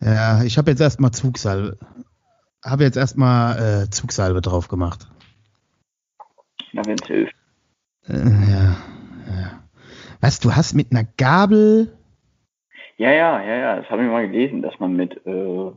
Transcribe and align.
Ja, 0.00 0.42
ich 0.44 0.58
habe 0.58 0.70
jetzt 0.70 0.80
erstmal 0.80 1.10
Zugsalbe. 1.12 1.78
Habe 2.64 2.84
jetzt 2.84 2.96
erstmal 2.96 3.84
äh, 3.84 3.90
Zugsalbe 3.90 4.40
drauf 4.40 4.68
gemacht. 4.68 5.08
Na, 6.72 6.84
wenn 6.84 6.98
es 7.00 7.06
hilft. 7.06 7.34
Äh, 8.06 8.14
ja, 8.14 8.76
ja. 9.26 9.62
Was, 10.20 10.40
du 10.40 10.54
hast 10.54 10.74
mit 10.74 10.92
einer 10.92 11.04
Gabel. 11.16 11.96
Ja, 12.96 13.10
ja, 13.10 13.40
ja, 13.42 13.56
ja, 13.56 13.76
das 13.76 13.90
habe 13.90 14.02
ich 14.04 14.10
mal 14.10 14.28
gelesen, 14.28 14.62
dass 14.62 14.78
man 14.80 14.94
mit, 14.94 15.24
äh, 15.24 15.72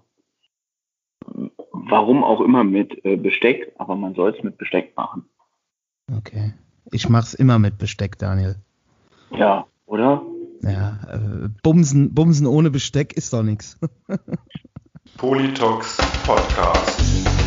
warum 1.71 2.23
auch 2.23 2.41
immer 2.41 2.63
mit 2.63 3.05
äh, 3.05 3.15
Besteck, 3.15 3.73
aber 3.77 3.95
man 3.95 4.15
soll 4.15 4.35
es 4.35 4.43
mit 4.43 4.57
Besteck 4.57 4.95
machen. 4.97 5.29
Okay. 6.17 6.53
Ich 6.91 7.07
mach's 7.09 7.33
immer 7.33 7.59
mit 7.59 7.77
Besteck, 7.77 8.17
Daniel. 8.17 8.55
Ja, 9.29 9.67
oder? 9.85 10.23
Ja, 10.63 10.99
äh, 11.09 11.49
Bumsen, 11.63 12.13
Bumsen 12.13 12.45
ohne 12.45 12.69
Besteck 12.69 13.13
ist 13.13 13.33
doch 13.33 13.43
nichts. 13.43 13.77
Politox 15.17 15.97
Podcast. 16.25 17.40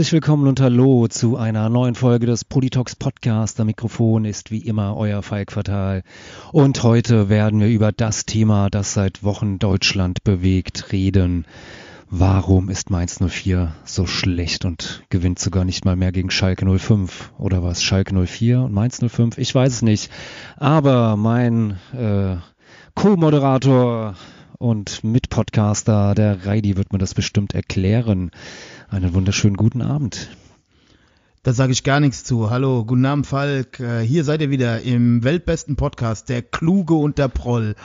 Herzlich 0.00 0.14
willkommen 0.14 0.48
und 0.48 0.62
hallo 0.62 1.08
zu 1.08 1.36
einer 1.36 1.68
neuen 1.68 1.94
Folge 1.94 2.24
des 2.24 2.46
Politox 2.46 2.96
Podcast. 2.96 3.60
Am 3.60 3.66
Mikrofon 3.66 4.24
ist 4.24 4.50
wie 4.50 4.60
immer 4.60 4.96
euer 4.96 5.22
Falk 5.22 5.52
Fatal. 5.52 6.04
Und 6.52 6.82
heute 6.82 7.28
werden 7.28 7.60
wir 7.60 7.68
über 7.68 7.92
das 7.92 8.24
Thema, 8.24 8.70
das 8.70 8.94
seit 8.94 9.22
Wochen 9.22 9.58
Deutschland 9.58 10.24
bewegt, 10.24 10.90
reden. 10.90 11.44
Warum 12.08 12.70
ist 12.70 12.88
Mainz 12.88 13.18
04 13.20 13.74
so 13.84 14.06
schlecht 14.06 14.64
und 14.64 15.02
gewinnt 15.10 15.38
sogar 15.38 15.66
nicht 15.66 15.84
mal 15.84 15.96
mehr 15.96 16.12
gegen 16.12 16.30
Schalke 16.30 16.64
05? 16.78 17.32
Oder 17.36 17.62
was? 17.62 17.82
Schalke 17.82 18.14
04 18.26 18.62
und 18.62 18.72
Mainz 18.72 19.00
05? 19.06 19.36
Ich 19.36 19.54
weiß 19.54 19.70
es 19.70 19.82
nicht. 19.82 20.10
Aber 20.56 21.18
mein 21.18 21.76
äh, 21.92 22.36
Co-Moderator 22.94 24.14
und 24.56 25.04
Mitpodcaster, 25.04 26.14
der 26.14 26.46
Reidi, 26.46 26.76
wird 26.78 26.92
mir 26.92 26.98
das 26.98 27.14
bestimmt 27.14 27.54
erklären. 27.54 28.30
Einen 28.90 29.14
wunderschönen 29.14 29.56
guten 29.56 29.82
Abend. 29.82 30.30
Da 31.44 31.52
sage 31.52 31.70
ich 31.70 31.84
gar 31.84 32.00
nichts 32.00 32.24
zu. 32.24 32.50
Hallo, 32.50 32.84
guten 32.84 33.06
Abend, 33.06 33.24
Falk. 33.24 33.78
Äh, 33.78 34.00
Hier 34.00 34.24
seid 34.24 34.40
ihr 34.40 34.50
wieder 34.50 34.82
im 34.82 35.22
weltbesten 35.22 35.76
Podcast, 35.76 36.28
der 36.28 36.42
Kluge 36.42 36.94
und 36.94 37.16
der 37.16 37.28
Proll. 37.28 37.76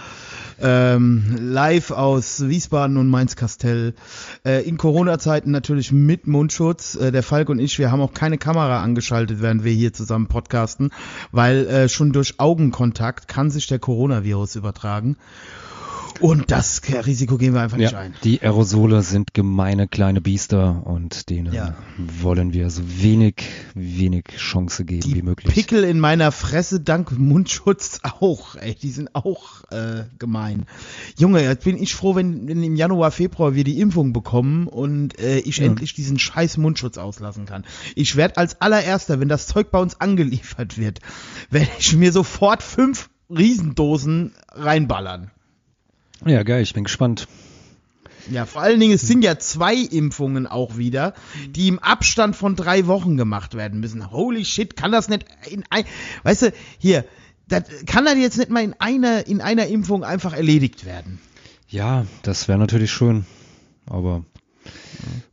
Ähm, 0.59 1.37
live 1.39 1.91
aus 1.91 2.47
Wiesbaden 2.47 2.97
und 2.97 3.07
Mainz-Kastell. 3.07 3.93
Äh, 4.43 4.67
in 4.67 4.77
Corona-Zeiten 4.77 5.51
natürlich 5.51 5.91
mit 5.91 6.25
Mundschutz. 6.25 6.95
Äh, 6.95 7.11
der 7.11 7.21
Falk 7.21 7.49
und 7.49 7.59
ich, 7.59 7.77
wir 7.77 7.91
haben 7.91 8.01
auch 8.01 8.15
keine 8.15 8.39
Kamera 8.39 8.81
angeschaltet, 8.81 9.43
während 9.43 9.63
wir 9.63 9.73
hier 9.73 9.93
zusammen 9.93 10.25
podcasten, 10.25 10.89
weil 11.31 11.67
äh, 11.67 11.87
schon 11.87 12.13
durch 12.13 12.39
Augenkontakt 12.39 13.27
kann 13.27 13.51
sich 13.51 13.67
der 13.67 13.77
Coronavirus 13.77 14.55
übertragen. 14.55 15.17
Und 16.21 16.51
das 16.51 16.81
Risiko 17.05 17.37
gehen 17.37 17.53
wir 17.53 17.61
einfach 17.61 17.77
nicht 17.77 17.91
Ja, 17.91 17.99
ein. 17.99 18.13
die 18.23 18.41
Aerosole 18.41 19.01
sind 19.01 19.33
gemeine 19.33 19.87
kleine 19.87 20.21
Biester 20.21 20.85
und 20.85 21.29
denen 21.29 21.53
Ja. 21.53 21.75
wollen 21.97 22.53
wir 22.53 22.69
so 22.69 22.81
wenig, 23.01 23.43
wenig 23.73 24.25
Chance 24.37 24.85
geben 24.85 25.05
wie 25.09 25.13
Die 25.13 25.21
möglich. 25.21 25.53
Pickel 25.53 25.83
in 25.83 25.99
meiner 25.99 26.31
Fresse 26.31 26.79
dank 26.79 27.11
Mundschutz 27.17 27.99
auch, 28.03 28.55
ey, 28.55 28.75
die 28.75 28.91
sind 28.91 29.13
auch 29.13 29.63
äh, 29.71 30.03
gemein. 30.19 30.65
Junge, 31.17 31.41
jetzt 31.43 31.63
bin 31.65 31.77
ich 31.81 31.95
froh, 31.95 32.15
wenn, 32.15 32.47
wenn 32.47 32.63
im 32.63 32.75
Januar, 32.75 33.11
Februar 33.11 33.55
wir 33.55 33.63
die 33.63 33.79
Impfung 33.79 34.13
bekommen 34.13 34.67
und 34.67 35.19
äh, 35.19 35.39
ich 35.39 35.57
Ja. 35.57 35.65
endlich 35.65 35.93
diesen 35.93 36.19
scheiß 36.19 36.57
Mundschutz 36.57 36.97
auslassen 36.97 37.45
kann. 37.45 37.65
Ich 37.95 38.15
werde 38.15 38.37
als 38.37 38.61
allererster, 38.61 39.19
wenn 39.19 39.27
das 39.29 39.47
Zeug 39.47 39.71
bei 39.71 39.79
uns 39.79 39.99
angeliefert 39.99 40.77
wird, 40.77 40.99
werde 41.49 41.69
ich 41.77 41.95
mir 41.95 42.11
sofort 42.11 42.63
fünf 42.63 43.09
Riesendosen 43.29 44.33
reinballern. 44.51 45.31
Ja, 46.25 46.43
geil, 46.43 46.63
ich 46.63 46.73
bin 46.73 46.83
gespannt. 46.83 47.27
Ja, 48.31 48.47
vor 48.47 48.63
allen 48.63 48.79
Dingen, 48.79 48.93
es 48.93 49.01
sind 49.01 49.23
ja 49.23 49.37
zwei 49.37 49.75
Impfungen 49.75 50.47
auch 50.47 50.77
wieder, 50.77 51.13
die 51.47 51.67
im 51.67 51.77
Abstand 51.77 52.35
von 52.35 52.55
drei 52.55 52.87
Wochen 52.87 53.17
gemacht 53.17 53.53
werden 53.53 53.79
müssen. 53.79 54.11
Holy 54.11 54.43
shit, 54.43 54.75
kann 54.75 54.91
das 54.91 55.07
nicht 55.07 55.25
in 55.49 55.63
ein, 55.69 55.85
weißt 56.23 56.41
du, 56.43 56.53
hier, 56.79 57.05
das 57.47 57.63
kann 57.85 58.05
das 58.05 58.17
jetzt 58.17 58.39
nicht 58.39 58.49
mal 58.49 58.63
in 58.63 58.73
einer, 58.79 59.27
in 59.27 59.41
einer 59.41 59.67
Impfung 59.67 60.03
einfach 60.03 60.33
erledigt 60.33 60.85
werden. 60.85 61.19
Ja, 61.69 62.07
das 62.23 62.47
wäre 62.47 62.57
natürlich 62.57 62.91
schön, 62.91 63.25
aber 63.85 64.23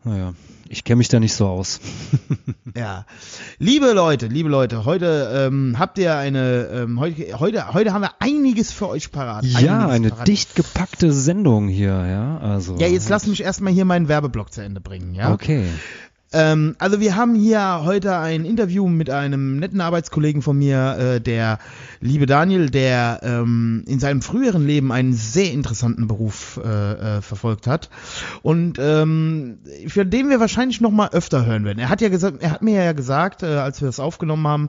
naja, 0.04 0.34
ich 0.68 0.84
kenne 0.84 0.96
mich 0.96 1.08
da 1.08 1.20
nicht 1.20 1.34
so 1.34 1.46
aus. 1.46 1.80
Ja. 2.74 3.04
Liebe 3.58 3.92
Leute, 3.92 4.28
liebe 4.28 4.48
Leute, 4.48 4.86
heute 4.86 5.46
ähm, 5.46 5.78
habt 5.78 5.98
ihr 5.98 6.16
eine, 6.16 6.68
ähm, 6.72 6.98
heute, 7.00 7.38
heute, 7.38 7.74
heute 7.74 7.92
haben 7.92 8.00
wir 8.00 8.12
einiges 8.18 8.72
für 8.72 8.88
euch 8.88 9.12
parat. 9.12 9.44
ja, 9.44 9.88
eine 9.88 10.08
parat. 10.08 10.26
dicht 10.26 10.54
gepackte 10.54 11.12
Sendung 11.12 11.68
hier, 11.68 12.06
ja, 12.06 12.38
also. 12.38 12.78
Ja, 12.78 12.86
jetzt 12.86 13.10
lass 13.10 13.26
mich 13.26 13.42
erstmal 13.42 13.74
hier 13.74 13.84
meinen 13.84 14.08
Werbeblock 14.08 14.54
zu 14.54 14.62
Ende 14.62 14.80
bringen, 14.80 15.14
ja? 15.14 15.34
Okay. 15.34 15.66
Ähm, 16.32 16.76
also 16.78 17.00
wir 17.00 17.14
haben 17.14 17.34
hier 17.34 17.82
heute 17.84 18.16
ein 18.16 18.44
Interview 18.44 18.88
mit 18.88 19.10
einem 19.10 19.58
netten 19.58 19.80
Arbeitskollegen 19.80 20.40
von 20.40 20.56
mir, 20.56 20.96
äh, 20.98 21.20
der 21.20 21.58
liebe 22.00 22.26
Daniel, 22.26 22.70
der 22.70 23.20
ähm, 23.22 23.84
in 23.86 24.00
seinem 24.00 24.22
früheren 24.22 24.66
Leben 24.66 24.92
einen 24.92 25.12
sehr 25.12 25.52
interessanten 25.52 26.08
Beruf 26.08 26.58
äh, 26.64 26.68
äh, 27.18 27.22
verfolgt 27.22 27.66
hat 27.66 27.90
und 28.42 28.78
ähm, 28.78 29.58
für 29.88 30.06
den 30.06 30.30
wir 30.30 30.40
wahrscheinlich 30.40 30.80
noch 30.80 30.90
mal 30.90 31.10
öfter 31.10 31.44
hören 31.44 31.64
werden. 31.64 31.78
Er 31.78 31.90
hat 31.90 32.00
ja 32.00 32.08
gesagt, 32.08 32.42
er 32.42 32.50
hat 32.50 32.62
mir 32.62 32.82
ja 32.82 32.92
gesagt, 32.92 33.42
äh, 33.42 33.46
als 33.46 33.80
wir 33.80 33.86
das 33.86 34.00
aufgenommen 34.00 34.46
haben, 34.46 34.68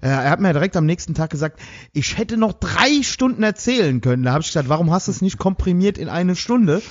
äh, 0.00 0.08
er 0.08 0.30
hat 0.30 0.40
mir 0.40 0.48
ja 0.48 0.52
direkt 0.54 0.76
am 0.76 0.86
nächsten 0.86 1.14
Tag 1.14 1.30
gesagt, 1.30 1.60
ich 1.92 2.16
hätte 2.16 2.36
noch 2.36 2.54
drei 2.54 3.02
Stunden 3.02 3.42
erzählen 3.42 4.00
können. 4.00 4.22
Da 4.22 4.32
habe 4.32 4.40
ich 4.40 4.48
gesagt, 4.48 4.68
warum 4.68 4.90
hast 4.90 5.08
du 5.08 5.12
es 5.12 5.20
nicht 5.20 5.38
komprimiert 5.38 5.98
in 5.98 6.08
eine 6.08 6.36
Stunde? 6.36 6.82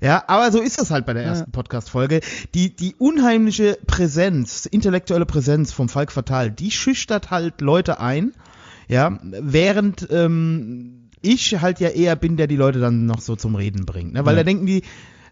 Ja, 0.00 0.24
aber 0.28 0.52
so 0.52 0.60
ist 0.60 0.80
das 0.80 0.90
halt 0.90 1.06
bei 1.06 1.12
der 1.12 1.24
ersten 1.24 1.50
Podcast-Folge. 1.50 2.20
Die, 2.54 2.74
die 2.74 2.94
unheimliche 2.96 3.78
Präsenz, 3.86 4.66
intellektuelle 4.66 5.26
Präsenz 5.26 5.72
vom 5.72 5.88
Falk 5.88 6.12
Fatal, 6.12 6.50
die 6.50 6.70
schüchtert 6.70 7.30
halt 7.30 7.60
Leute 7.60 8.00
ein, 8.00 8.32
ja, 8.86 9.18
während 9.22 10.08
ähm, 10.10 11.08
ich 11.20 11.60
halt 11.60 11.80
ja 11.80 11.88
eher 11.88 12.16
bin, 12.16 12.36
der 12.36 12.46
die 12.46 12.56
Leute 12.56 12.78
dann 12.78 13.06
noch 13.06 13.20
so 13.20 13.34
zum 13.36 13.54
Reden 13.54 13.86
bringt. 13.86 14.12
Ne? 14.12 14.24
Weil 14.24 14.34
Ja. 14.34 14.40
da 14.40 14.44
denken 14.44 14.66
die, 14.66 14.82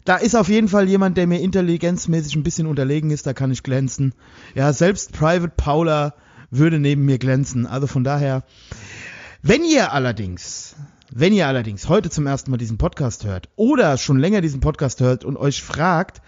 da 0.05 0.17
ist 0.17 0.35
auf 0.35 0.49
jeden 0.49 0.69
Fall 0.69 0.89
jemand, 0.89 1.17
der 1.17 1.27
mir 1.27 1.41
intelligenzmäßig 1.41 2.37
ein 2.37 2.43
bisschen 2.43 2.67
unterlegen 2.67 3.11
ist, 3.11 3.27
da 3.27 3.33
kann 3.33 3.51
ich 3.51 3.63
glänzen. 3.63 4.15
Ja, 4.55 4.73
selbst 4.73 5.13
Private 5.13 5.53
Paula 5.57 6.15
würde 6.51 6.79
neben 6.79 7.05
mir 7.05 7.19
glänzen. 7.19 7.67
Also 7.67 7.87
von 7.87 8.05
daher, 8.05 8.45
wenn 9.43 9.65
ihr 9.65 9.93
allerdings, 9.93 10.77
wenn 11.13 11.33
ihr 11.33 11.47
allerdings 11.47 11.89
heute 11.89 12.11
zum 12.11 12.27
ersten 12.27 12.51
Mal 12.51 12.57
diesen 12.57 12.79
Podcast 12.79 13.25
hört 13.25 13.49
oder 13.57 13.97
schon 13.97 14.19
länger 14.19 14.41
diesen 14.41 14.61
Podcast 14.61 15.01
hört 15.01 15.25
und 15.25 15.37
euch 15.37 15.63
fragt, 15.63 16.21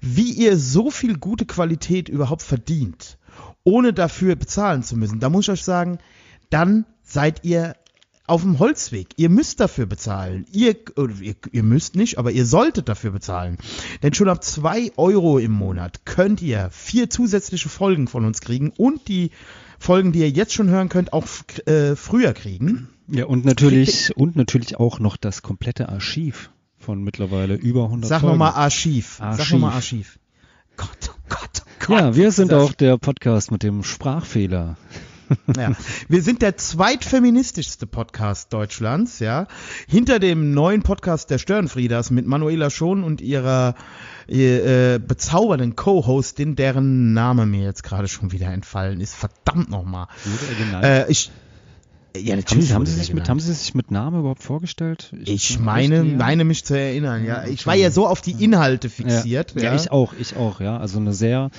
wie 0.00 0.32
ihr 0.32 0.56
so 0.56 0.90
viel 0.90 1.16
gute 1.16 1.46
Qualität 1.46 2.08
überhaupt 2.08 2.42
verdient, 2.42 3.18
ohne 3.64 3.92
dafür 3.92 4.36
bezahlen 4.36 4.82
zu 4.82 4.96
müssen, 4.96 5.20
da 5.20 5.30
muss 5.30 5.46
ich 5.46 5.50
euch 5.50 5.64
sagen, 5.64 5.98
dann 6.50 6.84
seid 7.02 7.44
ihr 7.44 7.74
auf 8.26 8.42
dem 8.42 8.58
Holzweg. 8.58 9.08
Ihr 9.16 9.30
müsst 9.30 9.58
dafür 9.58 9.86
bezahlen. 9.86 10.44
Ihr, 10.52 10.76
ihr, 11.20 11.34
ihr 11.50 11.62
müsst 11.62 11.96
nicht, 11.96 12.18
aber 12.18 12.30
ihr 12.30 12.44
solltet 12.44 12.88
dafür 12.88 13.10
bezahlen. 13.10 13.56
Denn 14.02 14.12
schon 14.12 14.28
ab 14.28 14.44
zwei 14.44 14.92
Euro 14.96 15.38
im 15.38 15.52
Monat 15.52 16.04
könnt 16.04 16.42
ihr 16.42 16.68
vier 16.70 17.08
zusätzliche 17.08 17.70
Folgen 17.70 18.06
von 18.06 18.26
uns 18.26 18.42
kriegen 18.42 18.70
und 18.76 19.08
die 19.08 19.30
Folgen, 19.78 20.12
die 20.12 20.20
ihr 20.20 20.30
jetzt 20.30 20.52
schon 20.52 20.68
hören 20.68 20.88
könnt, 20.88 21.12
auch 21.12 21.26
äh, 21.66 21.96
früher 21.96 22.32
kriegen. 22.34 22.88
Ja, 23.06 23.26
und 23.26 23.44
natürlich, 23.44 24.16
und 24.16 24.36
natürlich 24.36 24.76
auch 24.76 24.98
noch 24.98 25.16
das 25.16 25.42
komplette 25.42 25.88
Archiv 25.88 26.50
von 26.78 27.02
mittlerweile 27.02 27.54
über 27.54 27.84
100 27.84 28.08
Sag 28.08 28.20
Folgen. 28.20 28.38
nochmal 28.38 28.52
Archiv. 28.52 29.16
Sag 29.18 29.26
Archiv. 29.26 29.52
nochmal 29.52 29.72
Archiv. 29.72 30.18
Gott, 30.76 30.88
oh 31.10 31.18
Gott, 31.28 31.62
oh 31.64 31.86
Gott. 31.86 32.00
Ja, 32.00 32.16
wir 32.16 32.32
sind 32.32 32.52
auch 32.52 32.72
der 32.72 32.98
Podcast 32.98 33.50
mit 33.50 33.62
dem 33.62 33.82
Sprachfehler. 33.82 34.76
Ja. 35.56 35.72
Wir 36.08 36.22
sind 36.22 36.42
der 36.42 36.56
zweitfeministischste 36.56 37.86
Podcast 37.86 38.52
Deutschlands, 38.52 39.18
ja. 39.18 39.46
Hinter 39.88 40.18
dem 40.18 40.52
neuen 40.52 40.82
Podcast 40.82 41.30
der 41.30 41.38
Störenfrieders 41.38 42.10
mit 42.10 42.26
Manuela 42.26 42.70
Schon 42.70 43.04
und 43.04 43.20
ihrer 43.20 43.74
äh, 44.28 44.98
bezaubernden 44.98 45.76
Co-Hostin, 45.76 46.56
deren 46.56 47.12
Name 47.12 47.46
mir 47.46 47.64
jetzt 47.64 47.82
gerade 47.82 48.08
schon 48.08 48.32
wieder 48.32 48.48
entfallen 48.48 49.00
ist. 49.00 49.14
Verdammt 49.14 49.70
nochmal. 49.70 50.08
Äh, 50.82 51.10
ich, 51.10 51.30
Ja, 52.20 52.36
Haben 52.36 52.62
sie, 52.62 52.74
haben, 52.74 52.86
sie 52.86 52.92
sich 52.94 53.12
mit, 53.14 53.28
haben 53.28 53.40
sie 53.40 53.52
sich 53.52 53.74
mit 53.74 53.90
Namen 53.90 54.20
überhaupt 54.20 54.42
vorgestellt? 54.42 55.12
Ich 55.24 55.58
meine, 55.58 56.00
Echt, 56.00 56.10
ja? 56.12 56.16
meine 56.16 56.44
mich 56.44 56.64
zu 56.64 56.78
erinnern, 56.78 57.24
ja. 57.24 57.44
Ich 57.46 57.66
war 57.66 57.74
ja 57.74 57.90
so 57.90 58.06
auf 58.06 58.20
die 58.20 58.42
Inhalte 58.42 58.88
fixiert. 58.90 59.54
Ja, 59.56 59.62
ja, 59.62 59.74
ich 59.74 59.90
auch, 59.90 60.12
ich 60.18 60.36
auch, 60.36 60.60
ja. 60.60 60.78
Also 60.78 60.98
eine 60.98 61.12
sehr, 61.12 61.50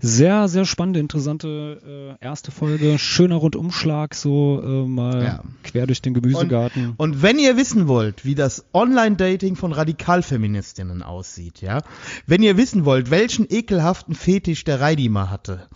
sehr, 0.00 0.48
sehr 0.48 0.64
spannende, 0.64 1.00
interessante 1.00 2.16
äh, 2.20 2.24
erste 2.24 2.50
Folge. 2.50 2.98
Schöner 2.98 3.36
Rundumschlag, 3.36 4.14
so 4.14 4.62
äh, 4.62 4.88
mal 4.88 5.22
Ja. 5.22 5.42
quer 5.64 5.86
durch 5.86 6.02
den 6.02 6.14
Gemüsegarten. 6.14 6.94
Und 6.96 7.22
wenn 7.22 7.38
ihr 7.38 7.56
wissen 7.56 7.88
wollt, 7.88 8.24
wie 8.24 8.34
das 8.34 8.64
Online-Dating 8.72 9.56
von 9.56 9.72
Radikalfeministinnen 9.72 11.02
aussieht, 11.02 11.60
ja, 11.60 11.82
wenn 12.26 12.42
ihr 12.42 12.56
wissen 12.56 12.84
wollt, 12.84 13.10
welchen 13.10 13.46
ekelhaften 13.48 14.14
Fetisch 14.14 14.64
der 14.64 14.80
Reidi 14.80 15.08
mal 15.08 15.30
hatte, 15.30 15.68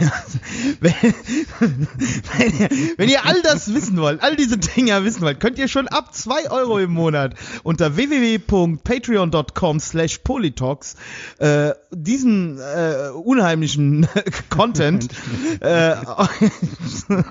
wenn, 0.80 0.92
wenn, 1.60 2.58
ihr, 2.60 2.68
wenn 2.96 3.08
ihr 3.08 3.24
all 3.26 3.40
das 3.42 3.61
wissen 3.68 4.00
wollt, 4.00 4.22
all 4.22 4.36
diese 4.36 4.58
Dinger 4.58 5.04
wissen 5.04 5.22
wollt, 5.22 5.40
könnt 5.40 5.58
ihr 5.58 5.68
schon 5.68 5.88
ab 5.88 6.14
2 6.14 6.50
Euro 6.50 6.78
im 6.78 6.92
Monat 6.92 7.34
unter 7.62 7.96
www.patreon.com 7.96 9.80
slash 9.80 10.18
polytalks 10.18 10.96
äh, 11.38 11.72
diesen 11.90 12.58
äh, 12.58 13.10
unheimlichen 13.12 14.06
Content 14.48 15.08
äh, 15.60 15.94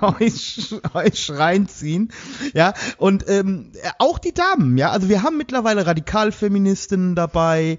euch, 0.00 0.74
euch 0.94 1.30
reinziehen. 1.30 2.12
Ja, 2.54 2.74
und 2.96 3.28
ähm, 3.28 3.72
auch 3.98 4.18
die 4.18 4.32
Damen, 4.32 4.78
ja, 4.78 4.90
also 4.90 5.08
wir 5.08 5.22
haben 5.22 5.36
mittlerweile 5.36 5.86
Radikalfeministinnen 5.86 7.14
dabei, 7.14 7.78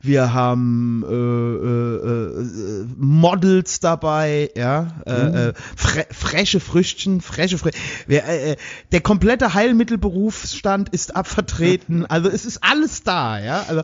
wir 0.00 0.34
haben 0.34 1.04
äh, 1.08 1.14
äh, 1.14 2.82
äh, 2.82 2.86
Models 2.96 3.80
dabei, 3.80 4.50
ja, 4.56 4.88
äh, 5.06 5.48
äh, 5.48 5.52
fre 5.76 6.06
freche 6.10 6.60
Früchtchen, 6.60 7.20
freche 7.20 7.58
Frü 7.58 7.70
wir, 8.06 8.24
äh, 8.24 8.52
äh, 8.52 8.56
der 8.92 9.00
komplette 9.00 9.54
Heilmittelberufsstand 9.54 10.88
ist 10.90 11.16
abvertreten, 11.16 12.06
also 12.06 12.28
es 12.28 12.44
ist 12.44 12.62
alles 12.62 13.02
da, 13.02 13.38
ja, 13.38 13.64
also 13.68 13.82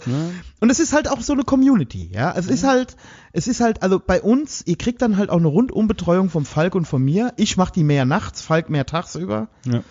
und 0.61 0.71
es 0.71 0.81
ist 0.81 0.93
halt 0.93 1.09
auch 1.09 1.21
so 1.21 1.33
eine 1.33 1.43
Community, 1.43 2.11
ja, 2.13 2.33
es 2.37 2.47
ist 2.47 2.65
halt, 2.65 2.97
es 3.33 3.47
ist 3.47 3.61
halt, 3.61 3.83
also 3.83 4.01
bei 4.05 4.21
uns, 4.21 4.63
ihr 4.67 4.77
kriegt 4.77 5.03
dann 5.03 5.17
halt 5.17 5.31
auch 5.31 5.39
eine 5.39 5.49
Rundumbetreuung 5.49 6.31
vom 6.31 6.45
Falk 6.45 6.75
und 6.75 6.87
von 6.87 7.03
mir, 7.03 7.33
ich 7.37 7.57
mache 7.57 7.73
die 7.73 7.85
mehr 7.85 8.05
nachts, 8.05 8.43
Falk 8.43 8.71
mehr 8.71 8.87
tagsüber. 8.87 9.49
Ja. 9.65 9.83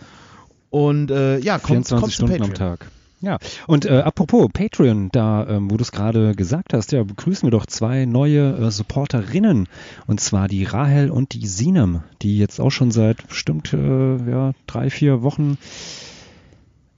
und 0.70 1.12
äh, 1.12 1.40
ja, 1.40 1.60
kommt, 1.60 1.88
24 1.88 2.00
kommt 2.00 2.12
zu 2.12 2.28
Stunden 2.28 2.44
am. 2.44 2.54
Tag. 2.54 2.88
Ja, 3.22 3.38
und 3.68 3.86
äh, 3.86 4.00
apropos 4.00 4.48
Patreon, 4.54 5.10
da, 5.12 5.46
ähm, 5.48 5.70
wo 5.70 5.76
du 5.76 5.82
es 5.82 5.92
gerade 5.92 6.36
gesagt 6.36 6.74
hast, 6.74 6.94
ja, 6.94 7.04
begrüßen 7.04 7.46
wir 7.46 7.52
doch 7.52 7.66
zwei 7.66 8.06
neue 8.06 8.56
äh, 8.58 8.72
Supporterinnen. 8.72 9.68
Und 10.08 10.22
zwar 10.22 10.48
die 10.48 10.64
Rahel 10.64 11.10
und 11.12 11.34
die 11.34 11.46
Sinem, 11.46 12.04
die 12.22 12.38
jetzt 12.38 12.62
auch 12.62 12.70
schon 12.72 12.92
seit 12.92 13.28
bestimmt 13.28 13.74
äh, 13.74 14.18
ja, 14.32 14.54
drei, 14.68 14.90
vier 14.90 15.22
Wochen 15.22 15.58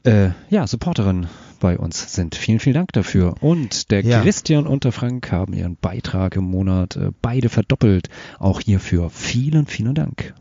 äh, 0.03 0.29
ja, 0.49 0.67
Supporterin 0.67 1.27
bei 1.59 1.77
uns 1.77 2.13
sind. 2.13 2.35
Vielen, 2.35 2.59
vielen 2.59 2.73
Dank 2.75 2.91
dafür. 2.93 3.35
Und 3.39 3.91
der 3.91 4.01
Ja. 4.01 4.21
Christian 4.21 4.67
und 4.67 4.83
der 4.83 4.91
Frank 4.91 5.31
haben 5.31 5.53
ihren 5.53 5.75
Beitrag 5.75 6.35
im 6.35 6.43
Monat 6.43 6.95
äh, 6.97 7.11
beide 7.21 7.49
verdoppelt. 7.49 8.09
Auch 8.39 8.61
hierfür 8.61 9.09
vielen, 9.09 9.65
vielen 9.67 9.95
Dank. 9.95 10.33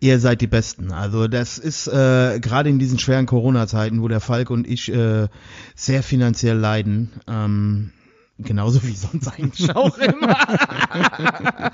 Ihr 0.00 0.18
seid 0.20 0.40
die 0.40 0.46
Besten. 0.46 0.92
Also 0.92 1.28
das 1.28 1.58
ist 1.58 1.86
äh, 1.88 2.40
gerade 2.40 2.68
in 2.68 2.78
diesen 2.78 2.98
schweren 2.98 3.26
Corona-Zeiten, 3.26 4.02
wo 4.02 4.08
der 4.08 4.20
Falk 4.20 4.50
und 4.50 4.66
ich 4.66 4.92
äh, 4.92 5.28
sehr 5.74 6.02
finanziell 6.02 6.56
leiden. 6.56 7.12
Ähm, 7.26 7.92
Genauso 8.40 8.84
wie 8.84 8.94
sonst 8.94 9.26
eigentlich 9.26 9.68
auch 9.74 9.98
immer. 9.98 10.36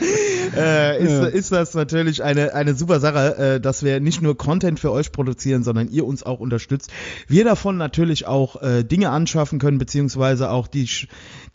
äh, 0.57 1.03
ist, 1.03 1.11
Ja. 1.11 1.25
ist 1.27 1.53
das 1.53 1.75
natürlich 1.75 2.23
eine, 2.23 2.55
eine 2.55 2.75
super 2.75 3.01
Sache, 3.01 3.37
äh, 3.37 3.61
dass 3.61 3.83
wir 3.83 4.01
nicht 4.01 4.23
nur 4.23 4.37
Content 4.39 4.81
für 4.81 4.91
euch 4.91 5.13
produzieren, 5.13 5.63
sondern 5.63 5.91
ihr 5.91 6.07
uns 6.07 6.23
auch 6.23 6.41
unterstützt. 6.41 6.91
Wir 7.29 7.45
davon 7.45 7.77
natürlich 7.77 8.27
auch 8.27 8.63
äh, 8.63 8.83
Dinge 8.83 9.11
anschaffen 9.11 9.59
können, 9.59 9.77
beziehungsweise 9.77 10.49
auch 10.49 10.67
die, 10.67 10.89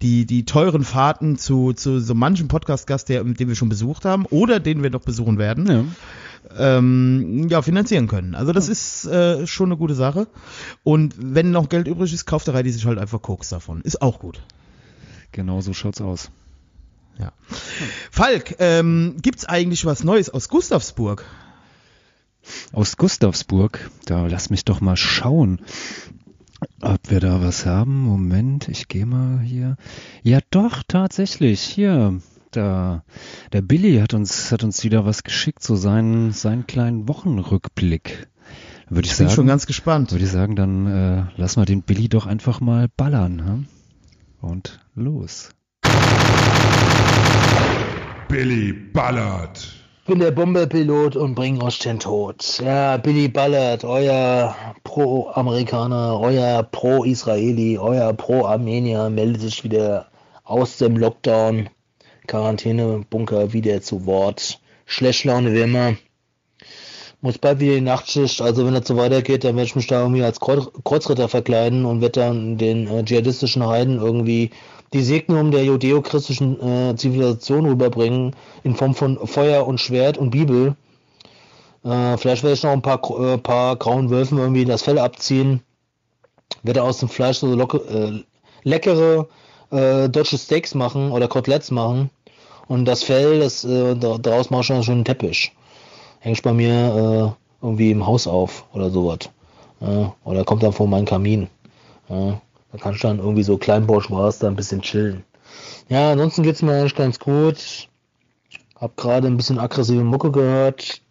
die, 0.03 0.27
die 0.27 0.45
teuren 0.45 0.83
Fahrten 0.83 1.39
zu, 1.39 1.73
zu 1.73 1.99
so 1.99 2.13
manchem 2.13 2.47
Podcast-Gast, 2.47 3.09
der, 3.09 3.23
den 3.23 3.47
wir 3.47 3.55
schon 3.55 3.69
besucht 3.69 4.05
haben 4.05 4.27
oder 4.27 4.59
den 4.59 4.83
wir 4.83 4.91
noch 4.91 5.01
besuchen 5.01 5.39
werden 5.39 5.65
Ja. 5.67 5.85
Ähm, 6.57 7.47
ja, 7.49 7.61
finanzieren 7.61 8.07
können. 8.07 8.35
Also 8.35 8.51
das 8.51 8.69
ist 8.69 9.05
äh, 9.05 9.45
schon 9.47 9.69
eine 9.69 9.77
gute 9.77 9.95
Sache. 9.95 10.27
Und 10.83 11.15
wenn 11.17 11.51
noch 11.51 11.69
Geld 11.69 11.87
übrig 11.87 12.13
ist, 12.13 12.25
kauft 12.25 12.47
der 12.47 12.53
Reidi 12.53 12.71
sich 12.71 12.85
halt 12.85 12.99
einfach 12.99 13.21
Koks 13.21 13.49
davon. 13.49 13.81
Ist 13.81 14.01
auch 14.01 14.19
gut. 14.19 14.41
Genau 15.31 15.61
so 15.61 15.73
schaut's 15.73 16.01
aus. 16.01 16.31
Ja. 17.19 17.33
Falk, 18.11 18.55
ähm, 18.59 19.17
gibt's 19.21 19.45
eigentlich 19.45 19.85
was 19.85 20.03
Neues 20.03 20.29
aus 20.29 20.47
Gustavsburg? 20.47 21.25
Aus 22.71 22.95
Gustavsburg, 22.95 23.91
da 24.05 24.25
lass 24.25 24.49
mich 24.49 24.63
doch 24.63 24.79
mal 24.79 24.95
schauen, 24.95 25.59
ob 26.81 26.99
wir 27.09 27.19
da 27.19 27.41
was 27.41 27.65
haben. 27.65 28.01
Moment, 28.01 28.69
ich 28.69 28.87
gehe 28.87 29.05
mal 29.05 29.39
hier. 29.41 29.75
Ja, 30.23 30.39
doch, 30.49 30.81
tatsächlich, 30.87 31.61
hier. 31.61 32.21
Da, 32.51 33.03
der 33.53 33.61
Billy 33.61 33.99
hat 33.99 34.13
uns, 34.13 34.51
hat 34.51 34.63
uns 34.63 34.83
wieder 34.83 35.05
was 35.05 35.23
geschickt, 35.23 35.61
so 35.61 35.75
seinen, 35.75 36.31
seinen 36.31 36.65
kleinen 36.65 37.07
Wochenrückblick. 37.07 38.27
Würde 38.89 39.05
ich 39.05 39.11
Ich 39.11 39.17
bin 39.19 39.27
sagen, 39.27 39.35
schon 39.35 39.47
ganz 39.47 39.67
gespannt. 39.67 40.11
würde 40.11 40.25
ich 40.25 40.31
sagen, 40.31 40.55
dann 40.55 40.87
äh, 40.87 41.23
lass 41.37 41.57
mal 41.57 41.65
den 41.65 41.83
Billy 41.83 42.09
doch 42.09 42.25
einfach 42.25 42.59
mal 42.59 42.87
ballern. 42.97 43.45
Hm? 43.45 43.65
Und 44.41 44.79
los. 44.95 45.49
Billy 48.29 48.73
ballert. 48.73 49.75
Ich 50.01 50.11
bin 50.11 50.19
der 50.19 50.31
Bomberpilot 50.31 51.15
und 51.15 51.35
bring 51.35 51.61
euch 51.61 51.77
den 51.77 51.99
Tod. 51.99 52.59
Ja, 52.65 52.97
Billy 52.97 53.27
Ballard, 53.27 53.83
euer 53.83 54.55
Pro-Amerikaner, 54.83 56.19
euer 56.19 56.63
Pro-Israeli, 56.63 57.77
euer 57.77 58.13
Pro-Armenier 58.13 59.11
meldet 59.11 59.41
sich 59.41 59.63
wieder 59.63 60.07
aus 60.43 60.77
dem 60.77 60.97
Lockdown, 60.97 61.69
Quarantäne-Bunker 62.29 63.53
wieder 63.53 63.81
zu 63.81 64.05
Wort. 64.05 64.59
Schlechtlaune 64.85 65.53
wie 65.53 65.61
immer. 65.61 65.95
Muss 67.21 67.37
bald 67.37 67.59
wieder 67.59 67.75
die 67.75 67.81
Nachtschicht, 67.81 68.41
also 68.41 68.65
wenn 68.65 68.73
das 68.73 68.87
so 68.87 68.95
weitergeht, 68.95 69.43
dann 69.43 69.55
werde 69.55 69.65
ich 69.65 69.75
mich 69.75 69.87
da 69.87 70.01
irgendwie 70.01 70.23
als 70.23 70.39
Kreuz 70.39 70.69
Kreuzritter 70.85 71.27
verkleiden 71.27 71.83
und 71.85 71.99
werde 71.99 72.21
dann 72.21 72.57
den 72.57 72.87
äh, 72.87 73.03
dschihadistischen 73.03 73.67
Heiden 73.67 73.99
irgendwie 73.99 74.51
die 74.93 75.01
Segnung 75.01 75.51
der 75.51 75.65
judeo-christlichen 75.65 76.61
äh, 76.61 76.95
Zivilisation 76.95 77.65
rüberbringen 77.65 78.35
in 78.63 78.75
Form 78.75 78.95
von 78.95 79.27
Feuer 79.27 79.67
und 79.67 79.81
Schwert 79.81 80.17
und 80.17 80.29
Bibel. 80.29 80.75
Äh, 81.83 82.17
vielleicht 82.17 82.43
werde 82.43 82.53
ich 82.53 82.63
noch 82.63 82.71
ein 82.71 82.81
paar, 82.81 83.01
äh, 83.19 83.37
paar 83.37 83.75
grauen 83.75 84.09
Wölfen 84.09 84.37
irgendwie 84.37 84.65
das 84.65 84.83
Fell 84.83 84.97
abziehen. 84.97 85.61
Werde 86.63 86.83
aus 86.83 86.99
dem 86.99 87.09
Fleisch 87.09 87.39
so 87.39 87.53
locke, 87.53 87.77
äh, 87.77 88.23
leckere 88.63 89.27
äh, 89.71 90.09
deutsche 90.09 90.37
Steaks 90.37 90.73
machen 90.73 91.11
oder 91.11 91.27
Koteletts 91.27 91.71
machen. 91.71 92.09
Und 92.69 92.85
das 92.85 93.03
Fell, 93.03 93.39
das, 93.39 93.65
äh, 93.65 93.95
da- 93.95 94.17
daraus 94.17 94.49
mache 94.51 94.61
ich 94.61 94.67
schon 94.67 94.95
einen 94.95 95.03
Teppich. 95.05 95.51
Häng 96.19 96.33
ich 96.33 96.41
bei 96.41 96.53
mir 96.53 97.35
äh, 97.61 97.65
irgendwie 97.65 97.91
im 97.91 98.05
Haus 98.05 98.27
auf 98.27 98.65
oder 98.73 98.89
sowas. 98.89 99.29
Äh, 99.81 100.05
oder 100.23 100.45
kommt 100.45 100.63
dann 100.63 100.71
vor 100.71 100.87
meinen 100.87 101.05
Kamin. 101.05 101.47
Ja, 102.09 102.39
da 102.71 102.77
kann 102.77 102.95
ich 102.95 103.01
dann 103.01 103.19
irgendwie 103.19 103.43
so 103.43 103.57
Kleinbourgeois 103.57 104.39
da 104.39 104.47
ein 104.47 104.55
bisschen 104.55 104.81
chillen. 104.81 105.23
Ja, 105.89 106.11
ansonsten 106.11 106.43
geht's 106.43 106.61
mir 106.61 106.73
eigentlich 106.73 106.95
ganz 106.95 107.19
gut. 107.19 107.89
Hab 108.79 108.95
gerade 108.95 109.27
ein 109.27 109.35
bisschen 109.37 109.59
aggressive 109.59 110.03
Mucke 110.03 110.31
gehört. 110.31 111.01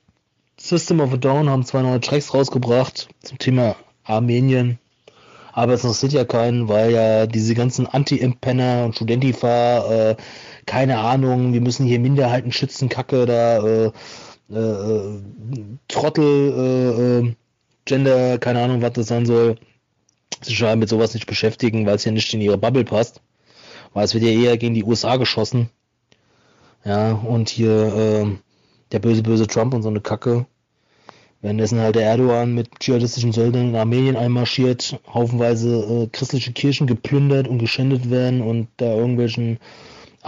System 0.57 1.01
of 1.01 1.13
a 1.13 1.17
Down 1.17 1.51
haben 1.51 1.65
zwei 1.65 1.83
neue 1.83 2.01
Tracks 2.01 2.33
rausgebracht 2.33 3.09
zum 3.23 3.39
Thema 3.39 3.77
Armenien. 4.05 4.79
Aber 5.53 5.73
es 5.73 5.83
interessiert 5.83 6.13
ja 6.13 6.25
keinen, 6.25 6.69
weil 6.69 6.93
ja 6.93 7.27
diese 7.27 7.55
ganzen 7.55 7.87
Anti-Impenner 7.87 8.85
und 8.85 8.95
Studentifa, 8.95 10.11
äh, 10.11 10.17
keine 10.69 10.99
Ahnung, 10.99 11.55
wir 11.55 11.63
müssen 11.63 11.87
hier 11.87 11.99
Minderheiten 11.99 12.53
schützen, 12.53 12.91
Kacke, 12.91 13.25
da, 13.25 13.65
äh, 13.67 13.91
äh, 14.51 14.55
äh, 14.55 15.23
Trottel, 15.89 16.25
äh, 16.25 17.29
äh, 17.29 17.35
Gender, 17.87 18.39
keine 18.39 18.63
Ahnung, 18.63 18.83
was 18.83 18.93
das 18.93 19.07
sein 19.07 19.25
soll, 19.25 19.57
sich 20.43 20.59
ja 20.59 20.77
mit 20.77 20.91
sowas 20.91 21.15
nicht 21.15 21.27
beschäftigen, 21.27 21.87
weil 21.87 21.97
es 21.97 22.05
ja 22.05 22.13
nicht 22.13 22.33
in 22.35 22.43
ihre 22.43 22.59
Bubble 22.59 22.85
passt. 22.85 23.23
Weil 23.95 24.05
es 24.05 24.13
wird 24.13 24.25
ja 24.25 24.31
eher 24.31 24.59
gegen 24.59 24.75
die 24.75 24.85
USA 24.85 25.17
geschossen. 25.17 25.71
Ja, 26.85 27.13
und 27.13 27.49
hier 27.49 27.71
äh, 27.73 28.27
der 28.93 28.99
böse, 28.99 29.23
böse 29.23 29.47
Trump 29.47 29.73
und 29.73 29.83
so 29.83 29.89
eine 29.89 30.03
Kacke. 30.03 30.47
Währenddessen 31.41 31.81
halt 31.81 31.97
der 31.97 32.05
Erdogan 32.05 32.55
mit 32.55 32.79
dschihadistischen 32.79 33.33
Söldnern 33.33 33.71
in 33.71 33.77
Armenien 33.77 34.17
einmarschiert, 34.17 35.01
haufenweise 35.13 36.05
äh, 36.05 36.09
christliche 36.09 36.53
Kirchen 36.53 36.87
geplündert 36.87 37.49
und 37.49 37.59
geschändet 37.59 38.11
werden 38.11 38.43
und 38.43 38.69
da 38.77 38.95
irgendwelchen 38.95 39.59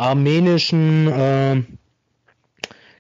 armenischen 0.01 1.09
äh, 1.09 1.63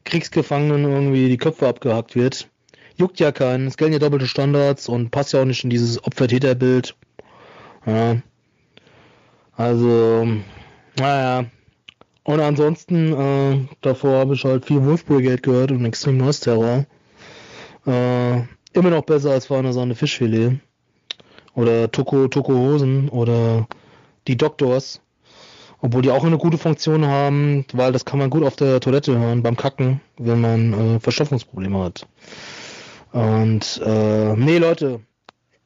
Kriegsgefangenen 0.04 0.84
irgendwie 0.84 1.28
die 1.28 1.38
Köpfe 1.38 1.66
abgehackt 1.68 2.14
wird. 2.14 2.48
Juckt 2.96 3.18
ja 3.20 3.32
keinen, 3.32 3.66
es 3.66 3.76
gelten 3.76 3.94
ja 3.94 3.98
doppelte 3.98 4.26
Standards 4.26 4.88
und 4.88 5.10
passt 5.10 5.32
ja 5.32 5.40
auch 5.40 5.46
nicht 5.46 5.64
in 5.64 5.70
dieses 5.70 6.02
Opfer-Täter-Bild. 6.04 6.94
Ja. 7.86 8.16
Also, 9.56 10.26
naja. 10.98 11.46
Und 12.24 12.40
ansonsten, 12.40 13.12
äh, 13.12 13.66
davor 13.80 14.18
habe 14.18 14.34
ich 14.34 14.44
halt 14.44 14.66
viel 14.66 14.84
Wolf 14.84 15.06
Brigade 15.06 15.40
gehört 15.40 15.72
und 15.72 15.84
Extreme 15.84 16.18
Noise 16.18 16.42
Terror. 16.42 16.86
Äh, 17.86 18.40
immer 18.72 18.90
noch 18.90 19.04
besser 19.04 19.30
als 19.30 19.46
Feiner 19.46 19.72
Sahne 19.72 19.94
Fischfilet. 19.94 20.58
Oder 21.54 21.90
Toko, 21.90 22.28
Toko 22.28 22.52
Hosen 22.52 23.08
oder 23.08 23.66
die 24.28 24.36
Doctors. 24.36 25.00
Obwohl 25.82 26.02
die 26.02 26.10
auch 26.10 26.24
eine 26.24 26.38
gute 26.38 26.58
Funktion 26.58 27.06
haben, 27.06 27.64
weil 27.72 27.92
das 27.92 28.04
kann 28.04 28.18
man 28.18 28.30
gut 28.30 28.44
auf 28.44 28.56
der 28.56 28.80
Toilette 28.80 29.18
hören, 29.18 29.42
beim 29.42 29.56
Kacken, 29.56 30.00
wenn 30.18 30.40
man 30.40 30.72
äh, 30.96 31.00
Verstopfungsprobleme 31.00 31.82
hat. 31.82 32.06
Und 33.12 33.80
äh, 33.84 34.36
nee, 34.36 34.58
Leute, 34.58 35.00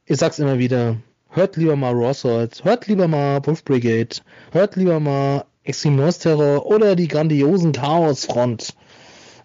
ich 0.05 0.17
sag's 0.17 0.39
immer 0.39 0.57
wieder, 0.57 0.97
hört 1.29 1.57
lieber 1.57 1.75
mal 1.75 1.93
Raw 1.93 2.13
Swords, 2.13 2.63
hört 2.63 2.87
lieber 2.87 3.07
mal 3.07 3.45
Wolf 3.45 3.63
Brigade, 3.63 4.15
hört 4.51 4.75
lieber 4.75 4.99
mal 4.99 5.45
Extreme 5.63 5.97
Noise 5.97 6.19
Terror 6.19 6.65
oder 6.65 6.95
die 6.95 7.07
grandiosen 7.07 7.71
Chaos 7.71 8.25
Front. 8.25 8.75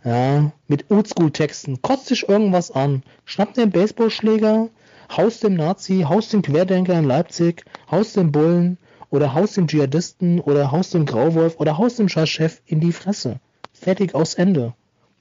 Ja, 0.05 0.53
mit 0.67 0.91
Oldschool-Texten. 0.91 1.83
Kotzt 1.83 2.07
sich 2.07 2.29
irgendwas 2.29 2.71
an. 2.71 3.03
Schnappt 3.27 3.59
den 3.59 3.71
Baseballschläger, 3.71 4.69
haust 5.15 5.43
dem 5.43 5.55
Nazi, 5.55 6.07
haust 6.09 6.33
dem 6.33 6.43
Querdenker 6.43 6.99
in 6.99 7.05
Leipzig, 7.05 7.65
haust 7.91 8.17
dem 8.17 8.33
Bullen 8.33 8.79
oder 9.11 9.35
haust 9.35 9.57
dem 9.57 9.67
Dschihadisten 9.67 10.41
oder 10.41 10.71
haust 10.71 10.95
dem 10.95 11.07
Grauwolf 11.07 11.59
oder 11.59 11.79
haust 11.79 11.99
dem 11.99 12.09
Scheißchef 12.09 12.63
in 12.67 12.81
die 12.81 12.93
Fresse. 12.93 13.41
Fertig 13.73 14.15
aus 14.15 14.35
Ende. 14.35 14.75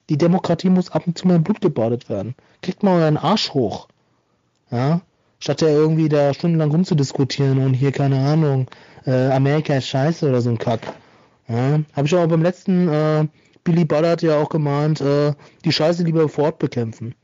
Die 0.10 0.18
Demokratie 0.18 0.70
muss 0.70 0.92
ab 0.92 1.06
und 1.06 1.18
zu 1.18 1.28
mal 1.28 1.36
in 1.36 1.44
Blut 1.44 1.62
gebadet 1.62 2.10
werden. 2.10 2.36
Kriegt 2.62 2.84
mal 2.84 3.02
euren 3.02 3.18
Arsch 3.18 3.54
hoch. 3.54 3.88
Ja, 4.72 5.02
statt 5.40 5.62
ja 5.62 5.70
irgendwie 5.70 6.10
da 6.10 6.34
stundenlang 6.34 6.72
rumzudiskutieren 6.72 7.64
und 7.64 7.74
hier, 7.74 7.92
keine 7.92 8.20
Ahnung, 8.20 8.68
äh, 9.06 9.32
Amerika 9.32 9.76
ist 9.76 9.88
scheiße 9.88 10.28
oder 10.28 10.42
so 10.42 10.50
ein 10.50 10.58
Kack. 10.58 10.82
Ja, 11.48 11.80
habe 11.94 12.08
ich 12.08 12.16
auch 12.16 12.28
beim 12.28 12.44
letzten 12.44 12.88
äh, 12.88 13.28
Billy 13.64 13.86
Ballard 13.86 14.22
ja 14.22 14.40
auch 14.40 14.50
gemahnt, 14.50 15.02
äh, 15.02 15.34
die 15.66 15.72
Scheiße 15.72 16.04
lieber 16.04 16.30
vor 16.30 16.46
Ort 16.46 16.60
bekämpfen. 16.60 17.16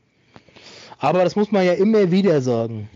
Aber 0.98 1.22
das 1.24 1.36
muss 1.36 1.52
man 1.52 1.64
ja 1.64 1.74
immer 1.74 2.10
wieder 2.10 2.40
sagen. 2.40 2.88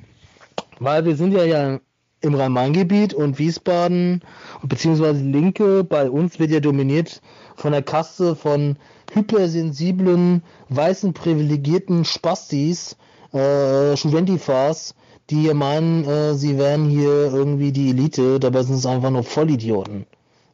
Weil 0.78 1.04
wir 1.04 1.14
sind 1.16 1.32
ja, 1.32 1.44
ja 1.44 1.80
im 2.20 2.34
Rhein-Main-Gebiet 2.34 3.14
und 3.14 3.38
Wiesbaden, 3.38 4.22
beziehungsweise 4.62 5.22
Linke, 5.22 5.84
bei 5.84 6.10
uns 6.10 6.38
wird 6.38 6.50
ja 6.50 6.60
dominiert 6.60 7.20
von 7.56 7.72
der 7.72 7.82
Kaste 7.82 8.36
von 8.36 8.76
hypersensiblen, 9.12 10.42
weißen, 10.68 11.12
privilegierten 11.12 12.04
Spastis, 12.04 12.96
äh, 13.32 13.96
Studentifas, 13.96 14.94
die 15.30 15.42
hier 15.42 15.54
meinen, 15.54 16.04
äh, 16.04 16.34
sie 16.34 16.58
wären 16.58 16.88
hier 16.88 17.32
irgendwie 17.32 17.72
die 17.72 17.90
Elite, 17.90 18.40
dabei 18.40 18.62
sind 18.62 18.76
es 18.76 18.86
einfach 18.86 19.10
nur 19.10 19.24
Vollidioten. 19.24 20.06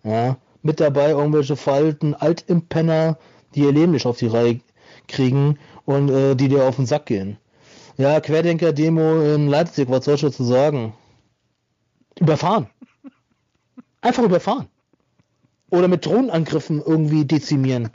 Ja? 0.04 0.36
Mit 0.62 0.80
dabei 0.80 1.10
irgendwelche 1.10 1.56
Falten, 1.56 2.14
Altimpenner, 2.14 3.18
die 3.54 3.60
ihr 3.60 3.72
Leben 3.72 3.92
nicht 3.92 4.06
auf 4.06 4.18
die 4.18 4.26
Reihe 4.26 4.60
kriegen 5.08 5.58
und 5.84 6.10
äh, 6.10 6.34
die 6.34 6.48
dir 6.48 6.64
auf 6.64 6.76
den 6.76 6.86
Sack 6.86 7.06
gehen. 7.06 7.38
Ja, 7.96 8.20
Querdenker-Demo 8.20 9.22
in 9.34 9.48
Leipzig, 9.48 9.88
was 9.88 10.04
soll 10.04 10.16
ich 10.16 10.20
dazu 10.20 10.44
sagen? 10.44 10.92
Überfahren. 12.18 12.68
Einfach 14.00 14.22
überfahren. 14.22 14.68
Oder 15.70 15.88
mit 15.88 16.06
Drohnenangriffen 16.06 16.82
irgendwie 16.84 17.24
dezimieren. 17.24 17.90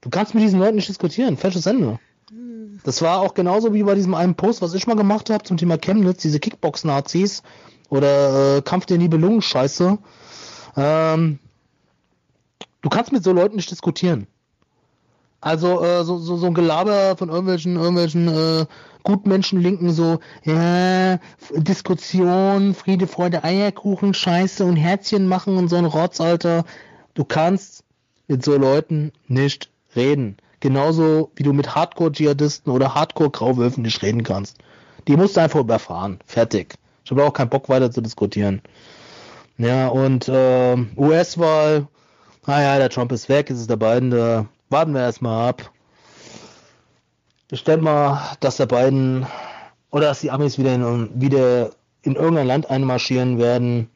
Du 0.00 0.10
kannst 0.10 0.34
mit 0.34 0.42
diesen 0.42 0.60
Leuten 0.60 0.76
nicht 0.76 0.88
diskutieren. 0.88 1.36
Falsches 1.36 1.66
Ende. 1.66 1.98
Das 2.84 3.02
war 3.02 3.20
auch 3.20 3.34
genauso 3.34 3.74
wie 3.74 3.82
bei 3.82 3.94
diesem 3.94 4.14
einen 4.14 4.34
Post, 4.34 4.62
was 4.62 4.74
ich 4.74 4.86
mal 4.86 4.96
gemacht 4.96 5.28
habe 5.28 5.44
zum 5.44 5.56
Thema 5.56 5.76
Chemnitz, 5.76 6.22
diese 6.22 6.40
Kickbox-Nazis 6.40 7.42
oder 7.90 8.56
äh, 8.56 8.62
Kampf 8.62 8.86
der 8.86 8.98
Nibelungen-Scheiße. 8.98 9.98
Ähm, 10.76 11.38
du 12.80 12.88
kannst 12.88 13.12
mit 13.12 13.22
so 13.22 13.32
Leuten 13.32 13.56
nicht 13.56 13.70
diskutieren. 13.70 14.26
Also 15.40 15.82
äh, 15.82 16.04
so, 16.04 16.18
so, 16.18 16.36
so 16.36 16.46
ein 16.46 16.54
Gelaber 16.54 17.16
von 17.16 17.28
irgendwelchen, 17.28 17.76
irgendwelchen 17.76 18.28
äh, 18.28 18.66
Gutmenschen 19.02 19.60
Linken 19.60 19.90
so, 19.90 20.20
ja, 20.44 21.18
Diskussion, 21.54 22.74
Friede, 22.74 23.06
Freude, 23.06 23.44
Eierkuchen, 23.44 24.14
Scheiße 24.14 24.64
und 24.64 24.76
Herzchen 24.76 25.26
machen 25.26 25.56
und 25.56 25.68
so 25.68 25.76
ein 25.76 25.84
Rotz, 25.84 26.20
Alter. 26.20 26.64
Du 27.14 27.24
kannst 27.24 27.84
mit 28.28 28.44
so 28.44 28.56
Leuten 28.56 29.12
nicht 29.26 29.70
reden. 29.96 30.36
Genauso 30.60 31.32
wie 31.36 31.42
du 31.42 31.52
mit 31.52 31.74
Hardcore-Dschihadisten 31.74 32.72
oder 32.72 32.94
Hardcore-Grauwölfen 32.94 33.82
nicht 33.82 34.02
reden 34.02 34.22
kannst. 34.22 34.58
Die 35.08 35.16
musst 35.16 35.36
du 35.36 35.40
einfach 35.40 35.60
überfahren. 35.60 36.20
Fertig. 36.26 36.74
Ich 37.04 37.10
habe 37.10 37.24
auch 37.24 37.32
keinen 37.32 37.48
Bock 37.48 37.68
weiter 37.68 37.90
zu 37.90 38.02
diskutieren. 38.02 38.60
Ja, 39.56 39.88
und 39.88 40.28
äh, 40.28 40.76
US-Wahl, 40.96 41.88
naja, 42.46 42.78
der 42.78 42.90
Trump 42.90 43.12
ist 43.12 43.28
weg, 43.28 43.50
ist 43.50 43.58
es 43.58 43.66
der 43.66 43.76
Biden 43.76 44.10
da. 44.10 44.46
Warten 44.68 44.94
wir 44.94 45.00
erstmal 45.00 45.48
ab. 45.48 45.70
Ich 47.52 47.64
denke 47.64 47.82
mal, 47.82 48.36
dass 48.38 48.58
der 48.58 48.66
Biden 48.66 49.26
oder 49.90 50.06
dass 50.06 50.20
die 50.20 50.30
Amis 50.30 50.56
wieder 50.56 50.72
in, 50.72 51.20
wieder 51.20 51.70
in 52.02 52.14
irgendein 52.14 52.46
Land 52.46 52.70
einmarschieren 52.70 53.38
werden. 53.38 53.90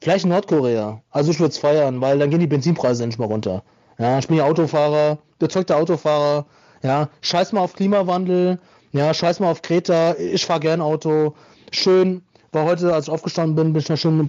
Vielleicht 0.00 0.24
in 0.24 0.30
Nordkorea. 0.30 1.02
Also 1.10 1.32
ich 1.32 1.40
würde 1.40 1.50
es 1.50 1.58
feiern, 1.58 2.00
weil 2.00 2.20
dann 2.20 2.30
gehen 2.30 2.38
die 2.38 2.46
Benzinpreise 2.46 3.02
endlich 3.02 3.18
mal 3.18 3.26
runter. 3.26 3.64
Ja, 3.98 4.18
ich 4.18 4.28
bin 4.28 4.36
ja 4.36 4.44
Autofahrer, 4.44 5.18
bezeugter 5.40 5.78
Autofahrer. 5.78 6.46
Ja, 6.82 7.08
scheiß 7.22 7.52
mal 7.52 7.62
auf 7.62 7.72
Klimawandel. 7.72 8.60
Ja, 8.92 9.12
scheiß 9.12 9.40
mal 9.40 9.50
auf 9.50 9.62
Kreta. 9.62 10.14
Ich 10.14 10.46
fahre 10.46 10.60
gern 10.60 10.80
Auto. 10.80 11.34
Schön. 11.72 12.22
War 12.52 12.64
heute, 12.66 12.94
als 12.94 13.08
ich 13.08 13.12
aufgestanden 13.12 13.56
bin, 13.56 13.72
bin 13.72 13.82
ich 13.82 13.88
noch 13.88 13.98
schön 13.98 14.28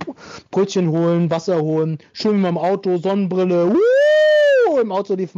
Brötchen 0.49 0.89
holen, 0.89 1.29
Wasser 1.29 1.61
holen. 1.61 1.99
Schön 2.11 2.33
mit 2.33 2.41
meinem 2.41 2.57
Auto, 2.57 2.97
Sonnenbrille. 2.97 3.69
Woo! 3.69 3.77
Im 4.81 4.91
Auto 4.91 5.15
lief 5.15 5.31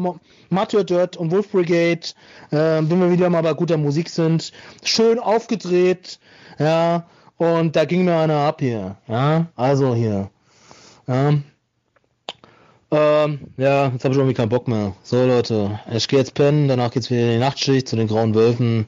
Mathieu 0.49 0.83
Dirt 0.83 1.17
und 1.17 1.31
Wolf 1.31 1.51
Brigade. 1.51 2.07
Äh, 2.51 2.81
wenn 2.81 2.99
wir 2.99 3.11
wieder 3.11 3.29
mal 3.29 3.41
bei 3.41 3.53
guter 3.53 3.77
Musik 3.77 4.09
sind. 4.09 4.51
Schön 4.83 5.19
aufgedreht. 5.19 6.19
Ja, 6.57 7.05
und 7.37 7.75
da 7.75 7.85
ging 7.85 8.05
mir 8.05 8.17
einer 8.17 8.39
ab 8.39 8.59
hier. 8.59 8.97
Ja, 9.07 9.47
also 9.55 9.95
hier. 9.95 10.29
Ja. 11.07 11.33
Ähm, 12.91 13.39
ja, 13.57 13.87
jetzt 13.89 14.03
habe 14.03 14.13
ich 14.13 14.17
irgendwie 14.17 14.33
keinen 14.33 14.49
Bock 14.49 14.67
mehr. 14.67 14.95
So 15.03 15.23
Leute, 15.25 15.79
ich 15.91 16.07
gehe 16.07 16.19
jetzt 16.19 16.33
pennen, 16.33 16.67
danach 16.67 16.91
geht's 16.91 17.09
wieder 17.09 17.21
in 17.21 17.31
die 17.31 17.37
Nachtschicht 17.37 17.87
zu 17.87 17.95
den 17.95 18.07
grauen 18.07 18.33
Wölfen 18.33 18.87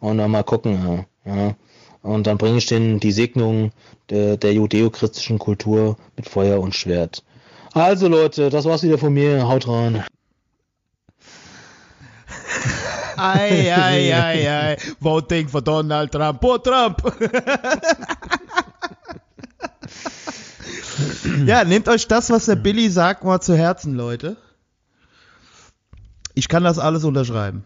und 0.00 0.18
dann 0.18 0.30
mal 0.30 0.44
gucken. 0.44 1.06
Ja. 1.24 1.34
ja. 1.34 1.54
Und 2.02 2.26
dann 2.26 2.38
bringe 2.38 2.58
ich 2.58 2.66
denen 2.66 3.00
die 3.00 3.12
Segnung 3.12 3.70
der, 4.10 4.36
der 4.36 4.52
judeo-christlichen 4.54 5.38
Kultur 5.38 5.96
mit 6.16 6.28
Feuer 6.28 6.60
und 6.60 6.74
Schwert. 6.74 7.22
Also 7.74 8.06
Leute, 8.06 8.50
das 8.50 8.66
war's 8.66 8.84
wieder 8.84 8.98
von 8.98 9.12
mir. 9.12 9.48
Haut 9.48 9.66
rein. 9.66 10.04
Ei, 13.16 13.72
ei, 13.72 14.14
ei, 14.22 14.48
ei. 14.48 14.76
Voting 15.00 15.48
for 15.48 15.60
Donald 15.60 16.12
Trump. 16.12 16.44
Oh, 16.44 16.58
Trump! 16.58 17.02
ja, 21.46 21.64
nehmt 21.64 21.88
euch 21.88 22.06
das, 22.06 22.30
was 22.30 22.46
der 22.46 22.54
Billy 22.54 22.88
sagt, 22.90 23.24
mal 23.24 23.40
zu 23.40 23.56
Herzen, 23.56 23.94
Leute. 23.94 24.36
Ich 26.34 26.46
kann 26.48 26.62
das 26.62 26.78
alles 26.78 27.02
unterschreiben. 27.04 27.64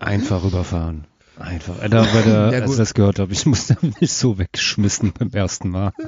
Einfach 0.00 0.42
überfahren. 0.44 1.06
Einfach. 1.38 1.74
Da, 1.88 2.02
bei 2.02 2.22
der, 2.22 2.50
Ja, 2.52 2.60
als 2.60 2.72
ich 2.72 2.76
das 2.76 2.94
gehört 2.94 3.18
habe, 3.18 3.32
ich 3.32 3.46
musste 3.46 3.76
mich 4.00 4.12
so 4.12 4.38
weggeschmissen 4.38 5.12
beim 5.12 5.30
ersten 5.30 5.70
Mal. 5.70 5.92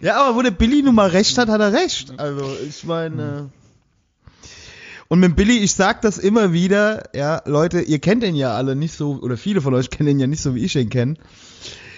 Ja, 0.00 0.22
aber 0.22 0.36
wo 0.36 0.42
der 0.42 0.50
Billy 0.50 0.82
nun 0.82 0.94
mal 0.94 1.10
recht 1.10 1.36
hat, 1.36 1.48
hat 1.48 1.60
er 1.60 1.72
recht. 1.72 2.18
Also, 2.18 2.56
ich 2.66 2.84
meine. 2.84 3.50
Und 5.08 5.20
mit 5.20 5.36
Billy, 5.36 5.58
ich 5.58 5.74
sag 5.74 6.02
das 6.02 6.18
immer 6.18 6.52
wieder, 6.52 7.10
ja, 7.14 7.42
Leute, 7.44 7.80
ihr 7.80 7.98
kennt 7.98 8.22
ihn 8.24 8.34
ja 8.34 8.54
alle 8.56 8.76
nicht 8.76 8.94
so, 8.94 9.18
oder 9.20 9.36
viele 9.36 9.60
von 9.60 9.74
euch 9.74 9.90
kennen 9.90 10.08
ihn 10.08 10.20
ja 10.20 10.26
nicht 10.26 10.42
so, 10.42 10.54
wie 10.54 10.64
ich 10.64 10.76
ihn 10.76 10.88
kenne. 10.88 11.16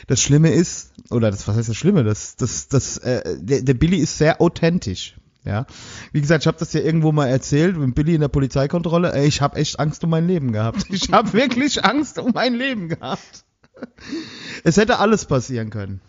Das 0.08 0.20
Schlimme 0.20 0.50
ist, 0.50 0.92
oder 1.10 1.30
das, 1.30 1.46
was 1.46 1.56
heißt 1.56 1.68
das 1.68 1.76
Schlimme? 1.76 2.02
Das, 2.02 2.34
das, 2.36 2.68
das, 2.68 2.98
äh, 2.98 3.36
der, 3.38 3.62
der 3.62 3.74
Billy 3.74 3.98
ist 3.98 4.18
sehr 4.18 4.40
authentisch. 4.40 5.14
Ja, 5.44 5.66
wie 6.12 6.20
gesagt, 6.20 6.44
ich 6.44 6.46
habe 6.46 6.58
das 6.58 6.72
ja 6.72 6.80
irgendwo 6.80 7.10
mal 7.10 7.26
erzählt, 7.26 7.76
mit 7.76 7.94
Billy 7.96 8.14
in 8.14 8.20
der 8.20 8.28
Polizeikontrolle. 8.28 9.12
Ey, 9.12 9.26
ich 9.26 9.40
habe 9.40 9.56
echt 9.56 9.80
Angst 9.80 10.04
um 10.04 10.10
mein 10.10 10.26
Leben 10.26 10.52
gehabt. 10.52 10.86
Ich 10.90 11.10
habe 11.12 11.32
wirklich 11.32 11.84
Angst 11.84 12.18
um 12.18 12.30
mein 12.32 12.54
Leben 12.54 12.88
gehabt. 12.88 13.44
Es 14.62 14.76
hätte 14.76 14.98
alles 14.98 15.24
passieren 15.24 15.70
können. 15.70 16.00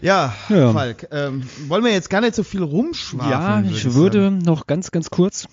Ja, 0.00 0.34
Ja. 0.48 0.72
Falk, 0.72 1.06
ähm, 1.12 1.44
wollen 1.68 1.84
wir 1.84 1.92
jetzt 1.92 2.10
gar 2.10 2.20
nicht 2.20 2.34
so 2.34 2.42
viel 2.42 2.62
rumschwafeln? 2.62 3.30
Ja, 3.30 3.70
ich 3.70 3.84
sagen. 3.84 3.94
würde 3.94 4.30
noch 4.32 4.66
ganz, 4.66 4.90
ganz 4.90 5.10
kurz 5.10 5.46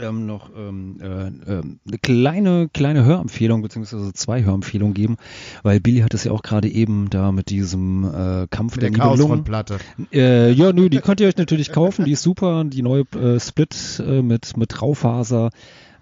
ähm, 0.00 0.26
noch 0.26 0.50
ähm, 0.56 0.98
äh, 1.00 1.52
ähm, 1.52 1.80
eine 1.86 1.98
kleine, 1.98 2.68
kleine 2.72 3.04
Hörempfehlung 3.04 3.62
beziehungsweise 3.62 4.12
zwei 4.12 4.42
Hörempfehlungen 4.42 4.94
geben, 4.94 5.16
weil 5.62 5.80
Billy 5.80 6.00
hat 6.00 6.14
es 6.14 6.24
ja 6.24 6.32
auch 6.32 6.42
gerade 6.42 6.68
eben 6.68 7.10
da 7.10 7.32
mit 7.32 7.50
diesem 7.50 8.04
äh, 8.04 8.46
Kampf 8.50 8.76
Mit 8.76 8.82
der 8.82 8.90
der 8.90 8.98
Nibelungen. 8.98 9.44
Chaosfrontplatte. 9.44 9.78
Äh, 10.12 10.52
ja, 10.52 10.72
nö, 10.72 10.88
die 10.88 10.98
könnt 10.98 11.20
ihr 11.20 11.28
euch 11.28 11.36
natürlich 11.36 11.72
kaufen, 11.72 12.04
die 12.04 12.12
ist 12.12 12.22
super, 12.22 12.64
die 12.64 12.82
neue 12.82 13.02
äh, 13.14 13.38
Split 13.38 14.02
äh, 14.04 14.22
mit, 14.22 14.56
mit 14.56 14.80
Raufaser. 14.82 15.50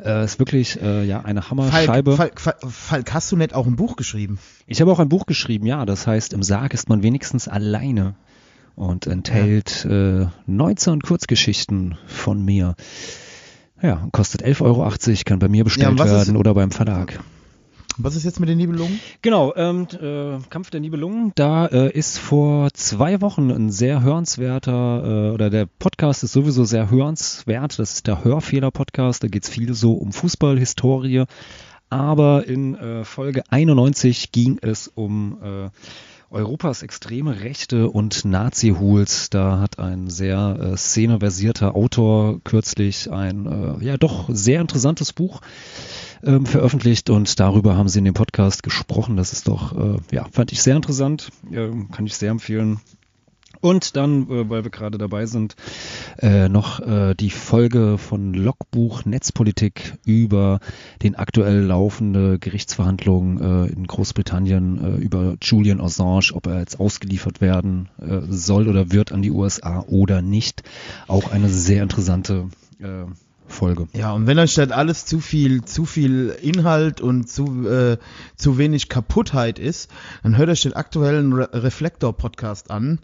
Äh, 0.03 0.25
ist 0.25 0.39
wirklich 0.39 0.81
äh, 0.81 1.05
ja 1.05 1.23
eine 1.23 1.51
Hammerscheibe. 1.51 2.13
Falk, 2.17 2.41
Falk, 2.41 2.59
Falk, 2.71 3.13
hast 3.13 3.33
du 3.33 3.37
nicht 3.37 3.53
auch 3.55 3.67
ein 3.67 3.75
Buch 3.75 3.97
geschrieben? 3.97 4.39
Ich 4.69 4.81
habe 4.81 4.93
auch 4.93 5.01
ein 5.01 5.09
Buch 5.09 5.27
geschrieben, 5.27 5.67
ja, 5.67 5.85
das 5.87 6.07
heißt, 6.07 6.33
im 6.35 6.43
Sarg 6.45 6.73
ist 6.73 6.89
man 6.89 7.03
wenigstens 7.03 7.49
alleine. 7.49 8.15
und 8.77 9.09
enthält 9.09 9.85
äh, 9.87 10.27
19 10.47 11.01
Kurzgeschichten 11.01 11.97
von 12.07 12.45
mir. 12.45 12.77
Ja, 13.83 14.09
kostet 14.13 14.43
11,80 14.45 14.61
Euro, 14.63 14.91
kann 15.25 15.39
bei 15.39 15.49
mir 15.49 15.65
bestellt 15.65 15.99
ist- 15.99 16.07
werden 16.07 16.37
oder 16.37 16.55
beim 16.55 16.71
Verlag. 16.71 17.21
Was 18.01 18.15
ist 18.15 18.23
jetzt 18.25 18.39
mit 18.39 18.49
den 18.49 18.59
Nibelungen? 18.59 19.01
Genau, 19.23 19.53
ähm, 19.57 19.89
äh, 20.01 20.39
Kampf 20.51 20.71
der 20.71 20.79
Nibelungen, 20.79 21.33
da 21.35 21.67
äh, 21.67 21.91
ist 21.91 22.19
vor 22.19 22.73
zwei 22.73 23.21
Wochen 23.21 23.51
ein 23.51 23.71
sehr 23.71 24.03
hörenswerter, 24.03 25.31
äh, 25.31 25.35
oder 25.35 25.51
der 25.51 25.67
Podcast 25.67 26.23
ist 26.23 26.31
sowieso 26.33 26.63
sehr 26.65 26.91
hörenswert, 26.91 27.77
das 27.77 27.95
ist 27.95 28.07
der 28.07 28.23
Hörfehler-Podcast, 28.23 29.25
da 29.25 29.29
geht's 29.29 29.49
viel 29.49 29.75
so 29.75 29.95
um 29.95 30.13
Fußballhistorie, 30.13 31.25
aber 31.91 32.47
in 32.47 32.77
äh, 32.77 33.05
Folge 33.05 33.43
91 33.51 34.31
ging 34.31 34.59
es 34.63 34.87
um 34.95 35.39
äh, 35.43 35.71
Europas 36.31 36.83
extreme 36.83 37.41
Rechte 37.41 37.89
und 37.89 38.25
Nazi-Hools. 38.25 39.31
Da 39.31 39.61
hat 39.61 39.79
ein 39.79 40.11
sehr 40.11 40.59
äh, 40.61 40.77
szeneversierter 40.77 41.75
Autor 41.75 42.41
kürzlich 42.45 43.11
ein 43.11 43.47
äh, 43.81 43.85
ja 43.85 43.97
doch 43.97 44.29
sehr 44.31 44.61
interessantes 44.61 45.13
Buch 45.13 45.41
ähm, 46.23 46.45
veröffentlicht 46.45 47.11
und 47.11 47.41
darüber 47.41 47.77
haben 47.77 47.89
sie 47.89 48.01
in 48.01 48.05
dem 48.05 48.15
Podcast 48.15 48.63
gesprochen. 48.63 49.17
Das 49.17 49.33
ist 49.33 49.49
doch, 49.49 49.77
äh, 49.77 49.97
ja, 50.11 50.27
fand 50.31 50.53
ich 50.53 50.63
sehr 50.63 50.77
interessant, 50.77 51.31
ähm, 51.51 51.91
kann 51.91 52.07
ich 52.07 52.15
sehr 52.15 52.31
empfehlen. 52.31 52.81
Und 53.61 53.97
dann, 53.97 54.29
äh, 54.31 54.49
weil 54.49 54.65
wir 54.65 54.71
gerade 54.71 54.99
dabei 54.99 55.27
sind, 55.27 55.57
äh, 56.19 56.49
noch 56.49 56.81
äh, 56.81 57.15
die 57.15 57.31
Folge 57.31 57.99
von 57.99 58.35
Logbuch 58.35 59.05
Netzpolitik 59.05 59.95
über 60.05 60.61
den 61.03 61.17
aktuell 61.17 61.63
laufende 61.63 62.39
Gerichtsverhandlungen 62.39 63.41
äh, 63.41 63.73
in 63.73 63.87
Großbritannien 63.87 64.99
über 64.99 65.37
Julian 65.41 65.81
Assange, 65.81 66.33
ob 66.33 66.47
er 66.47 66.61
jetzt 66.61 66.81
ausgeliefert 66.81 67.41
werden 67.41 67.89
soll 68.29 68.69
oder 68.69 68.93
wird 68.93 69.13
an 69.13 69.23
die 69.23 69.31
USA 69.31 69.85
oder 69.89 70.23
nicht. 70.23 70.63
Auch 71.07 71.31
eine 71.31 71.49
sehr 71.49 71.83
interessante 71.83 72.49
Folge. 73.49 73.89
Ja, 73.95 74.13
und 74.13 74.27
wenn 74.27 74.39
euch 74.39 74.55
das 74.55 74.71
alles 74.71 75.07
zu 75.07 75.21
viel, 75.21 75.65
zu 75.65 75.85
viel 75.85 76.37
Inhalt 76.43 77.01
und 77.01 77.29
zu, 77.29 77.67
äh, 77.69 77.97
zu 78.37 78.59
wenig 78.59 78.89
Kaputtheit 78.89 79.59
ist, 79.59 79.91
dann 80.23 80.37
hört 80.37 80.49
euch 80.51 80.63
den 80.63 80.75
aktuellen 80.75 81.33
Re 81.33 81.49
Reflektor-Podcast 81.53 82.71
an 82.71 82.99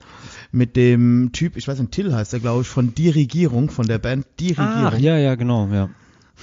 mit 0.53 0.77
dem 0.77 1.31
Typ, 1.33 1.57
ich 1.57 1.67
weiß 1.67 1.79
nicht, 1.81 1.93
Till 1.93 2.15
heißt 2.15 2.33
er, 2.35 2.41
glaube 2.41 2.63
ich, 2.63 2.69
von 2.69 2.95
Die 2.95 3.11
Regierung, 3.11 3.71
von 3.71 3.87
der 3.87 3.99
Band 3.99 4.27
Die 4.39 4.49
Regierung. 4.51 4.87
Ach, 4.87 4.99
ja, 4.99 5.17
ja, 5.19 5.35
genau, 5.35 5.67
ja. 5.73 5.89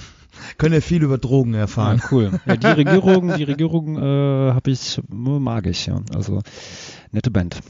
Könnt 0.58 0.74
ihr 0.74 0.82
viel 0.82 1.02
über 1.02 1.18
Drogen 1.18 1.54
Ah, 1.54 1.58
erfahren. 1.60 2.02
cool. 2.10 2.40
Ja, 2.46 2.56
die 2.56 2.66
Regierung, 2.84 3.34
die 3.36 3.44
Regierung 3.44 3.96
äh, 3.96 4.52
habe 4.52 4.70
ich, 4.70 5.00
mag 5.08 5.66
ich, 5.66 5.86
ja. 5.86 6.00
Also 6.14 6.42
nette 7.12 7.30
Band. 7.30 7.60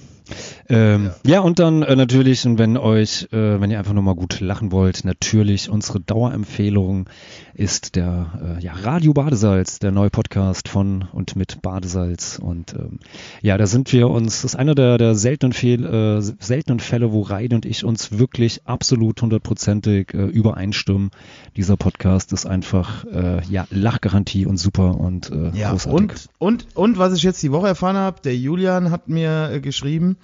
Ähm, 0.68 1.10
ja. 1.24 1.40
und 1.40 1.58
dann 1.58 1.82
äh, 1.82 1.96
natürlich, 1.96 2.46
und 2.46 2.58
wenn 2.58 2.76
euch, 2.76 3.28
äh, 3.32 3.60
wenn 3.60 3.70
ihr 3.70 3.78
einfach 3.78 3.92
nur 3.92 4.02
mal 4.02 4.14
gut 4.14 4.40
lachen 4.40 4.72
wollt, 4.72 5.04
natürlich 5.04 5.68
unsere 5.70 6.00
Dauerempfehlung 6.00 7.08
ist 7.54 7.96
der 7.96 8.56
äh, 8.58 8.62
ja, 8.62 8.72
Radio 8.72 9.12
Badesalz, 9.12 9.78
der 9.78 9.90
neue 9.90 10.08
Podcast 10.10 10.68
von 10.68 11.04
und 11.12 11.36
mit 11.36 11.60
Badesalz. 11.62 12.38
Und 12.42 12.74
ähm, 12.74 12.98
ja, 13.42 13.58
da 13.58 13.66
sind 13.66 13.92
wir 13.92 14.08
uns, 14.08 14.42
das 14.42 14.52
ist 14.52 14.56
einer 14.58 14.74
der, 14.74 14.96
der 14.98 15.14
seltenen, 15.14 15.52
Fehl, 15.52 15.84
äh, 15.84 16.20
seltenen 16.22 16.80
Fälle, 16.80 17.12
wo 17.12 17.20
Reid 17.22 17.52
und 17.52 17.66
ich 17.66 17.84
uns 17.84 18.18
wirklich 18.18 18.62
absolut 18.64 19.20
hundertprozentig 19.20 20.14
äh, 20.14 20.24
übereinstimmen. 20.24 21.10
Dieser 21.56 21.76
Podcast 21.76 22.32
ist 22.32 22.46
einfach 22.46 23.04
äh, 23.04 23.42
ja 23.50 23.66
Lachgarantie 23.70 24.46
und 24.46 24.56
super 24.56 24.98
und 24.98 25.30
äh, 25.30 25.50
Ja, 25.54 25.70
großartig. 25.72 26.00
und, 26.00 26.28
und, 26.38 26.66
und 26.74 26.98
was 26.98 27.14
ich 27.14 27.22
jetzt 27.22 27.42
die 27.42 27.52
Woche 27.52 27.66
erfahren 27.68 27.96
habe, 27.96 28.20
der 28.22 28.36
Julian 28.36 28.90
hat 28.90 29.08
mir 29.08 29.50
äh, 29.52 29.60
geschrieben, 29.60 30.16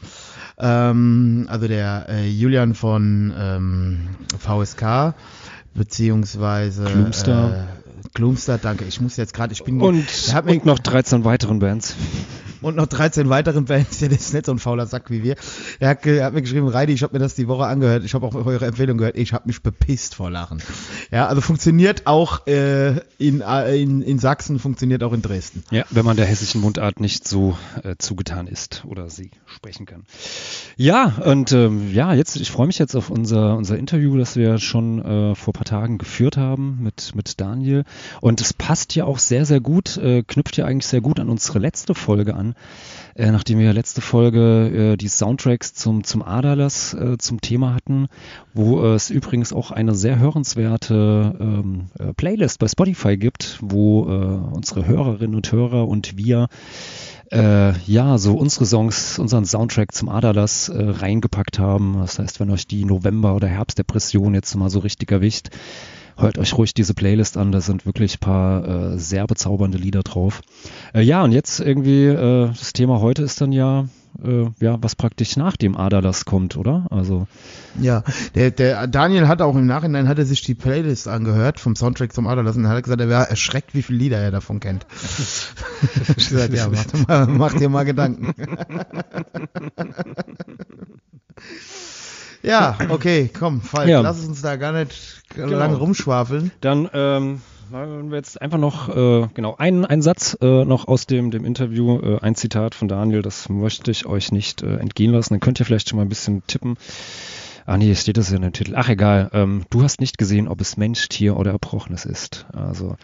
ähm, 0.58 1.46
also 1.48 1.68
der 1.68 2.06
äh, 2.08 2.28
Julian 2.28 2.74
von 2.74 3.32
ähm, 3.38 4.08
VSK, 4.38 5.14
beziehungsweise 5.74 6.84
Gloomstar. 6.84 7.52
Äh, 7.52 7.64
Gloomstar, 8.14 8.58
danke. 8.58 8.84
Ich 8.84 9.00
muss 9.00 9.16
jetzt 9.16 9.34
gerade, 9.34 9.52
ich 9.52 9.64
bin 9.64 9.80
und, 9.80 10.06
und 10.46 10.66
noch 10.66 10.78
13 10.78 11.24
weiteren 11.24 11.58
Bands. 11.58 11.94
Und 12.62 12.76
noch 12.76 12.86
13 12.86 13.28
weiteren 13.28 13.64
Bands, 13.66 14.00
das 14.00 14.08
ist 14.08 14.34
nicht 14.34 14.46
so 14.46 14.52
ein 14.52 14.58
fauler 14.58 14.86
Sack 14.86 15.10
wie 15.10 15.22
wir. 15.22 15.36
Er 15.78 15.90
hat, 15.90 16.06
er 16.06 16.26
hat 16.26 16.34
mir 16.34 16.42
geschrieben, 16.42 16.68
Reidi, 16.68 16.92
ich 16.92 17.02
habe 17.02 17.14
mir 17.14 17.18
das 17.20 17.34
die 17.34 17.48
Woche 17.48 17.66
angehört, 17.66 18.04
ich 18.04 18.14
habe 18.14 18.26
auch 18.26 18.34
eure 18.34 18.66
Empfehlung 18.66 18.98
gehört, 18.98 19.16
ich 19.16 19.32
habe 19.32 19.46
mich 19.46 19.62
bepisst 19.62 20.14
vor 20.14 20.30
Lachen. 20.30 20.62
Ja, 21.10 21.26
also 21.26 21.40
funktioniert 21.40 22.06
auch 22.06 22.46
äh, 22.46 23.00
in, 23.18 23.40
äh, 23.40 23.76
in, 23.76 24.02
in 24.02 24.18
Sachsen, 24.18 24.58
funktioniert 24.58 25.02
auch 25.02 25.12
in 25.12 25.22
Dresden. 25.22 25.62
Ja, 25.70 25.84
wenn 25.90 26.04
man 26.04 26.16
der 26.16 26.26
hessischen 26.26 26.60
Mundart 26.60 27.00
nicht 27.00 27.26
so 27.26 27.56
äh, 27.82 27.96
zugetan 27.98 28.46
ist 28.46 28.84
oder 28.86 29.08
sie 29.10 29.30
sprechen 29.46 29.86
kann. 29.86 30.04
Ja, 30.76 31.14
und 31.24 31.52
ähm, 31.52 31.92
ja, 31.92 32.14
jetzt, 32.14 32.36
ich 32.36 32.50
freue 32.50 32.66
mich 32.66 32.78
jetzt 32.78 32.94
auf 32.94 33.10
unser, 33.10 33.56
unser 33.56 33.78
Interview, 33.78 34.16
das 34.16 34.36
wir 34.36 34.58
schon 34.58 35.00
äh, 35.00 35.34
vor 35.34 35.52
ein 35.52 35.56
paar 35.58 35.64
Tagen 35.64 35.98
geführt 35.98 36.36
haben 36.36 36.78
mit, 36.82 37.14
mit 37.14 37.40
Daniel. 37.40 37.84
Und 38.20 38.40
es 38.40 38.52
passt 38.52 38.94
ja 38.94 39.04
auch 39.04 39.18
sehr, 39.18 39.44
sehr 39.44 39.60
gut, 39.60 39.96
äh, 39.96 40.22
knüpft 40.22 40.56
ja 40.56 40.64
eigentlich 40.64 40.86
sehr 40.86 41.00
gut 41.00 41.20
an 41.20 41.28
unsere 41.28 41.58
letzte 41.58 41.94
Folge 41.94 42.34
an. 42.34 42.47
Äh, 43.14 43.32
nachdem 43.32 43.58
wir 43.58 43.72
letzte 43.72 44.00
Folge 44.00 44.92
äh, 44.92 44.96
die 44.96 45.08
Soundtracks 45.08 45.74
zum, 45.74 46.04
zum 46.04 46.22
Adalas 46.22 46.94
äh, 46.94 47.18
zum 47.18 47.40
Thema 47.40 47.74
hatten, 47.74 48.08
wo 48.54 48.84
es 48.84 49.10
übrigens 49.10 49.52
auch 49.52 49.70
eine 49.70 49.94
sehr 49.94 50.18
hörenswerte 50.18 51.36
ähm, 51.40 51.86
äh, 51.98 52.12
Playlist 52.14 52.58
bei 52.58 52.68
Spotify 52.68 53.16
gibt, 53.16 53.58
wo 53.60 54.04
äh, 54.04 54.54
unsere 54.54 54.86
Hörerinnen 54.86 55.34
und 55.34 55.50
Hörer 55.50 55.88
und 55.88 56.16
wir 56.16 56.48
äh, 57.30 57.76
ja, 57.80 58.16
so 58.16 58.36
unsere 58.36 58.64
Songs, 58.64 59.18
unseren 59.18 59.44
Soundtrack 59.44 59.92
zum 59.92 60.08
Adalas 60.08 60.72
reingepackt 60.74 61.58
haben. 61.58 61.98
Das 62.00 62.18
heißt, 62.18 62.40
wenn 62.40 62.50
euch 62.50 62.66
die 62.66 62.86
November- 62.86 63.34
oder 63.34 63.48
Herbstdepression 63.48 64.32
jetzt 64.32 64.54
mal 64.54 64.70
so 64.70 64.78
richtig 64.78 65.12
erwischt, 65.12 65.50
hört 66.18 66.38
euch 66.38 66.56
ruhig 66.56 66.74
diese 66.74 66.94
Playlist 66.94 67.36
an. 67.36 67.52
Da 67.52 67.60
sind 67.60 67.86
wirklich 67.86 68.16
ein 68.16 68.20
paar 68.20 68.92
äh, 68.92 68.98
sehr 68.98 69.26
bezaubernde 69.26 69.78
Lieder 69.78 70.02
drauf. 70.02 70.42
Äh, 70.94 71.02
ja, 71.02 71.22
und 71.22 71.32
jetzt 71.32 71.60
irgendwie, 71.60 72.06
äh, 72.06 72.48
das 72.48 72.72
Thema 72.72 73.00
heute 73.00 73.22
ist 73.22 73.40
dann 73.40 73.52
ja, 73.52 73.86
äh, 74.22 74.46
ja, 74.60 74.76
was 74.80 74.96
praktisch 74.96 75.36
nach 75.36 75.56
dem 75.56 75.76
Adalas 75.76 76.24
kommt, 76.24 76.56
oder? 76.56 76.86
Also, 76.90 77.26
Ja, 77.80 78.02
der, 78.34 78.50
der 78.50 78.86
Daniel 78.86 79.28
hat 79.28 79.40
auch 79.42 79.54
im 79.54 79.66
Nachhinein 79.66 80.08
hat 80.08 80.18
er 80.18 80.26
sich 80.26 80.42
die 80.42 80.54
Playlist 80.54 81.06
angehört 81.06 81.60
vom 81.60 81.76
Soundtrack 81.76 82.12
zum 82.12 82.26
Aderlass 82.26 82.56
und 82.56 82.66
hat 82.68 82.82
gesagt, 82.82 83.00
er 83.00 83.08
wäre 83.08 83.30
erschreckt, 83.30 83.74
wie 83.74 83.82
viele 83.82 83.98
Lieder 83.98 84.18
er 84.18 84.30
davon 84.30 84.60
kennt. 84.60 84.86
ich 86.16 86.28
gesagt, 86.28 86.52
ja, 86.52 86.68
mach 86.68 86.84
dir 86.84 87.04
mal, 87.06 87.26
mach 87.26 87.54
dir 87.54 87.68
mal 87.68 87.84
Gedanken. 87.84 88.34
ja, 92.42 92.78
okay, 92.88 93.30
komm, 93.36 93.60
Falk, 93.60 93.88
Ja. 93.88 94.00
lass 94.00 94.24
uns 94.26 94.42
da 94.42 94.56
gar 94.56 94.72
nicht 94.72 95.22
lange 95.36 95.76
rumschwafeln. 95.76 96.50
Dann 96.60 96.88
ähm, 96.92 97.40
wollen 97.70 98.10
wir 98.10 98.16
jetzt 98.16 98.40
einfach 98.40 98.58
noch, 98.58 98.88
äh, 98.88 99.28
genau, 99.34 99.56
einen, 99.56 99.84
einen 99.84 100.02
Satz 100.02 100.36
äh, 100.40 100.64
noch 100.64 100.88
aus 100.88 101.06
dem, 101.06 101.30
dem 101.30 101.44
Interview, 101.44 101.98
äh, 102.00 102.18
ein 102.20 102.34
Zitat 102.34 102.74
von 102.74 102.88
Daniel, 102.88 103.22
das 103.22 103.48
möchte 103.48 103.90
ich 103.90 104.06
euch 104.06 104.32
nicht 104.32 104.62
äh, 104.62 104.76
entgehen 104.76 105.12
lassen. 105.12 105.34
Dann 105.34 105.40
könnt 105.40 105.60
ihr 105.60 105.66
vielleicht 105.66 105.88
schon 105.88 105.98
mal 105.98 106.04
ein 106.04 106.08
bisschen 106.08 106.42
tippen. 106.46 106.76
Ah 107.68 107.76
nee, 107.76 107.94
steht 107.94 108.16
das 108.16 108.30
ja 108.30 108.36
in 108.36 108.42
dem 108.42 108.52
Titel. 108.54 108.72
Ach 108.76 108.88
egal, 108.88 109.28
ähm, 109.34 109.64
du 109.68 109.82
hast 109.82 110.00
nicht 110.00 110.16
gesehen, 110.16 110.48
ob 110.48 110.60
es 110.62 110.78
Mensch, 110.78 111.06
Tier 111.10 111.36
oder 111.36 111.50
Erbrochenes 111.50 112.06
ist. 112.06 112.46
Also 112.54 112.96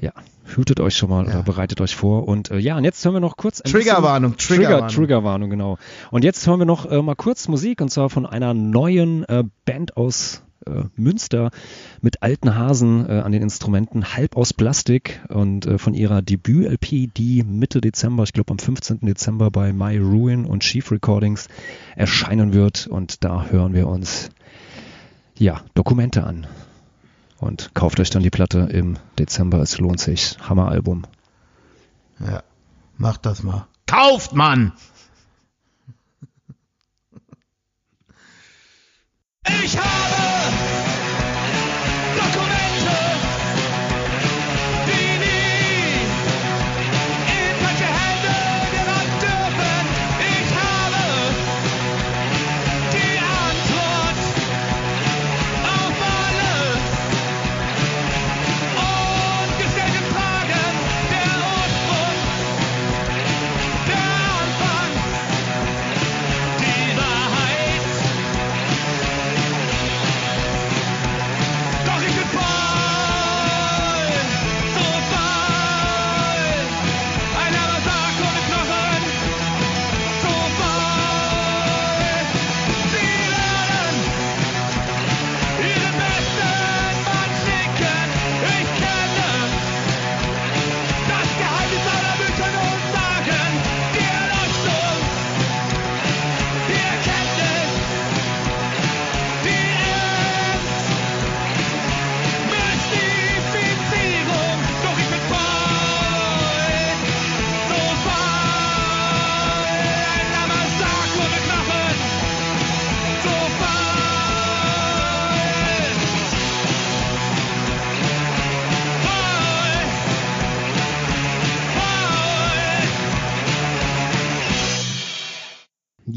ja, 0.00 0.12
hütet 0.56 0.80
euch 0.80 0.96
schon 0.96 1.10
mal 1.10 1.26
Ja. 1.26 1.32
oder 1.34 1.42
bereitet 1.42 1.82
euch 1.82 1.94
vor. 1.94 2.26
Und 2.26 2.50
äh, 2.50 2.56
ja, 2.58 2.78
und 2.78 2.84
jetzt 2.84 3.04
hören 3.04 3.12
wir 3.14 3.20
noch 3.20 3.36
kurz 3.36 3.58
Triggerwarnung, 3.62 4.38
Trigger, 4.38 4.56
Triggerwarnung. 4.56 4.88
Triggerwarnung, 4.88 5.50
genau. 5.50 5.78
Und 6.10 6.24
jetzt 6.24 6.46
hören 6.46 6.60
wir 6.60 6.64
noch 6.64 6.90
äh, 6.90 7.02
mal 7.02 7.14
kurz 7.14 7.46
Musik 7.48 7.82
und 7.82 7.90
zwar 7.90 8.08
von 8.08 8.24
einer 8.24 8.54
neuen 8.54 9.24
äh, 9.28 9.44
Band 9.66 9.98
aus 9.98 10.42
äh, 10.66 10.84
Münster 10.96 11.50
mit 12.00 12.22
alten 12.22 12.54
Hasen 12.54 13.08
äh, 13.08 13.20
an 13.20 13.32
den 13.32 13.42
Instrumenten, 13.42 14.14
halb 14.14 14.36
aus 14.36 14.52
Plastik 14.52 15.20
und 15.28 15.66
äh, 15.66 15.78
von 15.78 15.94
ihrer 15.94 16.22
Debüt-LP, 16.22 17.14
die 17.14 17.42
Mitte 17.42 17.80
Dezember, 17.80 18.24
ich 18.24 18.32
glaube 18.32 18.50
am 18.50 18.58
15. 18.58 19.00
Dezember 19.00 19.50
bei 19.50 19.72
My 19.72 19.96
Ruin 19.98 20.44
und 20.44 20.62
Chief 20.62 20.90
Recordings 20.90 21.48
erscheinen 21.96 22.52
wird. 22.52 22.86
Und 22.86 23.24
da 23.24 23.46
hören 23.46 23.72
wir 23.74 23.88
uns 23.88 24.30
ja 25.36 25.62
Dokumente 25.74 26.24
an. 26.24 26.46
Und 27.38 27.74
kauft 27.74 27.98
euch 28.00 28.10
dann 28.10 28.22
die 28.22 28.30
Platte 28.30 28.68
im 28.70 28.98
Dezember, 29.18 29.60
es 29.60 29.78
lohnt 29.78 30.00
sich. 30.00 30.36
Hammeralbum. 30.40 31.06
Ja, 32.18 32.42
macht 32.98 33.24
das 33.24 33.42
mal. 33.42 33.66
Kauft, 33.86 34.34
Mann! 34.34 34.72
Ich 39.64 39.78
habe 39.78 39.99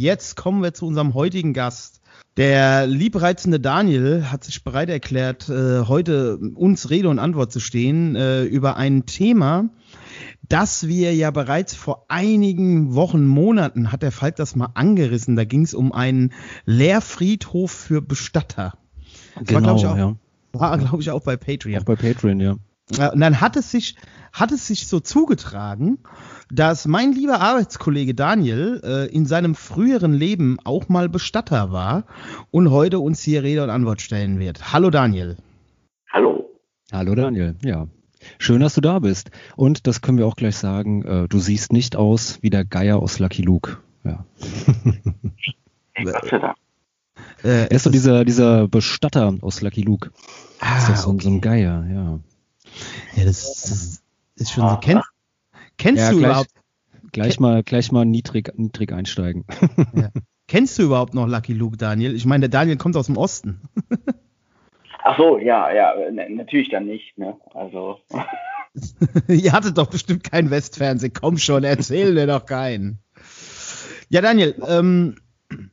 jetzt 0.04 0.36
kommen 0.36 0.62
wir 0.62 0.74
zu 0.74 0.86
unserem 0.86 1.14
heutigen 1.14 1.54
Gast. 1.54 2.02
Der 2.36 2.88
liebreizende 2.88 3.60
Daniel 3.60 4.26
hat 4.32 4.44
sich 4.44 4.64
bereit 4.64 4.90
erklärt, 4.90 5.50
äh, 5.50 5.84
heute 5.88 6.38
uns 6.38 6.90
Rede 6.90 7.10
und 7.10 7.20
Antwort 7.20 7.52
zu 7.52 7.60
stehen 7.60 8.16
äh, 8.16 8.44
über 8.44 8.76
ein 8.76 9.06
Thema, 9.06 9.70
das 10.50 10.88
wir 10.88 11.16
ja 11.16 11.32
bereits 11.32 11.74
vor 11.76 12.06
einigen 12.10 12.96
Wochen, 12.96 13.26
Monaten, 13.26 13.92
hat 13.92 14.04
der 14.04 14.12
Falk 14.12 14.36
das 14.36 14.56
mal 14.56 14.70
angerissen. 14.74 15.36
Da 15.36 15.46
ging 15.46 15.62
es 15.62 15.74
um 15.74 15.92
einen 15.92 16.34
Lehrfriedhof 16.66 17.72
für 17.72 18.02
Bestatter. 18.02 18.74
Das 19.40 19.54
war, 19.54 19.62
glaub 19.62 19.78
ich, 19.78 19.86
auch, 19.86 19.98
ja. 19.98 20.16
war, 20.52 20.78
glaube 20.78 21.02
ich, 21.02 21.12
auch 21.12 21.24
bei 21.24 21.38
Patreon. 21.38 21.82
Auch 21.82 21.86
bei 21.86 21.96
Patreon, 21.96 22.40
ja. 22.40 22.56
Ja, 22.92 23.14
Und 23.14 23.22
dann 23.22 23.40
hat 23.40 23.56
es 23.56 23.72
sich, 23.72 23.96
hat 24.34 24.52
es 24.52 24.68
sich 24.68 24.88
so 24.88 25.00
zugetragen, 25.00 26.00
dass 26.52 26.88
mein 26.88 27.14
lieber 27.14 27.40
Arbeitskollege 27.40 28.16
Daniel 28.16 28.82
äh, 28.84 29.06
in 29.16 29.26
seinem 29.28 29.54
früheren 29.56 30.12
Leben 30.14 30.58
auch 30.64 30.90
mal 30.90 31.08
Bestatter 31.08 31.72
war 31.72 32.06
und 32.52 32.72
heute 32.72 33.00
uns 33.00 33.22
hier 33.22 33.44
Rede 33.44 33.64
und 33.64 33.70
Antwort 33.70 34.02
stellen 34.02 34.40
wird. 34.40 34.74
Hallo 34.74 34.90
Daniel. 34.90 35.38
Hallo. 36.12 36.50
Hallo 36.92 37.14
Daniel, 37.16 37.56
ja. 37.64 37.88
Schön, 38.40 38.62
dass 38.62 38.74
du 38.74 38.82
da 38.82 39.00
bist. 39.00 39.32
Und 39.56 39.86
das 39.86 40.02
können 40.02 40.18
wir 40.18 40.26
auch 40.26 40.36
gleich 40.36 40.56
sagen, 40.58 41.04
äh, 41.06 41.28
du 41.28 41.40
siehst 41.40 41.72
nicht 41.74 41.96
aus 41.96 42.40
wie 42.42 42.50
der 42.50 42.66
Geier 42.66 43.00
aus 43.00 43.20
Lucky 43.20 43.42
Luke. 43.42 43.78
Ja. 44.04 44.26
Gott 46.04 46.30
sei 46.30 46.40
Dank. 46.40 46.58
Äh, 47.44 47.66
Er 47.66 47.72
ist 47.72 47.84
so 47.84 47.90
dieser, 47.90 48.26
dieser 48.26 48.68
Bestatter 48.68 49.36
aus 49.42 49.62
Lucky 49.62 49.82
Luke. 49.82 50.08
ist 50.10 50.62
doch 50.62 50.94
ah, 50.94 50.96
so, 50.96 51.10
ein- 51.12 51.20
so 51.20 51.30
ein 51.30 51.42
Geier, 51.42 51.86
ja. 51.90 52.20
ja, 53.16 53.26
das, 53.26 53.42
das 53.44 54.03
ist 54.36 54.52
schon 54.52 54.70
so. 54.70 54.78
Kennst, 54.78 55.08
kennst 55.78 56.02
Ja, 56.02 56.12
du 56.12 56.18
gleich- 56.18 56.30
überhaupt, 56.30 56.50
Gleich 57.12 57.40
mal, 57.40 57.62
gleich 57.62 57.92
mal 57.92 58.06
niedrig, 58.06 58.52
niedrig 58.58 58.92
einsteigen. 58.92 59.46
kennst 60.48 60.80
du 60.80 60.84
überhaupt 60.84 61.14
noch 61.14 61.28
Lucky 61.28 61.54
Luke, 61.54 61.78
Daniel? 61.78 62.16
Ich 62.16 62.26
meine, 62.26 62.50
der 62.50 62.60
Daniel 62.60 62.78
kommt 62.78 62.98
aus 62.98 63.06
dem 63.06 63.18
Osten. 63.18 63.62
Ach 65.04 65.16
so, 65.18 65.38
ja, 65.38 65.72
ja, 65.72 65.94
natürlich 66.30 66.70
dann 66.72 66.86
nicht, 66.86 67.16
ne? 67.20 67.38
Also, 67.54 68.00
Ihr 69.28 69.52
hattet 69.52 69.78
doch 69.78 69.88
bestimmt 69.92 70.24
kein 70.24 70.50
Westfernsehen. 70.50 71.14
Komm 71.14 71.38
schon, 71.38 71.64
erzähl 71.64 72.14
mir 72.14 72.26
doch 72.26 72.46
keinen. 72.48 72.98
Ja, 74.10 74.22
Daniel, 74.22 74.56
ähm, 74.68 75.18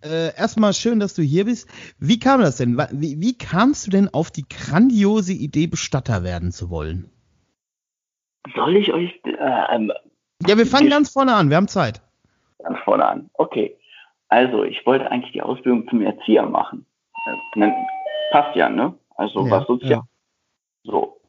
äh, 0.05 0.35
erstmal 0.37 0.75
schön, 0.75 1.01
dass 1.01 1.15
du 1.15 1.23
hier 1.23 1.47
bist. 1.47 1.69
Wie 1.99 2.19
kam 2.19 2.41
das 2.43 2.59
denn? 2.59 2.77
Wie, 2.93 3.19
wie 3.21 3.39
kamst 3.39 3.87
du 3.87 3.91
denn 3.91 4.09
auf 4.09 4.31
die 4.31 4.45
grandiose 4.47 5.33
Idee, 5.33 5.69
Bestatter 5.69 6.23
werden 6.23 6.53
zu 6.53 6.69
wollen? 6.69 7.11
Soll 8.55 8.77
ich 8.77 8.93
euch 8.93 9.21
äh, 9.25 9.75
ähm, 9.75 9.93
Ja, 10.47 10.57
wir 10.57 10.67
fangen 10.67 10.91
ganz 10.91 11.13
vorne 11.13 11.35
an. 11.35 11.51
Wir 11.51 11.57
haben 11.57 11.69
Zeit. 11.69 12.01
ganz 12.63 12.79
vorne 12.81 13.07
an? 13.07 13.31
Okay. 13.35 13.77
Also, 14.29 14.63
ich 14.65 14.85
wollte 14.87 15.11
eigentlich 15.11 15.33
die 15.33 15.43
Ausbildung 15.43 15.89
zum 15.89 16.03
Erzieher 16.03 16.47
machen. 16.47 16.87
Äh, 17.27 17.59
ne, 17.59 17.75
passt 18.31 18.55
ja, 18.57 18.69
ne? 18.69 18.95
Also, 19.17 19.47
Ja, 19.47 19.51
was 19.51 19.67
sozial. 19.67 20.03
So. 20.85 21.21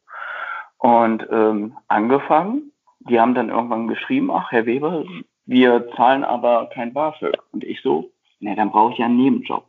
Und 0.78 1.26
ähm, 1.30 1.76
angefangen, 1.88 2.72
die 3.00 3.20
haben 3.20 3.34
dann 3.34 3.50
irgendwann 3.50 3.88
geschrieben, 3.88 4.30
ach, 4.30 4.50
Herr 4.50 4.66
Weber, 4.66 5.04
wir 5.46 5.88
zahlen 5.96 6.24
aber 6.24 6.70
kein 6.72 6.92
BAföG. 6.92 7.36
Und 7.52 7.64
ich 7.64 7.80
so, 7.82 8.10
ne, 8.40 8.54
dann 8.56 8.70
brauche 8.70 8.92
ich 8.92 8.98
ja 8.98 9.06
einen 9.06 9.16
Nebenjob. 9.16 9.64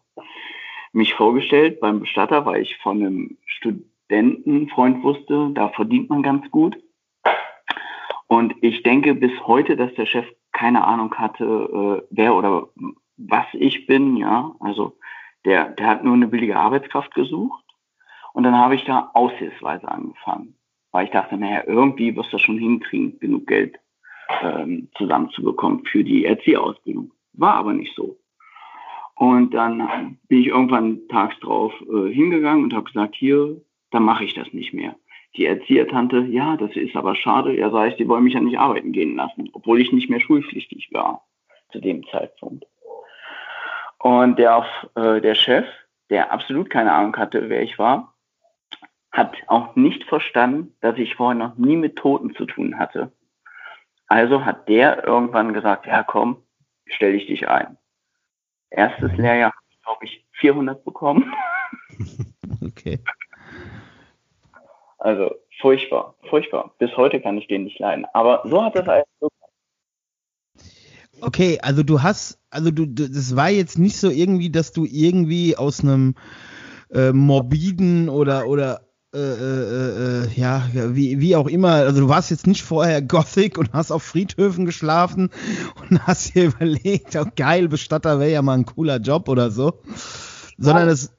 Mich 0.91 1.13
vorgestellt 1.15 1.79
beim 1.79 2.01
Bestatter, 2.01 2.45
weil 2.45 2.61
ich 2.61 2.77
von 2.77 2.97
einem 2.97 3.37
Studentenfreund 3.45 5.03
wusste, 5.03 5.49
da 5.53 5.69
verdient 5.69 6.09
man 6.09 6.21
ganz 6.21 6.49
gut. 6.51 6.77
Und 8.27 8.55
ich 8.61 8.83
denke 8.83 9.15
bis 9.15 9.31
heute, 9.45 9.75
dass 9.75 9.93
der 9.95 10.05
Chef 10.05 10.25
keine 10.51 10.85
Ahnung 10.85 11.13
hatte, 11.15 11.43
äh, 11.43 12.07
wer 12.09 12.35
oder 12.35 12.69
was 13.17 13.45
ich 13.53 13.85
bin, 13.85 14.17
ja. 14.17 14.55
Also 14.59 14.97
der, 15.45 15.69
der 15.69 15.87
hat 15.87 16.03
nur 16.03 16.13
eine 16.13 16.27
billige 16.27 16.57
Arbeitskraft 16.57 17.13
gesucht. 17.13 17.63
Und 18.33 18.43
dann 18.43 18.55
habe 18.55 18.75
ich 18.75 18.85
da 18.85 19.11
aushilfsweise 19.13 19.87
angefangen. 19.87 20.55
Weil 20.91 21.05
ich 21.05 21.11
dachte, 21.11 21.37
naja, 21.37 21.63
irgendwie 21.65 22.15
wirst 22.15 22.31
du 22.33 22.37
schon 22.37 22.57
hinkriegen, 22.57 23.19
genug 23.19 23.47
Geld 23.47 23.79
ähm, 24.41 24.89
zusammenzubekommen 24.95 25.85
für 25.85 26.03
die 26.03 26.25
Erzieherausbildung. 26.25 27.11
War 27.33 27.55
aber 27.55 27.73
nicht 27.73 27.95
so. 27.95 28.17
Und 29.15 29.53
dann 29.53 30.17
bin 30.27 30.39
ich 30.41 30.47
irgendwann 30.47 31.07
tags 31.07 31.39
drauf 31.39 31.73
äh, 31.81 32.11
hingegangen 32.11 32.63
und 32.63 32.73
habe 32.73 32.85
gesagt, 32.85 33.15
hier, 33.15 33.61
dann 33.91 34.03
mache 34.03 34.23
ich 34.23 34.33
das 34.33 34.51
nicht 34.53 34.73
mehr. 34.73 34.95
Die 35.35 35.45
Erziehertante, 35.45 36.19
ja, 36.19 36.57
das 36.57 36.75
ist 36.75 36.95
aber 36.95 37.15
schade. 37.15 37.57
Ja, 37.57 37.71
sag 37.71 37.89
ich, 37.89 37.95
die 37.97 38.07
wollen 38.07 38.23
mich 38.23 38.35
ja 38.35 38.39
nicht 38.39 38.59
arbeiten 38.59 38.91
gehen 38.91 39.15
lassen, 39.15 39.49
obwohl 39.53 39.81
ich 39.81 39.91
nicht 39.91 40.09
mehr 40.09 40.19
schulpflichtig 40.19 40.89
war 40.91 41.25
zu 41.71 41.79
dem 41.79 42.05
Zeitpunkt. 42.07 42.65
Und 43.97 44.37
der, 44.37 44.65
äh, 44.95 45.21
der 45.21 45.33
Chef, 45.33 45.65
der 46.09 46.31
absolut 46.31 46.69
keine 46.69 46.91
Ahnung 46.91 47.15
hatte, 47.15 47.49
wer 47.49 47.63
ich 47.63 47.79
war, 47.79 48.13
hat 49.11 49.35
auch 49.47 49.75
nicht 49.75 50.03
verstanden, 50.03 50.75
dass 50.81 50.97
ich 50.97 51.15
vorher 51.15 51.37
noch 51.37 51.55
nie 51.55 51.77
mit 51.77 51.95
Toten 51.95 52.35
zu 52.35 52.45
tun 52.45 52.77
hatte. 52.77 53.11
Also 54.07 54.43
hat 54.45 54.67
der 54.67 55.05
irgendwann 55.07 55.53
gesagt, 55.53 55.87
ja 55.87 56.03
komm, 56.03 56.43
stell 56.85 57.15
ich 57.15 57.27
dich 57.27 57.47
ein. 57.47 57.77
Erstes 58.69 59.11
Lehrjahr 59.17 59.53
habe 59.53 59.65
ich, 59.69 59.81
glaube 59.83 60.05
ich, 60.05 60.25
400 60.33 60.83
bekommen. 60.83 61.33
Okay. 62.61 62.99
Also 65.03 65.35
furchtbar, 65.59 66.15
furchtbar. 66.29 66.73
Bis 66.79 66.95
heute 66.95 67.19
kann 67.19 67.37
ich 67.37 67.47
den 67.47 67.65
nicht 67.65 67.77
leiden. 67.77 68.05
Aber 68.13 68.41
so 68.45 68.63
hat 68.63 68.75
das 68.75 68.87
alles 68.87 69.05
so 69.19 69.27
Okay, 71.19 71.59
also 71.61 71.83
du 71.83 72.01
hast, 72.01 72.39
also 72.49 72.71
du, 72.71 72.85
du- 72.85 73.09
das 73.09 73.35
war 73.35 73.49
jetzt 73.49 73.77
nicht 73.77 73.97
so 73.97 74.09
irgendwie, 74.09 74.49
dass 74.49 74.71
du 74.71 74.85
irgendwie 74.85 75.57
aus 75.57 75.81
einem 75.81 76.15
äh, 76.93 77.11
morbiden 77.11 78.07
oder 78.07 78.47
oder 78.47 78.81
äh, 79.13 79.19
äh, 79.19 80.23
äh, 80.23 80.27
ja, 80.35 80.67
ja, 80.73 80.95
wie, 80.95 81.19
wie 81.19 81.35
auch 81.35 81.47
immer, 81.47 81.73
also 81.73 81.99
du 82.01 82.09
warst 82.09 82.31
jetzt 82.31 82.47
nicht 82.47 82.63
vorher 82.63 83.01
Gothic 83.01 83.57
und 83.57 83.73
hast 83.73 83.91
auf 83.91 84.03
Friedhöfen 84.03 84.65
geschlafen 84.65 85.31
und 85.89 86.07
hast 86.07 86.33
dir 86.33 86.45
überlegt, 86.55 87.15
oh 87.17 87.25
geil, 87.35 87.67
Bestatter 87.67 88.19
wäre 88.19 88.31
ja 88.31 88.41
mal 88.41 88.57
ein 88.57 88.65
cooler 88.65 88.97
Job 88.99 89.27
oder 89.27 89.51
so. 89.51 89.79
Sondern 90.57 90.87
es. 90.87 91.13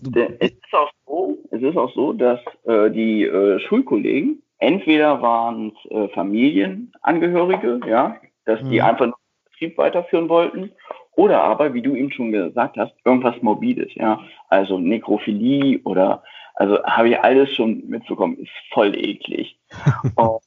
Du, 0.00 0.10
Der- 0.10 0.42
Es 0.42 0.50
ist 0.50 0.74
auch 0.74 0.90
so, 1.06 1.39
es 1.62 1.70
ist 1.70 1.76
auch 1.76 1.94
so, 1.94 2.12
dass 2.12 2.40
äh, 2.64 2.90
die 2.90 3.24
äh, 3.24 3.58
Schulkollegen 3.60 4.42
entweder 4.58 5.20
waren 5.22 5.72
es 5.84 5.90
äh, 5.90 6.08
Familienangehörige, 6.08 7.80
ja, 7.86 8.16
dass 8.44 8.60
die 8.68 8.76
Mhm. 8.76 8.84
einfach 8.84 9.06
nur 9.06 9.16
den 9.16 9.50
Betrieb 9.50 9.78
weiterführen 9.78 10.28
wollten, 10.28 10.70
oder 11.12 11.42
aber, 11.42 11.74
wie 11.74 11.82
du 11.82 11.94
eben 11.94 12.12
schon 12.12 12.32
gesagt 12.32 12.76
hast, 12.76 12.94
irgendwas 13.04 13.40
Morbides, 13.42 13.94
ja, 13.94 14.20
also 14.48 14.78
Nekrophilie 14.78 15.80
oder, 15.84 16.22
also 16.54 16.82
habe 16.84 17.10
ich 17.10 17.18
alles 17.18 17.52
schon 17.54 17.86
mitbekommen, 17.88 18.36
ist 18.38 18.50
voll 18.72 18.96
eklig. 18.96 19.58
Und, 20.14 20.40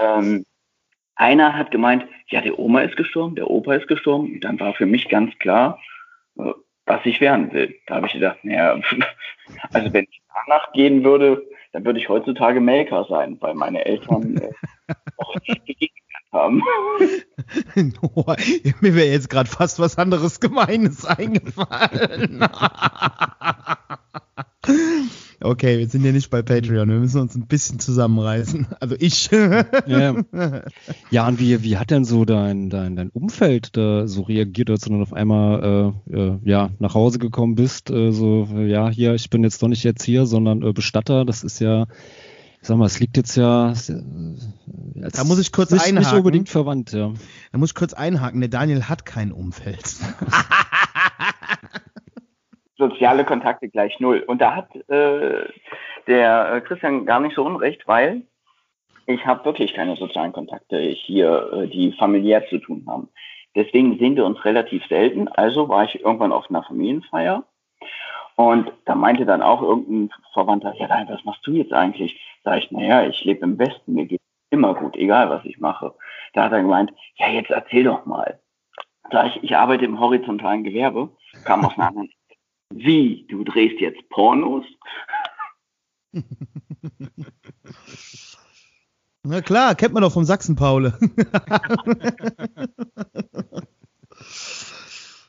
ähm, 0.00 0.44
einer 1.16 1.56
hat 1.56 1.70
gemeint, 1.70 2.06
ja, 2.28 2.40
der 2.40 2.58
Oma 2.58 2.80
ist 2.82 2.96
gestorben, 2.96 3.34
der 3.34 3.50
Opa 3.50 3.74
ist 3.74 3.88
gestorben, 3.88 4.34
und 4.34 4.40
dann 4.44 4.58
war 4.58 4.72
für 4.74 4.86
mich 4.86 5.08
ganz 5.08 5.36
klar, 5.38 5.78
äh, 6.38 6.52
was 6.90 7.06
ich 7.06 7.20
werden 7.20 7.52
will. 7.52 7.76
Da 7.86 7.96
habe 7.96 8.06
ich 8.06 8.14
gedacht, 8.14 8.38
naja, 8.42 8.78
also 9.72 9.92
wenn 9.92 10.06
ich 10.10 10.20
danach 10.46 10.72
gehen 10.72 11.04
würde, 11.04 11.46
dann 11.72 11.84
würde 11.84 12.00
ich 12.00 12.08
heutzutage 12.08 12.60
Melker 12.60 13.06
sein, 13.08 13.36
weil 13.40 13.54
meine 13.54 13.84
Eltern 13.84 14.36
äh, 14.36 14.50
auch 15.16 15.34
nicht 15.46 15.64
begegnet 15.64 15.92
haben. 16.32 16.62
Mir 18.80 18.94
wäre 18.94 19.08
jetzt 19.08 19.30
gerade 19.30 19.48
fast 19.48 19.78
was 19.78 19.98
anderes 19.98 20.40
Gemeines 20.40 21.04
eingefallen. 21.04 22.44
Okay, 25.42 25.78
wir 25.78 25.88
sind 25.88 26.04
ja 26.04 26.12
nicht 26.12 26.30
bei 26.30 26.42
Patreon, 26.42 26.88
wir 26.88 26.98
müssen 26.98 27.20
uns 27.20 27.34
ein 27.34 27.46
bisschen 27.46 27.78
zusammenreißen. 27.78 28.66
Also 28.80 28.96
ich. 28.98 29.30
Ja, 29.30 30.14
ja 31.10 31.28
und 31.28 31.38
wie, 31.38 31.62
wie 31.62 31.76
hat 31.76 31.90
denn 31.90 32.04
so 32.04 32.24
dein, 32.24 32.70
dein, 32.70 32.96
dein 32.96 33.10
Umfeld 33.10 33.76
da 33.76 34.06
so 34.06 34.22
reagiert, 34.22 34.70
als 34.70 34.82
du 34.82 34.90
dann 34.90 35.02
auf 35.02 35.12
einmal 35.12 35.94
äh, 36.10 36.16
äh, 36.16 36.38
ja, 36.44 36.70
nach 36.78 36.94
Hause 36.94 37.18
gekommen 37.18 37.56
bist? 37.56 37.90
Äh, 37.90 38.12
so, 38.12 38.48
ja, 38.56 38.88
hier, 38.88 39.14
ich 39.14 39.28
bin 39.28 39.42
jetzt 39.42 39.62
doch 39.62 39.68
nicht 39.68 39.84
jetzt 39.84 40.02
hier, 40.02 40.24
sondern 40.26 40.62
äh, 40.62 40.72
Bestatter. 40.72 41.24
Das 41.24 41.44
ist 41.44 41.60
ja, 41.60 41.86
ich 42.62 42.68
sag 42.68 42.76
mal, 42.78 42.86
es 42.86 43.00
liegt 43.00 43.16
jetzt 43.16 43.36
ja. 43.36 43.72
ja, 43.72 43.94
äh, 43.96 45.10
Da 45.12 45.24
muss 45.24 45.38
ich 45.38 45.52
kurz 45.52 45.70
nicht, 45.70 45.84
nicht 45.84 45.96
einhaken. 45.96 46.18
unbedingt 46.18 46.48
verwandt, 46.48 46.92
ja. 46.92 47.12
Da 47.52 47.58
muss 47.58 47.70
ich 47.70 47.74
kurz 47.74 47.92
einhaken, 47.92 48.40
der 48.40 48.50
Daniel 48.50 48.84
hat 48.84 49.04
kein 49.04 49.32
Umfeld. 49.32 49.84
Soziale 52.80 53.24
Kontakte 53.24 53.68
gleich 53.68 54.00
null. 54.00 54.24
Und 54.26 54.40
da 54.40 54.56
hat 54.56 54.74
äh, 54.88 55.44
der 56.06 56.52
äh, 56.52 56.60
Christian 56.62 57.04
gar 57.04 57.20
nicht 57.20 57.36
so 57.36 57.44
unrecht, 57.44 57.86
weil 57.86 58.22
ich 59.06 59.26
habe 59.26 59.44
wirklich 59.44 59.74
keine 59.74 59.96
sozialen 59.96 60.32
Kontakte 60.32 60.78
hier, 60.78 61.52
äh, 61.52 61.68
die 61.68 61.92
familiär 61.92 62.46
zu 62.48 62.58
tun 62.58 62.84
haben. 62.88 63.08
Deswegen 63.54 63.98
sehen 63.98 64.16
wir 64.16 64.24
uns 64.24 64.42
relativ 64.44 64.86
selten. 64.86 65.28
Also 65.28 65.68
war 65.68 65.84
ich 65.84 66.00
irgendwann 66.00 66.32
auf 66.32 66.48
einer 66.48 66.62
Familienfeier 66.62 67.44
und 68.36 68.72
da 68.86 68.94
meinte 68.94 69.26
dann 69.26 69.42
auch 69.42 69.60
irgendein 69.60 70.10
Verwandter, 70.32 70.72
ja, 70.78 70.88
nein, 70.88 71.06
was 71.10 71.22
machst 71.24 71.46
du 71.46 71.52
jetzt 71.52 71.74
eigentlich? 71.74 72.18
Sag 72.42 72.58
ich, 72.58 72.70
naja, 72.70 73.06
ich 73.06 73.22
lebe 73.22 73.44
im 73.44 73.58
Westen, 73.58 73.92
mir 73.92 74.06
geht 74.06 74.22
immer 74.48 74.74
gut, 74.74 74.96
egal 74.96 75.28
was 75.28 75.44
ich 75.44 75.58
mache. 75.58 75.92
Da 76.32 76.44
hat 76.44 76.52
er 76.52 76.62
gemeint, 76.62 76.90
ja, 77.16 77.28
jetzt 77.28 77.50
erzähl 77.50 77.84
doch 77.84 78.06
mal. 78.06 78.40
Gleich, 79.10 79.38
ich 79.42 79.54
arbeite 79.54 79.84
im 79.84 80.00
horizontalen 80.00 80.64
Gewerbe, 80.64 81.10
kam 81.44 81.66
aus 81.66 81.76
einer 81.76 81.88
anderen. 81.88 82.10
Wie, 82.72 83.26
du 83.28 83.44
drehst 83.44 83.80
jetzt 83.80 84.08
Pornos? 84.08 84.64
Na 89.22 89.42
klar, 89.42 89.74
kennt 89.74 89.92
man 89.92 90.02
doch 90.02 90.12
vom 90.12 90.24
Sachsen-Paule. 90.24 90.98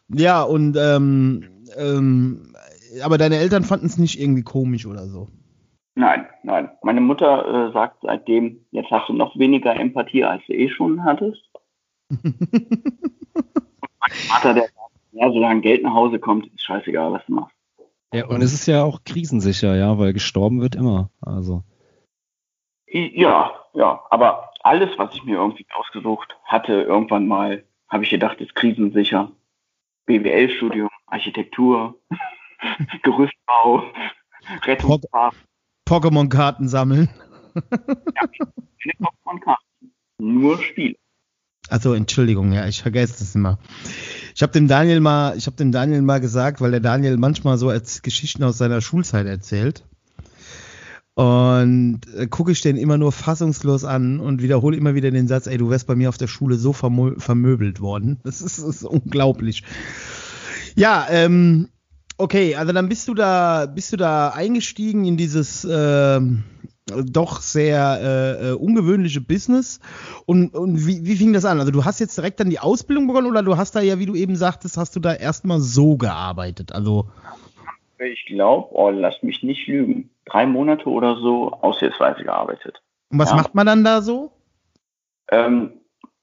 ja, 0.08 0.44
und 0.44 0.78
ähm, 0.78 1.66
ähm, 1.76 2.54
aber 3.04 3.18
deine 3.18 3.38
Eltern 3.38 3.64
fanden 3.64 3.88
es 3.88 3.98
nicht 3.98 4.20
irgendwie 4.20 4.44
komisch 4.44 4.86
oder 4.86 5.08
so. 5.08 5.28
Nein, 5.96 6.28
nein. 6.44 6.70
Meine 6.84 7.02
Mutter 7.02 7.70
äh, 7.70 7.74
sagt 7.74 7.98
seitdem, 8.02 8.66
jetzt 8.72 8.92
hast 8.92 9.10
du 9.10 9.14
noch 9.14 9.38
weniger 9.38 9.76
Empathie, 9.76 10.24
als 10.24 10.42
du 10.48 10.54
eh 10.54 10.70
schon 10.70 11.04
hattest. 11.04 11.44
mein 12.24 12.32
Vater, 14.10 14.54
der 14.54 14.64
sagt, 14.64 14.81
ja, 15.12 15.32
solange 15.32 15.62
Geld 15.62 15.84
nach 15.84 15.94
Hause 15.94 16.20
kommt, 16.20 16.48
ist 16.48 16.64
scheißegal, 16.64 17.12
was 17.12 17.26
du 17.26 17.34
machst. 17.34 17.56
Ja, 18.14 18.28
und 18.28 18.42
es 18.42 18.54
ist 18.54 18.66
ja 18.66 18.84
auch 18.84 19.04
krisensicher, 19.06 19.76
ja, 19.76 19.98
weil 19.98 20.14
gestorben 20.14 20.62
wird 20.62 20.76
immer. 20.76 21.10
Also. 21.22 21.64
Ja, 22.88 23.52
ja, 23.74 24.02
aber 24.10 24.52
alles, 24.64 24.90
was 24.98 25.14
ich 25.14 25.24
mir 25.24 25.36
irgendwie 25.36 25.66
ausgesucht 25.74 26.36
hatte, 26.44 26.74
irgendwann 26.74 27.28
mal, 27.28 27.64
habe 27.88 28.04
ich 28.04 28.10
gedacht, 28.10 28.42
ist 28.42 28.54
krisensicher. 28.56 29.32
BWL-Studium, 30.08 30.90
Architektur, 31.06 31.96
Gerüstbau, 33.04 33.84
Rettungsfahrt, 34.64 35.36
Pokémon-Karten 35.88 36.68
sammeln. 36.68 37.10
keine 37.54 38.94
Pokémon-Karten. 39.00 39.94
Nur 40.20 40.58
Spiele. 40.62 40.96
Also 41.72 41.94
Entschuldigung, 41.94 42.52
ja, 42.52 42.68
ich 42.68 42.82
vergesse 42.82 43.16
das 43.20 43.34
immer. 43.34 43.58
Ich 44.36 44.42
habe 44.42 44.52
dem 44.52 44.68
Daniel 44.68 45.00
mal, 45.00 45.38
ich 45.38 45.46
habe 45.46 45.56
dem 45.56 45.72
Daniel 45.72 46.02
mal 46.02 46.20
gesagt, 46.20 46.60
weil 46.60 46.72
der 46.72 46.82
Daniel 46.82 47.16
manchmal 47.16 47.58
so 47.58 47.70
als 47.70 48.02
Geschichten 48.02 48.44
aus 48.44 48.58
seiner 48.58 48.82
Schulzeit 48.82 49.26
erzählt. 49.26 49.86
Und 51.14 52.02
äh, 52.14 52.28
gucke 52.28 52.52
ich 52.52 52.60
den 52.60 52.76
immer 52.76 52.98
nur 52.98 53.14
fassungslos 53.14 53.86
an 53.86 54.20
und 54.20 54.42
wiederhole 54.42 54.76
immer 54.76 54.96
wieder 54.96 55.12
den 55.12 55.30
Satz, 55.30 55.48
ey, 55.48 55.58
du 55.58 55.70
wärst 55.70 55.88
bei 55.88 55.96
mir 55.96 56.10
auf 56.10 56.18
der 56.18 56.28
Schule 56.28 56.58
so 56.58 56.74
vermö 56.74 57.16
vermöbelt 57.18 57.80
worden. 57.80 58.20
Das 58.24 58.42
ist, 58.42 58.58
das 58.58 58.68
ist 58.68 58.84
unglaublich. 58.84 59.64
Ja, 60.76 61.08
ähm, 61.10 61.70
okay, 62.18 62.56
also 62.56 62.74
dann 62.74 62.90
bist 62.90 63.08
du 63.08 63.14
da, 63.14 63.66
bist 63.66 63.94
du 63.94 63.98
da 63.98 64.32
eingestiegen 64.32 65.06
in 65.06 65.16
dieses 65.16 65.66
ähm, 65.70 66.44
doch 67.06 67.42
sehr 67.42 68.00
äh, 68.02 68.50
äh, 68.50 68.54
ungewöhnliche 68.54 69.22
Business. 69.22 69.80
Und, 70.26 70.54
und 70.56 70.86
wie, 70.88 71.06
wie 71.06 71.16
fing 71.16 71.34
das 71.34 71.46
an? 71.46 71.60
Also 71.60 71.72
du 71.72 71.86
hast 71.86 72.00
jetzt 72.00 72.18
direkt 72.18 72.40
dann 72.40 72.50
die 72.50 72.60
Ausbildung 72.60 73.08
begonnen 73.08 73.28
oder 73.28 73.44
du 73.44 73.58
hast 73.58 73.76
da 73.76 73.82
ja, 73.82 74.00
wie 74.00 74.06
du 74.06 74.16
eben 74.16 74.36
sagtest, 74.36 74.78
hast 74.78 74.96
du 74.96 75.00
da 75.00 75.14
erstmal 75.14 75.60
so 75.60 75.98
gearbeitet? 75.98 76.74
Also 76.74 77.08
Ich 78.00 78.26
glaube, 78.26 78.68
oh, 78.72 78.90
lass 78.90 79.22
mich 79.24 79.44
nicht 79.44 79.68
lügen, 79.68 80.10
drei 80.26 80.46
Monate 80.46 80.90
oder 80.90 81.16
so 81.18 81.52
aushilfsweise 81.62 82.24
gearbeitet. 82.24 82.82
und 83.12 83.20
was 83.20 83.30
Ja. 83.32 83.36
macht 83.38 83.54
man 83.56 83.66
dann 83.68 83.84
da 83.84 84.02
so? 84.02 84.32
Ähm, 85.32 85.72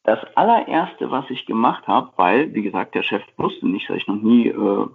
das 0.04 0.18
allererste, 0.36 1.10
was 1.10 1.24
ich 1.30 1.44
gemacht 1.46 1.86
habe, 1.86 2.10
weil, 2.16 2.54
wie 2.54 2.62
gesagt, 2.62 2.94
der 2.94 3.02
Chef 3.02 3.22
wusste 3.36 3.68
nicht, 3.68 3.88
dass 3.90 3.96
ich 3.98 4.06
noch 4.06 4.20
nie 4.22 4.48
äh, 4.48 4.86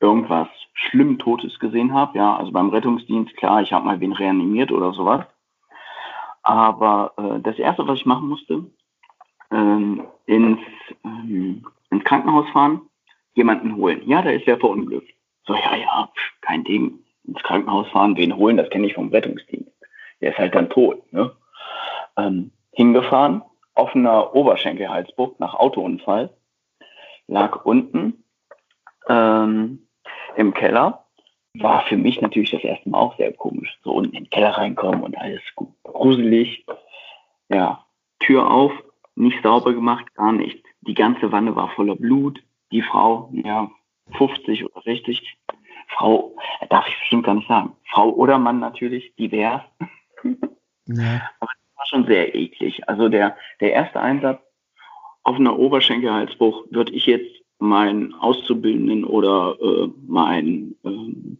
irgendwas 0.00 0.48
schlimm 0.74 1.18
Totes 1.18 1.58
gesehen 1.58 1.94
habe. 1.94 2.18
Ja, 2.18 2.36
also 2.36 2.52
beim 2.52 2.70
Rettungsdienst, 2.70 3.36
klar, 3.36 3.62
ich 3.62 3.72
habe 3.72 3.86
mal 3.86 4.00
wen 4.00 4.12
reanimiert 4.12 4.72
oder 4.72 4.92
sowas. 4.92 5.24
Aber 6.42 7.12
äh, 7.16 7.40
das 7.40 7.58
erste, 7.58 7.86
was 7.88 7.98
ich 7.98 8.06
machen 8.06 8.28
musste, 8.28 8.64
ähm, 9.50 10.06
ins, 10.26 10.60
ähm, 11.04 11.66
ins 11.90 12.04
Krankenhaus 12.04 12.48
fahren, 12.50 12.82
jemanden 13.34 13.76
holen. 13.76 14.02
Ja, 14.06 14.22
da 14.22 14.30
ist 14.30 14.46
wer 14.46 14.58
verunglückt. 14.58 15.12
So, 15.44 15.54
ja, 15.54 15.76
ja, 15.76 16.08
pf, 16.14 16.40
kein 16.40 16.64
Ding. 16.64 17.00
Ins 17.24 17.42
Krankenhaus 17.42 17.88
fahren, 17.88 18.16
wen 18.16 18.36
holen, 18.36 18.56
das 18.56 18.70
kenne 18.70 18.86
ich 18.86 18.94
vom 18.94 19.08
Rettungsdienst. 19.08 19.72
Der 20.20 20.30
ist 20.30 20.38
halt 20.38 20.54
dann 20.54 20.70
tot. 20.70 21.12
Ne? 21.12 21.32
Ähm, 22.16 22.52
hingefahren, 22.70 23.42
offener 23.74 24.34
Oberschenkelhalsbruch 24.34 25.38
nach 25.38 25.54
Autounfall, 25.54 26.30
lag 27.26 27.64
unten 27.64 28.24
ähm, 29.08 29.85
im 30.36 30.54
Keller. 30.54 31.04
War 31.54 31.82
für 31.86 31.96
mich 31.96 32.20
natürlich 32.20 32.50
das 32.50 32.62
erste 32.64 32.88
Mal 32.90 32.98
auch 32.98 33.16
sehr 33.16 33.32
komisch. 33.32 33.78
So 33.82 33.92
unten 33.92 34.14
in 34.14 34.24
den 34.24 34.30
Keller 34.30 34.50
reinkommen 34.50 35.02
und 35.02 35.16
alles 35.16 35.40
gruselig. 35.84 36.66
Ja, 37.48 37.86
Tür 38.20 38.50
auf, 38.50 38.72
nicht 39.14 39.42
sauber 39.42 39.72
gemacht, 39.72 40.14
gar 40.14 40.32
nicht. 40.32 40.62
Die 40.82 40.94
ganze 40.94 41.32
Wanne 41.32 41.56
war 41.56 41.70
voller 41.70 41.96
Blut. 41.96 42.42
Die 42.72 42.82
Frau, 42.82 43.30
ja, 43.32 43.70
50 44.18 44.64
oder 44.64 44.82
60. 44.82 45.38
Frau, 45.88 46.34
äh, 46.60 46.66
darf 46.66 46.86
ich 46.88 46.98
bestimmt 46.98 47.24
gar 47.24 47.34
nicht 47.34 47.48
sagen. 47.48 47.72
Frau 47.90 48.10
oder 48.10 48.38
Mann 48.38 48.58
natürlich, 48.58 49.14
divers 49.16 49.62
Ja. 50.88 51.20
war 51.40 51.86
schon 51.86 52.06
sehr 52.06 52.34
eklig. 52.34 52.88
Also 52.88 53.08
der, 53.08 53.36
der 53.60 53.72
erste 53.72 54.00
Einsatz 54.00 54.40
auf 55.22 55.36
einer 55.36 55.58
Oberschenkelhalsbruch 55.58 56.66
würde 56.70 56.92
ich 56.92 57.06
jetzt 57.06 57.35
meinen 57.58 58.14
Auszubildenden 58.14 59.04
oder 59.04 59.56
äh, 59.60 59.88
meinen 60.06 60.76
ähm, 60.84 61.38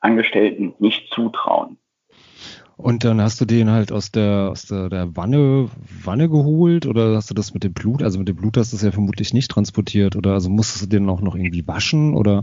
Angestellten 0.00 0.74
nicht 0.78 1.12
zutrauen. 1.12 1.78
Und 2.76 3.04
dann 3.04 3.20
hast 3.20 3.40
du 3.40 3.44
den 3.44 3.70
halt 3.70 3.92
aus 3.92 4.10
der, 4.10 4.48
aus 4.50 4.66
der, 4.66 4.88
der 4.88 5.16
Wanne, 5.16 5.70
Wanne 6.02 6.28
geholt 6.28 6.86
oder 6.86 7.14
hast 7.14 7.30
du 7.30 7.34
das 7.34 7.54
mit 7.54 7.62
dem 7.62 7.72
Blut? 7.72 8.02
Also 8.02 8.18
mit 8.18 8.28
dem 8.28 8.36
Blut 8.36 8.56
hast 8.56 8.72
du 8.72 8.76
es 8.76 8.82
ja 8.82 8.90
vermutlich 8.90 9.32
nicht 9.32 9.50
transportiert 9.50 10.16
oder 10.16 10.32
also 10.32 10.50
musstest 10.50 10.84
du 10.84 10.98
den 10.98 11.08
auch 11.08 11.20
noch 11.20 11.36
irgendwie 11.36 11.66
waschen 11.68 12.14
oder? 12.14 12.42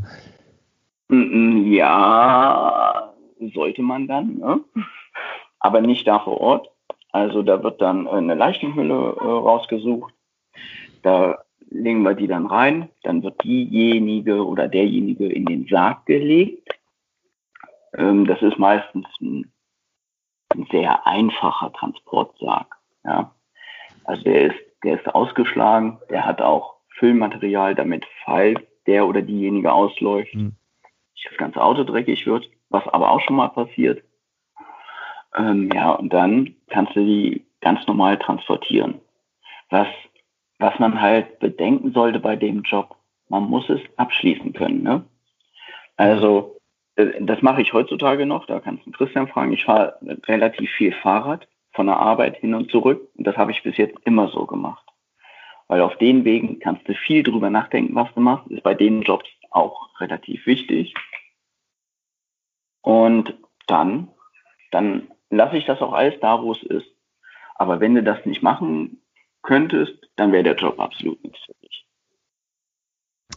Mm, 1.09 1.15
mm, 1.15 1.73
Ja, 1.73 3.13
sollte 3.53 3.81
man 3.81 4.07
dann, 4.07 4.37
ne? 4.37 4.61
aber 5.59 5.81
nicht 5.81 6.07
da 6.07 6.19
vor 6.19 6.39
Ort. 6.39 6.69
Also 7.11 7.43
da 7.43 7.61
wird 7.61 7.81
dann 7.81 8.05
äh, 8.05 8.11
eine 8.11 8.35
Leichenhülle 8.35 8.93
äh, 8.93 9.23
rausgesucht. 9.23 10.13
Da 11.03 11.39
legen 11.71 12.03
wir 12.03 12.13
die 12.13 12.27
dann 12.27 12.45
rein. 12.45 12.89
Dann 13.03 13.23
wird 13.23 13.43
diejenige 13.43 14.45
oder 14.45 14.67
derjenige 14.67 15.27
in 15.27 15.45
den 15.45 15.65
Sarg 15.67 16.05
gelegt. 16.05 16.69
Ähm, 17.97 18.25
das 18.25 18.41
ist 18.41 18.59
meistens 18.59 19.07
ein, 19.19 19.51
ein 20.49 20.67
sehr 20.71 21.07
einfacher 21.07 21.73
Transportsarg. 21.73 22.75
Ja. 23.03 23.33
Also 24.03 24.23
der 24.23 24.47
ist, 24.47 24.59
der 24.83 24.99
ist 24.99 25.15
ausgeschlagen. 25.15 25.99
Der 26.09 26.25
hat 26.25 26.41
auch 26.41 26.75
Füllmaterial, 26.99 27.73
damit 27.73 28.05
falls 28.25 28.59
der 28.85 29.07
oder 29.07 29.21
diejenige 29.21 29.71
ausläuft, 29.71 30.33
Hm. 30.33 30.55
nicht 31.13 31.27
das 31.29 31.37
ganze 31.37 31.61
Auto 31.63 31.83
dreckig 31.83 32.25
wird, 32.25 32.49
was 32.69 32.87
aber 32.87 33.11
auch 33.11 33.21
schon 33.21 33.35
mal 33.35 33.49
passiert. 33.49 34.03
Ähm, 35.35 35.69
ja, 35.73 35.91
und 35.91 36.11
dann 36.11 36.55
kannst 36.69 36.95
du 36.95 37.05
die 37.05 37.45
ganz 37.61 37.85
normal 37.87 38.17
transportieren. 38.17 38.99
Was, 39.69 39.87
was 40.61 40.77
man 40.77 41.01
halt 41.01 41.39
bedenken 41.39 41.91
sollte 41.91 42.19
bei 42.19 42.35
dem 42.35 42.61
Job, 42.61 42.95
man 43.29 43.43
muss 43.43 43.67
es 43.69 43.81
abschließen 43.97 44.53
können. 44.53 44.83
Ne? 44.83 45.03
Also, 45.97 46.59
äh, 46.95 47.19
das 47.19 47.41
mache 47.41 47.63
ich 47.63 47.73
heutzutage 47.73 48.27
noch, 48.27 48.45
da 48.45 48.59
kannst 48.59 48.85
du 48.85 48.91
Christian 48.91 49.27
fragen. 49.27 49.53
Ich 49.53 49.65
fahre 49.65 49.97
relativ 50.27 50.69
viel 50.71 50.93
Fahrrad 50.93 51.47
von 51.73 51.87
der 51.87 51.97
Arbeit 51.97 52.37
hin 52.37 52.53
und 52.53 52.69
zurück 52.69 53.09
und 53.17 53.25
das 53.25 53.37
habe 53.37 53.51
ich 53.51 53.63
bis 53.63 53.75
jetzt 53.77 53.97
immer 54.05 54.27
so 54.27 54.45
gemacht. 54.45 54.85
Weil 55.67 55.81
auf 55.81 55.97
den 55.97 56.25
Wegen 56.25 56.59
kannst 56.59 56.87
du 56.87 56.93
viel 56.93 57.23
drüber 57.23 57.49
nachdenken, 57.49 57.95
was 57.95 58.13
du 58.13 58.19
machst, 58.19 58.47
ist 58.51 58.61
bei 58.61 58.75
den 58.75 59.01
Jobs 59.01 59.27
auch 59.49 59.89
relativ 59.99 60.45
wichtig. 60.45 60.93
Und 62.81 63.33
dann, 63.65 64.09
dann 64.69 65.07
lasse 65.29 65.57
ich 65.57 65.65
das 65.65 65.81
auch 65.81 65.93
alles 65.93 66.19
da, 66.19 66.43
wo 66.43 66.51
es 66.51 66.61
ist. 66.61 66.87
Aber 67.55 67.79
wenn 67.79 67.95
du 67.95 68.03
das 68.03 68.25
nicht 68.25 68.43
machen 68.43 69.00
könntest, 69.41 69.93
dann 70.15 70.31
wäre 70.31 70.43
der 70.43 70.55
Job 70.55 70.79
absolut 70.79 71.23
nichts 71.23 71.39
für 71.45 71.53
dich. 71.63 71.85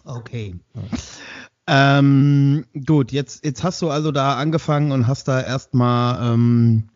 Okay. 0.04 0.54
Ähm, 1.66 2.66
gut, 2.86 3.12
jetzt, 3.12 3.44
jetzt 3.44 3.62
hast 3.62 3.80
du 3.80 3.88
also 3.90 4.12
da 4.12 4.36
angefangen 4.36 4.92
und 4.92 5.06
hast 5.06 5.28
da 5.28 5.40
erstmal 5.40 6.34
ähm, 6.34 6.88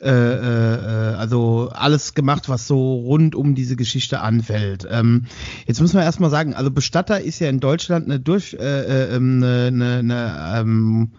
äh, 0.00 0.10
äh, 0.10 1.14
also 1.14 1.70
alles 1.72 2.14
gemacht, 2.14 2.48
was 2.48 2.66
so 2.66 2.94
rund 2.94 3.34
um 3.36 3.54
diese 3.54 3.76
Geschichte 3.76 4.20
anfällt. 4.20 4.86
Ähm, 4.90 5.26
jetzt 5.66 5.80
müssen 5.80 5.96
wir 5.96 6.02
erstmal 6.02 6.30
sagen, 6.30 6.54
also 6.54 6.70
Bestatter 6.70 7.20
ist 7.20 7.38
ja 7.38 7.48
in 7.48 7.60
Deutschland 7.60 8.06
eine 8.06 8.18
durch 8.18 8.54
äh, 8.54 8.56
äh, 8.58 9.14
ähm, 9.16 9.42
eine, 9.42 9.66
eine, 9.68 9.98
eine 9.98 10.60
ähm, 10.60 11.12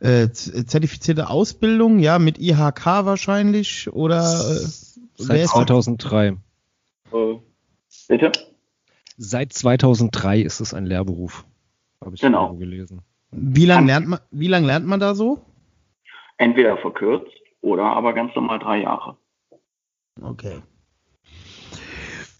äh, 0.00 0.28
zertifizierte 0.30 1.30
Ausbildung, 1.30 2.00
ja, 2.00 2.18
mit 2.18 2.38
IHK 2.38 2.86
wahrscheinlich 2.86 3.92
oder 3.92 4.22
äh, 4.22 4.66
Seit 5.16 5.40
ist- 5.44 5.50
2003. 5.50 6.36
Äh, 7.12 7.38
bitte? 8.08 8.32
Seit 9.16 9.52
2003 9.52 10.40
ist 10.40 10.60
es 10.60 10.74
ein 10.74 10.86
Lehrberuf. 10.86 11.44
Habe 12.04 12.14
ich 12.14 12.20
Genau. 12.20 12.54
gelesen. 12.54 13.02
wie 13.30 13.66
lange 13.66 13.86
lernt 13.88 14.06
man 14.08 14.20
wie 14.30 14.46
lange 14.48 14.66
lernt 14.66 14.86
man 14.86 15.00
da 15.00 15.14
so? 15.14 15.44
Entweder 16.38 16.76
verkürzt 16.78 17.32
oder 17.60 17.84
aber 17.84 18.12
ganz 18.14 18.34
normal 18.34 18.58
drei 18.60 18.82
Jahre. 18.82 19.16
Okay. 20.22 20.62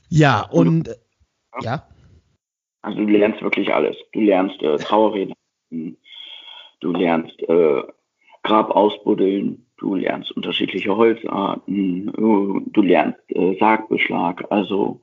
Ja, 0.09 0.42
und 0.50 0.88
ja. 1.61 1.87
Also 2.83 2.98
du 2.98 3.07
lernst 3.07 3.42
wirklich 3.42 3.74
alles. 3.74 3.96
Du 4.12 4.20
lernst 4.20 4.62
äh, 4.62 4.76
Trauerreden, 4.78 5.35
du 5.70 6.92
lernst 6.92 7.38
äh, 7.40 7.83
Grab 8.44 8.70
ausbuddeln, 8.70 9.66
du 9.78 9.94
lernst 9.94 10.32
unterschiedliche 10.32 10.96
Holzarten, 10.96 12.12
du 12.12 12.82
lernst 12.82 13.20
äh, 13.28 13.56
Sargbeschlag. 13.58 14.44
Also 14.50 15.00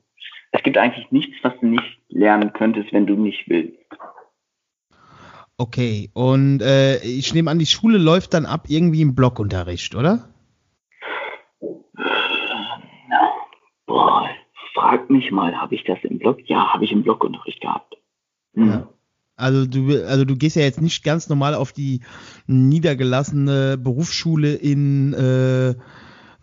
es 0.51 0.63
gibt 0.63 0.77
eigentlich 0.77 1.11
nichts, 1.11 1.35
was 1.41 1.53
du 1.59 1.67
nicht 1.67 1.99
lernen 2.09 2.53
könntest, 2.53 2.93
wenn 2.93 3.07
du 3.07 3.15
nicht 3.15 3.49
willst. 3.49 3.79
Okay, 5.57 6.09
und 6.13 6.61
äh, 6.61 6.97
ich 6.97 7.33
nehme 7.33 7.49
an, 7.49 7.59
die 7.59 7.65
Schule 7.65 7.97
läuft 7.97 8.33
dann 8.33 8.45
ab 8.45 8.65
irgendwie 8.67 9.01
im 9.01 9.15
Blockunterricht, 9.15 9.95
oder? 9.95 10.27
Na, 11.61 13.31
boah, 13.85 14.29
frag 14.73 15.09
mich 15.09 15.31
mal, 15.31 15.55
habe 15.55 15.75
ich 15.75 15.85
das 15.85 15.99
im 16.03 16.19
Block? 16.19 16.39
Ja, 16.49 16.73
habe 16.73 16.83
ich 16.83 16.91
im 16.91 17.03
Blockunterricht 17.03 17.61
gehabt. 17.61 17.95
Hm. 18.53 18.67
Ja. 18.67 18.89
Also 19.35 19.65
du, 19.65 20.05
also 20.07 20.23
du 20.25 20.35
gehst 20.35 20.55
ja 20.55 20.63
jetzt 20.63 20.81
nicht 20.81 21.03
ganz 21.03 21.27
normal 21.27 21.55
auf 21.55 21.73
die 21.73 22.01
niedergelassene 22.47 23.77
Berufsschule 23.77 24.53
in, 24.53 25.13
äh, 25.13 25.75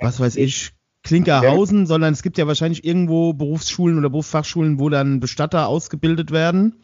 was 0.01 0.21
weiß 0.21 0.37
ich, 0.37 0.73
Klinkerhausen, 1.05 1.87
sondern 1.87 2.13
es 2.13 2.23
gibt 2.23 2.39
ja 2.39 2.47
wahrscheinlich 2.47 2.85
irgendwo 2.85 3.33
Berufsschulen 3.33 3.99
oder 3.99 4.11
Berufsfachschulen, 4.11 4.79
wo 4.79 4.89
dann 4.89 5.21
Bestatter 5.21 5.67
ausgebildet 5.69 6.31
werden. 6.31 6.83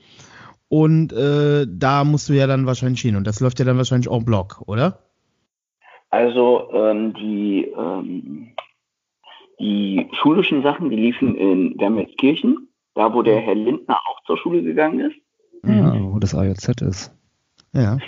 Und 0.69 1.13
äh, 1.13 1.67
da 1.69 2.05
musst 2.05 2.29
du 2.29 2.35
ja 2.35 2.47
dann 2.47 2.67
wahrscheinlich 2.67 3.01
hin. 3.01 3.17
Und 3.17 3.27
das 3.27 3.41
läuft 3.41 3.59
ja 3.59 3.65
dann 3.65 3.79
wahrscheinlich 3.79 4.11
en 4.11 4.25
bloc, 4.25 4.63
oder? 4.67 4.99
Also 6.11 6.71
ähm, 6.73 7.15
die, 7.15 7.65
ähm, 7.77 8.55
die 9.61 10.09
schulischen 10.21 10.63
Sachen, 10.63 10.91
die 10.91 10.97
liefen 10.97 11.37
in 11.37 11.79
Wermelskirchen, 11.79 12.69
da 12.95 13.15
wo 13.15 13.23
der 13.23 13.41
Herr 13.41 13.55
Lindner 13.55 13.99
auch 14.09 14.23
zur 14.25 14.37
Schule 14.37 14.63
gegangen 14.63 15.01
ist. 15.01 15.17
Ja, 15.69 15.95
wo 16.01 16.19
das 16.19 16.35
AJZ 16.35 16.81
ist. 16.83 17.15
Ja. 17.73 17.99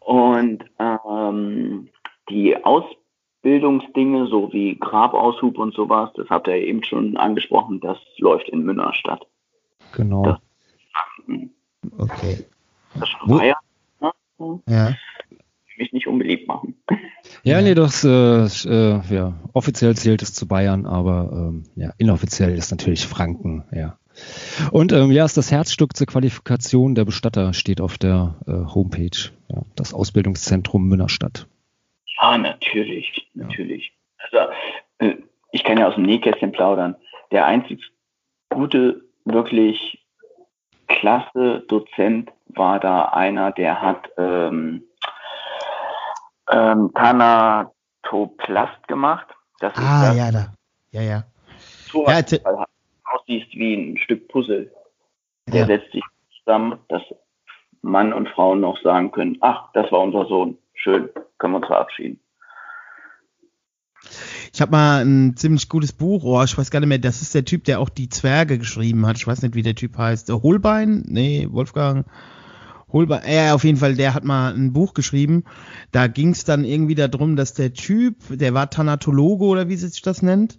Und 0.00 0.64
ähm, 0.78 1.88
die 2.30 2.56
Ausbildungsdinge, 2.64 4.26
so 4.28 4.52
wie 4.52 4.78
Grabaushub 4.78 5.58
und 5.58 5.74
sowas, 5.74 6.10
das 6.16 6.28
habt 6.30 6.46
ihr 6.48 6.54
eben 6.54 6.82
schon 6.84 7.16
angesprochen, 7.16 7.80
das 7.80 7.98
läuft 8.18 8.48
in 8.48 8.62
Münnerstadt. 8.62 9.26
Genau. 9.92 10.22
Das- 10.24 10.40
Okay. 11.98 12.44
Das 12.94 13.02
ist 13.02 13.08
schon 13.10 13.30
Wo- 13.30 13.38
Bayern, 13.38 13.56
ne? 14.00 14.60
Ja. 14.68 14.94
mich 15.76 15.92
nicht 15.92 16.06
unbeliebt 16.08 16.48
machen. 16.48 16.74
Ja, 17.44 17.60
nee, 17.60 17.74
das, 17.74 18.02
äh, 18.04 18.08
äh, 18.46 19.00
ja, 19.10 19.34
offiziell 19.52 19.94
zählt 19.96 20.22
es 20.22 20.32
zu 20.34 20.48
Bayern, 20.48 20.86
aber 20.86 21.30
ähm, 21.32 21.64
ja, 21.76 21.92
inoffiziell 21.98 22.56
ist 22.56 22.70
natürlich 22.70 23.06
Franken, 23.06 23.64
ja. 23.72 23.97
Und 24.72 24.92
ähm, 24.92 25.10
ja, 25.10 25.24
ist 25.24 25.36
das 25.36 25.50
Herzstück 25.50 25.96
zur 25.96 26.06
Qualifikation 26.06 26.94
der 26.94 27.04
Bestatter 27.04 27.52
steht 27.54 27.80
auf 27.80 27.98
der 27.98 28.34
äh, 28.46 28.74
Homepage, 28.74 29.30
ja, 29.48 29.62
das 29.76 29.94
Ausbildungszentrum 29.94 30.86
Münnerstadt. 30.88 31.46
Ja, 32.20 32.36
natürlich, 32.38 33.28
natürlich. 33.34 33.92
Also, 34.18 34.50
äh, 34.98 35.14
ich 35.52 35.64
kann 35.64 35.78
ja 35.78 35.88
aus 35.88 35.94
dem 35.94 36.04
Nähkästchen 36.04 36.52
plaudern. 36.52 36.96
Der 37.30 37.46
einzig 37.46 37.80
gute, 38.50 39.02
wirklich 39.24 40.04
klasse 40.88 41.64
Dozent 41.68 42.30
war 42.48 42.80
da 42.80 43.06
einer, 43.06 43.52
der 43.52 43.80
hat 43.80 44.08
ähm, 44.16 44.82
ähm, 46.50 46.90
Thanatoplast 46.94 48.88
gemacht. 48.88 49.26
Das 49.60 49.72
ist 49.74 49.84
Ah, 49.84 50.08
das, 50.08 50.16
ja, 50.16 50.32
da. 50.32 50.54
Ja, 50.90 51.02
ja. 51.02 51.24
so 51.90 52.06
Ja, 52.06 52.22
aussieht 53.12 53.48
wie 53.52 53.74
ein 53.74 53.98
Stück 53.98 54.28
Puzzle. 54.28 54.72
Der 55.48 55.60
Ja. 55.60 55.66
setzt 55.66 55.92
sich 55.92 56.02
zusammen, 56.38 56.78
dass 56.88 57.02
Mann 57.82 58.12
und 58.12 58.28
Frau 58.28 58.54
noch 58.54 58.80
sagen 58.82 59.10
können, 59.12 59.38
ach, 59.40 59.70
das 59.72 59.90
war 59.92 60.00
unser 60.00 60.26
Sohn. 60.26 60.58
Schön, 60.74 61.08
können 61.38 61.54
wir 61.54 61.58
uns 61.58 61.66
verabschieden. 61.66 62.20
Ich 64.52 64.60
habe 64.60 64.72
mal 64.72 65.04
ein 65.04 65.36
ziemlich 65.36 65.68
gutes 65.68 65.92
Buch, 65.92 66.24
oh, 66.24 66.42
ich 66.42 66.56
weiß 66.56 66.70
gar 66.70 66.80
nicht 66.80 66.88
mehr, 66.88 66.98
das 66.98 67.22
ist 67.22 67.34
der 67.34 67.44
Typ, 67.44 67.64
der 67.64 67.80
auch 67.80 67.88
die 67.88 68.08
Zwerge 68.08 68.58
geschrieben 68.58 69.06
hat. 69.06 69.16
Ich 69.16 69.26
weiß 69.26 69.42
nicht, 69.42 69.54
wie 69.54 69.62
der 69.62 69.74
Typ 69.74 69.96
heißt. 69.98 70.30
Holbein? 70.30 71.04
Nee, 71.06 71.48
Wolfgang. 71.50 72.06
Holbein. 72.90 73.22
Ja, 73.30 73.54
auf 73.54 73.64
jeden 73.64 73.76
Fall, 73.76 73.94
der 73.94 74.14
hat 74.14 74.24
mal 74.24 74.54
ein 74.54 74.72
Buch 74.72 74.94
geschrieben. 74.94 75.44
Da 75.92 76.06
ging 76.06 76.30
es 76.30 76.44
dann 76.44 76.64
irgendwie 76.64 76.94
darum, 76.94 77.36
dass 77.36 77.54
der 77.54 77.72
Typ, 77.72 78.16
der 78.30 78.54
war 78.54 78.70
Thanatologe 78.70 79.44
oder 79.44 79.68
wie 79.68 79.76
sich 79.76 80.00
das 80.00 80.22
nennt. 80.22 80.58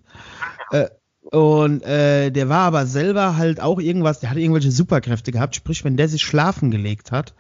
Äh, 0.72 0.90
und 1.32 1.84
äh, 1.84 2.32
der 2.32 2.50
war 2.50 2.62
aber 2.62 2.88
selber 2.88 3.38
halt 3.38 3.62
auch 3.62 3.80
irgendwas, 3.80 4.20
der 4.20 4.32
hatte 4.32 4.40
irgendwelche 4.40 4.72
Superkräfte 4.72 5.32
gehabt. 5.32 5.56
Sprich, 5.56 5.86
wenn 5.86 5.96
der 5.96 6.08
sich 6.08 6.24
schlafen 6.24 6.72
gelegt 6.72 7.12
hat, 7.12 7.36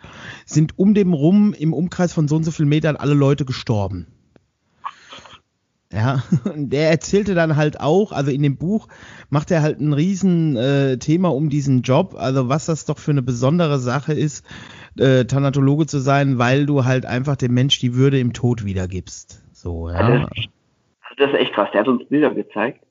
sind 0.45 0.77
um 0.77 0.93
dem 0.93 1.13
rum 1.13 1.55
im 1.57 1.73
Umkreis 1.73 2.13
von 2.13 2.27
so 2.27 2.35
und 2.35 2.43
so 2.43 2.51
vielen 2.51 2.69
Metern 2.69 2.97
alle 2.97 3.15
Leute 3.15 3.45
gestorben. 3.45 4.05
Ja, 5.91 6.21
und 6.53 6.69
der 6.69 6.91
erzählte 6.91 7.33
dann 7.33 7.55
halt 7.55 7.79
auch, 7.79 8.11
also 8.11 8.29
in 8.29 8.43
dem 8.43 8.57
Buch 8.57 8.87
macht 9.31 9.49
er 9.49 9.63
halt 9.63 9.79
ein 9.79 9.93
riesen 9.93 10.55
äh, 10.55 10.97
Thema 10.97 11.33
um 11.33 11.49
diesen 11.49 11.81
Job, 11.81 12.13
also 12.15 12.47
was 12.47 12.67
das 12.67 12.85
doch 12.85 12.99
für 12.99 13.09
eine 13.09 13.23
besondere 13.23 13.79
Sache 13.79 14.13
ist, 14.13 14.45
äh, 14.99 15.25
Thanatologe 15.25 15.87
zu 15.87 15.97
sein, 15.97 16.37
weil 16.37 16.67
du 16.67 16.85
halt 16.85 17.07
einfach 17.07 17.37
dem 17.37 17.55
Mensch 17.55 17.79
die 17.79 17.95
Würde 17.95 18.19
im 18.19 18.33
Tod 18.33 18.65
wiedergibst. 18.65 19.41
So, 19.51 19.89
ja. 19.89 19.95
Also, 19.95 20.25
das 21.17 21.31
ist 21.31 21.39
echt 21.39 21.53
krass. 21.53 21.69
Der 21.73 21.81
hat 21.81 21.87
uns 21.87 22.07
Bilder 22.07 22.35
gezeigt. 22.35 22.83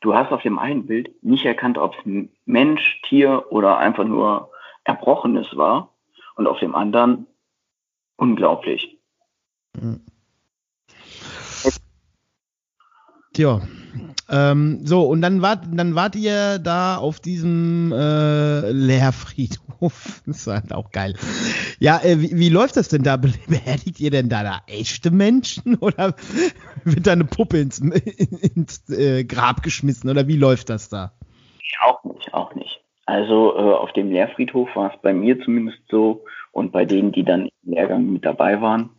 Du 0.00 0.14
hast 0.14 0.32
auf 0.32 0.42
dem 0.42 0.58
einen 0.58 0.86
Bild 0.86 1.22
nicht 1.22 1.44
erkannt, 1.44 1.78
ob 1.78 1.94
es 1.96 2.28
Mensch, 2.44 3.00
Tier 3.08 3.46
oder 3.50 3.78
einfach 3.78 4.04
nur 4.04 4.50
Erbrochenes 4.84 5.56
war. 5.56 5.90
Und 6.36 6.46
auf 6.46 6.58
dem 6.58 6.74
anderen 6.74 7.26
unglaublich. 8.16 8.98
Tja. 13.32 13.60
Ähm, 14.30 14.80
so, 14.84 15.02
und 15.02 15.20
dann 15.20 15.42
wart, 15.42 15.64
dann 15.70 15.94
wart 15.94 16.16
ihr 16.16 16.58
da 16.58 16.96
auf 16.96 17.20
diesem 17.20 17.92
äh, 17.92 18.70
Lehrfriedhof. 18.70 19.60
Das 20.26 20.38
ist 20.38 20.46
halt 20.46 20.72
auch 20.72 20.90
geil. 20.92 21.14
Ja, 21.78 22.00
äh, 22.02 22.18
wie, 22.20 22.38
wie 22.38 22.48
läuft 22.48 22.78
das 22.78 22.88
denn 22.88 23.02
da? 23.02 23.16
Beerdigt 23.48 24.00
ihr 24.00 24.10
denn 24.10 24.30
da, 24.30 24.42
da 24.42 24.62
echte 24.66 25.10
Menschen 25.10 25.76
oder 25.80 26.14
wird 26.84 27.06
da 27.06 27.12
eine 27.12 27.24
Puppe 27.24 27.58
ins, 27.58 27.80
ins 27.80 28.88
äh, 28.88 29.24
Grab 29.24 29.62
geschmissen 29.62 30.08
oder 30.08 30.26
wie 30.26 30.36
läuft 30.36 30.70
das 30.70 30.88
da? 30.88 31.12
Auch 31.82 32.02
nicht, 32.04 32.32
auch 32.32 32.54
nicht. 32.54 32.80
Also 33.04 33.54
äh, 33.56 33.74
auf 33.74 33.92
dem 33.92 34.10
Lehrfriedhof 34.10 34.74
war 34.74 34.94
es 34.94 35.00
bei 35.02 35.12
mir 35.12 35.38
zumindest 35.40 35.80
so 35.90 36.24
und 36.52 36.72
bei 36.72 36.86
denen, 36.86 37.12
die 37.12 37.24
dann 37.24 37.46
im 37.46 37.72
Lehrgang 37.72 38.10
mit 38.10 38.24
dabei 38.24 38.62
waren. 38.62 38.90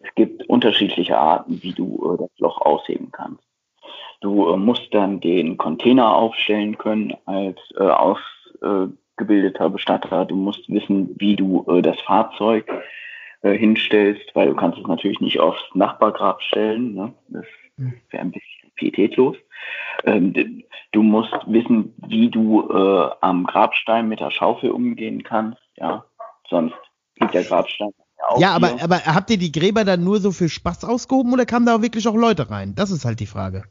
Es 0.00 0.14
gibt 0.14 0.46
unterschiedliche 0.48 1.16
Arten, 1.16 1.62
wie 1.62 1.72
du 1.72 2.14
äh, 2.14 2.18
das 2.18 2.38
Loch 2.38 2.60
ausheben 2.60 3.10
kannst. 3.12 3.42
Du 4.24 4.48
äh, 4.50 4.56
musst 4.56 4.88
dann 4.92 5.20
den 5.20 5.58
Container 5.58 6.14
aufstellen 6.14 6.78
können 6.78 7.14
als 7.26 7.58
äh, 7.78 7.82
ausgebildeter 7.82 9.68
Bestatter. 9.68 10.24
Du 10.24 10.34
musst 10.34 10.66
wissen, 10.68 11.14
wie 11.18 11.36
du 11.36 11.66
äh, 11.68 11.82
das 11.82 12.00
Fahrzeug 12.00 12.66
äh, 13.42 13.52
hinstellst, 13.52 14.24
weil 14.32 14.48
du 14.48 14.56
kannst 14.56 14.78
es 14.78 14.86
natürlich 14.86 15.20
nicht 15.20 15.40
aufs 15.40 15.60
Nachbargrab 15.74 16.40
stellen. 16.40 16.94
Ne? 16.94 17.12
Das 17.28 17.44
wäre 17.76 18.22
ein 18.22 18.30
bisschen 18.30 18.70
pietätlos. 18.76 19.36
Ähm, 20.04 20.62
du 20.92 21.02
musst 21.02 21.34
wissen, 21.46 21.94
wie 22.08 22.30
du 22.30 22.66
äh, 22.70 23.10
am 23.20 23.44
Grabstein 23.44 24.08
mit 24.08 24.20
der 24.20 24.30
Schaufel 24.30 24.70
umgehen 24.70 25.22
kannst. 25.22 25.60
Ja, 25.76 26.02
sonst 26.48 26.76
liegt 27.20 27.34
der 27.34 27.44
Grabstein 27.44 27.90
auch 28.26 28.40
Ja, 28.40 28.54
aber, 28.54 28.68
hier. 28.68 28.84
aber 28.84 29.04
habt 29.04 29.28
ihr 29.28 29.38
die 29.38 29.52
Gräber 29.52 29.84
dann 29.84 30.02
nur 30.02 30.18
so 30.18 30.32
für 30.32 30.48
Spaß 30.48 30.84
ausgehoben 30.84 31.30
oder 31.34 31.44
kamen 31.44 31.66
da 31.66 31.76
auch 31.76 31.82
wirklich 31.82 32.08
auch 32.08 32.16
Leute 32.16 32.48
rein? 32.48 32.74
Das 32.74 32.90
ist 32.90 33.04
halt 33.04 33.20
die 33.20 33.26
Frage. 33.26 33.64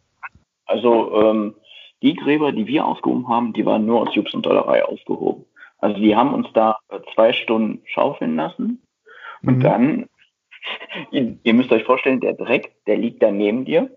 Also 0.65 1.21
ähm, 1.21 1.55
die 2.01 2.15
Gräber, 2.15 2.51
die 2.51 2.67
wir 2.67 2.85
ausgehoben 2.85 3.27
haben, 3.27 3.53
die 3.53 3.65
waren 3.65 3.85
nur 3.85 4.01
aus 4.01 4.15
Jux 4.15 4.33
und 4.33 4.45
Dollerei 4.45 4.83
ausgehoben. 4.85 5.45
Also 5.77 5.99
die 5.99 6.15
haben 6.15 6.33
uns 6.33 6.47
da 6.53 6.77
äh, 6.89 6.99
zwei 7.13 7.33
Stunden 7.33 7.81
schaufeln 7.85 8.35
lassen 8.35 8.81
und 9.43 9.57
Mhm. 9.57 9.61
dann, 9.61 10.09
ihr, 11.11 11.37
ihr 11.43 11.53
müsst 11.53 11.71
euch 11.71 11.83
vorstellen, 11.83 12.21
der 12.21 12.33
Dreck, 12.33 12.73
der 12.87 12.97
liegt 12.97 13.21
da 13.21 13.31
neben 13.31 13.65
dir 13.65 13.89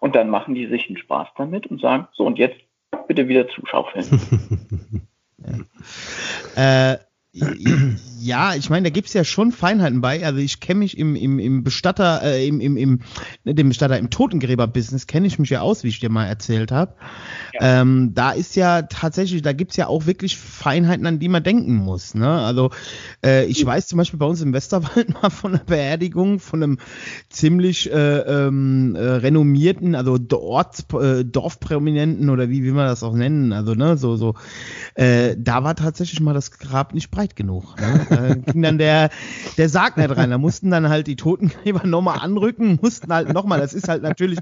und 0.00 0.14
dann 0.16 0.30
machen 0.30 0.54
die 0.54 0.66
sich 0.66 0.88
einen 0.88 0.96
Spaß 0.98 1.28
damit 1.36 1.66
und 1.66 1.80
sagen, 1.80 2.08
so 2.12 2.24
und 2.24 2.38
jetzt 2.38 2.58
bitte 3.08 3.28
wieder 3.28 3.48
zuschaufeln. 3.48 4.06
Äh, 6.56 6.92
j- 6.92 6.98
Ja, 8.18 8.54
ich 8.54 8.70
meine, 8.70 8.84
da 8.84 8.90
gibt's 8.90 9.12
ja 9.12 9.24
schon 9.24 9.52
Feinheiten 9.52 10.00
bei. 10.00 10.24
Also 10.24 10.38
ich 10.38 10.60
kenne 10.60 10.80
mich 10.80 10.96
im, 10.98 11.14
im, 11.16 11.38
im 11.38 11.62
Bestatter, 11.62 12.22
äh, 12.22 12.46
im, 12.46 12.60
im, 12.60 12.76
im, 12.76 13.00
ne, 13.44 13.54
dem 13.54 13.68
Bestatter, 13.68 13.98
im 13.98 14.10
Totengräber-Business 14.10 15.06
kenne 15.06 15.26
ich 15.26 15.38
mich 15.38 15.50
ja 15.50 15.60
aus, 15.60 15.84
wie 15.84 15.88
ich 15.88 16.00
dir 16.00 16.10
mal 16.10 16.26
erzählt 16.26 16.72
habe. 16.72 16.94
Ähm, 17.60 18.12
da 18.14 18.32
ist 18.32 18.56
ja 18.56 18.82
tatsächlich, 18.82 19.42
da 19.42 19.52
gibt's 19.52 19.76
ja 19.76 19.86
auch 19.86 20.06
wirklich 20.06 20.36
Feinheiten, 20.36 21.06
an 21.06 21.18
die 21.18 21.28
man 21.28 21.42
denken 21.42 21.76
muss. 21.76 22.14
Ne? 22.14 22.28
Also 22.28 22.70
äh, 23.24 23.44
ich 23.44 23.64
weiß 23.64 23.86
zum 23.86 23.98
Beispiel 23.98 24.18
bei 24.18 24.26
uns 24.26 24.40
im 24.40 24.52
Westerwald 24.52 25.10
mal 25.22 25.30
von 25.30 25.54
einer 25.54 25.64
Beerdigung 25.64 26.40
von 26.40 26.62
einem 26.62 26.78
ziemlich 27.28 27.92
äh, 27.92 28.18
ähm, 28.18 28.94
äh, 28.96 29.00
renommierten, 29.00 29.94
also 29.94 30.18
Dort, 30.18 30.92
äh, 30.94 31.24
Dorfprominenten 31.24 32.30
oder 32.30 32.48
wie 32.48 32.64
will 32.64 32.72
man 32.72 32.86
das 32.86 33.02
auch 33.02 33.14
nennen, 33.14 33.52
also 33.52 33.74
ne, 33.74 33.96
so, 33.96 34.16
so, 34.16 34.34
äh, 34.94 35.36
da 35.38 35.62
war 35.64 35.74
tatsächlich 35.74 36.20
mal 36.20 36.34
das 36.34 36.50
Grab 36.50 36.94
nicht 36.94 37.10
breit 37.10 37.25
genug. 37.34 37.74
Ne? 37.80 38.06
Da 38.08 38.34
ging 38.34 38.62
dann 38.62 38.78
der, 38.78 39.10
der 39.56 39.68
Sarg 39.68 39.96
nicht 39.96 40.16
rein. 40.16 40.30
Da 40.30 40.38
mussten 40.38 40.70
dann 40.70 40.88
halt 40.88 41.06
die 41.06 41.16
Totengräber 41.16 41.86
nochmal 41.86 42.20
anrücken, 42.20 42.78
mussten 42.80 43.12
halt 43.12 43.32
nochmal, 43.32 43.58
das 43.58 43.74
ist 43.74 43.88
halt 43.88 44.02
natürlich, 44.02 44.38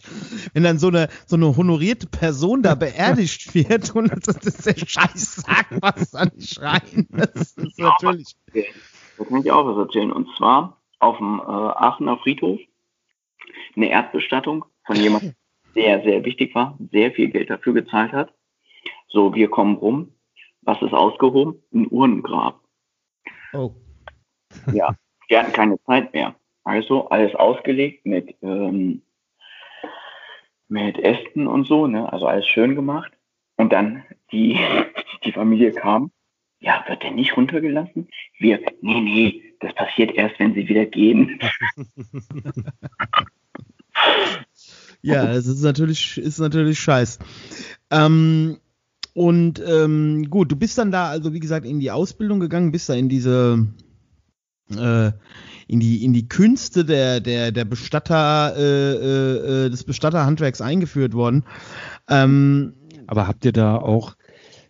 wenn 0.53 0.65
dann 0.65 0.79
so 0.79 0.89
eine, 0.89 1.09
so 1.25 1.37
eine 1.37 1.57
honorierte 1.57 2.07
Person 2.07 2.63
da 2.63 2.75
beerdigt 2.75 3.55
wird 3.55 3.95
und 3.95 4.11
das 4.27 4.37
ist 4.37 4.67
der 4.67 4.77
scheiß 4.77 5.37
Sarg, 5.37 5.67
was 5.81 6.11
dann 6.11 6.31
nicht 6.35 6.61
rein. 6.61 7.07
Das 7.11 7.53
ist 7.53 7.79
natürlich. 7.79 8.37
Da 9.17 9.25
kann 9.25 9.41
ich 9.41 9.51
auch 9.51 9.67
was 9.67 9.87
erzählen. 9.87 10.13
Und 10.13 10.29
zwar 10.37 10.81
auf 10.99 11.19
dem 11.19 11.41
äh, 11.41 11.43
Aachener 11.43 12.19
Friedhof 12.19 12.59
eine 13.77 13.89
Erdbestattung 13.89 14.65
von 14.85 14.97
jemandem, 14.97 15.35
der 15.75 16.03
sehr 16.03 16.25
wichtig 16.25 16.55
war, 16.55 16.79
sehr 16.93 17.13
viel 17.13 17.29
Geld 17.29 17.51
dafür 17.51 17.73
gezahlt 17.75 18.13
hat. 18.13 18.33
So, 19.09 19.35
wir 19.35 19.49
kommen 19.49 19.77
rum. 19.77 20.13
Was 20.63 20.81
ist 20.83 20.93
ausgehoben? 20.93 21.63
Ein 21.73 21.87
Urnengrab. 21.89 22.61
Oh. 23.55 23.75
Ja, 24.73 24.95
wir 25.29 25.39
hatten 25.39 25.53
keine 25.53 25.83
Zeit 25.85 26.13
mehr. 26.13 26.35
Also 26.65 27.09
alles 27.09 27.35
ausgelegt 27.35 28.07
mit, 28.07 28.35
ähm, 28.43 29.03
mit 30.69 30.99
Ästen 30.99 31.47
und 31.47 31.67
so, 31.67 31.87
ne? 31.87 32.13
Also 32.13 32.27
alles 32.27 32.47
schön 32.47 32.75
gemacht. 32.75 33.13
Und 33.57 33.73
dann 33.73 34.05
die, 34.33 34.59
die 35.25 35.33
Familie 35.33 35.73
kam. 35.73 36.11
Ja, 36.61 36.85
wird 36.89 37.03
der 37.03 37.11
nicht 37.11 37.37
runtergelassen? 37.37 38.09
Wir, 38.39 38.59
nee, 38.81 39.01
nee, 39.01 39.43
das 39.61 39.75
passiert 39.75 40.15
erst, 40.15 40.39
wenn 40.39 40.55
sie 40.55 40.69
wieder 40.69 40.87
gehen. 40.87 41.39
Ja, 45.05 45.31
es 45.33 45.47
ist 45.47 45.63
natürlich, 45.63 46.17
ist 46.17 46.39
natürlich 46.39 46.81
scheiß. 46.81 47.19
Ähm, 47.91 48.57
und 49.15 49.63
ähm, 49.65 50.29
gut, 50.29 50.51
du 50.51 50.57
bist 50.57 50.77
dann 50.77 50.91
da, 50.91 51.09
also 51.09 51.33
wie 51.33 51.41
gesagt, 51.41 51.65
in 51.65 51.79
die 51.79 51.93
Ausbildung 51.93 52.41
gegangen, 52.41 52.73
bist 52.73 52.89
da 52.89 52.95
in 52.95 53.09
diese, 53.09 53.67
äh, 54.71 55.13
in 55.69 55.81
die, 55.81 56.05
in 56.05 56.13
die 56.13 56.29
Künste 56.29 56.85
der, 56.85 57.21
der, 57.21 57.53
der 57.53 57.65
Bestatter, 57.65 58.55
äh, 58.57 59.67
äh, 59.67 59.71
des 59.71 59.85
Bestatterhandwerks 59.85 60.61
eingeführt 60.61 61.15
worden. 61.15 61.45
Ähm, 62.09 62.75
Aber 63.07 63.29
habt 63.29 63.45
ihr 63.45 63.53
da 63.53 63.77
auch 63.77 64.17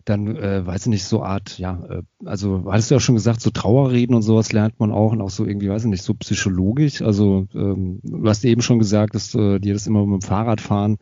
dann, 0.05 0.35
äh, 0.35 0.65
weiß 0.65 0.83
ich 0.83 0.87
nicht, 0.87 1.03
so 1.03 1.23
Art, 1.23 1.57
ja, 1.57 1.83
äh, 1.89 2.01
also 2.25 2.65
hattest 2.69 2.91
du 2.91 2.95
ja 2.95 2.99
schon 2.99 3.15
gesagt, 3.15 3.41
so 3.41 3.49
Trauerreden 3.49 4.15
und 4.15 4.21
sowas 4.21 4.53
lernt 4.53 4.79
man 4.79 4.91
auch 4.91 5.11
und 5.11 5.21
auch 5.21 5.31
so 5.31 5.45
irgendwie, 5.45 5.69
weiß 5.69 5.83
ich 5.83 5.89
nicht, 5.89 6.03
so 6.03 6.13
psychologisch. 6.13 7.01
Also 7.01 7.47
ähm, 7.55 7.99
du 8.03 8.27
hast 8.29 8.45
eben 8.45 8.61
schon 8.61 8.77
gesagt, 8.77 9.15
dass 9.15 9.33
äh, 9.33 9.59
dir 9.59 9.73
das 9.73 9.87
immer 9.87 10.05
mit 10.05 10.21
dem 10.21 10.27
Fahrradfahren 10.27 10.97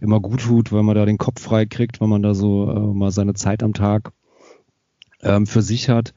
immer 0.00 0.20
gut 0.20 0.40
tut, 0.40 0.72
weil 0.72 0.82
man 0.82 0.94
da 0.94 1.04
den 1.04 1.18
Kopf 1.18 1.42
frei 1.42 1.66
kriegt, 1.66 2.00
weil 2.00 2.08
man 2.08 2.22
da 2.22 2.34
so 2.34 2.70
äh, 2.70 2.94
mal 2.94 3.10
seine 3.10 3.34
Zeit 3.34 3.62
am 3.62 3.74
Tag 3.74 4.12
ähm, 5.22 5.46
für 5.46 5.62
sich 5.62 5.90
hat. 5.90 6.14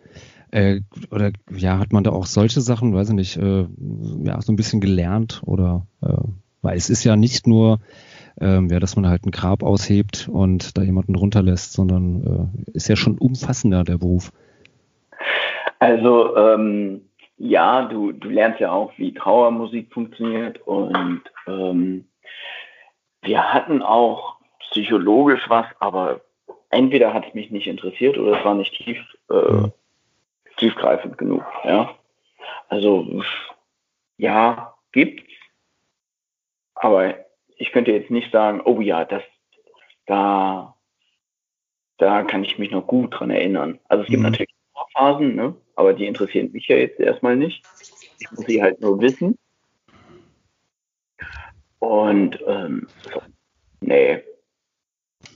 Äh, 0.51 0.81
oder 1.11 1.31
ja, 1.55 1.77
hat 1.77 1.91
man 1.91 2.05
da 2.05 2.11
auch 2.11 2.25
solche 2.25 2.61
Sachen, 2.61 2.93
weiß 2.93 3.09
ich 3.09 3.15
nicht, 3.15 3.37
äh, 3.37 3.67
ja, 4.23 4.41
so 4.41 4.53
ein 4.53 4.55
bisschen 4.55 4.79
gelernt 4.79 5.41
oder 5.45 5.85
äh, 6.01 6.15
weil 6.61 6.77
es 6.77 6.89
ist 6.89 7.03
ja 7.03 7.15
nicht 7.15 7.47
nur 7.47 7.79
ähm, 8.41 8.69
ja, 8.69 8.79
dass 8.79 8.95
man 8.95 9.07
halt 9.07 9.25
ein 9.25 9.31
Grab 9.31 9.63
aushebt 9.63 10.29
und 10.31 10.77
da 10.77 10.81
jemanden 10.81 11.15
runterlässt, 11.15 11.73
sondern 11.73 12.51
äh, 12.65 12.71
ist 12.71 12.87
ja 12.87 12.95
schon 12.95 13.17
umfassender 13.17 13.83
der 13.83 13.97
Beruf. 13.97 14.31
Also 15.79 16.35
ähm, 16.35 17.01
ja, 17.37 17.85
du, 17.85 18.11
du 18.11 18.29
lernst 18.29 18.59
ja 18.59 18.71
auch, 18.71 18.91
wie 18.97 19.13
Trauermusik 19.13 19.93
funktioniert 19.93 20.59
und 20.67 21.21
ähm, 21.47 22.05
wir 23.21 23.53
hatten 23.53 23.81
auch 23.81 24.37
psychologisch 24.71 25.49
was, 25.49 25.65
aber 25.79 26.21
entweder 26.69 27.13
hat 27.13 27.27
es 27.27 27.33
mich 27.33 27.49
nicht 27.49 27.67
interessiert 27.67 28.17
oder 28.17 28.37
es 28.37 28.45
war 28.45 28.55
nicht 28.55 28.75
tief, 28.75 28.97
äh, 29.29 29.69
tiefgreifend 30.57 31.17
genug. 31.17 31.43
Ja, 31.63 31.91
also 32.67 33.23
ja, 34.17 34.75
gibt's, 34.91 35.31
aber 36.75 37.15
ich 37.60 37.72
könnte 37.72 37.91
jetzt 37.91 38.10
nicht 38.10 38.32
sagen, 38.32 38.62
oh 38.66 38.82
ja, 38.82 39.05
das 39.05 39.22
da 40.07 40.76
da 41.97 42.24
kann 42.24 42.43
ich 42.43 42.57
mich 42.57 42.72
noch 42.72 42.88
gut 42.88 43.20
dran 43.20 43.30
erinnern. 43.30 43.80
Also 43.89 44.03
es 44.03 44.10
gibt 44.10 44.20
Mhm. 44.22 44.30
natürlich 44.30 44.49
Phasen, 44.93 45.36
ne? 45.36 45.55
aber 45.76 45.93
die 45.93 46.07
interessieren 46.07 46.51
mich 46.51 46.68
ja 46.68 46.78
jetzt 46.78 46.99
erstmal 46.99 47.36
nicht. 47.36 47.64
Ich 48.20 48.32
muss 48.32 48.45
sie 48.45 48.62
halt 48.62 48.80
nur 48.82 48.99
wissen. 49.01 49.38
Und 51.80 52.39
ähm, 52.47 52.88
so. 53.14 53.22
nee, 53.82 54.24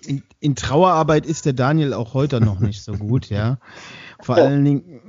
in, 0.08 0.24
in 0.40 0.56
Trauerarbeit 0.56 1.26
ist 1.26 1.46
der 1.46 1.54
Daniel 1.54 1.94
auch 1.94 2.14
heute 2.14 2.42
noch 2.42 2.60
nicht 2.60 2.84
so 2.84 2.94
gut, 2.94 3.30
ja. 3.30 3.58
Vor 4.22 4.36
allen 4.36 4.64
Dingen, 4.64 5.02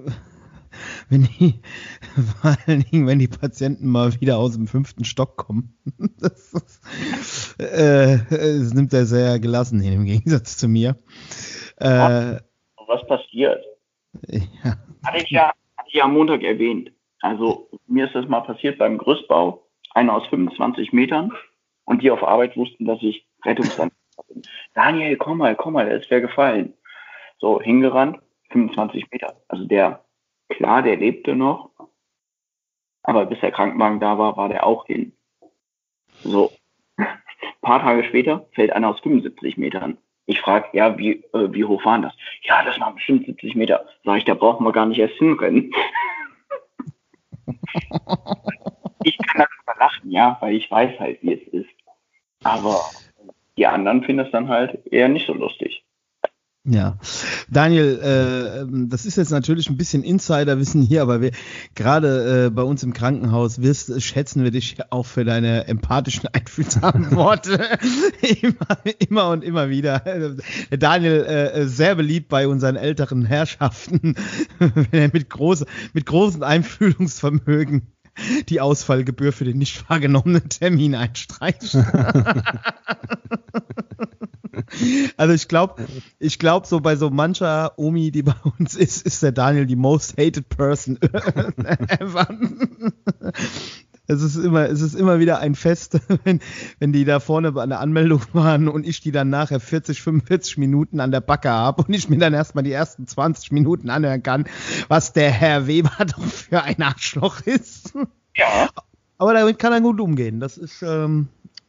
wenn 1.08 1.24
die, 1.24 1.60
vor 2.40 2.56
allen 2.66 2.84
Dingen, 2.90 3.06
wenn 3.06 3.18
die 3.18 3.28
Patienten 3.28 3.88
mal 3.88 4.12
wieder 4.20 4.38
aus 4.38 4.54
dem 4.54 4.66
fünften 4.66 5.04
Stock 5.04 5.36
kommen. 5.36 5.76
Das, 6.18 6.54
ist, 6.54 7.60
äh, 7.60 8.18
das 8.30 8.72
nimmt 8.72 8.94
er 8.94 9.04
sehr 9.04 9.38
gelassen 9.38 9.80
hin, 9.80 9.92
im 9.92 10.04
Gegensatz 10.06 10.56
zu 10.56 10.68
mir. 10.68 10.96
Äh, 11.76 12.38
was 12.86 13.06
passiert? 13.06 13.62
ja. 14.28 14.76
Hatte 15.04 15.18
ich 15.18 15.30
ja, 15.30 15.52
hatte 15.76 15.88
ich 15.88 15.94
ja 15.94 16.04
am 16.04 16.14
Montag 16.14 16.42
erwähnt. 16.42 16.92
Also 17.20 17.68
mir 17.86 18.06
ist 18.06 18.14
das 18.14 18.28
mal 18.28 18.40
passiert 18.40 18.78
beim 18.78 18.98
Gerüstbau, 18.98 19.66
einer 19.94 20.14
aus 20.14 20.26
25 20.28 20.92
Metern 20.92 21.32
und 21.84 22.02
die 22.02 22.10
auf 22.10 22.22
Arbeit 22.22 22.56
wussten, 22.56 22.84
dass 22.84 23.02
ich 23.02 23.26
Rettungsanwalt 23.44 23.92
bin. 24.28 24.42
Daniel, 24.74 25.16
komm 25.16 25.38
mal, 25.38 25.56
komm 25.56 25.74
mal, 25.74 25.86
da 25.86 25.92
ist 25.92 26.10
wer 26.10 26.20
gefallen. 26.20 26.74
So, 27.38 27.60
hingerannt, 27.60 28.18
25 28.50 29.10
Meter. 29.10 29.36
Also 29.48 29.64
der, 29.64 30.03
klar, 30.48 30.82
der 30.82 30.96
lebte 30.96 31.34
noch, 31.34 31.70
aber 33.02 33.26
bis 33.26 33.40
der 33.40 33.52
Krankenwagen 33.52 34.00
da 34.00 34.18
war, 34.18 34.36
war 34.36 34.48
der 34.48 34.66
auch 34.66 34.86
hin. 34.86 35.12
So, 36.22 36.50
ein 36.96 37.06
paar 37.62 37.80
Tage 37.80 38.04
später 38.04 38.46
fällt 38.52 38.72
einer 38.72 38.88
aus 38.88 39.00
75 39.00 39.56
Metern. 39.56 39.98
Ich 40.26 40.40
frage, 40.40 40.68
ja, 40.72 40.96
wie, 40.96 41.22
äh, 41.34 41.52
wie 41.52 41.64
hoch 41.64 41.84
waren 41.84 42.02
das? 42.02 42.14
Ja, 42.42 42.64
das 42.64 42.80
waren 42.80 42.94
bestimmt 42.94 43.26
70 43.26 43.56
Meter. 43.56 43.86
Sag 44.04 44.18
ich, 44.18 44.24
da 44.24 44.34
brauchen 44.34 44.64
wir 44.64 44.72
gar 44.72 44.86
nicht 44.86 44.98
erst 44.98 45.16
hinrennen. 45.16 45.70
ich 49.04 49.18
kann 49.18 49.46
darüber 49.46 49.78
lachen, 49.78 50.10
ja, 50.10 50.38
weil 50.40 50.54
ich 50.56 50.70
weiß 50.70 50.98
halt, 50.98 51.22
wie 51.22 51.34
es 51.34 51.46
ist. 51.48 51.68
Aber 52.42 52.80
die 53.58 53.66
anderen 53.66 54.02
finden 54.02 54.24
es 54.24 54.32
dann 54.32 54.48
halt 54.48 54.86
eher 54.86 55.08
nicht 55.08 55.26
so 55.26 55.34
lustig. 55.34 55.84
Ja, 56.66 56.96
Daniel, 57.50 58.00
äh, 58.00 58.86
das 58.88 59.04
ist 59.04 59.16
jetzt 59.16 59.30
natürlich 59.30 59.68
ein 59.68 59.76
bisschen 59.76 60.02
Insiderwissen 60.02 60.80
hier, 60.80 61.02
aber 61.02 61.20
wir 61.20 61.32
gerade 61.74 62.46
äh, 62.46 62.50
bei 62.50 62.62
uns 62.62 62.82
im 62.82 62.94
Krankenhaus 62.94 63.60
wirst, 63.60 64.00
schätzen 64.00 64.44
wir 64.44 64.50
dich 64.50 64.78
auch 64.90 65.04
für 65.04 65.26
deine 65.26 65.68
empathischen, 65.68 66.26
einfühlsamen 66.32 67.14
Worte 67.14 67.68
immer, 68.40 68.78
immer 68.98 69.28
und 69.28 69.44
immer 69.44 69.68
wieder. 69.68 69.98
Der 70.70 70.78
Daniel 70.78 71.24
äh, 71.24 71.66
sehr 71.66 71.96
beliebt 71.96 72.28
bei 72.30 72.48
unseren 72.48 72.76
älteren 72.76 73.26
Herrschaften, 73.26 74.14
wenn 74.58 74.86
er 74.90 75.10
mit, 75.12 75.28
groß, 75.28 75.66
mit 75.92 76.06
großem 76.06 76.42
Einfühlungsvermögen 76.42 77.92
die 78.48 78.62
Ausfallgebühr 78.62 79.32
für 79.32 79.44
den 79.44 79.58
nicht 79.58 79.90
wahrgenommenen 79.90 80.48
Termin 80.48 80.94
einstreicht. 80.94 81.76
Also 85.16 85.34
ich 85.34 85.48
glaube, 85.48 85.86
ich 86.18 86.38
glaube 86.38 86.66
so 86.66 86.80
bei 86.80 86.96
so 86.96 87.10
mancher 87.10 87.78
Omi, 87.78 88.10
die 88.10 88.22
bei 88.22 88.34
uns 88.58 88.74
ist, 88.74 89.06
ist 89.06 89.22
der 89.22 89.32
Daniel 89.32 89.66
die 89.66 89.76
most 89.76 90.16
hated 90.18 90.48
person 90.48 90.98
ever. 91.02 92.28
Es 94.06 94.22
ist 94.22 94.36
immer, 94.36 94.68
es 94.68 94.82
ist 94.82 94.94
immer 94.94 95.18
wieder 95.18 95.38
ein 95.38 95.54
Fest, 95.54 95.98
wenn, 96.24 96.40
wenn 96.78 96.92
die 96.92 97.04
da 97.04 97.20
vorne 97.20 97.52
bei 97.52 97.62
einer 97.62 97.80
Anmeldung 97.80 98.22
waren 98.32 98.68
und 98.68 98.86
ich 98.86 99.00
die 99.00 99.12
dann 99.12 99.30
nachher 99.30 99.60
40, 99.60 100.02
45 100.02 100.58
Minuten 100.58 101.00
an 101.00 101.10
der 101.10 101.20
Backe 101.20 101.48
habe 101.48 101.82
und 101.82 101.94
ich 101.94 102.08
mir 102.08 102.18
dann 102.18 102.34
erstmal 102.34 102.64
die 102.64 102.72
ersten 102.72 103.06
20 103.06 103.52
Minuten 103.52 103.88
anhören 103.88 104.22
kann, 104.22 104.44
was 104.88 105.12
der 105.14 105.30
Herr 105.30 105.66
Weber 105.66 106.04
doch 106.04 106.22
für 106.22 106.62
ein 106.62 106.82
Arschloch 106.82 107.40
ist. 107.42 107.94
Ja. 108.36 108.68
Aber 109.16 109.32
damit 109.32 109.58
kann 109.58 109.72
er 109.72 109.80
gut 109.80 110.00
umgehen. 110.00 110.40
Das 110.40 110.58
ist, 110.58 110.82
ähm, 110.82 111.28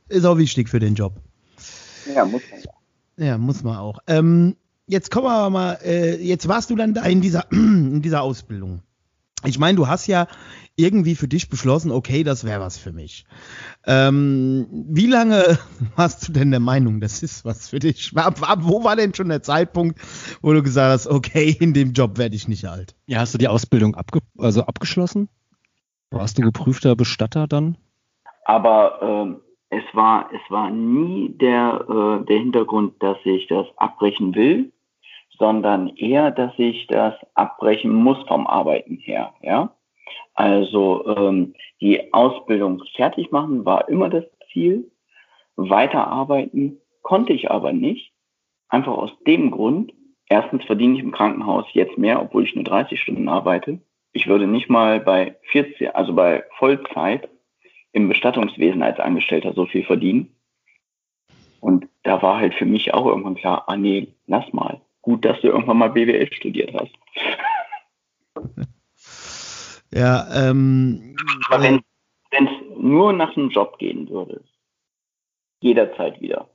ist 0.10 0.26
auch 0.26 0.38
wichtig 0.38 0.68
für 0.68 0.80
den 0.80 0.96
Job. 0.96 1.14
Ja, 2.14 2.26
muss 2.26 2.42
man 2.52 2.60
ja. 2.60 2.75
Ja, 3.18 3.38
muss 3.38 3.64
man 3.64 3.78
auch. 3.78 4.00
Ähm, 4.08 4.56
jetzt 4.88 5.12
kommen 5.12 5.28
wir 5.28 5.32
aber 5.32 5.50
mal, 5.50 5.80
äh, 5.84 6.22
jetzt 6.22 6.48
warst 6.48 6.70
du 6.70 6.76
dann 6.76 6.94
da 6.94 7.04
in 7.04 7.22
dieser, 7.22 7.46
in 7.52 8.02
dieser 8.02 8.22
Ausbildung. 8.22 8.82
Ich 9.44 9.60
meine, 9.60 9.76
du 9.76 9.88
hast 9.88 10.08
ja 10.08 10.28
irgendwie 10.76 11.16
für 11.16 11.28
dich 11.28 11.50
beschlossen, 11.50 11.92
okay, 11.92 12.24
das 12.24 12.44
wäre 12.44 12.60
was 12.60 12.78
für 12.78 12.92
mich. 12.92 13.26
Ähm, 13.86 14.68
wie 14.72 15.08
lange 15.08 15.58
warst 15.96 16.28
du 16.28 16.34
denn 16.34 16.52
der 16.52 16.60
Meinung, 16.60 17.00
das 17.00 17.24
ist 17.24 17.46
was 17.46 17.70
für 17.70 17.80
dich? 17.80 18.12
Ab, 18.16 18.42
ab, 18.42 18.60
wo 18.64 18.84
war 18.84 18.96
denn 18.96 19.14
schon 19.14 19.30
der 19.30 19.44
Zeitpunkt, 19.44 20.00
wo 20.42 20.52
du 20.52 20.62
gesagt 20.64 20.92
hast, 20.92 21.08
okay, 21.08 21.56
in 21.60 21.74
dem 21.74 21.94
Job 21.94 22.18
werde 22.18 22.36
ich 22.36 22.48
nicht 22.48 22.66
alt? 22.66 22.96
Ja, 23.06 23.20
hast 23.20 23.34
du 23.34 23.38
die 23.38 23.48
Ausbildung 23.48 23.96
abge 23.96 24.20
also 24.38 24.64
abgeschlossen? 24.64 25.30
Warst 26.12 26.38
du 26.38 26.42
geprüfter 26.44 26.96
Bestatter 26.96 27.48
dann? 27.48 27.78
Aber 28.46 29.00
ähm, 29.02 29.42
es 29.70 29.84
war 29.94 30.30
es 30.34 30.52
war 30.52 30.70
nie 30.70 31.30
der 31.30 31.86
äh, 31.90 32.26
der 32.26 32.38
Hintergrund, 32.38 33.02
dass 33.02 33.18
ich 33.24 33.48
das 33.48 33.68
abbrechen 33.78 34.36
will, 34.36 34.72
sondern 35.38 35.90
eher, 35.96 36.32
dass 36.32 36.54
ich 36.58 36.88
das 36.88 37.14
abbrechen 37.34 37.94
muss 37.94 38.18
vom 38.28 38.48
Arbeiten 38.48 38.98
her. 38.98 39.34
Ja, 39.42 39.76
also 40.34 41.06
ähm, 41.08 41.54
die 41.82 42.14
Ausbildung 42.14 42.84
fertig 42.96 43.32
machen 43.32 43.66
war 43.66 43.90
immer 43.90 44.10
das 44.10 44.26
Ziel. 44.52 44.92
Weiterarbeiten 45.56 46.80
konnte 47.02 47.34
ich 47.34 47.52
aber 47.52 47.72
nicht, 47.72 48.12
einfach 48.70 48.94
aus 48.94 49.12
dem 49.26 49.52
Grund. 49.52 49.94
Erstens 50.28 50.64
verdiene 50.66 50.96
ich 50.96 51.02
im 51.02 51.12
Krankenhaus 51.12 51.66
jetzt 51.74 51.98
mehr, 51.98 52.22
obwohl 52.22 52.44
ich 52.44 52.56
nur 52.56 52.64
30 52.64 53.00
Stunden 53.00 53.30
arbeite. 53.30 53.80
Ich 54.12 54.28
würde 54.28 54.48
nicht 54.48 54.70
mal 54.70 55.00
bei 55.00 55.36
14, 55.52 55.90
also 55.90 56.14
bei 56.14 56.44
Vollzeit 56.58 57.30
im 57.96 58.10
Bestattungswesen 58.10 58.84
als 58.84 59.00
Angestellter 59.00 59.54
so 59.54 59.66
viel 59.66 59.86
verdienen. 59.86 60.36
Und 61.62 61.88
da 62.04 62.22
war 62.22 62.38
halt 62.38 62.54
für 62.54 62.66
mich 62.66 62.94
auch 62.94 63.06
irgendwann 63.06 63.36
klar, 63.36 63.64
ah 63.68 63.78
nee, 63.78 64.10
lass 64.28 64.52
mal. 64.52 64.82
Gut, 65.02 65.24
dass 65.24 65.40
du 65.40 65.48
irgendwann 65.48 65.78
mal 65.78 65.90
BWL 65.92 66.32
studiert 66.34 66.74
hast. 66.74 66.92
Ja, 69.94 70.28
ähm, 70.50 71.16
Aber 71.50 71.64
wenn 71.64 71.82
es 72.32 72.50
nur 72.78 73.14
nach 73.14 73.38
einem 73.38 73.50
Job 73.50 73.78
gehen 73.78 74.10
würde, 74.10 74.44
jederzeit 75.62 76.20
wieder. 76.20 76.50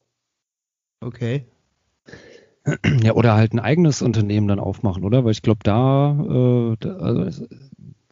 okay. 1.01 1.47
Ja, 3.03 3.14
oder 3.14 3.34
halt 3.36 3.55
ein 3.55 3.61
eigenes 3.61 4.03
Unternehmen 4.03 4.47
dann 4.47 4.61
aufmachen, 4.61 5.05
oder? 5.05 5.24
Weil 5.24 5.30
ich 5.32 5.41
glaube, 5.41 5.61
da, 5.62 6.11
äh, 6.12 6.76
da 6.80 6.97
also, 6.99 7.22
es- 7.22 7.49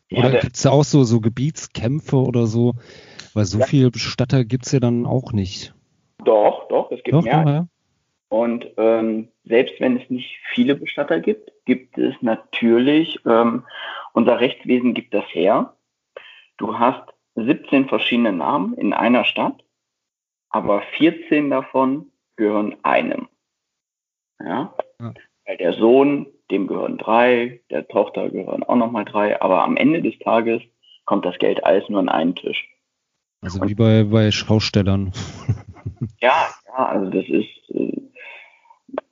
Ja, 0.09 0.21
oder 0.21 0.31
der- 0.31 0.41
gibt 0.41 0.57
es 0.57 0.63
da 0.63 0.71
auch 0.71 0.85
so, 0.85 1.05
so 1.05 1.21
Gebietskämpfe 1.21 2.17
oder 2.17 2.47
so? 2.47 2.75
Weil 3.35 3.45
so 3.45 3.59
Ja. 3.59 3.67
viel 3.67 3.91
Bestatter 3.91 4.45
gibt 4.45 4.67
es 4.67 4.73
ja 4.73 4.81
dann 4.81 5.07
auch 5.07 5.33
nicht. 5.33 5.75
Doch, 6.25 6.69
doch, 6.69 6.91
es 6.91 7.03
gibt 7.03 7.15
Doch, 7.15 7.23
mehr. 7.23 7.43
doch, 7.45 7.51
ja. 7.51 7.67
Und 8.31 8.67
ähm, 8.77 9.29
selbst 9.45 9.81
wenn 9.81 9.97
es 9.99 10.11
nicht 10.11 10.39
viele 10.53 10.75
Bestatter 10.75 11.21
gibt, 11.21 11.51
gibt 11.65 11.97
es 11.97 12.15
natürlich, 12.21 13.19
ähm, 13.25 13.65
unser 14.13 14.41
Rechtswesen 14.41 14.93
gibt 14.93 15.15
das 15.15 15.25
her. 15.33 15.75
Du 16.59 16.79
hast 16.79 17.03
17 17.37 17.89
verschiedene 17.89 18.33
Namen 18.33 18.75
in 18.75 18.93
einer 18.93 19.25
Stadt, 19.25 19.65
aber 20.51 20.83
14 20.99 21.49
davon 21.51 22.11
gehören 22.37 22.77
einem. 22.83 23.29
Ja? 24.41 24.75
Ja. 25.01 25.15
Weil 25.47 25.57
der 25.57 25.73
Sohn, 25.73 26.27
dem 26.51 26.67
gehören 26.67 26.99
drei, 26.99 27.61
der 27.71 27.89
Tochter 27.89 28.29
gehören 28.29 28.63
auch 28.63 28.77
nochmal 28.77 29.05
drei, 29.07 29.41
aber 29.41 29.63
am 29.65 29.77
Ende 29.77 30.03
des 30.03 30.19
Tages 30.19 30.63
kommt 31.07 31.25
das 31.25 31.39
Geld 31.39 31.65
alles 31.65 31.89
nur 31.89 32.01
an 32.01 32.09
einen 32.11 32.35
Tisch. 32.35 32.69
Also 33.41 33.61
wie 33.67 33.75
bei, 33.75 34.05
bei 34.05 34.31
Schaustellern. 34.31 35.13
Ja, 36.21 36.49
ja, 36.67 36.87
also 36.87 37.11
das 37.11 37.25
ist 37.29 37.71
äh, 37.75 38.01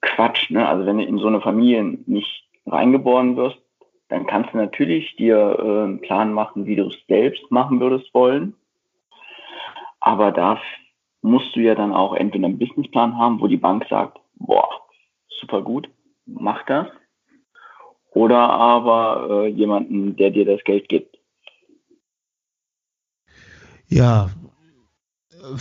Quatsch, 0.02 0.50
ne? 0.50 0.68
Also 0.68 0.86
wenn 0.86 0.98
du 0.98 1.04
in 1.04 1.18
so 1.18 1.26
eine 1.26 1.40
Familie 1.40 1.82
nicht 2.06 2.44
reingeboren 2.64 3.36
wirst, 3.36 3.58
dann 4.08 4.26
kannst 4.26 4.52
du 4.52 4.58
natürlich 4.58 5.16
dir 5.16 5.56
äh, 5.58 5.84
einen 5.84 6.00
Plan 6.00 6.32
machen, 6.32 6.66
wie 6.66 6.76
du 6.76 6.86
es 6.86 6.96
selbst 7.08 7.50
machen 7.50 7.80
würdest 7.80 8.12
wollen. 8.14 8.54
Aber 10.00 10.30
da 10.30 10.60
musst 11.22 11.56
du 11.56 11.60
ja 11.60 11.74
dann 11.74 11.92
auch 11.92 12.14
entweder 12.14 12.46
einen 12.46 12.58
Businessplan 12.58 13.18
haben, 13.18 13.40
wo 13.40 13.48
die 13.48 13.56
Bank 13.56 13.86
sagt, 13.88 14.18
boah, 14.36 14.68
super 15.40 15.62
gut, 15.62 15.88
mach 16.26 16.64
das. 16.66 16.86
Oder 18.10 18.38
aber 18.38 19.44
äh, 19.44 19.48
jemanden, 19.48 20.16
der 20.16 20.30
dir 20.30 20.44
das 20.44 20.62
Geld 20.64 20.88
gibt. 20.88 21.15
Ja, 23.88 24.30
äh, 25.46 25.56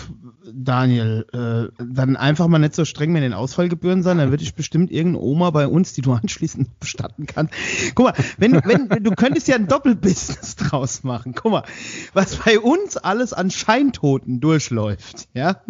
Daniel, 0.54 1.26
äh, 1.34 1.84
dann 1.84 2.16
einfach 2.16 2.48
mal 2.48 2.60
nicht 2.60 2.76
so 2.76 2.86
streng 2.86 3.12
mit 3.12 3.24
den 3.24 3.34
Ausfallgebühren 3.34 4.04
sein, 4.04 4.18
dann 4.18 4.30
würde 4.30 4.44
ich 4.44 4.56
bestimmt 4.56 4.92
irgendeine 4.92 5.24
Oma 5.24 5.50
bei 5.52 5.68
uns, 5.68 5.94
die 5.94 6.02
du 6.02 6.14
anschließend 6.22 6.80
bestatten 6.80 7.26
kannst. 7.26 7.54
Guck 7.96 8.06
mal, 8.06 8.14
wenn, 8.38 8.54
wenn, 8.66 9.04
du 9.04 9.12
könntest 9.12 9.48
ja 9.48 9.56
ein 9.56 9.68
Doppelbusiness 9.68 10.56
draus 10.58 11.04
machen. 11.04 11.34
Guck 11.36 11.52
mal, 11.52 11.64
was 12.14 12.38
bei 12.38 12.60
uns 12.60 12.98
alles 12.98 13.34
an 13.34 13.52
Scheintoten 13.52 14.40
durchläuft, 14.40 15.28
ja. 15.34 15.62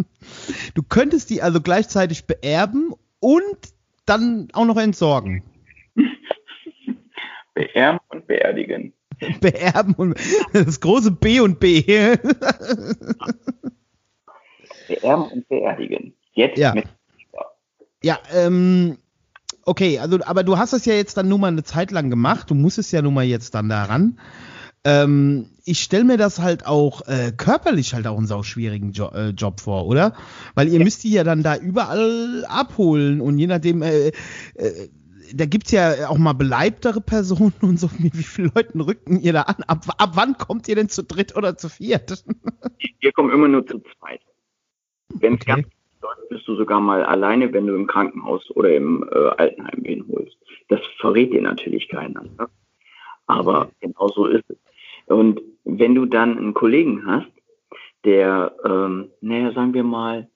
Du 0.73 0.83
könntest 0.83 1.29
die 1.29 1.41
also 1.41 1.61
gleichzeitig 1.61 2.25
beerben 2.25 2.93
und 3.19 3.57
dann 4.05 4.49
auch 4.53 4.65
noch 4.65 4.77
entsorgen. 4.77 5.43
Beerben 7.53 7.99
und 8.09 8.27
beerdigen. 8.27 8.93
Beerben 9.41 9.93
und 9.95 10.15
das 10.53 10.79
große 10.79 11.11
B 11.11 11.39
und 11.39 11.59
B. 11.59 11.81
Beerben 14.87 15.27
und 15.31 15.47
beerdigen. 15.47 16.13
Jetzt 16.33 16.57
Ja. 16.57 16.73
mit 16.73 16.85
Ja, 18.03 18.19
ähm, 18.33 18.97
okay, 19.63 19.99
also, 19.99 20.19
aber 20.23 20.43
du 20.43 20.57
hast 20.57 20.73
das 20.73 20.85
ja 20.85 20.93
jetzt 20.93 21.17
dann 21.17 21.27
nur 21.27 21.39
mal 21.39 21.47
eine 21.47 21.63
Zeit 21.63 21.91
lang 21.91 22.09
gemacht. 22.09 22.49
Du 22.49 22.55
musst 22.55 22.77
es 22.77 22.91
ja 22.91 23.01
nun 23.01 23.13
mal 23.13 23.25
jetzt 23.25 23.55
dann 23.55 23.69
daran. 23.69 24.19
Ähm, 24.83 25.49
ich 25.63 25.79
stelle 25.79 26.03
mir 26.03 26.17
das 26.17 26.37
halt 26.37 26.67
auch 26.67 27.07
äh, 27.07 27.31
körperlich 27.35 27.95
halt 27.95 28.05
auch 28.05 28.17
einen 28.19 28.27
sau 28.27 28.43
schwierigen 28.43 28.91
jo 28.91 29.07
äh, 29.07 29.29
Job 29.29 29.59
vor, 29.59 29.87
oder? 29.87 30.13
Weil 30.53 30.67
ihr 30.67 30.83
müsst 30.83 31.03
die 31.03 31.09
ja 31.11 31.23
dann 31.23 31.41
da 31.41 31.55
überall 31.57 32.45
abholen 32.47 33.19
und 33.19 33.39
je 33.39 33.47
nachdem, 33.47 33.81
äh, 33.81 34.09
äh, 34.53 34.89
da 35.35 35.45
gibt's 35.45 35.71
ja 35.71 36.09
auch 36.09 36.17
mal 36.17 36.33
beleibtere 36.33 37.01
Personen 37.01 37.53
und 37.61 37.77
so. 37.77 37.89
Wie 37.97 38.23
vielen 38.23 38.51
Leuten 38.55 38.81
rücken 38.81 39.19
ihr 39.19 39.33
da 39.33 39.41
an? 39.43 39.63
Ab, 39.67 39.83
ab 39.97 40.11
wann 40.13 40.37
kommt 40.37 40.67
ihr 40.67 40.75
denn 40.75 40.89
zu 40.89 41.03
dritt 41.03 41.35
oder 41.35 41.57
zu 41.57 41.69
viert? 41.69 42.23
Wir 43.01 43.11
kommen 43.11 43.31
immer 43.31 43.47
nur 43.47 43.65
zu 43.67 43.79
zweit. 43.79 44.21
Wenn 45.09 45.35
es 45.35 45.41
Okay. 45.41 45.61
ganz 45.61 45.67
läuft, 46.01 46.29
bist 46.29 46.47
du 46.47 46.55
sogar 46.55 46.79
mal 46.79 47.03
alleine, 47.03 47.51
wenn 47.51 47.67
du 47.67 47.75
im 47.75 47.87
Krankenhaus 47.87 48.49
oder 48.51 48.73
im 48.73 49.07
äh, 49.11 49.29
Altenheim 49.37 49.83
hinholst. 49.83 50.37
Das 50.69 50.79
verrät 50.99 51.33
dir 51.33 51.41
natürlich 51.41 51.89
keiner. 51.89 52.23
Ne? 52.23 52.47
Aber 53.27 53.71
genau 53.81 54.07
so 54.09 54.25
ist 54.27 54.45
es. 54.49 54.57
Und 55.07 55.41
wenn 55.63 55.95
du 55.95 56.05
dann 56.05 56.37
einen 56.37 56.53
Kollegen 56.53 57.05
hast, 57.05 57.27
der, 58.05 58.55
ähm, 58.63 59.11
naja, 59.21 59.51
sagen 59.51 59.73
wir 59.73 59.83
mal, 59.83 60.29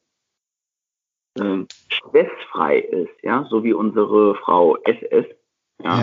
ähm, 1.39 1.67
stressfrei 1.89 2.79
ist, 2.79 3.23
ja, 3.23 3.45
so 3.49 3.63
wie 3.63 3.73
unsere 3.73 4.35
Frau 4.35 4.75
SS, 4.83 5.25
ja, 5.83 5.99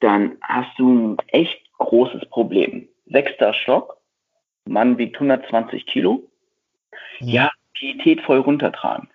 dann 0.00 0.36
hast 0.42 0.78
du 0.78 1.12
ein 1.12 1.16
echt 1.28 1.60
großes 1.78 2.26
Problem. 2.30 2.88
Sechster 3.06 3.52
Stock, 3.54 3.96
Mann 4.66 4.98
wiegt 4.98 5.16
120 5.16 5.86
Kilo, 5.86 6.30
ja, 7.20 7.50
pietätvoll 7.74 8.38
runtertragen. 8.38 9.08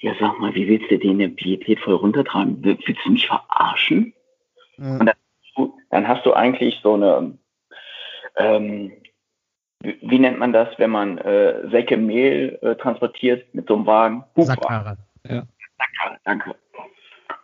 Ja, 0.00 0.12
sag 0.20 0.38
mal, 0.38 0.54
wie 0.54 0.68
willst 0.68 0.90
du 0.90 0.98
den 0.98 1.18
denn 1.18 1.36
pietätvoll 1.36 1.94
runtertragen? 1.94 2.62
Will- 2.64 2.78
Willst 2.84 3.04
du 3.04 3.10
mich 3.10 3.26
verarschen? 3.26 4.12
Ja. 4.78 4.98
Du- 5.56 5.78
Dann 5.90 6.06
hast 6.06 6.26
du 6.26 6.34
eigentlich 6.34 6.80
so 6.82 6.94
eine, 6.94 7.38
ähm, 8.36 8.92
wie, 10.00 10.18
nennt 10.18 10.38
man 10.38 10.52
das, 10.52 10.68
wenn 10.78 10.90
man 10.90 11.18
äh, 11.18 11.68
Säcke 11.70 11.96
Mehl 11.96 12.58
äh, 12.62 12.74
transportiert 12.76 13.54
mit 13.54 13.68
so 13.68 13.76
einem 13.76 13.86
Wagen? 13.86 14.24
Sackkarre. 14.36 14.96
Sackkarre, 15.24 16.18
danke. 16.24 16.54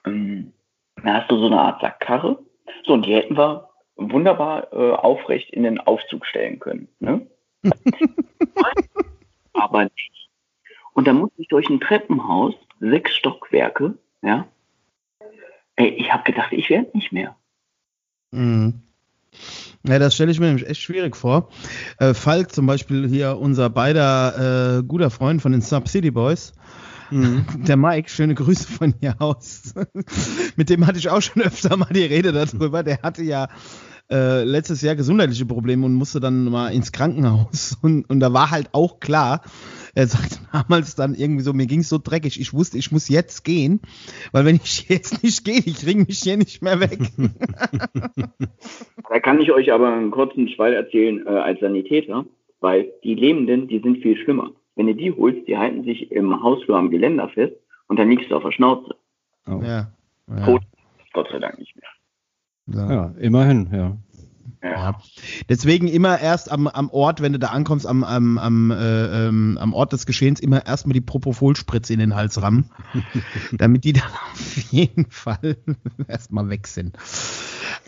Ähm, 0.06 0.52
dann 0.96 1.14
hast 1.14 1.30
du 1.30 1.38
so 1.38 1.46
eine 1.46 1.60
Art 1.60 1.80
Sackkarre. 1.80 2.38
So, 2.84 2.94
und 2.94 3.06
die 3.06 3.14
hätten 3.14 3.36
wir 3.36 3.68
wunderbar 3.96 4.72
äh, 4.72 4.92
aufrecht 4.92 5.50
in 5.50 5.62
den 5.62 5.78
Aufzug 5.80 6.26
stellen 6.26 6.58
können. 6.58 6.88
Ne? 7.00 7.26
Aber 9.52 9.84
nicht. 9.84 10.28
Und 10.94 11.06
dann 11.06 11.18
musste 11.18 11.40
ich 11.40 11.48
durch 11.48 11.68
ein 11.68 11.80
Treppenhaus, 11.80 12.54
sechs 12.80 13.14
Stockwerke, 13.14 13.96
ja. 14.22 14.46
Ey, 15.76 15.88
ich 15.88 16.12
habe 16.12 16.24
gedacht, 16.24 16.52
ich 16.52 16.68
werde 16.68 16.90
nicht 16.92 17.12
mehr. 17.12 17.36
Mhm. 18.30 18.82
Ja, 19.86 19.98
das 19.98 20.14
stelle 20.14 20.30
ich 20.30 20.38
mir 20.38 20.46
nämlich 20.46 20.68
echt 20.68 20.80
schwierig 20.80 21.16
vor. 21.16 21.48
Äh, 21.98 22.14
Falk 22.14 22.52
zum 22.52 22.66
Beispiel 22.66 23.08
hier, 23.08 23.38
unser 23.38 23.68
beider 23.68 24.78
äh, 24.78 24.82
guter 24.84 25.10
Freund 25.10 25.42
von 25.42 25.52
den 25.52 25.60
Sub 25.60 25.88
City 25.88 26.10
Boys, 26.10 26.52
der 27.10 27.76
Mike, 27.76 28.08
schöne 28.08 28.34
Grüße 28.34 28.66
von 28.72 28.94
hier 29.00 29.16
aus. 29.20 29.74
Mit 30.56 30.70
dem 30.70 30.86
hatte 30.86 30.98
ich 30.98 31.10
auch 31.10 31.20
schon 31.20 31.42
öfter 31.42 31.76
mal 31.76 31.92
die 31.92 32.04
Rede 32.04 32.32
darüber. 32.32 32.82
Der 32.82 33.02
hatte 33.02 33.22
ja 33.22 33.48
äh, 34.10 34.44
letztes 34.44 34.82
Jahr 34.82 34.94
gesundheitliche 34.94 35.46
Probleme 35.46 35.84
und 35.84 35.94
musste 35.94 36.20
dann 36.20 36.44
mal 36.44 36.68
ins 36.68 36.92
Krankenhaus. 36.92 37.76
Und, 37.82 38.08
und 38.08 38.20
da 38.20 38.32
war 38.32 38.50
halt 38.50 38.70
auch 38.72 39.00
klar, 39.00 39.42
Er 39.94 40.06
sagte 40.06 40.38
damals 40.52 40.94
dann 40.94 41.14
irgendwie 41.14 41.42
so, 41.42 41.52
mir 41.52 41.66
ging's 41.66 41.88
so 41.88 41.98
dreckig, 42.02 42.40
ich 42.40 42.52
wusste, 42.52 42.78
ich 42.78 42.92
muss 42.92 43.08
jetzt 43.08 43.44
gehen, 43.44 43.80
weil 44.32 44.44
wenn 44.44 44.56
ich 44.56 44.88
jetzt 44.88 45.22
nicht 45.22 45.44
gehe, 45.44 45.58
ich 45.58 45.76
kriege 45.76 46.00
mich 46.00 46.20
hier 46.20 46.36
nicht 46.36 46.62
mehr 46.62 46.80
weg. 46.80 46.98
Da 49.10 49.20
kann 49.20 49.40
ich 49.42 49.52
euch 49.52 49.70
aber 49.70 49.92
einen 49.92 50.10
kurzen 50.10 50.48
Schwall 50.48 50.72
erzählen 50.72 51.26
äh, 51.26 51.28
als 51.28 51.60
Sanitäter, 51.60 52.24
weil 52.60 52.90
die 53.04 53.14
Lebenden, 53.14 53.68
die 53.68 53.80
sind 53.80 53.98
viel 53.98 54.16
schlimmer. 54.16 54.52
Wenn 54.74 54.86
du 54.86 54.94
die 54.94 55.12
holst, 55.12 55.46
die 55.46 55.58
halten 55.58 55.84
sich 55.84 56.10
im 56.10 56.42
Hausflur 56.42 56.78
am 56.78 56.90
Geländer 56.90 57.28
fest 57.28 57.54
und 57.88 57.98
dann 57.98 58.08
liegst 58.08 58.30
du 58.30 58.36
auf 58.36 58.42
der 58.42 58.52
Schnauze. 58.52 58.94
Oh. 59.46 59.60
ja. 59.62 59.92
Ja. 60.28 60.46
Tot. 60.46 60.62
Gott 61.12 61.28
sei 61.30 61.40
Dank 61.40 61.58
nicht 61.58 61.74
mehr. 61.76 61.90
Ja. 62.74 62.90
Ja, 62.90 63.14
immerhin, 63.18 63.68
ja. 63.70 63.98
Ja. 64.62 64.96
Deswegen 65.48 65.88
immer 65.88 66.20
erst 66.20 66.50
am, 66.50 66.68
am 66.68 66.88
Ort, 66.90 67.20
wenn 67.20 67.32
du 67.32 67.38
da 67.40 67.48
ankommst, 67.48 67.86
am, 67.86 68.04
am, 68.04 68.38
am, 68.38 68.70
äh, 68.70 69.26
ähm, 69.26 69.58
am 69.60 69.74
Ort 69.74 69.92
des 69.92 70.06
Geschehens, 70.06 70.38
immer 70.38 70.64
erstmal 70.64 70.92
die 70.94 71.00
Propofol-Spritze 71.00 71.92
in 71.92 71.98
den 71.98 72.14
Hals 72.14 72.40
rammen, 72.40 72.70
damit 73.52 73.84
die 73.84 73.92
dann 73.92 74.10
auf 74.32 74.56
jeden 74.70 75.06
Fall 75.10 75.56
erstmal 76.08 76.48
weg 76.48 76.68
sind. 76.68 76.96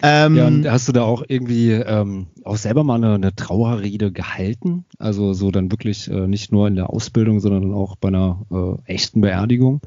Ähm, 0.03 0.37
Ja, 0.37 0.47
und 0.49 0.68
hast 0.68 0.89
du 0.89 0.93
da 0.93 1.03
auch 1.03 1.22
irgendwie 1.29 1.70
ähm, 1.70 2.27
auch 2.45 2.57
selber 2.57 2.83
mal 2.83 2.97
eine, 2.97 3.14
eine 3.14 3.35
Trauerrede 3.35 4.11
gehalten? 4.11 4.85
Also 4.99 5.33
so 5.33 5.53
dann 5.53 5.70
wirklich 5.70 6.11
äh, 6.11 6.27
nicht 6.27 6.51
nur 6.51 6.66
in 6.66 6.75
der 6.75 6.91
Ausbildung, 6.91 7.39
sondern 7.39 7.72
auch 7.72 7.95
bei 7.97 8.09
einer 8.09 8.41
äh, 8.51 8.93
echten 8.93 9.20
Beerdigung? 9.20 9.81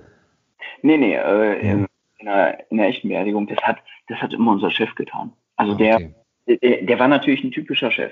Nee, 0.83 0.97
nee, 0.97 1.15
äh, 1.15 1.59
in, 1.59 1.87
in, 2.19 2.27
einer, 2.27 2.57
in 2.69 2.79
einer 2.79 2.87
echten 2.87 3.09
Beerdigung, 3.09 3.47
das 3.47 3.59
hat, 3.61 3.77
das 4.07 4.19
hat 4.19 4.33
immer 4.33 4.53
unser 4.53 4.71
Chef 4.71 4.95
getan. 4.95 5.33
Also 5.57 5.73
Ah, 5.73 5.77
der, 5.77 5.95
okay. 5.95 6.15
Der, 6.47 6.83
der 6.83 6.99
war 6.99 7.07
natürlich 7.07 7.43
ein 7.43 7.51
typischer 7.51 7.91
Chef. 7.91 8.11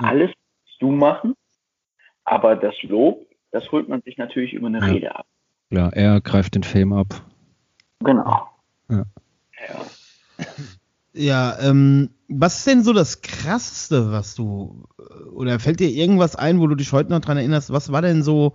Ja. 0.00 0.08
Alles 0.08 0.30
musst 0.30 0.82
du 0.82 0.90
machen, 0.90 1.34
aber 2.24 2.56
das 2.56 2.74
Lob, 2.82 3.26
das 3.50 3.70
holt 3.72 3.88
man 3.88 4.02
sich 4.02 4.18
natürlich 4.18 4.52
über 4.52 4.66
eine 4.66 4.80
Ja. 4.80 4.86
Rede 4.86 5.16
ab. 5.16 5.26
Klar, 5.70 5.92
er 5.92 6.20
greift 6.20 6.54
den 6.54 6.64
Fame 6.64 6.92
ab. 6.92 7.24
Genau. 8.00 8.48
Ja. 8.88 9.04
Ja. 9.68 10.46
Ja, 11.12 11.58
ähm, 11.60 12.10
was 12.28 12.58
ist 12.58 12.66
denn 12.68 12.84
so 12.84 12.92
das 12.92 13.20
Krasseste, 13.22 14.12
was 14.12 14.36
du, 14.36 14.84
äh, 14.98 15.24
oder 15.30 15.58
fällt 15.58 15.80
dir 15.80 15.88
irgendwas 15.90 16.36
ein, 16.36 16.60
wo 16.60 16.68
du 16.68 16.76
dich 16.76 16.92
heute 16.92 17.10
noch 17.10 17.20
dran 17.20 17.36
erinnerst? 17.36 17.72
Was 17.72 17.90
war 17.90 18.00
denn 18.00 18.22
so, 18.22 18.52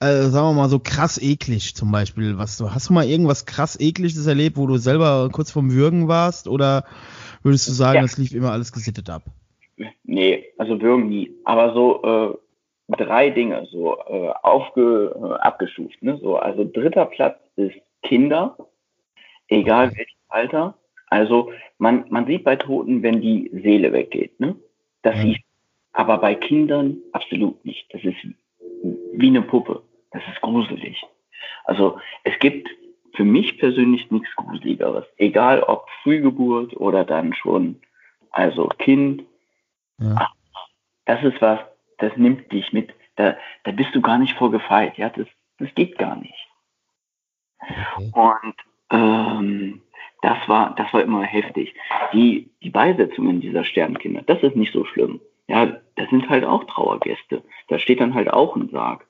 äh, 0.00 0.22
sagen 0.22 0.48
wir 0.48 0.52
mal, 0.54 0.68
so 0.70 0.78
krass 0.78 1.18
eklig 1.20 1.76
zum 1.76 1.92
Beispiel? 1.92 2.38
Was 2.38 2.56
du, 2.56 2.70
hast 2.70 2.88
du 2.88 2.94
mal 2.94 3.04
irgendwas 3.04 3.44
krass 3.44 3.78
ekliges 3.78 4.26
erlebt, 4.26 4.56
wo 4.56 4.66
du 4.66 4.78
selber 4.78 5.28
kurz 5.30 5.50
vorm 5.50 5.72
Würgen 5.72 6.08
warst? 6.08 6.48
Oder 6.48 6.84
würdest 7.44 7.68
du 7.68 7.72
sagen, 7.72 7.96
Ja. 7.96 8.02
das 8.02 8.18
lief 8.18 8.32
immer 8.34 8.52
alles 8.52 8.72
gesittet 8.72 9.08
ab? 9.10 9.22
Nee, 10.04 10.44
also 10.58 10.80
würgen 10.80 11.08
nie. 11.08 11.32
Aber 11.44 11.74
so 11.74 12.02
äh, 12.02 12.94
drei 12.96 13.30
Dinge, 13.30 13.66
so 13.70 13.96
äh, 13.98 14.32
aufge, 14.42 15.14
äh, 15.16 15.40
abgestuft. 15.42 16.02
Ne? 16.02 16.18
So, 16.18 16.36
also 16.36 16.64
dritter 16.64 17.06
Platz 17.06 17.38
ist 17.56 17.76
Kinder, 18.02 18.56
egal 19.48 19.88
Okay. 19.88 19.98
welches 19.98 20.14
Alter. 20.28 20.78
Also 21.08 21.52
man, 21.78 22.04
man 22.10 22.26
sieht 22.26 22.44
bei 22.44 22.56
Toten, 22.56 23.02
wenn 23.02 23.20
die 23.20 23.50
Seele 23.52 23.92
weggeht. 23.92 24.38
Ne? 24.40 24.56
Das 25.02 25.16
Ja. 25.16 25.22
sieht 25.22 25.42
aber 25.92 26.18
bei 26.18 26.34
Kindern 26.34 26.98
absolut 27.12 27.64
nicht. 27.64 27.86
Das 27.92 28.02
ist 28.04 28.16
wie 29.12 29.28
eine 29.28 29.42
Puppe. 29.42 29.82
Das 30.10 30.22
ist 30.32 30.40
gruselig. 30.40 31.02
Also 31.64 31.98
es 32.24 32.38
gibt 32.40 32.68
für 33.14 33.24
mich 33.24 33.58
persönlich 33.58 34.10
nichts 34.10 34.34
Gruseligeres. 34.36 35.04
Egal 35.16 35.62
ob 35.62 35.88
Frühgeburt 36.02 36.76
oder 36.76 37.04
dann 37.04 37.34
schon, 37.34 37.80
also 38.30 38.68
Kind, 38.78 39.24
Ja. 39.98 40.30
das 41.04 41.22
ist 41.22 41.40
was, 41.40 41.60
das 41.98 42.16
nimmt 42.16 42.50
dich 42.52 42.72
mit. 42.72 42.92
Da, 43.16 43.36
da 43.62 43.70
bist 43.70 43.94
du 43.94 44.00
gar 44.00 44.18
nicht 44.18 44.36
vorgefeit. 44.36 44.98
Ja, 44.98 45.08
das, 45.08 45.28
das 45.58 45.72
geht 45.74 45.98
gar 45.98 46.16
nicht. 46.16 46.48
Okay. 47.96 48.10
Und 48.12 48.54
ähm, 48.90 49.82
das 50.22 50.36
war, 50.48 50.74
das 50.74 50.92
war 50.92 51.02
immer 51.02 51.22
heftig. 51.22 51.74
Die, 52.12 52.50
die 52.62 52.70
Beisetzungen 52.70 53.40
dieser 53.40 53.64
Sternkinder, 53.64 54.22
das 54.22 54.42
ist 54.42 54.56
nicht 54.56 54.72
so 54.72 54.84
schlimm. 54.84 55.20
Ja, 55.46 55.66
das 55.96 56.10
sind 56.10 56.28
halt 56.28 56.44
auch 56.44 56.64
Trauergäste. 56.64 57.42
Da 57.68 57.78
steht 57.78 58.00
dann 58.00 58.14
halt 58.14 58.32
auch 58.32 58.56
ein 58.56 58.70
Sarg. 58.70 59.06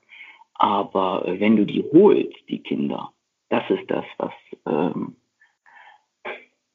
Aber 0.53 1.25
äh, 1.25 1.39
wenn 1.39 1.55
du 1.57 1.65
die 1.65 1.83
holst, 1.91 2.37
die 2.49 2.59
Kinder, 2.61 3.11
das 3.49 3.63
ist 3.69 3.89
das, 3.89 4.05
was, 4.17 4.33
ähm, 4.65 5.15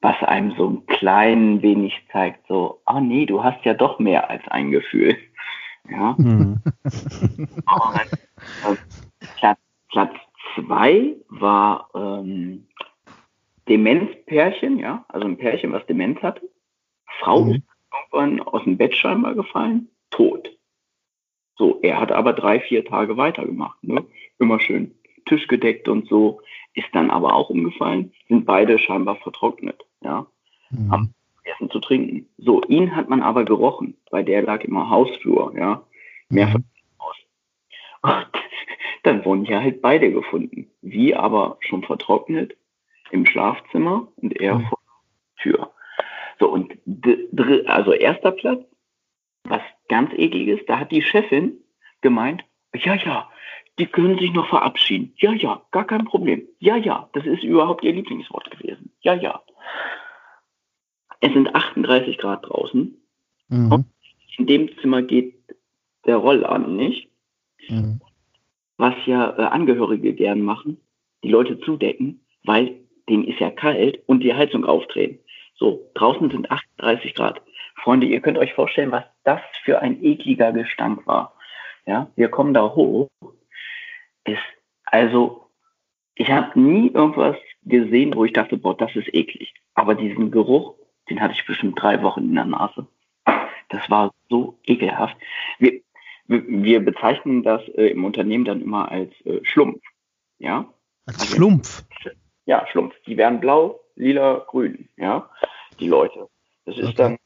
was 0.00 0.16
einem 0.22 0.52
so 0.56 0.68
ein 0.68 0.86
klein 0.86 1.62
wenig 1.62 1.94
zeigt, 2.10 2.46
so, 2.48 2.80
ah 2.86 3.00
nee, 3.00 3.26
du 3.26 3.44
hast 3.44 3.64
ja 3.64 3.74
doch 3.74 3.98
mehr 3.98 4.30
als 4.30 4.46
ein 4.48 4.70
Gefühl. 4.70 5.16
Ja. 5.88 6.14
Mhm. 6.18 6.60
Aber, 7.66 8.00
äh, 8.62 8.76
Platz, 9.36 9.58
Platz 9.90 10.14
zwei 10.54 11.16
war 11.28 11.90
ähm, 11.94 12.66
Demenzpärchen, 13.68 14.78
ja, 14.78 15.04
also 15.08 15.26
ein 15.26 15.36
Pärchen, 15.36 15.72
was 15.72 15.86
Demenz 15.86 16.20
hatte. 16.22 16.48
Frau 17.20 17.44
Mhm. 17.44 17.52
ist 17.52 17.62
irgendwann 17.92 18.40
aus 18.40 18.64
dem 18.64 18.76
Bett 18.76 18.94
scheinbar 18.94 19.34
gefallen, 19.34 19.88
tot. 20.10 20.50
So, 21.56 21.78
er 21.82 22.00
hat 22.00 22.10
aber 22.10 22.32
drei, 22.32 22.60
vier 22.60 22.84
Tage 22.84 23.16
weitergemacht, 23.16 23.82
ne? 23.84 24.04
Immer 24.38 24.60
schön 24.60 24.94
Tisch 25.26 25.46
gedeckt 25.46 25.88
und 25.88 26.08
so, 26.08 26.40
ist 26.74 26.88
dann 26.92 27.10
aber 27.10 27.34
auch 27.34 27.50
umgefallen, 27.50 28.12
sind 28.28 28.46
beide 28.46 28.78
scheinbar 28.78 29.16
vertrocknet, 29.16 29.84
ja 30.02 30.26
Mhm. 30.70 31.12
vergessen 31.42 31.70
zu 31.70 31.80
trinken. 31.80 32.28
So, 32.38 32.62
ihn 32.64 32.94
hat 32.94 33.08
man 33.08 33.22
aber 33.22 33.44
gerochen, 33.44 33.96
weil 34.10 34.24
der 34.24 34.42
lag 34.42 34.62
immer 34.62 34.88
Hausflur, 34.88 35.52
ja. 35.56 35.84
Mehrfach 36.28 36.58
Mhm. 36.58 36.64
aus. 36.98 37.16
Und 38.02 38.26
dann 39.02 39.24
wurden 39.24 39.44
hier 39.44 39.60
halt 39.60 39.82
beide 39.82 40.12
gefunden. 40.12 40.70
Sie 40.82 41.14
aber 41.14 41.56
schon 41.60 41.82
vertrocknet 41.82 42.56
im 43.10 43.26
Schlafzimmer 43.26 44.06
und 44.16 44.36
er 44.40 44.58
Mhm. 44.58 44.66
vor 44.66 44.78
der 44.78 45.42
Tür. 45.42 45.72
So, 46.38 46.48
und 46.50 46.72
also 47.66 47.92
erster 47.92 48.30
Platz, 48.30 48.64
was 49.44 49.62
ganz 49.88 50.12
ekliges, 50.14 50.60
da 50.66 50.78
hat 50.78 50.92
die 50.92 51.02
Chefin 51.02 51.58
gemeint, 52.00 52.44
ja, 52.74 52.94
ja, 52.94 53.28
die 53.80 53.86
können 53.86 54.18
sich 54.18 54.32
noch 54.32 54.46
verabschieden. 54.48 55.14
Ja, 55.16 55.32
ja, 55.32 55.62
gar 55.70 55.86
kein 55.86 56.04
Problem. 56.04 56.46
Ja, 56.58 56.76
ja, 56.76 57.08
das 57.14 57.24
ist 57.24 57.42
überhaupt 57.42 57.82
ihr 57.82 57.92
Lieblingswort 57.92 58.50
gewesen. 58.50 58.92
Ja, 59.00 59.14
ja. 59.14 59.42
Es 61.20 61.32
sind 61.32 61.54
38 61.54 62.18
Grad 62.18 62.46
draußen. 62.46 62.94
Mhm. 63.48 63.84
In 64.36 64.46
dem 64.46 64.70
Zimmer 64.78 65.02
geht 65.02 65.34
der 66.06 66.16
Rollladen 66.16 66.76
nicht, 66.76 67.08
Mhm. 67.68 68.00
was 68.78 68.94
ja 69.06 69.30
äh, 69.38 69.42
Angehörige 69.42 70.14
gern 70.14 70.42
machen, 70.42 70.78
die 71.22 71.28
Leute 71.28 71.60
zudecken, 71.60 72.24
weil 72.44 72.76
denen 73.08 73.24
ist 73.24 73.40
ja 73.40 73.50
kalt 73.50 74.02
und 74.06 74.20
die 74.20 74.34
Heizung 74.34 74.64
aufdrehen. 74.64 75.18
So, 75.56 75.90
draußen 75.94 76.30
sind 76.30 76.50
38 76.50 77.14
Grad. 77.14 77.42
Freunde, 77.82 78.06
ihr 78.06 78.20
könnt 78.20 78.38
euch 78.38 78.52
vorstellen, 78.54 78.92
was 78.92 79.04
das 79.24 79.40
für 79.64 79.80
ein 79.80 80.02
ekliger 80.02 80.52
Gestank 80.52 81.06
war. 81.06 81.34
Ja, 81.86 82.10
wir 82.16 82.28
kommen 82.28 82.54
da 82.54 82.74
hoch. 82.74 83.08
Ist, 84.24 84.38
also, 84.84 85.46
ich 86.14 86.30
habe 86.30 86.58
nie 86.60 86.88
irgendwas 86.90 87.36
gesehen, 87.62 88.14
wo 88.14 88.24
ich 88.24 88.32
dachte, 88.32 88.56
boah, 88.56 88.76
das 88.76 88.94
ist 88.96 89.12
eklig. 89.14 89.54
Aber 89.74 89.94
diesen 89.94 90.30
Geruch, 90.30 90.74
den 91.08 91.20
hatte 91.20 91.34
ich 91.34 91.46
bestimmt 91.46 91.80
drei 91.80 92.02
Wochen 92.02 92.24
in 92.24 92.34
der 92.34 92.44
Nase. 92.44 92.86
Das 93.68 93.88
war 93.88 94.10
so 94.28 94.58
ekelhaft. 94.64 95.16
Wir, 95.58 95.80
wir- 96.26 96.84
bezeichnen 96.84 97.42
das 97.42 97.62
äh, 97.70 97.88
im 97.88 98.04
Unternehmen 98.04 98.44
dann 98.44 98.60
immer 98.62 98.90
als 98.90 99.12
äh, 99.24 99.40
Schlumpf. 99.44 99.80
Ja? 100.38 100.72
Als 101.06 101.26
Schlumpf. 101.26 101.84
Ja, 102.46 102.66
Schlumpf. 102.68 102.94
Die 103.06 103.16
werden 103.16 103.40
blau, 103.40 103.80
lila, 103.96 104.44
grün. 104.48 104.88
Ja? 104.96 105.30
Die 105.78 105.88
Leute. 105.88 106.28
Das 106.66 106.76
ist 106.76 106.84
Okay. 106.88 106.94
dann 106.96 107.16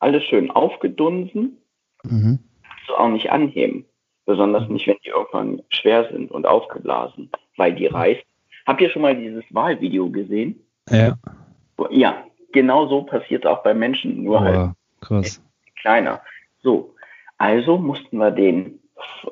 alles 0.00 0.22
schön 0.24 0.50
aufgedunsen, 0.50 1.58
Mhm. 2.04 2.38
so 2.86 2.96
auch 2.96 3.08
nicht 3.08 3.30
anheben. 3.30 3.84
Besonders 4.28 4.68
nicht, 4.68 4.86
wenn 4.86 4.98
die 5.06 5.08
irgendwann 5.08 5.62
schwer 5.70 6.06
sind 6.12 6.30
und 6.30 6.46
aufgeblasen, 6.46 7.30
weil 7.56 7.74
die 7.74 7.86
reißen. 7.86 8.22
Habt 8.66 8.82
ihr 8.82 8.90
schon 8.90 9.00
mal 9.00 9.16
dieses 9.16 9.42
Wahlvideo 9.48 10.10
gesehen? 10.10 10.62
Ja, 10.90 11.16
Ja, 11.88 12.26
genau 12.52 12.86
so 12.88 13.04
passiert 13.04 13.46
auch 13.46 13.62
bei 13.62 13.72
Menschen, 13.72 14.22
nur 14.22 14.40
halt 14.42 14.54
aber 14.54 14.76
krass. 15.00 15.42
kleiner. 15.80 16.20
So, 16.62 16.94
also 17.38 17.78
mussten 17.78 18.18
wir 18.18 18.30
den, 18.30 18.80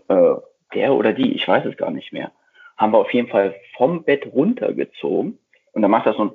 äh, 0.09 0.33
der 0.73 0.95
oder 0.95 1.13
die, 1.13 1.35
ich 1.35 1.47
weiß 1.47 1.67
es 1.67 1.77
gar 1.77 1.91
nicht 1.91 2.15
mehr, 2.15 2.33
haben 2.79 2.95
wir 2.95 2.99
auf 2.99 3.13
jeden 3.13 3.29
Fall 3.29 3.55
vom 3.77 4.03
Bett 4.03 4.27
runtergezogen 4.33 5.39
und 5.73 5.83
dann 5.83 5.91
macht 5.91 6.07
das 6.07 6.17
so 6.17 6.23
ein 6.23 6.31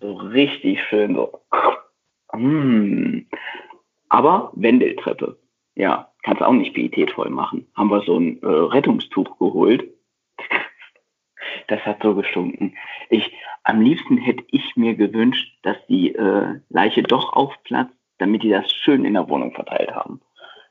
so 0.00 0.12
richtig 0.12 0.80
schön 0.84 1.16
so. 1.16 1.40
Mm. 2.32 3.22
Aber 4.08 4.52
Wendeltreppe. 4.54 5.36
Ja, 5.76 6.10
kannst 6.22 6.42
auch 6.42 6.52
nicht 6.52 6.74
pietätvoll 6.74 7.30
machen. 7.30 7.66
Haben 7.74 7.90
wir 7.90 8.02
so 8.02 8.18
ein 8.18 8.42
äh, 8.42 8.46
Rettungstuch 8.46 9.38
geholt. 9.38 9.84
Das 11.68 11.80
hat 11.80 12.02
so 12.02 12.14
gestunken. 12.14 12.76
Ich, 13.08 13.32
am 13.64 13.80
liebsten 13.80 14.18
hätte 14.18 14.44
ich 14.50 14.76
mir 14.76 14.94
gewünscht, 14.94 15.58
dass 15.62 15.76
die 15.88 16.14
äh, 16.14 16.60
Leiche 16.68 17.02
doch 17.02 17.32
aufplatzt, 17.32 17.94
damit 18.18 18.42
die 18.44 18.50
das 18.50 18.70
schön 18.70 19.04
in 19.04 19.14
der 19.14 19.28
Wohnung 19.28 19.52
verteilt 19.52 19.90
haben. 19.92 20.20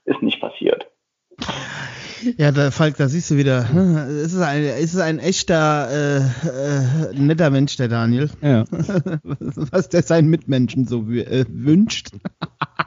Ist 0.05 0.21
nicht 0.21 0.39
passiert. 0.39 0.87
Ja, 2.37 2.51
da, 2.51 2.71
Falk, 2.71 2.95
da 2.97 3.07
siehst 3.07 3.29
du 3.31 3.35
wieder. 3.37 3.69
hm, 3.69 3.97
Es 3.97 4.33
ist 4.33 4.41
ein, 4.41 4.63
es 4.63 4.93
ist 4.93 4.99
ein 5.01 5.19
echter, 5.19 5.89
äh, 5.91 6.17
äh, 6.19 7.13
netter 7.19 7.49
Mensch, 7.49 7.75
der 7.77 7.87
Daniel. 7.89 8.29
Ja. 8.41 8.65
Was 8.71 9.89
der 9.89 10.03
seinen 10.03 10.29
Mitmenschen 10.29 10.85
so 10.85 11.01
äh, 11.11 11.45
wünscht. 11.49 12.11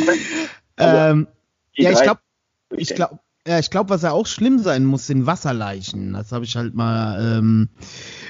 ähm, 0.78 1.26
Die 1.76 1.82
ja, 1.82 1.90
ich 1.90 2.02
glaube, 2.02 2.20
ich 2.76 2.94
glaube, 2.94 3.18
ja, 3.46 3.60
ich 3.60 3.70
glaube, 3.70 3.90
was 3.90 4.02
ja 4.02 4.10
auch 4.10 4.26
schlimm 4.26 4.58
sein 4.58 4.84
muss, 4.84 5.06
sind 5.06 5.26
Wasserleichen. 5.26 6.14
Das 6.14 6.32
habe 6.32 6.44
ich 6.44 6.56
halt 6.56 6.74
mal 6.74 7.38
ähm, 7.38 7.68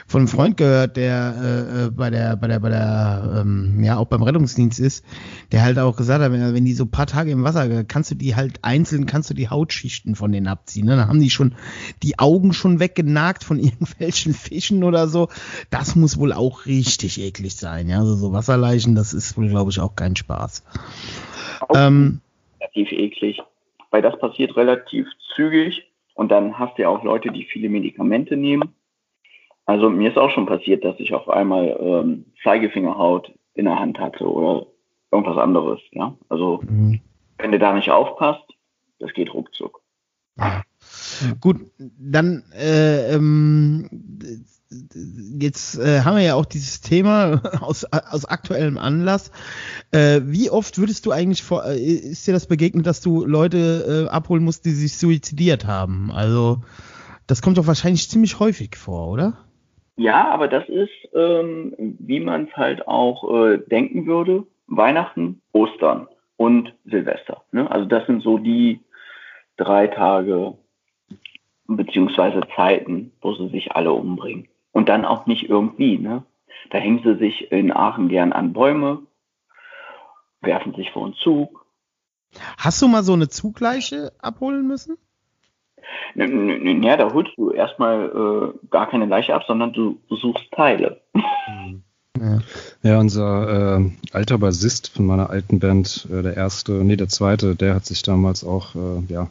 von 0.06 0.20
einem 0.20 0.28
Freund 0.28 0.58
gehört, 0.58 0.98
der 0.98 1.34
äh, 1.40 1.84
äh, 1.84 1.90
bei 1.90 2.10
der, 2.10 2.36
bei 2.36 2.48
der, 2.48 2.60
bei 2.60 2.68
der, 2.68 3.40
ähm, 3.40 3.82
ja, 3.82 3.96
auch 3.96 4.08
beim 4.08 4.22
Rettungsdienst 4.22 4.78
ist, 4.78 5.04
der 5.52 5.62
halt 5.62 5.78
auch 5.78 5.96
gesagt 5.96 6.22
hat, 6.22 6.32
wenn, 6.32 6.54
wenn 6.54 6.66
die 6.66 6.74
so 6.74 6.84
ein 6.84 6.90
paar 6.90 7.06
Tage 7.06 7.30
im 7.30 7.44
Wasser, 7.44 7.84
kannst 7.84 8.10
du 8.10 8.14
die 8.14 8.36
halt 8.36 8.58
einzeln, 8.60 9.06
kannst 9.06 9.30
du 9.30 9.34
die 9.34 9.48
Hautschichten 9.48 10.16
von 10.16 10.32
denen 10.32 10.48
abziehen. 10.48 10.84
Ne? 10.84 10.96
Dann 10.96 11.08
haben 11.08 11.20
die 11.20 11.30
schon 11.30 11.54
die 12.02 12.18
Augen 12.18 12.52
schon 12.52 12.78
weggenagt 12.78 13.42
von 13.42 13.58
irgendwelchen 13.62 14.34
Fischen 14.34 14.84
oder 14.84 15.08
so. 15.08 15.28
Das 15.70 15.96
muss 15.96 16.18
wohl 16.18 16.34
auch 16.34 16.66
richtig 16.66 17.18
eklig 17.18 17.56
sein. 17.56 17.88
Ja, 17.88 18.00
also 18.00 18.16
so 18.16 18.32
Wasserleichen, 18.32 18.94
das 18.94 19.14
ist 19.14 19.38
wohl, 19.38 19.48
glaube 19.48 19.70
ich, 19.70 19.80
auch 19.80 19.96
kein 19.96 20.14
Spaß. 20.14 20.62
Ähm, 21.74 22.20
relativ 22.60 22.92
eklig, 22.92 23.40
weil 23.90 24.02
das 24.02 24.18
passiert 24.18 24.56
relativ 24.56 25.06
zügig 25.34 25.90
und 26.14 26.30
dann 26.30 26.58
hast 26.58 26.76
du 26.78 26.82
ja 26.82 26.88
auch 26.88 27.02
Leute, 27.04 27.30
die 27.30 27.44
viele 27.44 27.68
Medikamente 27.68 28.36
nehmen. 28.36 28.74
Also 29.66 29.90
mir 29.90 30.10
ist 30.10 30.18
auch 30.18 30.30
schon 30.30 30.46
passiert, 30.46 30.84
dass 30.84 30.98
ich 30.98 31.12
auf 31.12 31.28
einmal 31.28 31.76
ähm, 31.80 32.24
Zeigefingerhaut 32.42 33.32
in 33.54 33.64
der 33.64 33.78
Hand 33.78 33.98
hatte 33.98 34.24
oder 34.24 34.66
irgendwas 35.10 35.38
anderes. 35.38 35.80
Ja, 35.92 36.16
also 36.28 36.60
mh. 36.62 36.98
wenn 37.38 37.52
du 37.52 37.58
da 37.58 37.72
nicht 37.72 37.90
aufpasst, 37.90 38.44
das 38.98 39.12
geht 39.12 39.32
ruckzuck. 39.34 39.80
Gut, 41.40 41.56
dann 41.78 42.44
äh, 42.54 43.14
ähm, 43.14 43.88
jetzt 45.38 45.78
äh, 45.78 46.00
haben 46.00 46.16
wir 46.16 46.22
ja 46.22 46.34
auch 46.34 46.44
dieses 46.44 46.80
Thema 46.80 47.42
aus, 47.60 47.84
aus 47.84 48.24
aktuellem 48.24 48.78
Anlass. 48.78 49.30
Äh, 49.90 50.20
wie 50.24 50.50
oft 50.50 50.78
würdest 50.78 51.06
du 51.06 51.12
eigentlich 51.12 51.42
vor, 51.42 51.64
äh, 51.64 51.78
ist 51.78 52.26
dir 52.26 52.32
das 52.32 52.46
begegnet, 52.46 52.86
dass 52.86 53.00
du 53.00 53.24
Leute 53.24 54.06
äh, 54.06 54.10
abholen 54.10 54.44
musst, 54.44 54.64
die 54.64 54.70
sich 54.70 54.98
suizidiert 54.98 55.66
haben? 55.66 56.10
Also 56.12 56.62
das 57.26 57.42
kommt 57.42 57.58
doch 57.58 57.66
wahrscheinlich 57.66 58.08
ziemlich 58.08 58.38
häufig 58.38 58.76
vor, 58.76 59.08
oder? 59.08 59.38
Ja, 59.96 60.28
aber 60.30 60.48
das 60.48 60.68
ist, 60.68 60.90
ähm, 61.14 61.74
wie 61.78 62.20
man 62.20 62.44
es 62.44 62.56
halt 62.56 62.86
auch 62.86 63.46
äh, 63.46 63.58
denken 63.58 64.06
würde, 64.06 64.44
Weihnachten, 64.66 65.40
Ostern 65.52 66.08
und 66.36 66.74
Silvester. 66.84 67.42
Ne? 67.52 67.70
Also 67.70 67.86
das 67.86 68.06
sind 68.06 68.22
so 68.22 68.38
die 68.38 68.80
drei 69.56 69.86
Tage 69.86 70.54
beziehungsweise 71.66 72.42
Zeiten, 72.54 73.12
wo 73.20 73.34
sie 73.34 73.48
sich 73.48 73.72
alle 73.72 73.92
umbringen. 73.92 74.48
Und 74.76 74.90
dann 74.90 75.06
auch 75.06 75.24
nicht 75.24 75.48
irgendwie. 75.48 75.96
Ne? 75.96 76.22
Da 76.68 76.76
hängen 76.76 77.00
sie 77.02 77.16
sich 77.16 77.50
in 77.50 77.72
Aachen 77.72 78.08
gern 78.10 78.34
an 78.34 78.52
Bäume, 78.52 78.98
werfen 80.42 80.74
sich 80.74 80.90
vor 80.90 81.06
einen 81.06 81.14
Zug. 81.14 81.64
Hast 82.58 82.82
du 82.82 82.88
mal 82.88 83.02
so 83.02 83.14
eine 83.14 83.30
Zugleiche 83.30 84.12
abholen 84.20 84.68
müssen? 84.68 84.98
N- 86.14 86.50
n- 86.50 86.66
n- 86.66 86.82
Ja, 86.82 86.98
da 86.98 87.10
holst 87.10 87.32
du 87.38 87.52
erstmal 87.52 88.52
äh, 88.54 88.68
gar 88.68 88.86
keine 88.90 89.06
Leiche 89.06 89.34
ab, 89.34 89.44
sondern 89.46 89.72
du, 89.72 89.98
du 90.10 90.16
suchst 90.16 90.44
Teile. 90.52 91.00
Ja. 92.18 92.38
Ja, 92.82 92.98
unser 92.98 93.78
äh, 93.78 93.90
alter 94.12 94.38
Bassist 94.38 94.88
von 94.88 95.04
meiner 95.04 95.28
alten 95.28 95.58
Band, 95.58 96.08
äh, 96.10 96.22
der 96.22 96.34
erste, 96.34 96.72
nee, 96.72 96.96
der 96.96 97.08
zweite, 97.08 97.56
der 97.56 97.74
hat 97.74 97.84
sich 97.84 98.02
damals 98.02 98.42
auch 98.42 98.74
äh, 98.74 99.02
ja, 99.12 99.28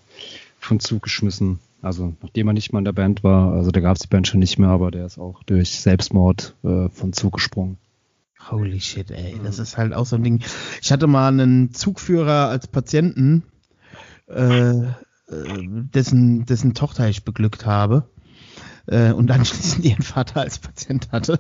von 0.59 0.79
Zug 0.79 1.01
geschmissen. 1.01 1.59
Also 1.86 2.15
nachdem 2.23 2.47
er 2.47 2.53
nicht 2.53 2.73
mal 2.73 2.79
in 2.79 2.86
der 2.86 2.93
Band 2.93 3.23
war, 3.23 3.53
also 3.53 3.69
da 3.69 3.79
gab 3.79 3.95
es 3.95 4.01
die 4.01 4.07
Band 4.07 4.27
schon 4.27 4.39
nicht 4.39 4.57
mehr, 4.57 4.69
aber 4.69 4.89
der 4.89 5.05
ist 5.05 5.19
auch 5.19 5.43
durch 5.43 5.79
Selbstmord 5.79 6.55
äh, 6.63 6.89
von 6.89 7.13
Zug 7.13 7.33
gesprungen. 7.33 7.77
Holy 8.49 8.81
shit, 8.81 9.11
ey. 9.11 9.39
Das 9.43 9.59
ist 9.59 9.77
halt 9.77 9.93
auch 9.93 10.07
so 10.07 10.15
ein 10.15 10.23
Ding. 10.23 10.43
Ich 10.81 10.91
hatte 10.91 11.05
mal 11.05 11.27
einen 11.27 11.75
Zugführer 11.75 12.49
als 12.49 12.67
Patienten, 12.67 13.43
äh, 14.27 14.71
äh, 14.71 14.93
dessen, 15.27 16.47
dessen 16.47 16.73
Tochter 16.73 17.07
ich 17.07 17.23
beglückt 17.23 17.67
habe. 17.67 18.09
Äh, 18.88 19.11
und 19.11 19.29
anschließend 19.29 19.86
ihren 19.86 20.03
Vater 20.03 20.41
als 20.41 20.57
Patient 20.57 21.11
hatte. 21.11 21.39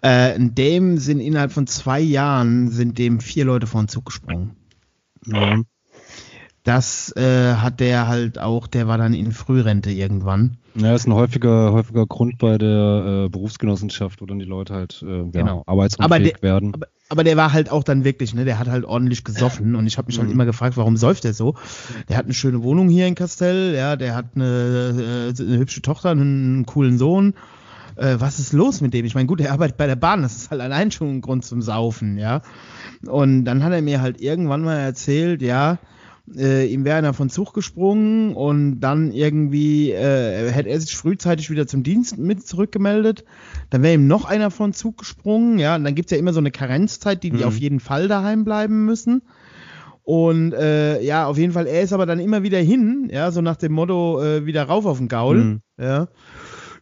Äh, 0.00 0.36
in 0.36 0.54
dem 0.54 0.98
sind 0.98 1.18
innerhalb 1.18 1.50
von 1.50 1.66
zwei 1.66 2.00
Jahren 2.00 2.68
sind 2.70 2.98
dem 2.98 3.18
vier 3.18 3.44
Leute 3.44 3.66
vor 3.66 3.82
den 3.82 3.88
Zug 3.88 4.06
gesprungen. 4.06 4.54
Ja. 5.26 5.60
Das 6.66 7.14
äh, 7.16 7.54
hat 7.54 7.78
der 7.78 8.08
halt 8.08 8.40
auch, 8.40 8.66
der 8.66 8.88
war 8.88 8.98
dann 8.98 9.14
in 9.14 9.30
Frührente 9.30 9.92
irgendwann. 9.92 10.56
Ja, 10.74 10.96
ist 10.96 11.06
ein 11.06 11.14
häufiger, 11.14 11.70
häufiger 11.72 12.06
Grund 12.06 12.38
bei 12.38 12.58
der 12.58 13.26
äh, 13.26 13.28
Berufsgenossenschaft, 13.28 14.20
wo 14.20 14.26
dann 14.26 14.40
die 14.40 14.46
Leute 14.46 14.74
halt 14.74 15.00
äh, 15.06 15.18
ja, 15.18 15.22
Genau. 15.30 15.62
arbeitsunfähig 15.66 16.34
Aber 16.34 16.42
werden. 16.42 16.74
Aber, 16.74 16.86
aber 17.08 17.22
der 17.22 17.36
war 17.36 17.52
halt 17.52 17.70
auch 17.70 17.84
dann 17.84 18.02
wirklich, 18.02 18.34
ne, 18.34 18.44
der 18.44 18.58
hat 18.58 18.66
halt 18.66 18.84
ordentlich 18.84 19.22
gesoffen 19.22 19.76
und 19.76 19.86
ich 19.86 19.96
habe 19.96 20.08
mich 20.08 20.18
halt 20.18 20.26
Mhm. 20.26 20.34
immer 20.34 20.44
gefragt, 20.44 20.76
warum 20.76 20.96
säuft 20.96 21.22
der 21.22 21.34
so? 21.34 21.54
Der 22.08 22.16
hat 22.16 22.24
eine 22.24 22.34
schöne 22.34 22.64
Wohnung 22.64 22.88
hier 22.88 23.06
in 23.06 23.14
Castell, 23.14 23.72
ja, 23.76 23.94
der 23.94 24.16
hat 24.16 24.30
eine, 24.34 25.32
äh, 25.38 25.40
eine 25.42 25.58
hübsche 25.58 25.82
Tochter, 25.82 26.10
einen 26.10 26.66
coolen 26.66 26.98
Sohn. 26.98 27.34
Äh, 27.94 28.16
was 28.18 28.40
ist 28.40 28.52
los 28.52 28.80
mit 28.80 28.92
dem? 28.92 29.06
Ich 29.06 29.14
meine, 29.14 29.28
gut, 29.28 29.40
er 29.40 29.52
arbeitet 29.52 29.76
bei 29.76 29.86
der 29.86 29.94
Bahn, 29.96 30.22
das 30.22 30.34
ist 30.34 30.50
halt 30.50 30.60
allein 30.60 30.90
schon 30.90 31.18
ein 31.18 31.20
Grund 31.20 31.44
zum 31.44 31.62
Saufen, 31.62 32.18
ja. 32.18 32.42
Und 33.06 33.44
dann 33.44 33.62
hat 33.62 33.72
er 33.72 33.82
mir 33.82 34.00
halt 34.00 34.20
irgendwann 34.20 34.62
mal 34.64 34.78
erzählt, 34.78 35.42
ja, 35.42 35.78
äh, 36.34 36.66
ihm 36.66 36.84
wäre 36.84 36.96
einer 36.98 37.14
von 37.14 37.30
Zug 37.30 37.54
gesprungen 37.54 38.34
und 38.34 38.80
dann 38.80 39.12
irgendwie 39.12 39.92
äh, 39.92 40.50
hätte 40.50 40.68
er 40.68 40.80
sich 40.80 40.96
frühzeitig 40.96 41.50
wieder 41.50 41.66
zum 41.66 41.82
Dienst 41.82 42.18
mit 42.18 42.46
zurückgemeldet. 42.46 43.24
Dann 43.70 43.82
wäre 43.82 43.94
ihm 43.94 44.06
noch 44.06 44.24
einer 44.24 44.50
von 44.50 44.72
Zug 44.72 44.98
gesprungen, 44.98 45.58
ja. 45.58 45.76
Und 45.76 45.84
dann 45.84 45.94
gibt's 45.94 46.12
ja 46.12 46.18
immer 46.18 46.32
so 46.32 46.40
eine 46.40 46.50
Karenzzeit, 46.50 47.22
die 47.22 47.30
die 47.30 47.38
Mhm. 47.38 47.44
auf 47.44 47.58
jeden 47.58 47.80
Fall 47.80 48.08
daheim 48.08 48.44
bleiben 48.44 48.84
müssen. 48.84 49.22
Und 50.02 50.52
äh, 50.52 51.02
ja, 51.02 51.26
auf 51.26 51.36
jeden 51.36 51.52
Fall, 51.52 51.66
er 51.66 51.82
ist 51.82 51.92
aber 51.92 52.06
dann 52.06 52.20
immer 52.20 52.44
wieder 52.44 52.58
hin, 52.60 53.08
ja, 53.12 53.32
so 53.32 53.40
nach 53.40 53.56
dem 53.56 53.72
Motto, 53.72 54.22
äh, 54.22 54.46
wieder 54.46 54.62
rauf 54.62 54.86
auf 54.86 54.98
den 54.98 55.08
Gaul. 55.08 55.36
Mhm. 55.36 55.60
Ja. 55.78 56.06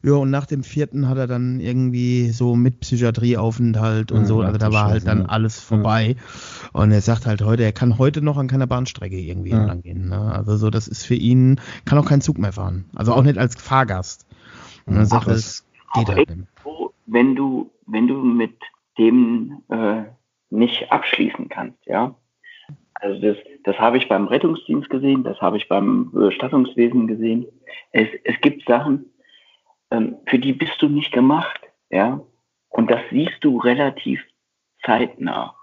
Ja, 0.04 0.12
und 0.16 0.30
nach 0.30 0.44
dem 0.44 0.62
vierten 0.62 1.08
hat 1.08 1.16
er 1.16 1.26
dann 1.26 1.60
irgendwie 1.60 2.28
so 2.28 2.56
mit 2.56 2.80
Psychiatrieaufenthalt 2.80 4.12
und 4.12 4.20
Ja, 4.20 4.26
so, 4.26 4.42
ach 4.42 4.48
also 4.48 4.58
da 4.58 4.70
war 4.70 4.88
halt 4.88 5.06
dann 5.06 5.20
ja. 5.20 5.24
alles 5.26 5.60
vorbei. 5.60 6.16
Und 6.74 6.92
er 6.92 7.00
sagt 7.00 7.24
halt 7.24 7.40
heute, 7.42 7.64
er 7.64 7.72
kann 7.72 7.96
heute 7.96 8.20
noch 8.20 8.36
an 8.36 8.46
keiner 8.46 8.66
Bahnstrecke 8.66 9.16
irgendwie 9.18 9.50
Ja. 9.50 9.60
entlang 9.60 9.80
gehen. 9.80 10.10
Ne? 10.10 10.20
Also 10.34 10.56
so, 10.56 10.68
das 10.68 10.88
ist 10.88 11.06
für 11.06 11.14
ihn, 11.14 11.58
kann 11.86 11.98
auch 11.98 12.04
kein 12.04 12.20
Zug 12.20 12.36
mehr 12.36 12.52
fahren. 12.52 12.84
Also 12.94 13.14
auch 13.14 13.22
nicht 13.22 13.38
als 13.38 13.56
Fahrgast. 13.56 14.26
Und 14.84 14.96
er 14.96 15.06
sagt, 15.06 15.26
das 15.26 15.66
geht 15.94 16.08
halt 16.08 16.28
nicht. 16.28 16.48
wenn 17.06 17.34
du, 17.34 17.70
wenn 17.86 18.06
du 18.06 18.16
mit 18.22 18.52
dem 18.98 19.62
äh, 19.70 20.02
nicht 20.50 20.92
abschließen 20.92 21.48
kannst, 21.48 21.78
ja. 21.86 22.14
Also 22.94 23.20
das, 23.22 23.38
das 23.64 23.76
habe 23.78 23.96
ich 23.96 24.08
beim 24.08 24.26
Rettungsdienst 24.28 24.90
gesehen, 24.90 25.24
das 25.24 25.40
habe 25.40 25.56
ich 25.56 25.66
beim 25.68 26.10
Bestattungswesen 26.12 27.06
gesehen. 27.06 27.46
Es, 27.92 28.08
es 28.24 28.38
gibt 28.42 28.66
Sachen, 28.66 29.06
ähm, 29.94 30.16
für 30.26 30.38
die 30.38 30.52
bist 30.52 30.80
du 30.80 30.88
nicht 30.88 31.12
gemacht, 31.12 31.60
ja. 31.90 32.20
Und 32.68 32.90
das 32.90 33.00
siehst 33.10 33.38
du 33.40 33.58
relativ 33.58 34.20
zeitnah. 34.84 35.54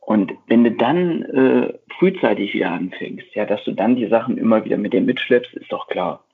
Und 0.00 0.32
wenn 0.46 0.64
du 0.64 0.72
dann 0.72 1.22
äh, 1.22 1.78
frühzeitig 1.98 2.52
wieder 2.54 2.72
anfängst, 2.72 3.34
ja, 3.34 3.46
dass 3.46 3.64
du 3.64 3.72
dann 3.72 3.96
die 3.96 4.08
Sachen 4.08 4.36
immer 4.36 4.64
wieder 4.64 4.76
mit 4.76 4.92
dir 4.92 5.00
mitschleppst, 5.00 5.54
ist 5.54 5.72
doch 5.72 5.86
klar. 5.86 6.24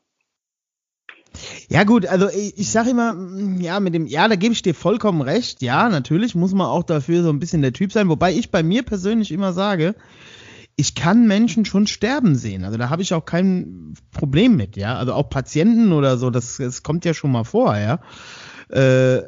Ja 1.68 1.84
gut, 1.84 2.06
also 2.06 2.28
ich, 2.28 2.58
ich 2.58 2.70
sage 2.70 2.90
immer, 2.90 3.12
mm, 3.12 3.60
ja, 3.60 3.78
mit 3.78 3.94
dem, 3.94 4.06
ja, 4.06 4.26
da 4.26 4.34
gebe 4.34 4.54
ich 4.54 4.62
dir 4.62 4.74
vollkommen 4.74 5.20
recht. 5.20 5.62
Ja, 5.62 5.88
natürlich 5.88 6.34
muss 6.34 6.54
man 6.54 6.66
auch 6.66 6.82
dafür 6.82 7.22
so 7.22 7.28
ein 7.30 7.38
bisschen 7.38 7.62
der 7.62 7.74
Typ 7.74 7.92
sein, 7.92 8.08
wobei 8.08 8.32
ich 8.32 8.50
bei 8.50 8.62
mir 8.62 8.82
persönlich 8.82 9.30
immer 9.30 9.52
sage, 9.52 9.94
ich 10.80 10.94
kann 10.94 11.26
Menschen 11.26 11.64
schon 11.64 11.88
sterben 11.88 12.36
sehen. 12.36 12.64
Also 12.64 12.78
da 12.78 12.88
habe 12.88 13.02
ich 13.02 13.12
auch 13.12 13.24
kein 13.24 13.94
Problem 14.12 14.56
mit, 14.56 14.76
ja. 14.76 14.96
Also 14.96 15.12
auch 15.12 15.28
Patienten 15.28 15.92
oder 15.92 16.16
so, 16.18 16.30
das, 16.30 16.58
das 16.58 16.84
kommt 16.84 17.04
ja 17.04 17.14
schon 17.14 17.32
mal 17.32 17.42
vor, 17.42 17.76
ja. 17.76 17.98
Äh, 18.70 19.22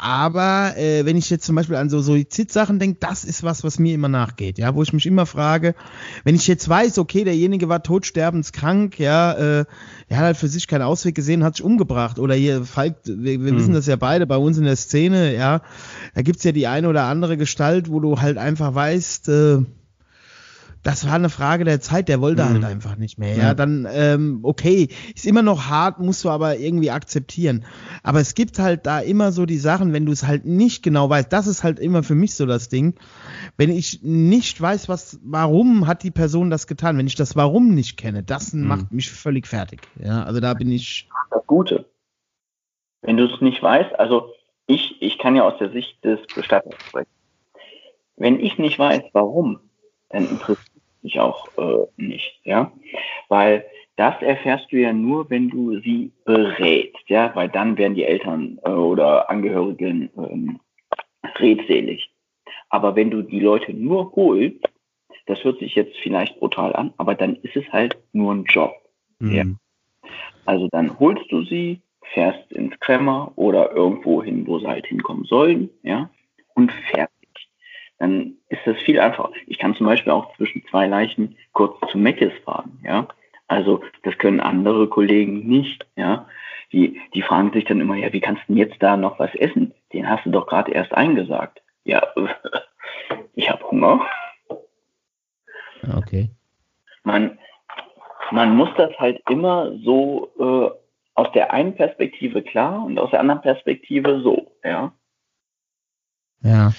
aber 0.00 0.76
äh, 0.76 1.06
wenn 1.06 1.16
ich 1.16 1.30
jetzt 1.30 1.46
zum 1.46 1.54
Beispiel 1.54 1.76
an 1.76 1.90
so 1.90 2.00
Suizidsachen 2.00 2.80
denke, 2.80 2.98
das 2.98 3.22
ist 3.22 3.44
was, 3.44 3.62
was 3.62 3.78
mir 3.78 3.94
immer 3.94 4.08
nachgeht, 4.08 4.58
ja, 4.58 4.74
wo 4.74 4.82
ich 4.82 4.92
mich 4.92 5.06
immer 5.06 5.26
frage, 5.26 5.76
wenn 6.24 6.34
ich 6.34 6.48
jetzt 6.48 6.68
weiß, 6.68 6.98
okay, 6.98 7.22
derjenige 7.22 7.68
war 7.68 7.84
todsterbenskrank, 7.84 8.98
ja, 8.98 9.32
äh, 9.32 9.64
er 10.08 10.16
hat 10.16 10.24
halt 10.24 10.36
für 10.38 10.48
sich 10.48 10.66
keinen 10.66 10.82
Ausweg 10.82 11.14
gesehen, 11.14 11.44
hat 11.44 11.54
sich 11.54 11.64
umgebracht. 11.64 12.18
Oder 12.18 12.34
hier, 12.34 12.64
Falk, 12.64 12.96
wir, 13.04 13.44
wir 13.44 13.52
Mhm. 13.52 13.56
wissen 13.58 13.74
das 13.74 13.86
ja 13.86 13.94
beide 13.94 14.26
bei 14.26 14.38
uns 14.38 14.58
in 14.58 14.64
der 14.64 14.74
Szene, 14.74 15.36
ja, 15.36 15.62
da 16.16 16.22
gibt's 16.22 16.42
ja 16.42 16.50
die 16.50 16.66
eine 16.66 16.88
oder 16.88 17.04
andere 17.04 17.36
Gestalt, 17.36 17.88
wo 17.88 18.00
du 18.00 18.20
halt 18.20 18.38
einfach 18.38 18.74
weißt, 18.74 19.28
äh, 19.28 19.58
das 20.82 21.06
war 21.06 21.14
eine 21.14 21.28
Frage 21.28 21.64
der 21.64 21.80
Zeit, 21.80 22.08
der 22.08 22.20
wollte 22.20 22.42
Mhm. 22.44 22.48
halt 22.48 22.64
einfach 22.64 22.96
nicht 22.96 23.18
mehr. 23.18 23.34
Ja, 23.36 23.42
Ja. 23.48 23.54
dann, 23.54 23.86
ähm, 23.90 24.40
okay, 24.42 24.88
ist 25.14 25.26
immer 25.26 25.42
noch 25.42 25.66
hart, 25.68 25.98
musst 25.98 26.24
du 26.24 26.30
aber 26.30 26.56
irgendwie 26.58 26.90
akzeptieren. 26.90 27.64
Aber 28.02 28.20
es 28.20 28.34
gibt 28.34 28.58
halt 28.58 28.86
da 28.86 29.00
immer 29.00 29.30
so 29.32 29.44
die 29.46 29.58
Sachen, 29.58 29.92
wenn 29.92 30.06
du 30.06 30.12
es 30.12 30.26
halt 30.26 30.46
nicht 30.46 30.82
genau 30.82 31.10
weißt, 31.10 31.32
das 31.32 31.46
ist 31.46 31.64
halt 31.64 31.78
immer 31.78 32.02
für 32.02 32.14
mich 32.14 32.34
so 32.34 32.46
das 32.46 32.68
Ding. 32.68 32.94
Wenn 33.58 33.70
ich 33.70 34.02
nicht 34.02 34.60
weiß, 34.60 34.88
was, 34.88 35.20
warum 35.22 35.86
hat 35.86 36.02
die 36.02 36.10
Person 36.10 36.48
das 36.50 36.66
getan, 36.66 36.96
wenn 36.96 37.06
ich 37.06 37.14
das 37.14 37.36
Warum 37.36 37.74
nicht 37.74 37.96
kenne, 37.96 38.22
das 38.22 38.52
Mhm. 38.54 38.66
macht 38.66 38.92
mich 38.92 39.10
völlig 39.10 39.46
fertig. 39.46 39.90
Ja, 39.96 40.24
also 40.24 40.40
da 40.40 40.54
bin 40.54 40.70
ich, 40.72 41.08
das 41.30 41.46
Gute. 41.46 41.84
Wenn 43.02 43.16
du 43.16 43.24
es 43.24 43.40
nicht 43.40 43.62
weißt, 43.62 43.98
also 43.98 44.32
ich, 44.66 45.00
ich 45.00 45.18
kann 45.18 45.36
ja 45.36 45.44
aus 45.44 45.58
der 45.58 45.70
Sicht 45.72 46.02
des 46.04 46.20
Bestatters 46.34 46.74
sprechen. 46.88 47.08
Wenn 48.16 48.38
ich 48.38 48.58
nicht 48.58 48.78
weiß, 48.78 49.02
warum, 49.12 49.60
dann 50.10 50.26
interessiert 50.26 50.66
mich 51.02 51.18
auch 51.18 51.48
äh, 51.58 51.86
nicht, 51.96 52.40
ja, 52.44 52.72
weil 53.28 53.64
das 53.96 54.20
erfährst 54.22 54.72
du 54.72 54.76
ja 54.76 54.92
nur, 54.92 55.28
wenn 55.28 55.50
du 55.50 55.78
sie 55.80 56.12
berätst, 56.24 57.08
ja, 57.08 57.34
weil 57.34 57.48
dann 57.48 57.76
werden 57.76 57.94
die 57.94 58.04
Eltern 58.04 58.58
äh, 58.64 58.70
oder 58.70 59.28
Angehörigen 59.28 60.10
ähm, 60.16 60.60
redselig. 61.38 62.10
Aber 62.70 62.96
wenn 62.96 63.10
du 63.10 63.22
die 63.22 63.40
Leute 63.40 63.74
nur 63.74 64.12
holst, 64.12 64.64
das 65.26 65.44
hört 65.44 65.58
sich 65.58 65.74
jetzt 65.74 65.96
vielleicht 65.98 66.38
brutal 66.38 66.74
an, 66.74 66.94
aber 66.96 67.14
dann 67.14 67.36
ist 67.36 67.56
es 67.56 67.68
halt 67.72 67.98
nur 68.12 68.32
ein 68.32 68.44
Job. 68.44 68.74
Ja. 69.20 69.44
Mhm. 69.44 69.58
Also 70.46 70.68
dann 70.68 70.98
holst 70.98 71.30
du 71.30 71.42
sie, 71.42 71.82
fährst 72.14 72.50
ins 72.52 72.78
Kremmer 72.80 73.32
oder 73.36 73.72
irgendwo 73.72 74.22
hin, 74.22 74.46
wo 74.46 74.58
sie 74.58 74.66
halt 74.66 74.86
hinkommen 74.86 75.24
sollen, 75.24 75.70
ja, 75.82 76.10
und 76.54 76.72
fertig. 76.90 77.19
Dann 78.00 78.38
ist 78.48 78.62
das 78.64 78.78
viel 78.78 78.98
einfacher. 78.98 79.30
Ich 79.46 79.58
kann 79.58 79.76
zum 79.76 79.86
Beispiel 79.86 80.12
auch 80.12 80.34
zwischen 80.36 80.64
zwei 80.70 80.86
Leichen 80.86 81.36
kurz 81.52 81.78
zu 81.92 81.98
Meckes 81.98 82.32
fahren, 82.44 82.80
ja. 82.82 83.06
Also 83.46 83.82
das 84.04 84.16
können 84.16 84.40
andere 84.40 84.88
Kollegen 84.88 85.46
nicht, 85.46 85.86
ja. 85.96 86.26
Die, 86.72 87.00
die 87.14 87.22
fragen 87.22 87.52
sich 87.52 87.64
dann 87.64 87.80
immer, 87.80 87.96
ja, 87.96 88.12
wie 88.12 88.20
kannst 88.20 88.42
du 88.42 88.54
denn 88.54 88.56
jetzt 88.56 88.82
da 88.82 88.96
noch 88.96 89.18
was 89.18 89.34
essen? 89.34 89.74
Den 89.92 90.08
hast 90.08 90.24
du 90.24 90.30
doch 90.30 90.46
gerade 90.46 90.72
erst 90.72 90.94
eingesagt. 90.94 91.60
Ja, 91.84 92.02
ich 93.34 93.50
habe 93.50 93.70
Hunger. 93.70 94.06
okay. 95.96 96.30
man, 97.02 97.38
man 98.30 98.56
muss 98.56 98.70
das 98.76 98.92
halt 98.98 99.20
immer 99.28 99.72
so 99.84 100.30
äh, 100.38 101.20
aus 101.20 101.30
der 101.32 101.52
einen 101.52 101.74
Perspektive 101.74 102.42
klar 102.42 102.82
und 102.82 102.98
aus 102.98 103.10
der 103.10 103.20
anderen 103.20 103.42
Perspektive 103.42 104.20
so, 104.22 104.52
ja. 104.64 104.92
Ja. 106.42 106.72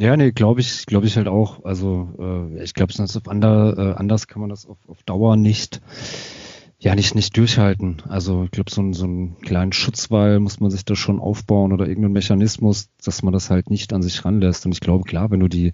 Ja, 0.00 0.16
nee, 0.16 0.30
glaube 0.30 0.60
ich, 0.60 0.86
glaube 0.86 1.06
ich 1.06 1.16
halt 1.16 1.26
auch. 1.26 1.64
Also 1.64 2.14
äh, 2.56 2.62
ich 2.62 2.74
glaube, 2.74 2.92
sonst 2.92 3.16
ander, 3.28 3.76
äh, 3.76 3.94
anders 3.98 4.28
kann 4.28 4.40
man 4.40 4.48
das 4.50 4.64
auf, 4.66 4.78
auf 4.86 5.02
Dauer 5.02 5.36
nicht, 5.36 5.80
ja, 6.78 6.94
nicht, 6.94 7.16
nicht 7.16 7.36
durchhalten. 7.36 8.02
Also 8.08 8.44
ich 8.44 8.52
glaube, 8.52 8.70
so, 8.70 8.80
ein- 8.80 8.92
so 8.92 9.04
einen 9.04 9.40
kleinen 9.40 9.72
Schutzwall 9.72 10.38
muss 10.38 10.60
man 10.60 10.70
sich 10.70 10.84
da 10.84 10.94
schon 10.94 11.18
aufbauen 11.18 11.72
oder 11.72 11.88
irgendeinen 11.88 12.12
Mechanismus, 12.12 12.90
dass 13.04 13.24
man 13.24 13.32
das 13.32 13.50
halt 13.50 13.70
nicht 13.70 13.92
an 13.92 14.02
sich 14.02 14.24
ranlässt. 14.24 14.64
Und 14.66 14.72
ich 14.72 14.80
glaube, 14.80 15.02
klar, 15.02 15.32
wenn 15.32 15.40
du 15.40 15.48
die, 15.48 15.72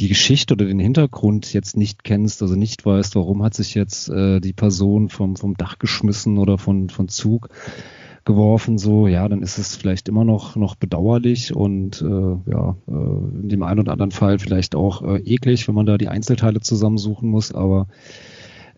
die 0.00 0.08
Geschichte 0.08 0.54
oder 0.54 0.64
den 0.64 0.80
Hintergrund 0.80 1.52
jetzt 1.52 1.76
nicht 1.76 2.02
kennst, 2.02 2.42
also 2.42 2.56
nicht 2.56 2.84
weißt, 2.84 3.14
warum 3.14 3.44
hat 3.44 3.54
sich 3.54 3.74
jetzt 3.76 4.08
äh, 4.08 4.40
die 4.40 4.52
Person 4.52 5.08
vom, 5.10 5.36
vom 5.36 5.56
Dach 5.56 5.78
geschmissen 5.78 6.38
oder 6.38 6.58
von, 6.58 6.90
von 6.90 7.06
Zug 7.08 7.48
geworfen, 8.24 8.78
so, 8.78 9.06
ja, 9.06 9.28
dann 9.28 9.42
ist 9.42 9.58
es 9.58 9.76
vielleicht 9.76 10.08
immer 10.08 10.24
noch, 10.24 10.56
noch 10.56 10.74
bedauerlich 10.74 11.54
und 11.54 12.02
äh, 12.02 12.50
ja, 12.50 12.76
äh, 12.88 12.92
in 13.42 13.48
dem 13.48 13.62
einen 13.62 13.80
oder 13.80 13.92
anderen 13.92 14.10
Fall 14.10 14.38
vielleicht 14.38 14.74
auch 14.74 15.02
äh, 15.02 15.18
eklig, 15.18 15.66
wenn 15.68 15.74
man 15.74 15.86
da 15.86 15.98
die 15.98 16.08
Einzelteile 16.08 16.60
zusammensuchen 16.60 17.28
muss, 17.28 17.52
aber 17.52 17.86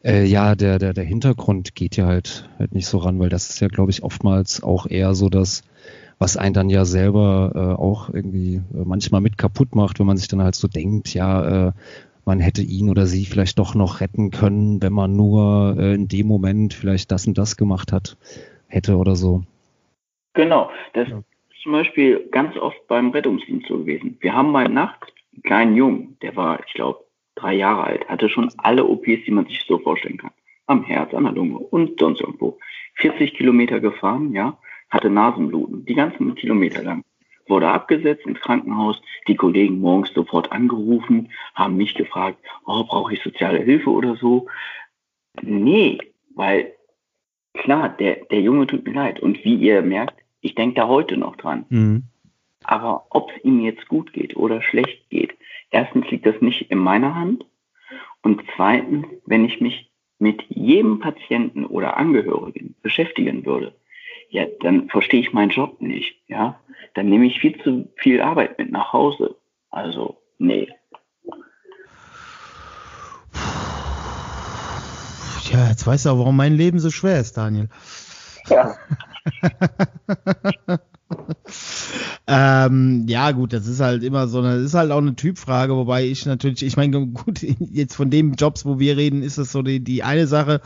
äh, 0.04 0.24
ja, 0.24 0.54
der, 0.54 0.78
der, 0.78 0.92
der 0.94 1.04
Hintergrund 1.04 1.74
geht 1.74 1.96
ja 1.96 2.06
halt, 2.06 2.48
halt 2.58 2.72
nicht 2.74 2.86
so 2.86 2.98
ran, 2.98 3.18
weil 3.18 3.28
das 3.28 3.50
ist 3.50 3.60
ja, 3.60 3.68
glaube 3.68 3.90
ich, 3.90 4.02
oftmals 4.02 4.62
auch 4.62 4.86
eher 4.86 5.14
so 5.14 5.28
das, 5.28 5.62
was 6.18 6.36
einen 6.36 6.54
dann 6.54 6.70
ja 6.70 6.84
selber 6.84 7.52
äh, 7.54 7.80
auch 7.80 8.08
irgendwie 8.12 8.56
äh, 8.56 8.84
manchmal 8.84 9.20
mit 9.20 9.38
kaputt 9.38 9.74
macht, 9.74 9.98
wenn 9.98 10.06
man 10.06 10.16
sich 10.16 10.28
dann 10.28 10.42
halt 10.42 10.54
so 10.54 10.68
denkt, 10.68 11.14
ja, 11.14 11.68
äh, 11.68 11.72
man 12.24 12.40
hätte 12.40 12.62
ihn 12.62 12.88
oder 12.88 13.06
sie 13.06 13.24
vielleicht 13.24 13.58
doch 13.58 13.74
noch 13.74 14.00
retten 14.00 14.30
können, 14.30 14.80
wenn 14.80 14.92
man 14.92 15.16
nur 15.16 15.76
äh, 15.78 15.94
in 15.94 16.08
dem 16.08 16.26
Moment 16.26 16.74
vielleicht 16.74 17.10
das 17.10 17.26
und 17.26 17.36
das 17.38 17.56
gemacht 17.56 17.92
hat, 17.92 18.16
hätte 18.72 18.96
oder 18.96 19.14
so. 19.16 19.42
Genau. 20.34 20.70
Das 20.94 21.08
Ja. 21.08 21.18
ist 21.18 21.62
zum 21.62 21.72
Beispiel 21.72 22.28
ganz 22.30 22.56
oft 22.56 22.86
beim 22.88 23.10
Rettungsdienst 23.10 23.68
so 23.68 23.78
gewesen. 23.78 24.16
Wir 24.20 24.34
haben 24.34 24.50
mal 24.50 24.68
nachts 24.68 25.08
einen 25.32 25.42
kleinen 25.42 25.76
Jungen, 25.76 26.16
der 26.22 26.34
war, 26.36 26.60
ich 26.66 26.72
glaube, 26.74 27.04
drei 27.34 27.54
Jahre 27.54 27.84
alt, 27.84 28.08
hatte 28.08 28.28
schon 28.28 28.50
alle 28.58 28.84
OPs, 28.84 29.24
die 29.26 29.30
man 29.30 29.46
sich 29.46 29.62
so 29.66 29.78
vorstellen 29.78 30.18
kann. 30.18 30.32
Am 30.66 30.84
Herz, 30.84 31.12
an 31.14 31.24
der 31.24 31.32
Lunge 31.32 31.58
und 31.58 31.98
sonst 31.98 32.20
irgendwo. 32.20 32.58
40 32.96 33.34
Kilometer 33.34 33.80
gefahren, 33.80 34.32
ja, 34.32 34.58
hatte 34.90 35.10
Nasenbluten, 35.10 35.84
die 35.86 35.94
ganzen 35.94 36.34
Kilometer 36.34 36.82
lang. 36.82 37.02
Wurde 37.48 37.68
abgesetzt 37.68 38.26
ins 38.26 38.40
Krankenhaus, 38.40 39.00
die 39.26 39.34
Kollegen 39.34 39.80
morgens 39.80 40.12
sofort 40.12 40.52
angerufen, 40.52 41.32
haben 41.54 41.76
mich 41.76 41.94
gefragt, 41.94 42.38
oh, 42.66 42.84
brauche 42.84 43.14
ich 43.14 43.22
soziale 43.22 43.58
Hilfe 43.58 43.90
oder 43.90 44.16
so? 44.16 44.46
Nee, 45.40 45.98
weil 46.34 46.74
klar, 47.54 47.88
der, 47.90 48.24
der 48.30 48.40
Junge 48.40 48.66
tut 48.66 48.84
mir 48.84 48.94
leid. 48.94 49.20
Und 49.20 49.44
wie 49.44 49.56
ihr 49.56 49.82
merkt, 49.82 50.22
ich 50.40 50.54
denke 50.54 50.74
da 50.74 50.88
heute 50.88 51.16
noch 51.16 51.36
dran. 51.36 51.66
Mhm. 51.68 52.04
Aber 52.64 53.06
ob 53.10 53.30
es 53.30 53.44
ihm 53.44 53.60
jetzt 53.60 53.88
gut 53.88 54.12
geht 54.12 54.36
oder 54.36 54.62
schlecht 54.62 55.08
geht, 55.10 55.36
erstens 55.70 56.08
liegt 56.10 56.26
das 56.26 56.40
nicht 56.40 56.70
in 56.70 56.78
meiner 56.78 57.14
Hand. 57.14 57.44
Und 58.22 58.42
zweitens, 58.54 59.06
wenn 59.26 59.44
ich 59.44 59.60
mich 59.60 59.90
mit 60.18 60.42
jedem 60.48 61.00
Patienten 61.00 61.66
oder 61.66 61.96
Angehörigen 61.96 62.76
beschäftigen 62.82 63.44
würde, 63.44 63.74
ja, 64.30 64.46
dann 64.60 64.88
verstehe 64.88 65.20
ich 65.20 65.32
meinen 65.32 65.50
Job 65.50 65.80
nicht, 65.80 66.16
ja. 66.28 66.58
Dann 66.94 67.08
nehme 67.08 67.26
ich 67.26 67.40
viel 67.40 67.60
zu 67.62 67.88
viel 67.96 68.20
Arbeit 68.20 68.58
mit 68.58 68.70
nach 68.70 68.92
Hause. 68.92 69.36
Also, 69.70 70.18
nee. 70.38 70.68
Ja, 75.52 75.68
jetzt 75.68 75.86
weißt 75.86 76.06
du 76.06 76.10
auch, 76.10 76.18
warum 76.18 76.36
mein 76.36 76.54
Leben 76.54 76.78
so 76.78 76.90
schwer 76.90 77.20
ist, 77.20 77.36
Daniel. 77.36 77.68
Ja. 78.48 78.74
ähm, 82.26 83.04
ja, 83.06 83.32
gut, 83.32 83.52
das 83.52 83.66
ist 83.66 83.80
halt 83.80 84.02
immer 84.02 84.28
so 84.28 84.38
eine, 84.38 84.56
das 84.56 84.64
ist 84.64 84.74
halt 84.74 84.90
auch 84.90 84.98
eine 84.98 85.14
Typfrage, 85.14 85.76
wobei 85.76 86.06
ich 86.06 86.24
natürlich, 86.24 86.62
ich 86.64 86.78
meine, 86.78 87.06
gut, 87.06 87.42
jetzt 87.70 87.94
von 87.94 88.08
den 88.08 88.32
Jobs, 88.32 88.64
wo 88.64 88.78
wir 88.78 88.96
reden, 88.96 89.22
ist 89.22 89.36
das 89.36 89.52
so 89.52 89.60
die, 89.60 89.80
die 89.80 90.02
eine 90.02 90.26
Sache. 90.26 90.62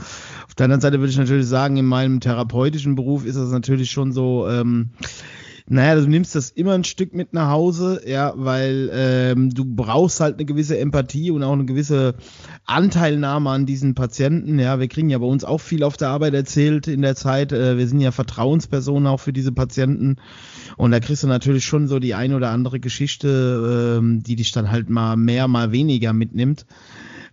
Auf 0.47 0.55
der 0.55 0.65
anderen 0.65 0.81
Seite 0.81 1.01
würde 1.01 1.11
ich 1.11 1.19
natürlich 1.19 1.49
sagen, 1.49 1.77
in 1.77 1.87
meinem 1.87 2.21
therapeutischen 2.21 2.95
Beruf 2.95 3.27
ist 3.27 3.37
das 3.37 3.51
natürlich 3.51 3.91
schon 3.91 4.13
so, 4.13 4.49
ähm, 4.49 4.91
naja, 5.69 5.97
du 5.97 6.07
nimmst 6.07 6.37
das 6.37 6.51
immer 6.51 6.75
ein 6.75 6.85
Stück 6.85 7.13
mit 7.13 7.33
nach 7.33 7.51
Hause, 7.51 8.01
ja, 8.07 8.33
weil 8.37 8.89
ähm, 8.93 9.51
du 9.51 9.65
brauchst 9.65 10.21
halt 10.21 10.37
eine 10.37 10.45
gewisse 10.45 10.79
Empathie 10.79 11.33
und 11.33 11.43
auch 11.43 11.55
eine 11.55 11.65
gewisse 11.65 12.15
Anteilnahme 12.67 13.51
an 13.51 13.67
diesen 13.67 13.97
Patienten. 13.97 14.61
Ja, 14.61 14.79
wir 14.79 14.87
kriegen 14.87 15.11
ja 15.11 15.19
bei 15.19 15.27
uns 15.27 15.45
auch 15.45 15.61
viel 15.61 15.83
auf 15.83 15.97
der 15.97 16.11
Arbeit 16.11 16.35
erzählt 16.35 16.87
in 16.87 17.03
der 17.03 17.17
Zeit. 17.17 17.51
Äh, 17.51 17.79
wir 17.79 17.89
sind 17.89 18.01
ja 18.01 18.13
Vertrauenspersonen 18.13 19.09
auch 19.09 19.19
für 19.19 19.33
diese 19.33 19.51
Patienten. 19.51 20.17
Und 20.77 20.93
da 20.93 21.01
kriegst 21.01 21.25
du 21.25 21.27
natürlich 21.27 21.65
schon 21.65 21.89
so 21.89 21.99
die 21.99 22.15
eine 22.15 22.37
oder 22.37 22.51
andere 22.51 22.79
Geschichte, 22.79 23.99
ähm, 23.99 24.23
die 24.23 24.37
dich 24.37 24.53
dann 24.53 24.71
halt 24.71 24.89
mal 24.89 25.17
mehr, 25.17 25.49
mal 25.49 25.73
weniger 25.73 26.13
mitnimmt. 26.13 26.65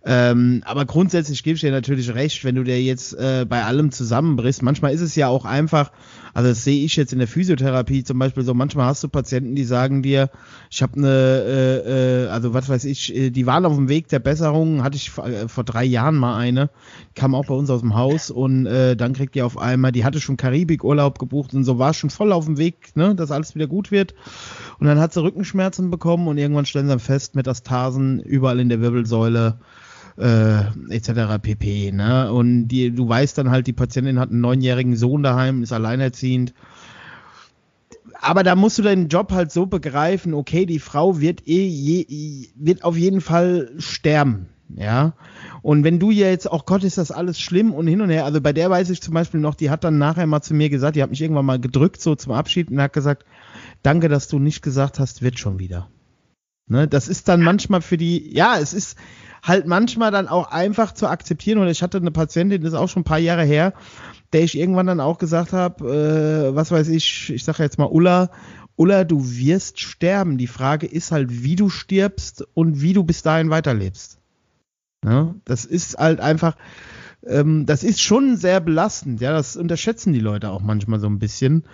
Ähm, 0.06 0.60
aber 0.66 0.84
grundsätzlich 0.84 1.42
gebe 1.42 1.54
ich 1.54 1.62
dir 1.62 1.70
natürlich 1.70 2.14
recht, 2.14 2.44
wenn 2.44 2.56
du 2.56 2.62
dir 2.62 2.82
jetzt 2.82 3.14
äh, 3.14 3.46
bei 3.48 3.64
allem 3.64 3.90
zusammenbrichst. 3.90 4.62
Manchmal 4.62 4.92
ist 4.92 5.00
es 5.00 5.16
ja 5.16 5.28
auch 5.28 5.46
einfach, 5.46 5.92
also 6.34 6.50
das 6.50 6.62
sehe 6.62 6.84
ich 6.84 6.94
jetzt 6.96 7.14
in 7.14 7.20
der 7.20 7.28
Physiotherapie 7.28 8.04
zum 8.04 8.18
Beispiel 8.18 8.42
so, 8.42 8.52
manchmal 8.52 8.86
hast 8.86 9.02
du 9.02 9.08
Patienten, 9.08 9.54
die 9.54 9.64
sagen 9.64 10.02
dir, 10.02 10.28
ich 10.70 10.82
habe 10.82 10.98
eine, 10.98 11.08
äh, 11.08 12.24
äh, 12.24 12.28
also 12.28 12.52
was 12.52 12.68
weiß 12.68 12.84
ich, 12.84 13.16
äh, 13.16 13.30
die 13.30 13.46
waren 13.46 13.64
auf 13.64 13.76
dem 13.76 13.88
Weg 13.88 14.08
der 14.08 14.18
Besserung, 14.18 14.82
hatte 14.82 14.96
ich 14.96 15.10
vor, 15.10 15.26
äh, 15.26 15.48
vor 15.48 15.64
drei 15.64 15.84
Jahren 15.84 16.16
mal 16.16 16.36
eine, 16.36 16.68
kam 17.14 17.34
auch 17.34 17.46
bei 17.46 17.54
uns 17.54 17.70
aus 17.70 17.80
dem 17.80 17.94
Haus 17.94 18.30
und 18.30 18.66
äh, 18.66 18.96
dann 18.96 19.14
kriegt 19.14 19.34
die 19.34 19.42
auf 19.42 19.56
einmal, 19.56 19.92
die 19.92 20.04
hatte 20.04 20.20
schon 20.20 20.36
Karibikurlaub 20.36 21.18
gebucht 21.18 21.54
und 21.54 21.64
so 21.64 21.78
war 21.78 21.94
schon 21.94 22.10
voll 22.10 22.32
auf 22.32 22.44
dem 22.44 22.58
Weg, 22.58 22.94
ne, 22.94 23.14
dass 23.14 23.30
alles 23.30 23.54
wieder 23.54 23.68
gut 23.68 23.90
wird. 23.90 24.14
Und 24.78 24.86
dann 24.86 25.00
hat 25.00 25.14
sie 25.14 25.22
Rückenschmerzen 25.22 25.90
bekommen 25.90 26.28
und 26.28 26.36
irgendwann 26.36 26.66
stellen 26.66 26.86
sie 26.86 26.90
dann 26.90 26.98
fest, 26.98 27.34
Metastasen 27.36 28.20
überall 28.20 28.60
in 28.60 28.68
der 28.68 28.82
Wirbelsäule 28.82 29.58
äh, 30.16 30.60
etc. 30.90 31.38
pp. 31.42 31.92
Ne? 31.92 32.32
Und 32.32 32.68
die, 32.68 32.90
du 32.90 33.08
weißt 33.08 33.38
dann 33.38 33.50
halt, 33.50 33.66
die 33.66 33.72
Patientin 33.72 34.18
hat 34.18 34.30
einen 34.30 34.40
neunjährigen 34.40 34.96
Sohn 34.96 35.22
daheim, 35.22 35.62
ist 35.62 35.72
alleinerziehend. 35.72 36.54
Aber 38.20 38.42
da 38.42 38.54
musst 38.54 38.78
du 38.78 38.82
deinen 38.82 39.08
Job 39.08 39.32
halt 39.32 39.52
so 39.52 39.66
begreifen, 39.66 40.34
okay, 40.34 40.66
die 40.66 40.78
Frau 40.78 41.20
wird 41.20 41.46
eh 41.46 41.66
je, 41.66 42.48
wird 42.54 42.84
auf 42.84 42.96
jeden 42.96 43.20
Fall 43.20 43.72
sterben. 43.78 44.48
Ja. 44.76 45.12
Und 45.62 45.84
wenn 45.84 45.98
du 45.98 46.10
ja 46.10 46.28
jetzt, 46.28 46.50
auch 46.50 46.64
Gott, 46.64 46.84
ist 46.84 46.98
das 46.98 47.10
alles 47.10 47.38
schlimm 47.38 47.72
und 47.72 47.86
hin 47.86 48.00
und 48.00 48.10
her. 48.10 48.24
Also 48.24 48.40
bei 48.40 48.52
der 48.52 48.70
weiß 48.70 48.90
ich 48.90 49.02
zum 49.02 49.14
Beispiel 49.14 49.40
noch, 49.40 49.54
die 49.54 49.70
hat 49.70 49.84
dann 49.84 49.98
nachher 49.98 50.26
mal 50.26 50.42
zu 50.42 50.54
mir 50.54 50.70
gesagt, 50.70 50.96
die 50.96 51.02
hat 51.02 51.10
mich 51.10 51.20
irgendwann 51.20 51.46
mal 51.46 51.60
gedrückt, 51.60 52.00
so 52.00 52.14
zum 52.14 52.32
Abschied, 52.32 52.70
und 52.70 52.80
hat 52.80 52.92
gesagt, 52.92 53.24
danke, 53.82 54.08
dass 54.08 54.28
du 54.28 54.38
nicht 54.38 54.62
gesagt 54.62 54.98
hast, 54.98 55.22
wird 55.22 55.38
schon 55.38 55.58
wieder. 55.58 55.88
Ne, 56.66 56.88
das 56.88 57.08
ist 57.08 57.28
dann 57.28 57.42
manchmal 57.42 57.82
für 57.82 57.98
die, 57.98 58.34
ja, 58.34 58.56
es 58.58 58.72
ist 58.72 58.96
halt 59.44 59.66
manchmal 59.66 60.10
dann 60.10 60.26
auch 60.26 60.50
einfach 60.50 60.92
zu 60.92 61.06
akzeptieren. 61.06 61.58
Und 61.58 61.68
ich 61.68 61.82
hatte 61.82 61.98
eine 61.98 62.10
Patientin, 62.10 62.62
das 62.62 62.72
ist 62.72 62.78
auch 62.78 62.88
schon 62.88 63.02
ein 63.02 63.04
paar 63.04 63.18
Jahre 63.18 63.44
her, 63.44 63.74
der 64.32 64.42
ich 64.42 64.58
irgendwann 64.58 64.86
dann 64.86 65.00
auch 65.00 65.18
gesagt 65.18 65.52
habe, 65.52 66.50
äh, 66.50 66.56
was 66.56 66.72
weiß 66.72 66.88
ich, 66.88 67.30
ich 67.30 67.44
sage 67.44 67.62
jetzt 67.62 67.78
mal 67.78 67.86
Ulla, 67.86 68.30
Ulla, 68.76 69.04
du 69.04 69.24
wirst 69.24 69.78
sterben. 69.78 70.38
Die 70.38 70.48
Frage 70.48 70.86
ist 70.86 71.12
halt, 71.12 71.44
wie 71.44 71.56
du 71.56 71.68
stirbst 71.68 72.44
und 72.54 72.80
wie 72.80 72.94
du 72.94 73.04
bis 73.04 73.22
dahin 73.22 73.50
weiterlebst. 73.50 74.18
Ja, 75.04 75.34
das 75.44 75.66
ist 75.66 75.98
halt 75.98 76.20
einfach, 76.20 76.56
ähm, 77.26 77.66
das 77.66 77.84
ist 77.84 78.00
schon 78.00 78.36
sehr 78.36 78.60
belastend. 78.60 79.20
Ja, 79.20 79.32
das 79.32 79.56
unterschätzen 79.56 80.12
die 80.12 80.20
Leute 80.20 80.50
auch 80.50 80.62
manchmal 80.62 80.98
so 80.98 81.06
ein 81.06 81.18
bisschen, 81.18 81.64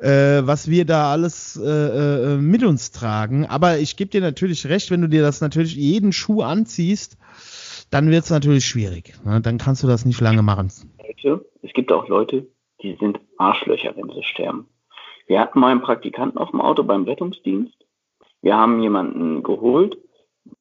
äh, 0.00 0.46
was 0.46 0.70
wir 0.70 0.84
da 0.84 1.12
alles 1.12 1.56
äh, 1.56 1.68
äh, 1.68 2.36
mit 2.36 2.64
uns 2.64 2.90
tragen. 2.90 3.46
Aber 3.46 3.78
ich 3.78 3.96
gebe 3.96 4.10
dir 4.10 4.20
natürlich 4.20 4.66
recht, 4.66 4.90
wenn 4.90 5.02
du 5.02 5.08
dir 5.08 5.22
das 5.22 5.40
natürlich 5.40 5.76
jeden 5.76 6.12
Schuh 6.12 6.42
anziehst, 6.42 7.18
dann 7.90 8.10
wird 8.10 8.24
es 8.24 8.30
natürlich 8.30 8.64
schwierig. 8.64 9.14
Ne? 9.24 9.40
Dann 9.40 9.58
kannst 9.58 9.82
du 9.82 9.86
das 9.86 10.04
nicht 10.04 10.20
lange 10.20 10.42
machen. 10.42 10.70
Es 11.62 11.74
gibt 11.74 11.92
auch 11.92 12.08
Leute, 12.08 12.46
die 12.82 12.96
sind 12.98 13.20
Arschlöcher, 13.36 13.94
wenn 13.96 14.08
sie 14.08 14.22
sterben. 14.22 14.66
Wir 15.26 15.40
hatten 15.40 15.60
mal 15.60 15.70
einen 15.70 15.82
Praktikanten 15.82 16.38
auf 16.38 16.50
dem 16.50 16.60
Auto 16.60 16.82
beim 16.82 17.04
Rettungsdienst. 17.04 17.76
Wir 18.42 18.56
haben 18.56 18.80
jemanden 18.80 19.42
geholt, 19.42 19.98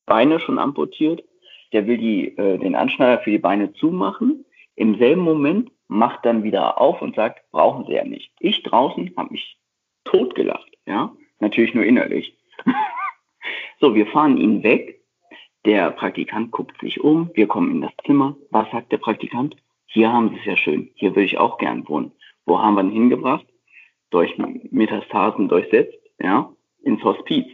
Beine 0.05 0.39
schon 0.39 0.59
amputiert. 0.59 1.23
Der 1.71 1.87
will 1.87 1.97
die, 1.97 2.37
äh, 2.37 2.57
den 2.57 2.75
Anschneider 2.75 3.21
für 3.21 3.31
die 3.31 3.39
Beine 3.39 3.73
zumachen. 3.73 4.45
Im 4.75 4.97
selben 4.97 5.21
Moment 5.21 5.71
macht 5.89 6.25
dann 6.25 6.43
wieder 6.43 6.79
auf 6.79 7.01
und 7.01 7.15
sagt, 7.15 7.41
brauchen 7.51 7.85
Sie 7.85 7.93
ja 7.93 8.05
nicht. 8.05 8.31
Ich 8.39 8.63
draußen 8.63 9.11
habe 9.17 9.33
mich 9.33 9.57
totgelacht, 10.05 10.71
ja, 10.85 11.11
natürlich 11.39 11.73
nur 11.73 11.83
innerlich. 11.83 12.37
so, 13.81 13.95
wir 13.95 14.07
fahren 14.07 14.37
ihn 14.37 14.63
weg. 14.63 15.01
Der 15.65 15.91
Praktikant 15.91 16.51
guckt 16.51 16.79
sich 16.79 17.01
um. 17.01 17.31
Wir 17.33 17.47
kommen 17.47 17.71
in 17.71 17.81
das 17.81 17.91
Zimmer. 18.05 18.37
Was 18.49 18.71
sagt 18.71 18.93
der 18.93 18.97
Praktikant? 18.97 19.57
Hier 19.87 20.13
haben 20.13 20.29
Sie 20.29 20.37
es 20.37 20.45
ja 20.45 20.55
schön. 20.55 20.91
Hier 20.95 21.11
würde 21.11 21.25
ich 21.25 21.37
auch 21.37 21.57
gern 21.57 21.87
wohnen. 21.89 22.13
Wo 22.45 22.59
haben 22.59 22.75
wir 22.75 22.83
ihn 22.83 22.91
hingebracht? 22.91 23.45
Durch 24.11 24.37
Metastasen 24.37 25.49
durchsetzt, 25.49 25.97
ja, 26.19 26.51
ins 26.83 27.03
Hospiz. 27.03 27.47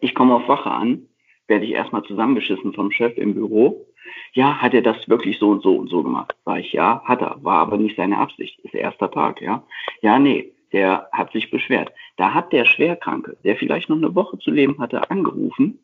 Ich 0.00 0.14
komme 0.14 0.36
auf 0.36 0.48
Wache 0.48 0.70
an, 0.70 1.08
werde 1.52 1.66
ich 1.66 1.72
erstmal 1.72 2.02
zusammengeschissen 2.04 2.72
vom 2.72 2.90
Chef 2.90 3.18
im 3.18 3.34
Büro. 3.34 3.86
Ja, 4.32 4.56
hat 4.62 4.72
er 4.72 4.80
das 4.80 5.06
wirklich 5.06 5.38
so 5.38 5.50
und 5.50 5.62
so 5.62 5.76
und 5.76 5.90
so 5.90 6.02
gemacht? 6.02 6.34
Sag 6.46 6.60
ich, 6.60 6.72
ja, 6.72 7.02
hat 7.04 7.20
er, 7.20 7.44
war 7.44 7.58
aber 7.58 7.76
nicht 7.76 7.96
seine 7.98 8.16
Absicht. 8.16 8.58
Ist 8.60 8.72
der 8.72 8.80
erste 8.80 9.10
Tag, 9.10 9.42
ja. 9.42 9.62
Ja, 10.00 10.18
nee, 10.18 10.54
der 10.72 11.10
hat 11.12 11.30
sich 11.32 11.50
beschwert. 11.50 11.92
Da 12.16 12.32
hat 12.32 12.54
der 12.54 12.64
Schwerkranke, 12.64 13.36
der 13.44 13.56
vielleicht 13.56 13.90
noch 13.90 13.98
eine 13.98 14.14
Woche 14.14 14.38
zu 14.38 14.50
leben 14.50 14.78
hatte, 14.78 15.10
angerufen 15.10 15.78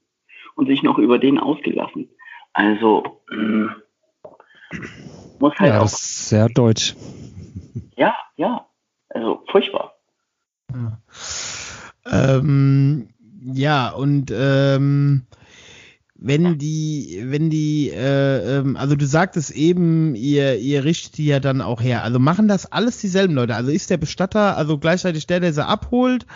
und 0.55 0.69
sich 0.69 0.83
noch 0.83 0.97
über 0.97 1.19
den 1.19 1.39
ausgelassen. 1.39 2.09
Also, 2.55 3.21
mh, 3.31 3.77
muss 5.39 5.55
halt 5.59 5.71
Ja, 5.75 5.81
auch, 5.81 5.85
ist 5.85 6.31
sehr 6.31 6.49
deutsch. 6.49 6.97
ja, 7.97 8.17
ja, 8.37 8.67
also 9.11 9.45
furchtbar. 9.51 9.93
Ja. 10.73 10.99
Ähm, 12.11 13.11
ja, 13.53 13.91
und 13.91 14.33
ähm, 14.35 15.27
wenn 16.21 16.59
die, 16.59 17.23
wenn 17.27 17.49
die, 17.49 17.91
äh, 17.91 18.59
ähm, 18.59 18.77
also 18.77 18.97
du 18.97 19.07
sagtest 19.07 19.53
eben, 19.53 20.17
ihr, 20.17 20.59
ihr 20.59 20.85
richtet 20.85 21.17
die 21.19 21.27
ja 21.27 21.39
dann 21.39 21.61
auch 21.61 21.81
her. 21.81 22.03
Also 22.03 22.19
machen 22.19 22.49
das 22.49 22.71
alles 22.73 22.99
dieselben 22.99 23.35
Leute. 23.35 23.55
Also 23.55 23.71
ist 23.71 23.89
der 23.91 23.99
Bestatter, 23.99 24.57
also 24.57 24.79
gleichzeitig 24.79 25.29
der, 25.29 25.39
der 25.41 25.53
sie 25.53 25.65
abholt, 25.65 26.27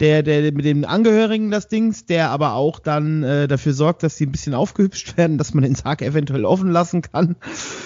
der, 0.00 0.22
der 0.22 0.52
mit 0.52 0.66
den 0.66 0.84
Angehörigen 0.84 1.50
das 1.50 1.68
Dings, 1.68 2.04
der 2.04 2.30
aber 2.30 2.54
auch 2.54 2.78
dann 2.78 3.22
äh, 3.22 3.48
dafür 3.48 3.72
sorgt, 3.72 4.02
dass 4.02 4.16
sie 4.18 4.26
ein 4.26 4.32
bisschen 4.32 4.54
aufgehübscht 4.54 5.16
werden, 5.16 5.38
dass 5.38 5.54
man 5.54 5.64
den 5.64 5.74
Sarg 5.74 6.02
eventuell 6.02 6.44
offen 6.44 6.70
lassen 6.70 7.00
kann. 7.02 7.36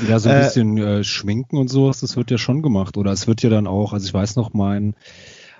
Ja, 0.00 0.18
so 0.18 0.28
ein 0.30 0.36
Äh, 0.36 0.40
bisschen 0.40 0.78
äh, 0.78 1.04
Schminken 1.04 1.58
und 1.58 1.68
sowas, 1.68 2.00
das 2.00 2.16
wird 2.16 2.30
ja 2.32 2.38
schon 2.38 2.62
gemacht. 2.62 2.96
Oder 2.96 3.12
es 3.12 3.28
wird 3.28 3.42
ja 3.42 3.50
dann 3.50 3.68
auch, 3.68 3.92
also 3.92 4.04
ich 4.04 4.14
weiß 4.14 4.34
noch, 4.36 4.52
mein, 4.52 4.94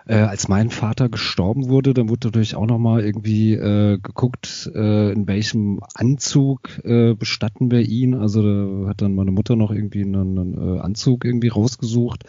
äh, 0.09 0.15
als 0.15 0.47
mein 0.47 0.71
Vater 0.71 1.09
gestorben 1.09 1.69
wurde, 1.69 1.93
dann 1.93 2.09
wurde 2.09 2.29
natürlich 2.29 2.55
auch 2.55 2.67
nochmal 2.67 3.05
irgendwie 3.05 3.55
äh, 3.55 3.99
geguckt, 3.99 4.71
äh, 4.73 5.13
in 5.13 5.27
welchem 5.27 5.81
Anzug 5.95 6.81
äh, 6.85 7.15
bestatten 7.15 7.73
wir 7.73 7.81
ihn. 7.81 8.15
Also 8.15 8.43
da 8.43 8.89
hat 8.89 9.03
dann 9.03 9.17
meine 9.17 9.33
Mutter 9.33 9.57
noch 9.57 9.73
irgendwie 9.73 10.03
einen, 10.03 10.39
einen 10.39 10.77
äh, 10.77 10.81
Anzug 10.81 11.25
irgendwie 11.25 11.49
rausgesucht, 11.49 12.23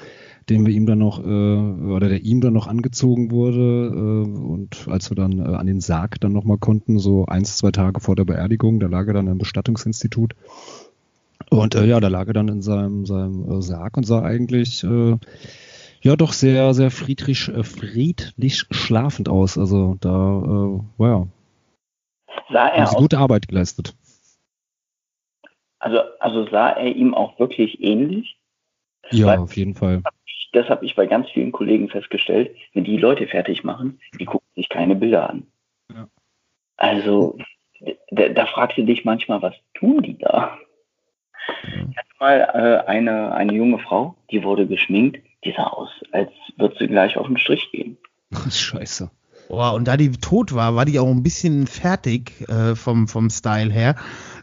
den 0.50 0.66
wir 0.66 0.74
ihm 0.74 0.88
dann 0.88 0.98
noch, 0.98 1.20
äh, 1.24 1.24
oder 1.24 2.10
der 2.10 2.24
ihm 2.24 2.42
dann 2.42 2.54
noch 2.54 2.66
angezogen 2.66 3.30
wurde. 3.30 3.94
Äh, 3.94 4.30
und 4.30 4.88
als 4.88 5.12
wir 5.12 5.16
dann 5.16 5.38
äh, 5.38 5.56
an 5.56 5.68
den 5.68 5.80
Sarg 5.80 6.20
dann 6.20 6.34
nochmal 6.34 6.58
konnten, 6.58 6.98
so 6.98 7.28
eins, 7.28 7.58
zwei 7.58 7.70
Tage 7.70 8.00
vor 8.00 8.16
der 8.16 8.26
Beerdigung, 8.26 8.80
da 8.80 8.88
lag 8.88 9.06
er 9.06 9.14
dann 9.14 9.28
im 9.28 9.38
Bestattungsinstitut. 9.38 10.34
Und 11.52 11.76
äh, 11.76 11.86
ja, 11.86 12.00
da 12.00 12.08
lag 12.08 12.26
er 12.26 12.34
dann 12.34 12.48
in 12.48 12.62
seinem, 12.64 13.06
seinem 13.06 13.50
äh, 13.52 13.62
Sarg 13.62 13.98
und 13.98 14.06
sah 14.06 14.24
eigentlich 14.24 14.84
äh, 14.84 15.18
ja 16.08 16.16
doch 16.16 16.34
sehr, 16.34 16.74
sehr 16.74 16.90
friedlich, 16.90 17.50
äh, 17.50 17.64
friedlich 17.64 18.66
schlafend 18.72 19.30
aus. 19.30 19.58
Also 19.58 19.98
da, 20.00 20.10
äh, 20.10 20.80
wow, 20.98 21.28
Sah 22.50 22.70
haben 22.70 22.80
er 22.80 22.88
sie 22.88 22.96
aus, 22.96 23.02
gute 23.02 23.18
Arbeit 23.18 23.48
geleistet. 23.48 23.96
also, 25.80 26.00
also 26.20 26.48
sah 26.50 26.70
er 26.70 26.96
ihm 26.96 27.14
auch 27.14 27.38
wirklich 27.40 27.84
ähnlich? 27.84 28.38
Ja, 29.12 29.28
Weil- 29.28 29.40
auf 29.40 29.56
jeden 29.56 29.76
Fall. 29.76 30.02
Das 30.54 30.70
habe 30.70 30.86
ich 30.86 30.96
bei 30.96 31.06
ganz 31.06 31.30
vielen 31.30 31.52
Kollegen 31.52 31.90
festgestellt. 31.90 32.56
Wenn 32.74 32.86
die 32.86 32.98
Leute 32.98 33.28
fertig 33.28 33.66
machen, 33.66 34.00
die 34.18 34.26
gucken 34.26 34.48
sich 34.56 34.70
keine 34.70 34.96
Bilder 34.96 35.30
an. 35.30 35.46
Ja. 35.94 36.08
Also, 36.78 37.38
da, 38.12 38.30
da 38.30 38.46
fragst 38.46 38.78
du 38.78 38.84
dich 38.84 39.04
manchmal, 39.04 39.42
was 39.42 39.54
tun 39.74 40.02
die 40.02 40.18
da? 40.18 40.58
Ich 41.64 41.98
hatte 41.98 42.10
mal 42.20 42.40
äh, 42.40 42.88
eine, 42.88 43.34
eine 43.34 43.54
junge 43.54 43.80
Frau, 43.80 44.16
die 44.32 44.44
wurde 44.44 44.68
geschminkt, 44.68 45.20
die 45.44 45.54
sah 45.56 45.68
aus, 45.68 45.90
als 46.12 46.32
würde 46.58 46.76
sie 46.80 46.88
gleich 46.88 47.18
auf 47.18 47.28
den 47.28 47.38
Strich 47.38 47.70
gehen. 47.72 47.98
Scheiße. 48.50 49.12
Boah, 49.50 49.74
und 49.74 49.88
da 49.88 49.96
die 49.96 50.12
tot 50.12 50.54
war, 50.54 50.76
war 50.76 50.84
die 50.84 51.00
auch 51.00 51.08
ein 51.08 51.24
bisschen 51.24 51.68
fertig 51.68 52.48
äh, 52.50 52.76
vom, 52.76 53.08
vom 53.08 53.30
Style 53.30 53.72
her. 53.72 53.96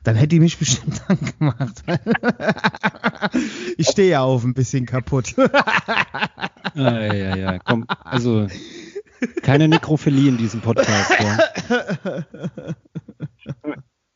Dann 0.03 0.17
hätte 0.17 0.29
die 0.29 0.41
mich 0.41 0.59
bestimmt 0.59 1.03
angemacht. 1.09 1.83
ich 3.77 3.87
stehe 3.89 4.11
ja 4.11 4.23
auf 4.23 4.45
ein 4.45 4.55
bisschen 4.55 4.87
kaputt. 4.87 5.35
Ja, 6.75 7.13
ja, 7.13 7.37
ja, 7.37 7.59
komm, 7.59 7.85
also 8.03 8.47
keine 9.43 9.69
Nekrophilie 9.69 10.31
in 10.31 10.39
diesem 10.39 10.63
Podcast. 10.63 11.13
Ja. 11.21 12.25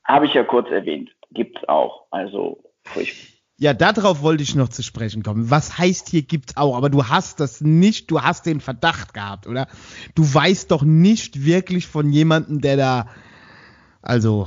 Habe 0.04 0.26
ich 0.26 0.34
ja 0.34 0.42
kurz 0.44 0.70
erwähnt. 0.70 1.10
Gibt's 1.32 1.62
auch. 1.68 2.06
Also, 2.10 2.62
furchtbar. 2.84 3.37
Ja, 3.60 3.74
darauf 3.74 4.22
wollte 4.22 4.44
ich 4.44 4.54
noch 4.54 4.68
zu 4.68 4.82
sprechen 4.82 5.24
kommen. 5.24 5.50
Was 5.50 5.78
heißt 5.78 6.08
hier 6.08 6.22
gibt's 6.22 6.56
auch? 6.56 6.76
Aber 6.76 6.90
du 6.90 7.08
hast 7.08 7.40
das 7.40 7.60
nicht, 7.60 8.08
du 8.10 8.22
hast 8.22 8.46
den 8.46 8.60
Verdacht 8.60 9.14
gehabt, 9.14 9.48
oder? 9.48 9.66
Du 10.14 10.22
weißt 10.22 10.70
doch 10.70 10.84
nicht 10.84 11.44
wirklich 11.44 11.88
von 11.88 12.12
jemandem, 12.12 12.60
der 12.60 12.76
da, 12.76 13.06
also, 14.00 14.46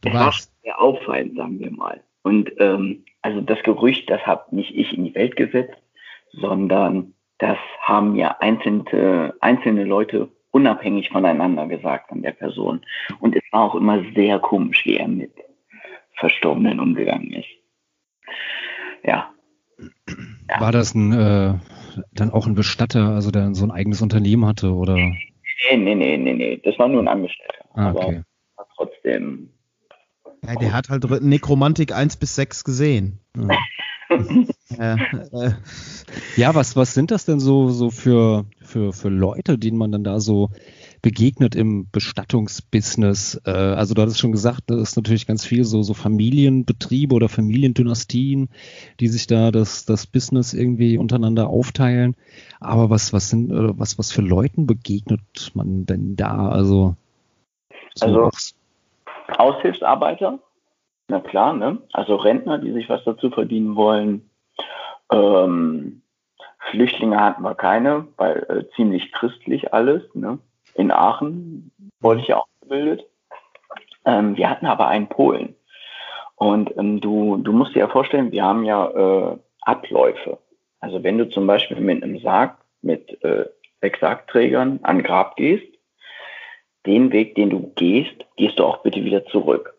du 0.00 0.08
Es 0.08 0.14
war 0.14 0.26
weißt. 0.26 0.52
sehr 0.64 0.80
auffallend, 0.80 1.36
sagen 1.36 1.60
wir 1.60 1.70
mal. 1.70 2.02
Und 2.22 2.50
ähm, 2.58 3.04
also 3.22 3.40
das 3.40 3.62
Gerücht, 3.62 4.10
das 4.10 4.20
habe 4.26 4.54
nicht 4.54 4.74
ich 4.74 4.92
in 4.92 5.04
die 5.04 5.14
Welt 5.14 5.36
gesetzt, 5.36 5.78
sondern 6.32 7.14
das 7.38 7.58
haben 7.80 8.12
mir 8.12 8.40
einzelne, 8.42 9.34
einzelne 9.40 9.84
Leute 9.84 10.28
unabhängig 10.50 11.10
voneinander 11.10 11.68
gesagt 11.68 12.10
an 12.10 12.22
der 12.22 12.32
Person. 12.32 12.84
Und 13.20 13.36
es 13.36 13.42
war 13.52 13.62
auch 13.62 13.74
immer 13.76 14.02
sehr 14.14 14.40
komisch, 14.40 14.84
wie 14.84 14.96
er 14.96 15.08
mit 15.08 15.32
Verstorbenen 16.14 16.80
umgegangen 16.80 17.32
ist. 17.32 17.61
Ja, 19.04 19.30
War 20.58 20.72
das 20.72 20.94
ein, 20.94 21.12
äh, 21.12 21.54
dann 22.12 22.30
auch 22.30 22.46
ein 22.46 22.54
Bestatter, 22.54 23.08
also 23.10 23.30
der 23.30 23.54
so 23.54 23.64
ein 23.64 23.70
eigenes 23.70 24.02
Unternehmen 24.02 24.46
hatte, 24.46 24.72
oder? 24.72 24.94
nee, 24.96 25.16
nee, 25.76 25.94
nee, 25.94 26.16
nee, 26.16 26.32
nee. 26.34 26.60
Das 26.64 26.78
war 26.78 26.88
nur 26.88 27.02
ein 27.02 27.08
Angestellter. 27.08 27.64
Ah, 27.74 27.90
aber 27.90 28.06
okay. 28.06 28.22
war 28.56 28.68
trotzdem. 28.76 29.50
Ja, 30.46 30.54
der 30.56 30.72
hat 30.72 30.88
halt 30.88 31.04
Nekromantik 31.22 31.92
1 31.94 32.16
bis 32.16 32.34
6 32.34 32.64
gesehen. 32.64 33.20
Ja. 33.36 33.56
Äh, 34.78 34.96
äh, 35.32 35.52
Ja, 36.36 36.54
was, 36.54 36.76
was 36.76 36.94
sind 36.94 37.10
das 37.10 37.24
denn 37.24 37.40
so, 37.40 37.68
so 37.68 37.90
für, 37.90 38.46
für, 38.60 38.92
für 38.92 39.08
Leute, 39.08 39.58
denen 39.58 39.78
man 39.78 39.92
dann 39.92 40.04
da 40.04 40.20
so 40.20 40.50
begegnet 41.02 41.54
im 41.56 41.90
Bestattungsbusiness? 41.90 43.42
Äh, 43.44 43.50
also 43.50 43.94
du 43.94 44.02
hattest 44.02 44.20
schon 44.20 44.32
gesagt, 44.32 44.62
das 44.68 44.78
ist 44.80 44.96
natürlich 44.96 45.26
ganz 45.26 45.44
viel 45.44 45.64
so, 45.64 45.82
so 45.82 45.94
Familienbetriebe 45.94 47.14
oder 47.14 47.28
Familiendynastien, 47.28 48.48
die 49.00 49.08
sich 49.08 49.26
da 49.26 49.50
das, 49.50 49.84
das 49.84 50.06
Business 50.06 50.54
irgendwie 50.54 50.96
untereinander 50.96 51.48
aufteilen. 51.48 52.16
Aber 52.60 52.88
was, 52.88 53.12
was 53.12 53.30
sind, 53.30 53.50
äh, 53.50 53.78
was, 53.78 53.98
was 53.98 54.12
für 54.12 54.22
Leuten 54.22 54.66
begegnet 54.66 55.50
man 55.54 55.84
denn 55.84 56.16
da? 56.16 56.48
Also, 56.48 56.94
so 57.94 58.06
Also- 58.06 58.30
Aushilfsarbeiter, 59.38 60.38
na 61.08 61.20
klar, 61.20 61.54
ne? 61.54 61.78
Also 61.92 62.16
Rentner, 62.16 62.58
die 62.58 62.72
sich 62.72 62.88
was 62.88 63.02
dazu 63.04 63.30
verdienen 63.30 63.76
wollen. 63.76 64.28
Ähm, 65.10 66.02
Flüchtlinge 66.70 67.18
hatten 67.20 67.42
wir 67.42 67.54
keine, 67.54 68.08
weil 68.16 68.46
äh, 68.48 68.74
ziemlich 68.76 69.10
christlich 69.12 69.72
alles, 69.72 70.02
ne? 70.14 70.38
In 70.74 70.90
Aachen 70.90 71.70
wollte 72.00 72.22
ich 72.22 72.28
ja 72.28 72.38
auch 72.38 72.46
ausgebildet. 72.60 73.06
Ähm, 74.04 74.36
wir 74.36 74.50
hatten 74.50 74.66
aber 74.66 74.88
einen 74.88 75.08
Polen. 75.08 75.54
Und 76.36 76.76
ähm, 76.76 77.00
du, 77.00 77.36
du 77.36 77.52
musst 77.52 77.74
dir 77.74 77.80
ja 77.80 77.88
vorstellen, 77.88 78.32
wir 78.32 78.42
haben 78.42 78.64
ja 78.64 78.88
äh, 78.90 79.36
Abläufe. 79.60 80.38
Also 80.80 81.02
wenn 81.04 81.18
du 81.18 81.28
zum 81.28 81.46
Beispiel 81.46 81.78
mit 81.78 82.02
einem 82.02 82.18
Sarg, 82.18 82.58
mit 82.80 83.22
äh, 83.22 83.46
sechs 83.80 84.00
Sargträgern 84.00 84.80
an 84.82 85.02
Grab 85.02 85.36
gehst, 85.36 85.66
den 86.86 87.12
Weg, 87.12 87.36
den 87.36 87.50
du 87.50 87.72
gehst, 87.76 88.24
gehst 88.36 88.58
du 88.58 88.64
auch 88.64 88.78
bitte 88.78 89.04
wieder 89.04 89.24
zurück. 89.26 89.74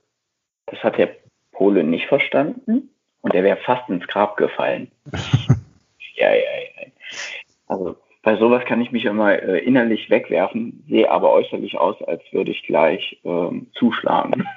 Das 0.67 0.81
hat 0.83 0.97
der 0.97 1.09
Pole 1.51 1.83
nicht 1.83 2.07
verstanden 2.07 2.89
und 3.21 3.33
er 3.33 3.43
wäre 3.43 3.57
fast 3.57 3.89
ins 3.89 4.07
Grab 4.07 4.37
gefallen. 4.37 4.89
ja, 6.15 6.29
ja, 6.29 6.35
ja. 6.35 6.87
Also 7.67 7.97
bei 8.23 8.37
sowas 8.37 8.65
kann 8.65 8.81
ich 8.81 8.91
mich 8.91 9.05
immer 9.05 9.33
äh, 9.33 9.59
innerlich 9.59 10.09
wegwerfen, 10.09 10.83
sehe 10.87 11.11
aber 11.11 11.31
äußerlich 11.31 11.77
aus, 11.77 12.01
als 12.01 12.23
würde 12.31 12.51
ich 12.51 12.63
gleich 12.63 13.19
ähm, 13.23 13.67
zuschlagen. 13.73 14.47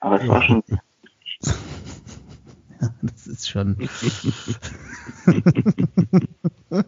Aber 0.00 0.16
es 0.16 0.28
war 0.28 0.42
schon 0.42 0.62
Das 3.02 3.26
ist 3.28 3.48
schon. 3.48 3.76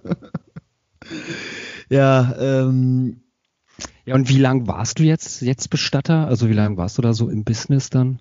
ja, 1.89 2.35
ähm, 2.39 3.22
Ja, 4.05 4.14
und 4.16 4.28
wie 4.28 4.39
lang 4.39 4.66
warst 4.66 4.99
du 4.99 5.05
jetzt, 5.05 5.41
jetzt 5.43 5.68
Bestatter? 5.68 6.26
Also 6.26 6.49
wie 6.49 6.55
lange 6.55 6.76
warst 6.76 6.99
du 6.99 7.03
da 7.03 7.12
so 7.12 7.30
im 7.30 7.45
Business 7.45 7.91
dann? 7.91 8.20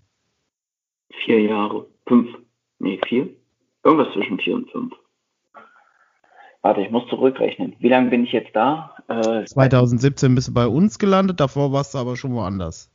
vier 1.26 1.42
Jahre, 1.42 1.88
fünf, 2.08 2.30
nee, 2.80 3.00
vier, 3.08 3.30
irgendwas 3.84 4.14
zwischen 4.14 4.40
vier 4.40 4.56
und 4.56 4.70
fünf. 4.72 4.94
Warte, 6.64 6.82
ich 6.82 6.92
muss 6.92 7.08
zurückrechnen. 7.10 7.76
Wie 7.80 7.90
lange 7.90 8.10
bin 8.10 8.24
ich 8.24 8.32
jetzt 8.32 8.56
da? 8.56 8.96
Äh, 9.10 9.44
2017 9.44 10.34
bist 10.34 10.48
du 10.48 10.54
bei 10.54 10.66
uns 10.66 10.98
gelandet, 10.98 11.42
davor 11.42 11.74
warst 11.74 11.94
du 11.94 11.98
aber 11.98 12.16
schon 12.16 12.34
woanders. 12.34 12.90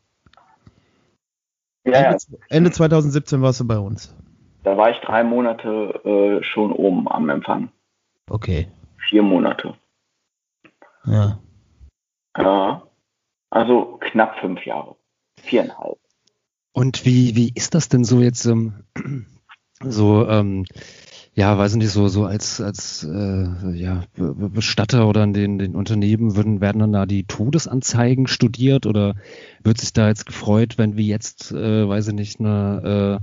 ja, 1.84 1.92
ja, 1.92 2.10
Ende, 2.12 2.18
Ende 2.48 2.70
2017 2.70 3.42
warst 3.42 3.60
du 3.60 3.66
bei 3.66 3.78
uns. 3.78 4.16
da 4.64 4.76
war 4.78 4.90
ich 4.90 4.96
drei 5.00 5.22
Monate 5.22 6.40
äh, 6.40 6.42
schon 6.42 6.72
oben 6.72 7.08
am 7.08 7.28
Empfang. 7.28 7.70
Okay. 8.30 8.68
Vier 9.10 9.22
Monate. 9.22 9.74
Ja. 11.04 11.38
Ja. 12.38 12.82
Also 13.50 13.98
knapp 14.00 14.38
fünf 14.40 14.64
Jahre. 14.64 14.96
Viereinhalb. 15.42 15.98
Und 16.72 17.04
wie, 17.04 17.36
wie 17.36 17.52
ist 17.54 17.74
das 17.74 17.90
denn 17.90 18.04
so 18.04 18.20
jetzt, 18.20 18.46
ähm, 18.46 18.84
so, 19.80 20.26
ähm, 20.26 20.64
ja, 21.38 21.56
weiß 21.56 21.76
nicht, 21.76 21.90
so, 21.90 22.08
so 22.08 22.24
als, 22.24 22.60
als 22.60 23.04
äh, 23.04 23.70
ja, 23.72 24.02
Be- 24.16 24.34
Be- 24.34 24.50
Bestatter 24.50 25.08
oder 25.08 25.22
in 25.22 25.32
den, 25.32 25.58
den 25.58 25.76
Unternehmen 25.76 26.34
würden, 26.34 26.60
werden 26.60 26.80
dann 26.80 26.92
da 26.92 27.06
die 27.06 27.24
Todesanzeigen 27.24 28.26
studiert 28.26 28.86
oder 28.86 29.14
wird 29.62 29.78
sich 29.78 29.92
da 29.92 30.08
jetzt 30.08 30.26
gefreut, 30.26 30.78
wenn 30.78 30.96
wir 30.96 31.04
jetzt, 31.04 31.52
äh, 31.52 31.88
weiß 31.88 32.08
ich 32.08 32.14
nicht, 32.14 32.40
eine 32.40 33.20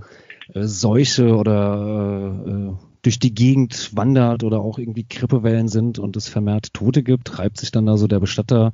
äh, 0.54 0.60
äh, 0.60 0.64
Seuche 0.66 1.36
oder 1.36 2.42
äh, 2.48 2.52
äh, 2.52 2.74
durch 3.02 3.20
die 3.20 3.34
Gegend 3.36 3.92
wandert 3.96 4.44
oder 4.46 4.62
auch 4.62 4.80
irgendwie 4.80 5.06
Grippewellen 5.10 5.68
sind 5.68 6.00
und 6.00 6.16
es 6.16 6.30
vermehrt 6.30 6.74
Tote 6.74 7.04
gibt, 7.04 7.38
reibt 7.38 7.58
sich 7.60 7.72
dann 7.72 7.86
da 7.86 7.98
so 7.98 8.08
der 8.08 8.22
Bestatter 8.22 8.72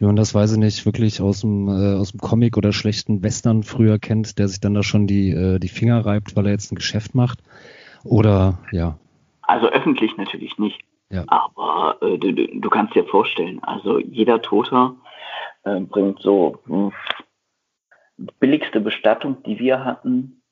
wie 0.00 0.04
man 0.04 0.14
das, 0.14 0.32
weiß 0.32 0.52
ich 0.52 0.58
nicht, 0.58 0.86
wirklich 0.86 1.20
aus 1.20 1.40
dem, 1.40 1.66
äh, 1.66 1.94
aus 1.94 2.12
dem 2.12 2.20
Comic 2.20 2.56
oder 2.56 2.72
schlechten 2.72 3.24
Western 3.24 3.64
früher 3.64 3.98
kennt, 3.98 4.38
der 4.38 4.46
sich 4.46 4.60
dann 4.60 4.74
da 4.74 4.84
schon 4.84 5.08
die, 5.08 5.30
äh, 5.30 5.58
die 5.58 5.68
Finger 5.68 6.06
reibt, 6.06 6.36
weil 6.36 6.46
er 6.46 6.52
jetzt 6.52 6.70
ein 6.70 6.76
Geschäft 6.76 7.16
macht. 7.16 7.40
Oder 8.04 8.58
ja. 8.72 8.98
Also 9.42 9.68
öffentlich 9.68 10.16
natürlich 10.16 10.58
nicht. 10.58 10.80
Ja. 11.10 11.24
Aber 11.28 11.96
äh, 12.02 12.18
du, 12.18 12.32
du, 12.32 12.70
kannst 12.70 12.94
dir 12.94 13.04
vorstellen, 13.04 13.62
also 13.62 13.98
jeder 13.98 14.42
Toter 14.42 14.94
äh, 15.64 15.80
bringt 15.80 16.20
so 16.20 16.58
mh, 16.66 16.92
die 18.18 18.32
billigste 18.40 18.80
Bestattung, 18.80 19.42
die 19.44 19.58
wir 19.58 19.84
hatten, 19.84 20.42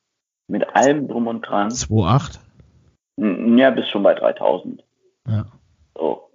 mit 0.48 0.74
allem 0.74 1.08
drum 1.08 1.26
und 1.26 1.42
dran, 1.42 1.68
2,8. 1.68 2.38
mh, 3.16 3.60
ja, 3.60 3.70
bis 3.70 3.88
schon 3.88 4.02
bei 4.02 4.14
3000. 4.14 4.82
Ja. 5.28 5.44
So. 5.94 6.30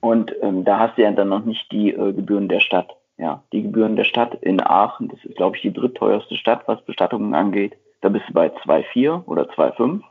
Und 0.00 0.32
ähm, 0.40 0.64
da 0.64 0.78
hast 0.78 0.98
du 0.98 1.02
ja 1.02 1.10
dann 1.10 1.28
noch 1.28 1.44
nicht 1.44 1.70
die 1.72 1.90
äh, 1.90 2.12
Gebühren 2.12 2.48
der 2.48 2.60
Stadt. 2.60 2.96
Ja, 3.18 3.42
die 3.52 3.62
Gebühren 3.62 3.96
der 3.96 4.04
Stadt 4.04 4.34
in 4.42 4.60
Aachen, 4.60 5.08
das 5.08 5.24
ist, 5.24 5.36
glaube 5.36 5.56
ich, 5.56 5.62
die 5.62 5.72
drittteuerste 5.72 6.36
Stadt, 6.36 6.66
was 6.66 6.84
Bestattungen 6.84 7.34
angeht. 7.34 7.76
Da 8.00 8.08
bist 8.08 8.28
du 8.28 8.32
bei 8.32 8.48
2,4 8.48 9.24
oder 9.26 9.44
2,5 9.50 10.02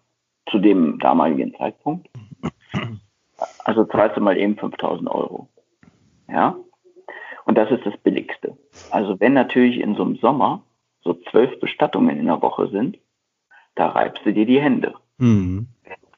zu 0.51 0.59
dem 0.59 0.99
damaligen 0.99 1.55
Zeitpunkt. 1.55 2.09
Also 3.63 3.85
zahlst 3.85 4.17
du 4.17 4.21
mal 4.21 4.37
eben 4.37 4.57
5000 4.57 5.09
Euro. 5.09 5.47
Ja. 6.27 6.55
Und 7.45 7.57
das 7.57 7.71
ist 7.71 7.85
das 7.85 7.97
Billigste. 7.97 8.55
Also 8.91 9.19
wenn 9.19 9.33
natürlich 9.33 9.79
in 9.79 9.95
so 9.95 10.03
einem 10.03 10.17
Sommer 10.17 10.63
so 11.03 11.13
zwölf 11.31 11.59
Bestattungen 11.59 12.19
in 12.19 12.27
der 12.27 12.41
Woche 12.41 12.69
sind, 12.69 12.99
da 13.75 13.87
reibst 13.87 14.25
du 14.25 14.33
dir 14.33 14.45
die 14.45 14.61
Hände. 14.61 14.93
Mhm. 15.17 15.67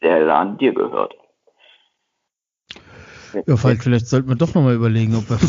Der 0.02 0.26
Laden 0.26 0.58
dir 0.58 0.74
gehört. 0.74 1.16
Ja, 3.48 3.58
Falk, 3.58 3.82
vielleicht 3.82 4.08
sollten 4.08 4.30
wir 4.30 4.36
doch 4.36 4.54
nochmal 4.54 4.76
überlegen, 4.76 5.16
ob 5.16 5.28
wir. 5.30 5.38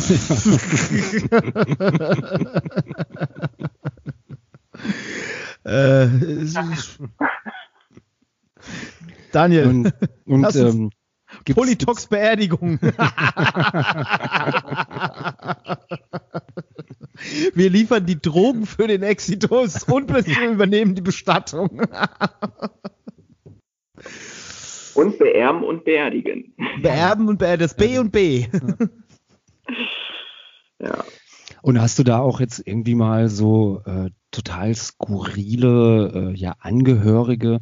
äh, 5.64 6.06
Daniel, 9.34 9.66
Und, 9.66 9.92
und 10.26 10.56
ähm, 10.56 10.90
Politox 11.54 12.06
Beerdigung. 12.06 12.78
Wir 17.54 17.70
liefern 17.70 18.06
die 18.06 18.20
Drogen 18.20 18.66
für 18.66 18.86
den 18.86 19.02
Exitus 19.02 19.84
und 19.84 20.12
wir 20.12 20.50
übernehmen 20.50 20.94
die 20.96 21.00
Bestattung. 21.00 21.82
Und 24.94 25.18
beerben 25.18 25.62
und 25.62 25.84
beerdigen. 25.84 26.54
Beerben 26.82 27.28
und 27.28 27.38
beerben, 27.38 27.60
das 27.60 27.76
B 27.76 27.98
und 27.98 28.10
B. 28.10 28.46
Ja. 30.80 31.04
Und 31.62 31.80
hast 31.80 31.98
du 31.98 32.02
da 32.02 32.18
auch 32.18 32.40
jetzt 32.40 32.62
irgendwie 32.66 32.94
mal 32.94 33.28
so 33.28 33.80
äh, 33.86 34.10
total 34.30 34.74
skurrile 34.74 36.32
äh, 36.32 36.34
ja, 36.36 36.56
Angehörige 36.58 37.60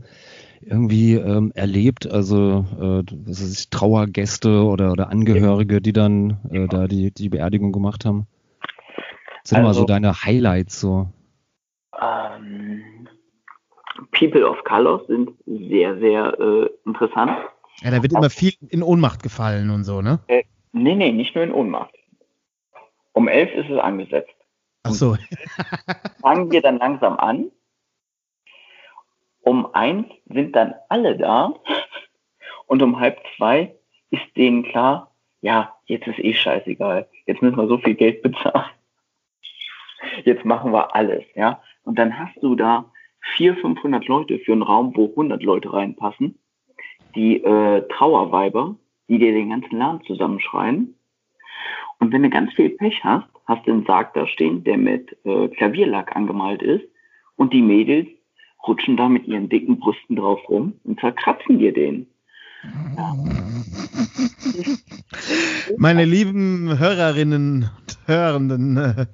irgendwie 0.65 1.15
ähm, 1.15 1.53
erlebt? 1.55 2.11
Also 2.11 2.65
äh, 2.79 3.03
was 3.27 3.43
weiß 3.43 3.53
ich, 3.59 3.71
Trauergäste 3.71 4.65
oder, 4.65 4.93
oder 4.93 5.09
Angehörige, 5.11 5.81
die 5.81 5.93
dann 5.93 6.39
äh, 6.51 6.67
da 6.69 6.87
die, 6.89 7.11
die 7.13 7.29
Beerdigung 7.29 7.73
gemacht 7.73 8.05
haben? 8.05 8.27
Was 9.43 9.51
sind 9.51 9.63
mal 9.63 9.69
Also- 9.69 9.81
so 9.81 9.87
deine 9.87 10.23
Highlights 10.25 10.81
so? 10.81 11.09
Ähm, 12.01 13.09
People 14.13 14.49
of 14.49 14.63
Color 14.65 15.05
sind 15.07 15.31
sehr, 15.47 15.99
sehr 15.99 16.39
äh, 16.41 16.69
interessant. 16.87 17.33
Ja, 17.83 17.91
da 17.91 18.03
wird 18.03 18.13
immer 18.13 18.31
viel 18.31 18.53
in 18.69 18.83
Ohnmacht 18.83 19.23
gefallen 19.23 19.71
und 19.71 19.85
so, 19.85 20.03
ne? 20.03 20.21
Äh, 20.29 20.45
nee, 20.73 20.95
nee, 20.95 21.13
nicht 21.13 21.35
nur 21.35 21.45
in 21.45 21.53
Ohnmacht. 21.53 21.95
Um 23.13 23.29
elf 23.29 23.51
ist 23.55 23.69
es 23.71 23.79
angesetzt. 23.79 24.31
Ach 24.85 24.93
so. 24.93 25.17
Fangen 26.23 26.51
wir 26.51 26.63
dann 26.63 26.79
langsam 26.79 27.19
an. 27.19 27.51
Um 29.43 29.67
eins 29.75 30.07
sind 30.27 30.55
dann 30.57 30.75
alle 30.89 31.17
da. 31.17 31.55
Und 32.67 32.83
um 32.83 32.99
halb 32.99 33.21
zwei 33.37 33.75
ist 34.11 34.25
denen 34.37 34.63
klar, 34.63 35.13
ja, 35.41 35.75
jetzt 35.87 36.07
ist 36.07 36.19
eh 36.19 36.35
scheißegal. 36.35 37.09
Jetzt 37.27 37.43
müssen 37.43 37.57
wir 37.57 37.67
so 37.67 37.79
viel 37.79 37.95
Geld 37.95 38.23
bezahlen. 38.23 38.71
Jetzt 40.25 40.45
machen 40.45 40.73
wir 40.73 40.95
alles, 40.95 41.25
ja. 41.35 41.61
Und 41.85 41.99
dann 41.99 42.19
hast 42.19 42.37
du 42.43 42.55
da 42.55 42.91
400, 43.37 43.61
500 43.61 44.07
Leute 44.07 44.39
für 44.39 44.53
einen 44.53 44.63
Raum, 44.63 44.93
wo 44.97 45.09
100 45.11 45.43
Leute 45.43 45.73
reinpassen. 45.73 46.39
Die 47.15 47.43
äh, 47.43 47.87
Trauerweiber, 47.89 48.77
die 49.09 49.19
dir 49.19 49.33
den 49.33 49.51
ganzen 49.51 49.79
Laden 49.79 50.03
zusammenschreien. 50.07 50.97
Und 51.99 52.13
wenn 52.13 52.23
du 52.23 52.31
ganz 52.31 52.53
viel 52.55 52.71
Pech 52.71 53.05
hast, 53.05 53.29
hast 53.47 53.67
du 53.67 53.73
einen 53.73 53.87
Sarg 53.87 54.15
da 54.15 54.27
stehen, 54.27 54.65
der 54.65 54.79
mit 54.79 55.17
äh, 55.25 55.49
Klavierlack 55.49 56.17
angemalt 56.17 56.63
ist. 56.63 56.85
Und 57.37 57.53
die 57.53 57.63
Mädels 57.63 58.09
rutschen 58.67 58.97
da 58.97 59.09
mit 59.09 59.27
ihren 59.27 59.49
dicken 59.49 59.79
Brüsten 59.79 60.17
drauf 60.17 60.41
rum 60.49 60.75
und 60.85 61.01
zerkratzen 61.01 61.59
dir 61.59 61.73
den. 61.73 62.07
Meine 65.77 66.05
lieben 66.05 66.79
Hörerinnen 66.79 67.69
und 67.77 67.99
Hörenden, 68.07 68.77
äh, 68.77 69.07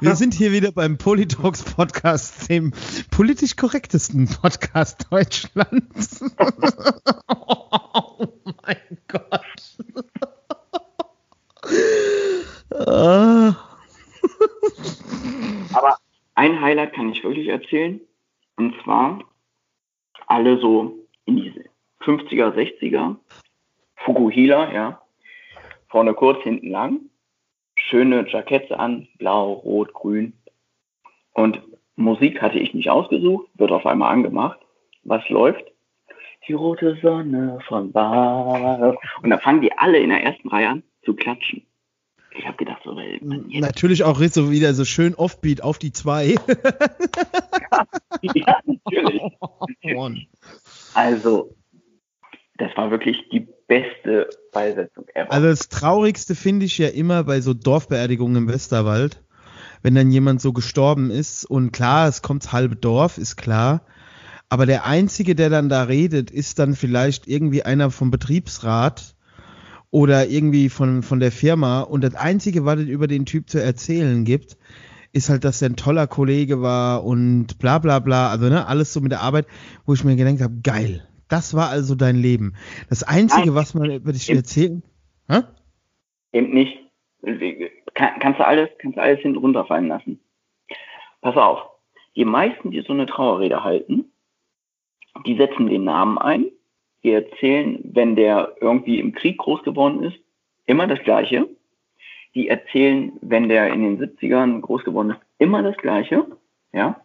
wir 0.00 0.16
sind 0.16 0.32
hier 0.32 0.52
wieder 0.52 0.72
beim 0.72 0.96
Politox 0.96 1.62
Podcast, 1.62 2.48
dem 2.48 2.72
politisch 3.10 3.56
korrektesten 3.56 4.28
Podcast 4.28 5.08
Deutschlands. 5.10 6.24
oh 7.28 8.28
mein 8.62 8.98
Gott. 9.08 9.76
Aber 15.74 15.98
ein 16.34 16.60
Highlight 16.60 16.94
kann 16.94 17.10
ich 17.10 17.22
wirklich 17.22 17.48
erzählen. 17.48 18.00
Und 18.56 18.74
zwar 18.82 19.20
alle 20.26 20.58
so 20.58 20.96
in 21.24 21.36
diese 21.36 21.64
50er, 22.00 22.54
60er. 22.54 23.16
Fukuhila, 23.96 24.72
ja. 24.72 25.02
Vorne 25.88 26.14
kurz, 26.14 26.42
hinten 26.42 26.70
lang. 26.70 27.00
schöne 27.76 28.26
Jacketts 28.28 28.72
an, 28.72 29.08
blau, 29.18 29.52
rot, 29.52 29.92
grün. 29.92 30.32
Und 31.32 31.60
Musik 31.96 32.42
hatte 32.42 32.58
ich 32.58 32.74
nicht 32.74 32.90
ausgesucht, 32.90 33.48
wird 33.54 33.72
auf 33.72 33.86
einmal 33.86 34.12
angemacht. 34.12 34.58
Was 35.04 35.26
läuft? 35.28 35.64
Die 36.48 36.52
rote 36.52 36.96
Sonne 37.02 37.58
von 37.66 37.92
Bar. 37.92 38.96
Und 39.22 39.30
da 39.30 39.38
fangen 39.38 39.60
die 39.60 39.72
alle 39.72 39.98
in 39.98 40.10
der 40.10 40.22
ersten 40.22 40.48
Reihe 40.48 40.68
an 40.68 40.82
zu 41.04 41.14
klatschen. 41.14 41.66
Ich 42.38 42.46
habe 42.46 42.56
gedacht, 42.56 42.82
so, 42.84 42.94
weil 42.96 43.18
Natürlich 43.22 44.04
auch 44.04 44.20
so 44.30 44.50
wieder 44.50 44.74
so 44.74 44.84
schön 44.84 45.14
Offbeat 45.14 45.62
auf 45.62 45.78
die 45.78 45.92
zwei. 45.92 46.34
ja, 48.22 48.60
natürlich. 48.64 49.22
Mann. 49.94 50.26
Also, 50.94 51.54
das 52.58 52.76
war 52.76 52.90
wirklich 52.90 53.28
die 53.30 53.46
beste 53.66 54.28
Beisetzung 54.52 55.06
ever. 55.14 55.32
Also 55.32 55.48
das 55.48 55.68
Traurigste 55.68 56.34
finde 56.34 56.66
ich 56.66 56.78
ja 56.78 56.88
immer 56.88 57.24
bei 57.24 57.40
so 57.40 57.54
Dorfbeerdigungen 57.54 58.36
im 58.36 58.48
Westerwald, 58.48 59.22
wenn 59.82 59.94
dann 59.94 60.10
jemand 60.10 60.40
so 60.40 60.52
gestorben 60.52 61.10
ist 61.10 61.44
und 61.44 61.72
klar, 61.72 62.08
es 62.08 62.22
kommt 62.22 62.44
das 62.44 62.52
halbe 62.52 62.76
Dorf, 62.76 63.18
ist 63.18 63.36
klar. 63.36 63.82
Aber 64.48 64.64
der 64.64 64.86
Einzige, 64.86 65.34
der 65.34 65.50
dann 65.50 65.68
da 65.68 65.84
redet, 65.84 66.30
ist 66.30 66.58
dann 66.58 66.74
vielleicht 66.74 67.26
irgendwie 67.26 67.64
einer 67.64 67.90
vom 67.90 68.10
Betriebsrat 68.10 69.15
oder 69.96 70.28
irgendwie 70.28 70.68
von, 70.68 71.02
von 71.02 71.20
der 71.20 71.32
Firma. 71.32 71.80
Und 71.80 72.04
das 72.04 72.14
Einzige, 72.14 72.66
was 72.66 72.80
es 72.80 72.86
über 72.86 73.06
den 73.06 73.24
Typ 73.24 73.48
zu 73.48 73.62
erzählen 73.62 74.26
gibt, 74.26 74.58
ist 75.14 75.30
halt, 75.30 75.42
dass 75.42 75.62
er 75.62 75.70
ein 75.70 75.76
toller 75.76 76.06
Kollege 76.06 76.60
war 76.60 77.02
und 77.02 77.58
bla 77.58 77.78
bla 77.78 77.98
bla. 78.00 78.28
Also 78.28 78.50
ne, 78.50 78.66
alles 78.66 78.92
so 78.92 79.00
mit 79.00 79.10
der 79.10 79.22
Arbeit, 79.22 79.46
wo 79.86 79.94
ich 79.94 80.04
mir 80.04 80.14
gedacht 80.14 80.42
habe, 80.42 80.60
geil. 80.62 81.08
Das 81.30 81.56
war 81.56 81.70
also 81.70 81.94
dein 81.94 82.16
Leben. 82.16 82.56
Das 82.90 83.04
Einzige, 83.04 83.46
Nein. 83.46 83.54
was 83.54 83.72
man 83.72 83.90
über 83.90 84.12
dich 84.12 84.28
erzählen. 84.28 84.82
Hä? 85.30 85.44
Eben 86.34 86.52
nicht. 86.52 86.76
Kann, 87.94 88.18
kannst 88.20 88.38
du 88.38 88.46
alles, 88.46 88.68
kannst 88.78 88.98
du 88.98 89.00
alles 89.00 89.20
hinten 89.20 89.38
runterfallen 89.38 89.88
lassen. 89.88 90.20
Pass 91.22 91.38
auf. 91.38 91.60
Die 92.16 92.26
meisten, 92.26 92.70
die 92.70 92.82
so 92.82 92.92
eine 92.92 93.06
Trauerrede 93.06 93.64
halten, 93.64 94.12
die 95.24 95.38
setzen 95.38 95.68
den 95.68 95.84
Namen 95.84 96.18
ein. 96.18 96.50
Die 97.06 97.12
erzählen, 97.12 97.78
wenn 97.84 98.16
der 98.16 98.56
irgendwie 98.60 98.98
im 98.98 99.12
Krieg 99.12 99.38
groß 99.38 99.62
geworden 99.62 100.02
ist, 100.02 100.16
immer 100.64 100.88
das 100.88 100.98
Gleiche. 101.04 101.48
Die 102.34 102.48
erzählen, 102.48 103.12
wenn 103.20 103.48
der 103.48 103.72
in 103.72 103.82
den 103.82 104.00
70ern 104.00 104.60
groß 104.60 104.82
geworden 104.82 105.10
ist, 105.10 105.20
immer 105.38 105.62
das 105.62 105.76
Gleiche. 105.76 106.26
Ja. 106.72 107.00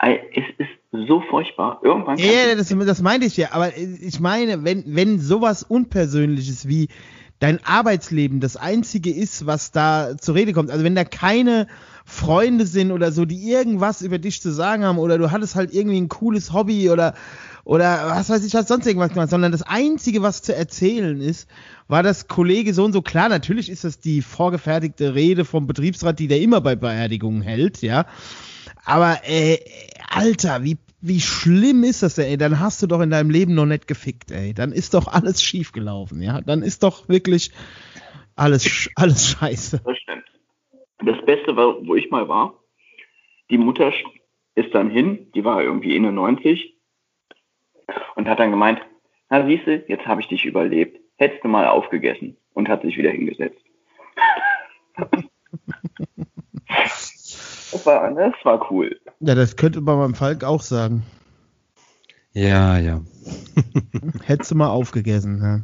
Es 0.00 0.44
ist 0.58 0.70
so 1.06 1.20
furchtbar. 1.20 1.78
Irgendwann 1.84 2.18
Ja, 2.18 2.48
ja, 2.48 2.56
das, 2.56 2.68
das 2.68 3.00
meinte 3.00 3.28
ich 3.28 3.36
ja. 3.36 3.50
Aber 3.52 3.70
ich 3.78 4.18
meine, 4.18 4.64
wenn, 4.64 4.82
wenn 4.88 5.20
sowas 5.20 5.62
Unpersönliches 5.62 6.66
wie 6.66 6.88
dein 7.38 7.60
Arbeitsleben 7.64 8.40
das 8.40 8.56
Einzige 8.56 9.10
ist, 9.14 9.46
was 9.46 9.70
da 9.70 10.16
zur 10.18 10.34
Rede 10.34 10.52
kommt, 10.52 10.72
also 10.72 10.82
wenn 10.82 10.96
da 10.96 11.04
keine 11.04 11.68
Freunde 12.04 12.66
sind 12.66 12.90
oder 12.90 13.12
so, 13.12 13.24
die 13.24 13.48
irgendwas 13.48 14.02
über 14.02 14.18
dich 14.18 14.42
zu 14.42 14.50
sagen 14.50 14.84
haben 14.84 14.98
oder 14.98 15.16
du 15.16 15.30
hattest 15.30 15.54
halt 15.54 15.72
irgendwie 15.72 16.00
ein 16.00 16.08
cooles 16.08 16.52
Hobby 16.52 16.90
oder 16.90 17.14
oder 17.64 18.10
was 18.10 18.28
weiß 18.28 18.44
ich, 18.44 18.54
hast 18.54 18.68
sonst 18.68 18.86
irgendwas 18.86 19.12
gemacht, 19.12 19.30
sondern 19.30 19.52
das 19.52 19.62
Einzige, 19.62 20.22
was 20.22 20.42
zu 20.42 20.54
erzählen 20.54 21.20
ist, 21.20 21.48
war 21.88 22.02
das 22.02 22.26
Kollege 22.26 22.74
so 22.74 22.84
und 22.84 22.92
so. 22.92 23.02
Klar, 23.02 23.28
natürlich 23.28 23.70
ist 23.70 23.84
das 23.84 24.00
die 24.00 24.20
vorgefertigte 24.20 25.14
Rede 25.14 25.44
vom 25.44 25.66
Betriebsrat, 25.66 26.18
die 26.18 26.28
der 26.28 26.40
immer 26.40 26.60
bei 26.60 26.74
Beerdigungen 26.74 27.42
hält, 27.42 27.82
ja. 27.82 28.06
Aber, 28.84 29.20
äh, 29.24 29.58
Alter, 30.10 30.64
wie, 30.64 30.78
wie 31.00 31.20
schlimm 31.20 31.84
ist 31.84 32.02
das 32.02 32.16
denn, 32.16 32.26
ey? 32.26 32.36
Dann 32.36 32.58
hast 32.58 32.82
du 32.82 32.88
doch 32.88 33.00
in 33.00 33.10
deinem 33.10 33.30
Leben 33.30 33.54
noch 33.54 33.66
nicht 33.66 33.86
gefickt, 33.86 34.32
ey. 34.32 34.54
Dann 34.54 34.72
ist 34.72 34.94
doch 34.94 35.06
alles 35.06 35.42
schief 35.42 35.72
gelaufen, 35.72 36.20
ja. 36.20 36.40
Dann 36.40 36.62
ist 36.62 36.82
doch 36.82 37.08
wirklich 37.08 37.52
alles, 38.34 38.90
alles 38.96 39.30
scheiße. 39.30 39.82
Das 39.84 39.98
stimmt. 39.98 40.24
Das 41.04 41.24
Beste 41.24 41.56
wo 41.56 41.94
ich 41.94 42.10
mal 42.10 42.28
war, 42.28 42.54
die 43.50 43.58
Mutter 43.58 43.92
ist 44.54 44.74
dann 44.74 44.90
hin, 44.90 45.30
die 45.34 45.44
war 45.44 45.62
irgendwie 45.62 45.96
in 45.96 46.02
90 46.02 46.74
und 48.16 48.28
hat 48.28 48.38
dann 48.38 48.50
gemeint, 48.50 48.80
na 49.30 49.46
siehste, 49.46 49.84
jetzt 49.88 50.06
habe 50.06 50.20
ich 50.20 50.28
dich 50.28 50.44
überlebt. 50.44 50.98
Hättest 51.16 51.44
du 51.44 51.48
mal 51.48 51.66
aufgegessen 51.66 52.36
und 52.54 52.68
hat 52.68 52.82
sich 52.82 52.96
wieder 52.96 53.10
hingesetzt. 53.10 53.60
das, 56.68 57.86
war, 57.86 58.10
das 58.14 58.34
war 58.44 58.70
cool. 58.70 58.98
Ja, 59.20 59.34
das 59.34 59.56
könnte 59.56 59.80
man 59.80 59.98
beim 59.98 60.14
Falk 60.14 60.44
auch 60.44 60.62
sagen. 60.62 61.02
Ja, 62.32 62.78
ja. 62.78 63.00
Hättest 64.24 64.50
du 64.50 64.54
mal 64.56 64.68
aufgegessen, 64.70 65.40
ja. 65.42 65.60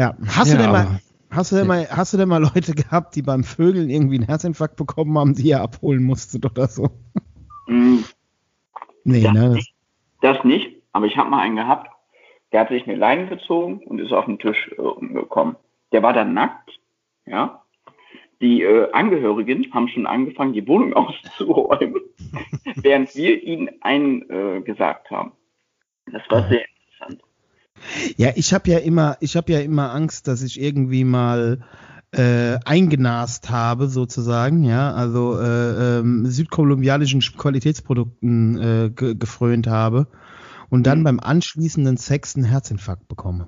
Ja, 0.00 0.16
hast 0.26 0.48
Ja, 0.50 0.56
du 0.56 0.62
denn 0.62 0.72
mal, 0.72 1.00
hast 1.30 1.52
du 1.52 1.56
denn 1.56 1.66
mal, 1.68 1.88
hast 1.88 2.12
du 2.12 2.16
denn 2.16 2.28
mal 2.28 2.42
Leute 2.42 2.74
gehabt, 2.74 3.14
die 3.14 3.22
beim 3.22 3.44
Vögeln 3.44 3.88
irgendwie 3.88 4.16
einen 4.16 4.26
Herzinfarkt 4.26 4.76
bekommen 4.76 5.16
haben, 5.16 5.34
die 5.34 5.48
ihr 5.48 5.60
abholen 5.60 6.02
musstet 6.02 6.44
oder 6.44 6.66
so? 6.68 6.90
Mm, 7.68 7.98
Nee, 9.04 9.18
Ja. 9.20 9.32
ne? 9.32 9.54
Das, 9.54 9.64
Das 10.36 10.44
nicht, 10.44 10.73
aber 10.94 11.06
ich 11.06 11.16
habe 11.16 11.28
mal 11.28 11.40
einen 11.40 11.56
gehabt, 11.56 11.90
der 12.52 12.60
hat 12.60 12.68
sich 12.68 12.86
eine 12.86 12.94
Leine 12.94 13.26
gezogen 13.26 13.80
und 13.84 13.98
ist 13.98 14.12
auf 14.12 14.26
den 14.26 14.38
Tisch 14.38 14.70
äh, 14.78 14.80
umgekommen. 14.80 15.56
Der 15.92 16.02
war 16.02 16.14
dann 16.14 16.32
nackt, 16.32 16.70
ja. 17.26 17.62
Die 18.40 18.62
äh, 18.62 18.90
Angehörigen 18.92 19.72
haben 19.72 19.88
schon 19.88 20.06
angefangen, 20.06 20.52
die 20.52 20.66
Wohnung 20.66 20.94
auszuräumen, 20.94 22.00
während 22.76 23.14
wir 23.16 23.42
ihnen 23.42 23.70
einen 23.82 24.30
äh, 24.30 24.60
gesagt 24.62 25.10
haben. 25.10 25.32
Das 26.10 26.22
war 26.28 26.48
sehr 26.48 26.64
interessant. 26.64 27.22
ja, 28.16 28.30
ich 28.36 28.54
habe 28.54 28.70
ja 28.70 28.78
immer, 28.78 29.16
ich 29.20 29.36
habe 29.36 29.52
ja 29.52 29.58
immer 29.58 29.92
Angst, 29.92 30.28
dass 30.28 30.42
ich 30.42 30.60
irgendwie 30.60 31.02
mal 31.02 31.64
äh, 32.12 32.58
eingenast 32.64 33.50
habe, 33.50 33.88
sozusagen, 33.88 34.62
ja, 34.62 34.92
also 34.92 35.40
äh, 35.40 35.98
ähm, 35.98 36.26
südkolumbianischen 36.26 37.20
Qualitätsprodukten 37.20 38.60
äh, 38.60 38.90
ge 38.90 39.16
gefrönt 39.16 39.66
habe 39.66 40.06
und 40.74 40.82
dann 40.88 41.00
Mhm. 41.00 41.04
beim 41.04 41.20
anschließenden 41.20 41.96
Sex 41.96 42.34
einen 42.34 42.46
Herzinfarkt 42.46 43.06
bekomme. 43.06 43.46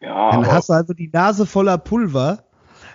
Ja, 0.00 0.30
Dann 0.30 0.46
hast 0.46 0.68
du 0.68 0.72
also 0.74 0.94
die 0.94 1.10
Nase 1.12 1.46
voller 1.46 1.78
Pulver, 1.78 2.44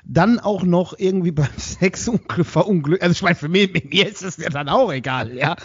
dann 0.06 0.40
auch 0.40 0.64
noch 0.64 0.98
irgendwie 0.98 1.32
beim 1.34 1.52
Sex 1.58 2.08
unglück, 2.08 2.48
verunglück. 2.48 3.02
Also 3.04 3.12
ich 3.12 3.22
meine, 3.22 3.36
für 3.36 3.50
mich, 3.50 3.74
mit 3.74 3.90
mir 3.92 4.08
ist 4.08 4.24
es 4.24 4.38
ja 4.38 4.48
dann 4.50 4.70
auch 4.70 4.94
egal, 4.94 5.34
ja. 5.36 5.58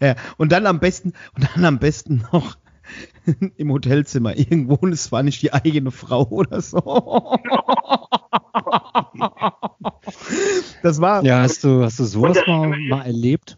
ja. 0.00 0.16
Und 0.36 0.50
dann 0.50 0.66
am 0.66 0.80
besten, 0.80 1.12
und 1.36 1.48
dann 1.54 1.64
am 1.64 1.78
besten 1.78 2.24
noch 2.32 2.56
im 3.56 3.70
Hotelzimmer 3.70 4.36
irgendwo 4.36 4.74
und 4.74 4.92
es 4.92 5.12
war 5.12 5.22
nicht 5.22 5.42
die 5.42 5.52
eigene 5.52 5.92
Frau 5.92 6.24
oder 6.28 6.60
so. 6.60 7.38
Das 10.82 11.00
war, 11.00 11.24
Ja, 11.24 11.40
hast 11.42 11.62
du, 11.64 11.84
hast 11.84 11.98
du 12.00 12.04
sowas 12.04 12.38
mal, 12.46 12.76
mal 12.88 13.02
erlebt? 13.06 13.56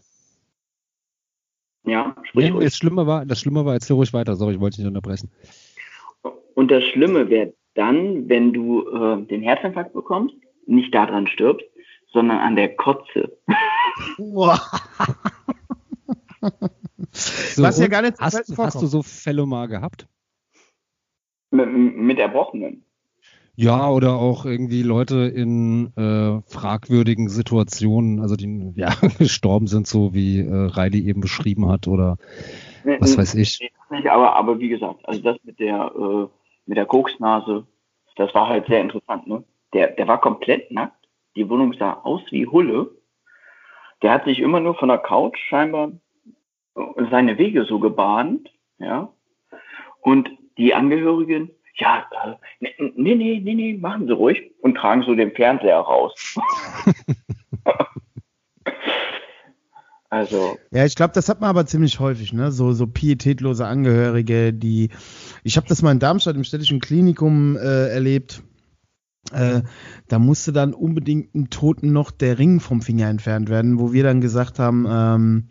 Ja, 1.85 2.15
sprich 2.23 2.47
Ja, 2.47 2.53
ruhig. 2.53 2.65
das 2.65 2.77
Schlimme 2.77 3.07
war, 3.07 3.25
das 3.25 3.39
Schlimme 3.39 3.65
war, 3.65 3.73
erzähl 3.73 3.95
ruhig 3.95 4.13
weiter, 4.13 4.35
sorry, 4.35 4.55
ich 4.55 4.59
wollte 4.59 4.77
dich 4.77 4.85
nicht 4.85 4.95
unterbrechen. 4.95 5.29
Und 6.55 6.71
das 6.71 6.83
Schlimme 6.85 7.29
wäre 7.29 7.53
dann, 7.73 8.29
wenn 8.29 8.53
du 8.53 8.87
äh, 8.87 9.21
den 9.25 9.41
Herzinfarkt 9.41 9.93
bekommst, 9.93 10.35
nicht 10.65 10.93
daran 10.95 11.27
stirbst, 11.27 11.65
sondern 12.11 12.37
an 12.39 12.55
der 12.55 12.75
Kotze. 12.75 13.37
So, 17.11 17.61
Was 17.63 17.79
ja 17.79 17.87
gar 17.87 18.01
nicht 18.01 18.19
hast, 18.19 18.57
hast 18.57 18.81
du 18.81 18.87
so 18.87 19.03
Fälle 19.03 19.45
mal 19.45 19.67
gehabt? 19.67 20.07
Mit, 21.51 21.69
mit 21.71 22.19
Erbrochenen. 22.19 22.84
Ja, 23.57 23.89
oder 23.89 24.15
auch 24.15 24.45
irgendwie 24.45 24.83
Leute 24.83 25.31
in 25.33 25.93
äh, 25.95 26.41
fragwürdigen 26.49 27.29
Situationen, 27.29 28.19
also 28.19 28.35
die 28.35 28.73
ja 28.75 28.89
gestorben 29.17 29.67
sind, 29.67 29.87
so 29.87 30.13
wie 30.13 30.39
äh, 30.39 30.51
Riley 30.51 31.07
eben 31.07 31.21
beschrieben 31.21 31.69
hat, 31.69 31.87
oder 31.87 32.17
was 32.83 33.17
weiß 33.17 33.35
ich. 33.35 33.59
Nee, 33.61 33.97
nicht, 33.97 34.09
aber, 34.09 34.35
aber 34.35 34.59
wie 34.59 34.69
gesagt, 34.69 35.07
also 35.07 35.21
das 35.21 35.37
mit 35.43 35.59
der, 35.59 35.91
äh, 35.97 36.27
mit 36.65 36.77
der 36.77 36.85
Koksnase, 36.85 37.65
das 38.17 38.33
war 38.33 38.49
halt 38.49 38.67
sehr 38.67 38.81
interessant, 38.81 39.27
ne? 39.27 39.43
Der, 39.73 39.91
der 39.91 40.07
war 40.07 40.21
komplett 40.21 40.71
nackt, 40.71 41.07
die 41.35 41.49
Wohnung 41.49 41.73
sah 41.73 41.93
aus 42.03 42.21
wie 42.31 42.47
Hulle. 42.47 42.91
Der 44.01 44.11
hat 44.11 44.25
sich 44.25 44.39
immer 44.39 44.59
nur 44.59 44.75
von 44.75 44.89
der 44.89 44.97
Couch 44.97 45.37
scheinbar 45.49 45.91
seine 47.09 47.37
Wege 47.37 47.65
so 47.65 47.79
gebahnt, 47.79 48.49
ja. 48.79 49.13
Und 50.01 50.29
die 50.57 50.73
Angehörigen, 50.73 51.51
ja, 51.77 52.05
äh, 52.11 52.35
nee, 52.59 52.73
nee, 52.95 53.15
nee, 53.15 53.41
nee, 53.43 53.53
nee, 53.53 53.77
machen 53.77 54.07
Sie 54.07 54.13
ruhig 54.13 54.51
und 54.61 54.75
tragen 54.75 55.03
so 55.03 55.15
den 55.15 55.31
Fernseher 55.31 55.77
raus. 55.77 56.13
also, 60.09 60.57
Ja, 60.71 60.85
ich 60.85 60.95
glaube, 60.95 61.13
das 61.13 61.27
hat 61.27 61.41
man 61.41 61.49
aber 61.49 61.65
ziemlich 61.65 61.99
häufig, 61.99 62.31
ne? 62.31 62.51
So, 62.51 62.71
so 62.71 62.87
pietätlose 62.87 63.65
Angehörige, 63.67 64.53
die. 64.53 64.89
Ich 65.43 65.57
habe 65.57 65.67
das 65.67 65.81
mal 65.81 65.91
in 65.91 65.99
Darmstadt 65.99 66.35
im 66.35 66.43
städtischen 66.43 66.79
Klinikum 66.79 67.57
äh, 67.57 67.89
erlebt. 67.89 68.41
Äh, 69.33 69.63
da 70.07 70.19
musste 70.19 70.53
dann 70.53 70.73
unbedingt 70.73 71.33
einem 71.33 71.49
Toten 71.49 71.91
noch 71.91 72.11
der 72.11 72.37
Ring 72.37 72.59
vom 72.59 72.81
Finger 72.81 73.09
entfernt 73.09 73.49
werden, 73.49 73.79
wo 73.79 73.91
wir 73.91 74.03
dann 74.03 74.21
gesagt 74.21 74.59
haben, 74.59 74.85
ähm, 74.87 75.47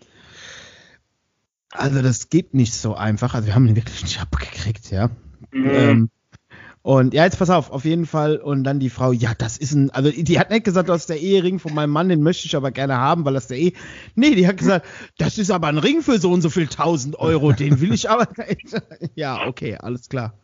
also 1.73 2.01
das 2.01 2.31
geht 2.31 2.55
nicht 2.55 2.73
so 2.73 2.95
einfach. 2.95 3.35
Also 3.35 3.49
wir 3.49 3.55
haben 3.57 3.67
ihn 3.67 3.77
wirklich 3.77 4.03
nicht 4.05 4.21
abgekriegt, 4.21 4.91
ja. 4.93 5.11
Mhm. 5.55 5.71
Ähm, 5.75 6.11
Und 6.83 7.15
ja, 7.15 7.25
jetzt 7.25 7.39
pass 7.39 7.49
auf, 7.49 7.71
auf 7.71 7.87
jeden 7.87 8.05
Fall. 8.05 8.37
Und 8.37 8.65
dann 8.65 8.79
die 8.79 8.91
Frau, 8.91 9.13
ja, 9.13 9.33
das 9.39 9.57
ist 9.57 9.73
ein, 9.73 9.91
also 9.91 10.11
die 10.11 10.39
hat 10.39 10.51
nicht 10.51 10.65
gesagt, 10.65 10.91
das 10.91 11.03
ist 11.03 11.09
der 11.09 11.19
Ehering 11.21 11.59
von 11.59 11.73
meinem 11.73 11.91
Mann, 11.91 12.11
den 12.11 12.23
möchte 12.23 12.47
ich 12.47 12.55
aber 12.55 12.71
gerne 12.73 12.99
haben, 12.99 13.25
weil 13.25 13.33
das 13.33 13.47
der 13.47 13.57
eh. 13.59 13.73
Nee, 14.15 14.35
die 14.35 14.47
hat 14.47 14.59
gesagt, 14.59 14.87
das 15.17 15.39
ist 15.39 15.51
aber 15.51 15.69
ein 15.69 15.79
Ring 15.79 16.03
für 16.03 16.19
so 16.19 16.31
und 16.31 16.43
so 16.43 16.51
viel 16.51 16.67
tausend 16.67 17.19
Euro, 17.19 17.53
den 17.53 17.81
will 17.81 17.95
ich 17.95 18.11
aber. 18.11 18.29
ja, 19.15 19.47
okay, 19.47 19.77
alles 19.81 20.11
klar. 20.11 20.35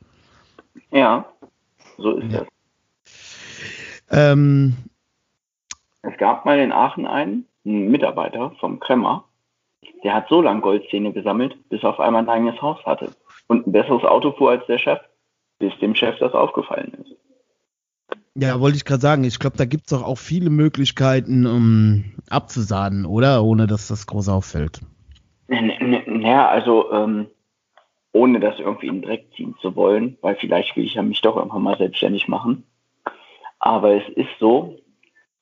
Ja, 0.91 1.27
so 1.99 2.17
ist 2.17 2.33
Ja. 2.33 2.39
das. 2.39 2.49
Ähm, 4.13 4.77
Es 6.03 6.17
gab 6.19 6.47
mal 6.47 6.59
in 6.59 6.73
Aachen 6.73 7.07
einen, 7.07 7.45
einen 7.67 7.91
Mitarbeiter 7.91 8.53
vom 8.61 8.81
Kremmer, 8.81 9.25
der 10.05 10.15
hat 10.15 10.29
so 10.31 10.41
lange 10.41 10.63
Goldzähne 10.63 11.13
gesammelt, 11.13 11.55
bis 11.69 11.83
er 11.83 11.91
auf 11.91 12.01
einmal 12.01 12.23
ein 12.23 12.29
eigenes 12.31 12.63
Haus 12.63 12.79
hatte 12.87 13.11
und 13.51 13.67
ein 13.67 13.73
besseres 13.73 14.05
Auto 14.05 14.31
fuhr 14.31 14.53
als 14.53 14.65
der 14.67 14.79
Chef, 14.79 15.01
bis 15.59 15.77
dem 15.81 15.97
Chef 15.97 16.17
das 16.21 16.33
aufgefallen 16.33 16.93
ist. 17.03 17.17
ja, 18.37 18.61
wollte 18.61 18.77
ich 18.77 18.85
gerade 18.85 19.01
sagen, 19.01 19.25
ich 19.25 19.41
glaube, 19.41 19.57
da 19.57 19.65
gibt's 19.65 19.91
doch 19.91 20.05
auch 20.05 20.19
viele 20.19 20.51
Möglichkeiten, 20.51 21.47
um 21.47 22.13
abzusahnen, 22.31 23.05
oder? 23.05 23.43
Ohne 23.43 23.67
dass 23.67 23.89
das 23.89 24.07
groß 24.07 24.29
auffällt. 24.29 24.81
Naja, 25.49 26.49
also 26.49 26.93
ähm, 26.93 27.27
ohne 28.13 28.39
das 28.39 28.61
irgendwie 28.61 28.87
in 28.87 29.01
den 29.01 29.03
Dreck 29.03 29.27
ziehen 29.35 29.57
zu 29.61 29.75
wollen, 29.75 30.17
weil 30.21 30.37
vielleicht 30.37 30.77
will 30.77 30.85
ich 30.85 30.95
ja 30.95 31.03
mich 31.03 31.21
doch 31.21 31.37
irgendwann 31.37 31.63
mal 31.63 31.77
selbstständig 31.77 32.29
machen. 32.29 32.63
Aber 33.59 33.97
es 33.97 34.09
ist 34.15 34.31
so, 34.39 34.77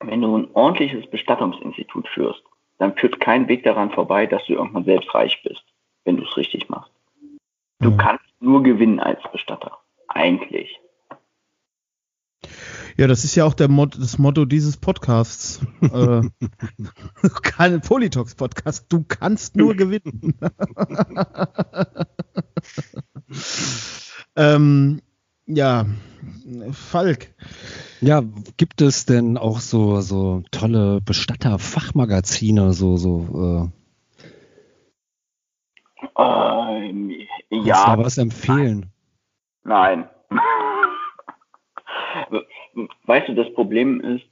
wenn 0.01 0.23
du 0.23 0.35
ein 0.35 0.49
ordentliches 0.55 1.07
Bestattungsinstitut 1.11 2.09
führst, 2.09 2.43
dann 2.79 2.97
führt 2.97 3.21
kein 3.21 3.49
Weg 3.49 3.65
daran 3.65 3.91
vorbei, 3.91 4.27
dass 4.27 4.47
du 4.47 4.55
irgendwann 4.55 4.85
selbst 4.85 5.15
reich 5.15 5.43
bist, 5.43 5.63
wenn 6.05 6.17
du 6.17 6.25
es 6.25 6.37
richtig 6.39 6.71
machst. 6.71 6.91
Du 7.81 7.91
Mhm. 7.91 7.97
kannst 7.97 8.25
nur 8.41 8.63
gewinnen 8.63 9.01
als 9.01 9.21
Bestatter. 9.33 9.79
Eigentlich. 10.09 10.69
Ja, 12.97 13.07
das 13.07 13.25
ist 13.25 13.35
ja 13.37 13.45
auch 13.45 13.55
der 13.55 13.69
Mot 13.69 13.97
das 13.97 14.19
Motto 14.19 14.45
dieses 14.45 14.77
Podcasts. 14.77 15.61
äh, 15.83 16.23
kein 17.43 17.81
Politox-Podcast. 17.81 18.93
Du 18.93 19.05
kannst 19.07 19.57
nur 19.57 19.75
gewinnen. 19.77 20.35
ähm, 24.37 25.01
ja, 25.47 25.87
Falk. 26.73 27.29
Ja, 28.01 28.23
gibt 28.57 28.81
es 28.81 29.07
denn 29.07 29.39
auch 29.39 29.61
so, 29.61 30.01
so 30.01 30.43
tolle 30.51 31.01
Bestatter-Fachmagazine, 31.01 32.73
so, 32.73 32.97
so, 32.97 33.71
Ähm, 36.17 37.13
äh, 37.51 37.57
kannst 37.57 37.67
du 37.67 37.69
ja, 37.69 37.97
da 37.97 38.05
was 38.05 38.19
empfehlen? 38.19 38.87
Nein. 39.65 40.09
Weißt 43.05 43.29
du, 43.29 43.35
das 43.35 43.53
Problem 43.55 44.01
ist, 44.01 44.25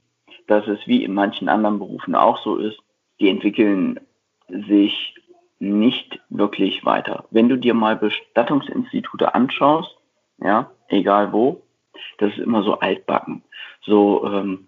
dass 0.47 0.67
es 0.67 0.79
wie 0.87 1.03
in 1.03 1.13
manchen 1.13 1.49
anderen 1.49 1.79
Berufen 1.79 2.15
auch 2.15 2.41
so 2.43 2.57
ist, 2.57 2.79
die 3.19 3.29
entwickeln 3.29 3.99
sich 4.47 5.15
nicht 5.59 6.19
wirklich 6.29 6.85
weiter. 6.85 7.25
Wenn 7.31 7.49
du 7.49 7.57
dir 7.57 7.73
mal 7.73 7.95
Bestattungsinstitute 7.95 9.33
anschaust, 9.33 9.97
ja, 10.39 10.71
egal 10.89 11.33
wo, 11.33 11.63
das 12.19 12.31
ist 12.31 12.39
immer 12.39 12.63
so 12.63 12.79
altbacken. 12.79 13.43
So, 13.81 14.25
ähm, 14.25 14.67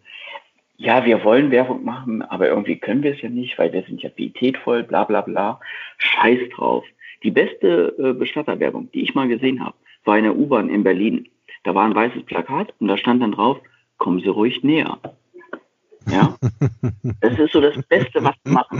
ja, 0.78 1.06
wir 1.06 1.24
wollen 1.24 1.52
Werbung 1.52 1.84
machen, 1.84 2.22
aber 2.22 2.48
irgendwie 2.48 2.78
können 2.78 3.04
wir 3.04 3.14
es 3.14 3.22
ja 3.22 3.30
nicht, 3.30 3.60
weil 3.60 3.72
wir 3.74 3.84
sind 3.84 4.02
ja 4.02 4.10
pietätvoll, 4.10 4.84
bla 4.84 5.04
bla 5.04 5.22
bla. 5.22 5.60
Scheiß 5.98 6.40
drauf. 6.56 6.86
Die 7.24 7.32
beste 7.32 7.96
äh, 7.98 8.14
Bestatterwerbung, 8.14 8.92
die 8.92 9.02
ich 9.02 9.16
mal 9.16 9.28
gesehen 9.28 9.64
habe, 9.64 9.76
war 10.06 10.18
in 10.18 10.24
der 10.24 10.38
U-Bahn 10.38 10.70
in 10.70 10.84
Berlin. 10.84 11.28
Da 11.64 11.76
war 11.76 11.86
ein 11.86 11.96
weißes 11.96 12.24
Plakat 12.24 12.74
und 12.80 12.88
da 12.88 12.98
stand 12.98 13.22
dann 13.22 13.34
drauf, 13.34 13.58
kommen 13.98 14.20
Sie 14.22 14.30
ruhig 14.30 14.64
näher. 14.64 14.98
Ja, 16.10 16.38
das 17.22 17.38
ist 17.38 17.52
so 17.52 17.62
das 17.62 17.76
Beste, 17.88 18.24
was 18.24 18.36
sie 18.44 18.52
machen. 18.52 18.80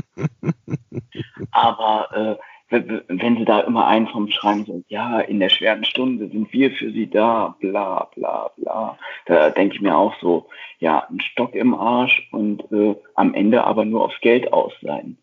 Aber 1.52 2.08
äh, 2.16 2.36
wenn- 2.70 3.38
sie 3.38 3.46
da 3.46 3.60
immer 3.62 3.88
einen 3.88 4.08
vom 4.08 4.30
Schreiben 4.30 4.66
so, 4.66 4.84
ja, 4.88 5.20
in 5.20 5.40
der 5.40 5.50
schweren 5.50 5.84
Stunde 5.84 6.30
sind 6.30 6.52
wir 6.54 6.72
für 6.72 6.92
sie 6.92 7.10
da, 7.10 7.56
bla 7.60 8.10
bla 8.16 8.52
bla, 8.58 8.98
da 9.26 9.50
denke 9.50 9.76
ich 9.76 9.82
mir 9.82 9.98
auch 9.98 10.14
so, 10.22 10.48
ja, 10.80 11.06
ein 11.10 11.20
Stock 11.20 11.56
im 11.56 11.74
Arsch 11.76 12.28
und 12.32 12.64
äh, 12.72 12.96
am 13.16 13.34
Ende 13.34 13.64
aber 13.64 13.86
nur 13.86 14.06
aufs 14.06 14.20
Geld 14.22 14.54
aus 14.54 14.74
sein. 14.82 15.18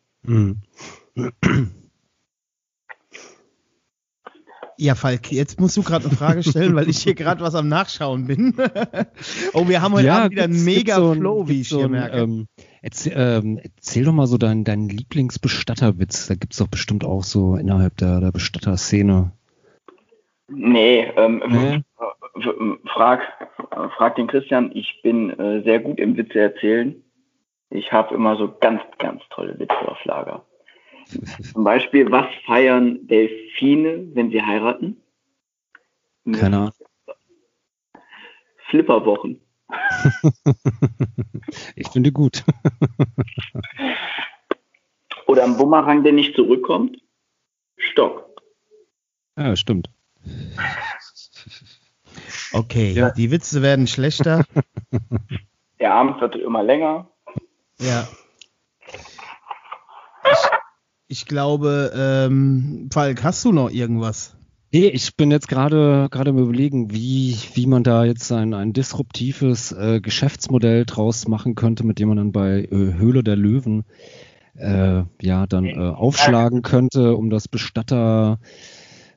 Ja, 4.79 4.95
Falk, 4.95 5.33
jetzt 5.33 5.59
musst 5.61 5.77
du 5.77 5.83
gerade 5.83 6.07
eine 6.07 6.17
Frage 6.17 6.43
stellen, 6.43 6.75
weil 6.77 6.89
ich 6.89 6.99
hier 6.99 7.15
gerade 7.17 7.41
was 7.41 7.55
am 7.55 7.69
Nachschauen 7.69 8.27
bin. 8.27 8.55
oh, 9.55 9.67
wir 9.69 9.81
haben 9.81 9.95
heute 9.95 10.13
Abend 10.13 10.33
wieder 10.33 10.45
einen 10.45 10.65
mega 10.65 10.97
so 10.97 11.13
ein- 11.13 11.19
Flow, 11.19 11.49
wie 11.49 11.55
gibt's 11.55 11.63
ich 11.63 11.69
so 11.71 11.77
hier 11.79 11.87
ein, 11.87 11.91
merke. 11.93 12.19
Ähm, 12.19 12.47
erzähl, 12.83 13.13
ähm, 13.17 13.59
erzähl 13.63 14.05
doch 14.05 14.13
mal 14.13 14.27
so 14.27 14.37
deinen 14.37 14.65
deinen 14.65 14.89
Lieblingsbestatterwitz. 14.91 16.27
Da 16.29 16.35
gibt's 16.35 16.59
doch 16.59 16.69
bestimmt 16.69 17.05
auch 17.05 17.23
so 17.25 17.57
innerhalb 17.57 17.97
der, 17.97 18.21
der 18.21 18.33
Bestatterszene. 18.33 19.33
Nee, 20.49 21.11
ähm, 21.17 21.43
Nee? 21.49 21.83
frag, 22.93 23.23
frag 23.97 24.17
den 24.17 24.27
Christian, 24.27 24.71
ich 24.75 25.01
bin 25.03 25.31
äh, 25.31 25.63
sehr 25.63 25.81
gut 25.81 25.99
im 25.99 26.17
Witze 26.19 26.39
erzählen. 26.39 26.95
Ich 27.71 27.93
habe 27.93 28.15
immer 28.15 28.37
so 28.37 28.55
ganz, 28.61 28.81
ganz 28.99 29.23
tolle 29.31 29.59
Witze 29.59 29.75
auf 29.89 30.05
Lager. 30.05 30.45
Zum 31.53 31.65
Beispiel, 31.65 32.11
was 32.11 32.27
feiern 32.45 33.07
Delfine, 33.07 34.09
wenn 34.15 34.31
sie 34.31 34.43
heiraten? 34.43 34.97
Keine 36.33 36.57
Ahnung. 36.57 36.73
Flipperwochen. 38.69 39.41
Ich 41.77 41.89
finde 41.89 42.11
gut. 42.13 42.43
Oder 45.27 45.45
ein 45.45 45.57
Bumerang, 45.57 46.03
der 46.05 46.13
nicht 46.13 46.35
zurückkommt? 46.35 46.99
Stock. 47.77 48.41
Ja, 49.37 49.55
stimmt. 49.57 49.91
Okay, 52.53 52.93
Ja. 52.93 53.11
die 53.11 53.31
Witze 53.31 53.63
werden 53.63 53.87
schlechter. 53.87 54.45
Der 55.79 55.93
Abend 55.95 56.21
wird 56.21 56.37
immer 56.37 56.63
länger. 56.63 57.09
ja. 57.79 58.09
Ich, 61.09 61.27
glaube, 61.27 61.93
ähm, 61.97 62.89
Falk, 62.93 63.23
hast 63.23 63.45
du 63.45 63.53
noch 63.53 63.71
irgendwas? 63.71 64.37
Nee, 64.73 64.89
ich 64.89 65.17
bin 65.17 65.31
jetzt 65.31 65.49
gerade 65.49 66.09
gerade 66.11 66.31
im 66.31 66.39
überlegen, 66.39 66.93
wie, 66.93 67.37
wie 67.55 67.67
man 67.67 67.85
da 67.85 68.05
jetzt 68.05 68.33
ein, 68.33 68.53
ein 68.53 68.73
disruptives 68.73 69.73
äh, 69.73 70.01
Geschäftsmodell 70.01 70.85
draus 70.85 71.29
machen 71.29 71.55
könnte, 71.55 71.87
mit 71.87 71.99
dem 72.01 72.09
man 72.09 72.17
dann 72.17 72.33
bei 72.33 72.65
äh, 72.65 72.69
Höhle 72.71 73.23
der 73.23 73.37
Löwen 73.37 73.85
äh, 74.57 75.05
ja 75.23 75.47
dann 75.47 75.67
äh, 75.67 75.79
aufschlagen 75.79 76.63
könnte, 76.63 77.17
um 77.17 77.31
das 77.31 77.47
Bestatter 77.47 78.41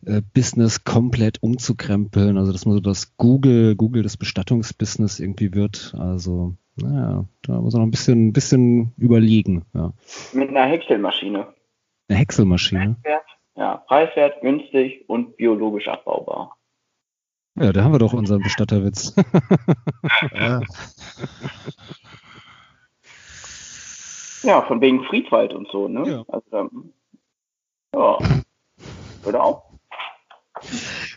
äh, 0.05 0.21
Business 0.33 0.83
komplett 0.83 1.41
umzukrempeln. 1.41 2.37
Also 2.37 2.51
dass 2.51 2.65
man 2.65 2.75
so 2.75 2.81
das 2.81 3.17
Google, 3.17 3.75
Google 3.75 4.03
des 4.03 4.17
Bestattungsbusiness 4.17 5.19
irgendwie 5.19 5.53
wird. 5.53 5.95
Also, 5.97 6.55
naja, 6.75 7.25
da 7.41 7.59
muss 7.59 7.73
man 7.73 7.81
noch 7.81 7.87
ein 7.87 7.91
bisschen, 7.91 8.27
ein 8.27 8.33
bisschen 8.33 8.93
überlegen. 8.97 9.65
Ja. 9.73 9.93
Mit 10.33 10.49
einer 10.49 10.65
Häckselmaschine. 10.67 11.47
Eine 12.09 12.19
Häckselmaschine. 12.19 12.97
Preiswert, 13.01 13.25
ja, 13.55 13.77
preiswert, 13.87 14.41
günstig 14.41 15.05
und 15.07 15.37
biologisch 15.37 15.87
abbaubar. 15.87 16.57
Ja, 17.55 17.71
da 17.71 17.83
haben 17.83 17.91
wir 17.91 17.99
doch 17.99 18.13
unseren 18.13 18.41
Bestatterwitz. 18.41 19.15
Ja. 20.33 20.61
Ja, 24.43 24.61
von 24.61 24.79
wegen 24.79 25.03
Friedwald 25.03 25.53
und 25.53 25.67
so, 25.69 25.87
ne? 25.87 26.09
Ja. 26.09 26.23
Also, 26.29 26.57
ähm, 26.57 26.93
ja. 27.93 28.17
Würde 29.23 29.43
auch. 29.43 29.69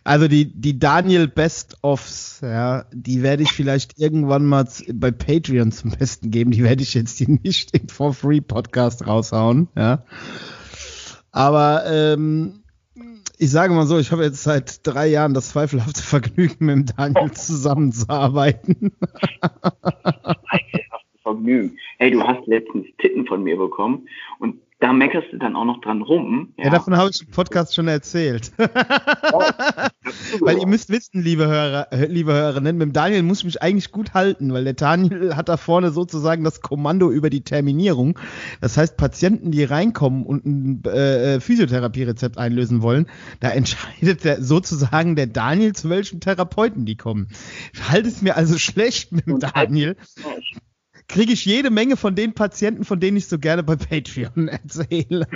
Also 0.04 0.28
die, 0.28 0.52
die 0.52 0.78
Daniel 0.78 1.28
Best-Offs, 1.28 2.40
ja, 2.42 2.84
die 2.92 3.22
werde 3.22 3.42
ich 3.44 3.52
vielleicht 3.52 3.98
irgendwann 3.98 4.44
mal 4.44 4.66
bei 4.92 5.10
Patreon 5.10 5.72
zum 5.72 5.90
Besten 5.92 6.30
geben. 6.30 6.50
Die 6.50 6.64
werde 6.64 6.82
ich 6.82 6.94
jetzt 6.94 7.18
hier 7.18 7.28
nicht 7.28 7.76
im 7.76 7.88
For 7.88 8.12
Free 8.12 8.40
Podcast 8.40 9.06
raushauen, 9.06 9.68
ja. 9.76 10.04
Aber 11.32 11.84
ähm, 11.86 12.62
ich 13.38 13.50
sage 13.50 13.74
mal 13.74 13.86
so, 13.86 13.98
ich 13.98 14.12
habe 14.12 14.22
jetzt 14.22 14.42
seit 14.42 14.86
drei 14.86 15.08
Jahren 15.08 15.34
das 15.34 15.48
zweifelhafte 15.50 16.02
Vergnügen, 16.04 16.66
mit 16.66 16.76
dem 16.76 16.96
Daniel 16.96 17.32
zusammenzuarbeiten. 17.32 18.92
Vergnügen. 21.22 21.78
Hey, 21.98 22.10
du 22.10 22.22
hast 22.22 22.46
letztens 22.46 22.86
Titten 22.98 23.26
von 23.26 23.42
mir 23.42 23.56
bekommen 23.56 24.06
und 24.38 24.60
da 24.82 24.92
meckerst 24.92 25.28
du 25.32 25.38
dann 25.38 25.54
auch 25.54 25.64
noch 25.64 25.80
dran 25.80 26.02
rum. 26.02 26.54
Ja, 26.58 26.68
davon 26.68 26.96
habe 26.96 27.08
ich 27.10 27.22
im 27.22 27.30
Podcast 27.30 27.72
schon 27.72 27.86
erzählt. 27.86 28.50
weil 30.40 30.58
ihr 30.58 30.66
müsst 30.66 30.90
wissen, 30.90 31.22
liebe 31.22 31.46
Hörer, 31.46 31.92
äh, 31.92 32.06
liebe 32.06 32.32
Hörerinnen, 32.32 32.76
mit 32.76 32.88
dem 32.88 32.92
Daniel 32.92 33.22
muss 33.22 33.38
ich 33.38 33.44
mich 33.44 33.62
eigentlich 33.62 33.92
gut 33.92 34.12
halten, 34.12 34.52
weil 34.52 34.64
der 34.64 34.72
Daniel 34.72 35.36
hat 35.36 35.48
da 35.48 35.56
vorne 35.56 35.92
sozusagen 35.92 36.42
das 36.42 36.62
Kommando 36.62 37.12
über 37.12 37.30
die 37.30 37.42
Terminierung. 37.42 38.18
Das 38.60 38.76
heißt, 38.76 38.96
Patienten, 38.96 39.52
die 39.52 39.62
reinkommen 39.62 40.26
und 40.26 40.44
ein 40.44 40.84
äh, 40.84 41.38
Physiotherapierezept 41.38 42.36
einlösen 42.36 42.82
wollen, 42.82 43.06
da 43.38 43.50
entscheidet 43.50 44.24
der, 44.24 44.42
sozusagen 44.42 45.14
der 45.14 45.28
Daniel, 45.28 45.74
zu 45.74 45.90
welchem 45.90 46.18
Therapeuten 46.18 46.86
die 46.86 46.96
kommen. 46.96 47.28
Ich 47.72 47.88
halte 47.88 48.08
es 48.08 48.20
mir 48.20 48.36
also 48.36 48.58
schlecht 48.58 49.12
mit 49.12 49.28
dem 49.28 49.38
Daniel 49.38 49.96
kriege 51.12 51.32
ich 51.32 51.44
jede 51.44 51.70
Menge 51.70 51.96
von 51.96 52.14
den 52.14 52.32
Patienten, 52.32 52.84
von 52.84 52.98
denen 52.98 53.16
ich 53.16 53.26
so 53.26 53.38
gerne 53.38 53.62
bei 53.62 53.76
Patreon 53.76 54.48
erzähle. 54.48 55.26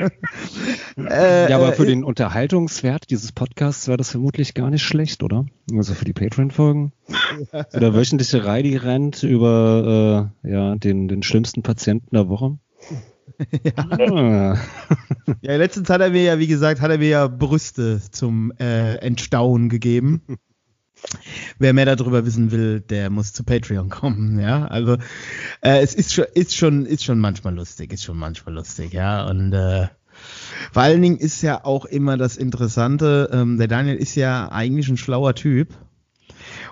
äh, 0.96 1.50
ja, 1.50 1.56
aber 1.56 1.72
für 1.72 1.84
äh, 1.84 1.88
den 1.88 2.02
Unterhaltungswert 2.02 3.10
dieses 3.10 3.32
Podcasts 3.32 3.86
wäre 3.86 3.98
das 3.98 4.10
vermutlich 4.10 4.54
gar 4.54 4.70
nicht 4.70 4.82
schlecht, 4.82 5.22
oder? 5.22 5.46
Also 5.72 5.94
für 5.94 6.04
die 6.04 6.14
Patreon-Folgen. 6.14 6.92
Ja. 7.52 7.66
So 7.68 7.78
der 7.78 7.94
wöchentliche 7.94 8.44
Reidi 8.44 8.76
rennt 8.76 9.22
über 9.22 10.32
äh, 10.44 10.50
ja, 10.50 10.74
den, 10.76 11.08
den 11.08 11.22
schlimmsten 11.22 11.62
Patienten 11.62 12.14
der 12.14 12.28
Woche. 12.28 12.58
Ja. 13.62 14.58
Ja, 15.42 15.56
letztens 15.56 15.90
hat 15.90 16.00
er 16.00 16.10
mir 16.10 16.22
ja, 16.22 16.38
wie 16.38 16.46
gesagt, 16.46 16.80
hat 16.80 16.90
er 16.90 16.98
mir 16.98 17.08
ja 17.08 17.26
Brüste 17.26 18.00
zum 18.10 18.52
äh, 18.58 18.94
Entstauen 18.96 19.68
gegeben. 19.68 20.22
Wer 21.58 21.72
mehr 21.72 21.86
darüber 21.86 22.26
wissen 22.26 22.50
will, 22.50 22.80
der 22.80 23.10
muss 23.10 23.32
zu 23.32 23.44
Patreon 23.44 23.88
kommen, 23.88 24.38
ja. 24.40 24.66
Also 24.66 24.94
äh, 25.60 25.80
es 25.80 25.94
ist 25.94 26.12
schon, 26.12 26.26
ist 26.34 26.56
schon, 26.56 26.86
ist 26.86 27.04
schon 27.04 27.20
manchmal 27.20 27.54
lustig, 27.54 27.92
ist 27.92 28.04
schon 28.04 28.18
manchmal 28.18 28.54
lustig, 28.54 28.92
ja. 28.92 29.26
Und 29.26 29.52
äh, 29.52 29.88
vor 30.72 30.82
allen 30.82 31.02
Dingen 31.02 31.18
ist 31.18 31.42
ja 31.42 31.64
auch 31.64 31.84
immer 31.84 32.16
das 32.16 32.36
Interessante, 32.36 33.30
ähm, 33.32 33.58
der 33.58 33.68
Daniel 33.68 33.96
ist 33.96 34.14
ja 34.14 34.50
eigentlich 34.50 34.88
ein 34.88 34.96
schlauer 34.96 35.34
Typ. 35.34 35.74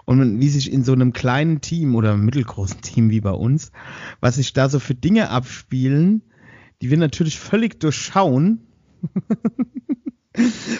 Und 0.06 0.40
wie 0.40 0.48
sich 0.48 0.70
in 0.70 0.84
so 0.84 0.92
einem 0.92 1.14
kleinen 1.14 1.62
Team 1.62 1.94
oder 1.94 2.16
mittelgroßen 2.16 2.82
Team 2.82 3.10
wie 3.10 3.22
bei 3.22 3.30
uns, 3.30 3.72
was 4.20 4.36
sich 4.36 4.52
da 4.52 4.68
so 4.68 4.78
für 4.78 4.94
Dinge 4.94 5.30
abspielen, 5.30 6.22
die 6.82 6.90
wir 6.90 6.98
natürlich 6.98 7.38
völlig 7.38 7.80
durchschauen. 7.80 8.66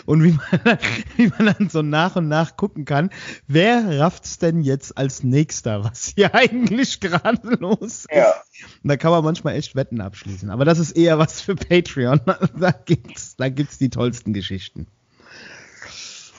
Und 0.07 0.25
wie 0.25 0.33
man, 0.33 0.79
wie 1.17 1.29
man 1.29 1.55
dann 1.55 1.69
so 1.69 1.83
nach 1.83 2.17
und 2.17 2.29
nach 2.29 2.57
gucken 2.57 2.85
kann, 2.85 3.11
wer 3.47 4.01
rafft's 4.01 4.39
denn 4.39 4.63
jetzt 4.63 4.99
als 4.99 5.23
nächster, 5.23 5.85
was 5.85 6.13
hier 6.15 6.35
eigentlich 6.35 7.01
gerade 7.01 7.57
los 7.57 7.81
ist. 7.81 8.09
Ja. 8.13 8.35
Und 8.83 8.89
da 8.89 8.97
kann 8.97 9.11
man 9.11 9.25
manchmal 9.25 9.55
echt 9.55 9.77
Wetten 9.77 10.01
abschließen. 10.01 10.51
Aber 10.51 10.65
das 10.65 10.79
ist 10.79 10.93
eher 10.93 11.19
was 11.19 11.41
für 11.41 11.55
Patreon. 11.55 12.21
Da 12.59 12.71
gibt's, 12.71 13.37
da 13.37 13.49
gibt's 13.49 13.79
die 13.79 13.91
tollsten 13.91 14.33
Geschichten. 14.33 14.87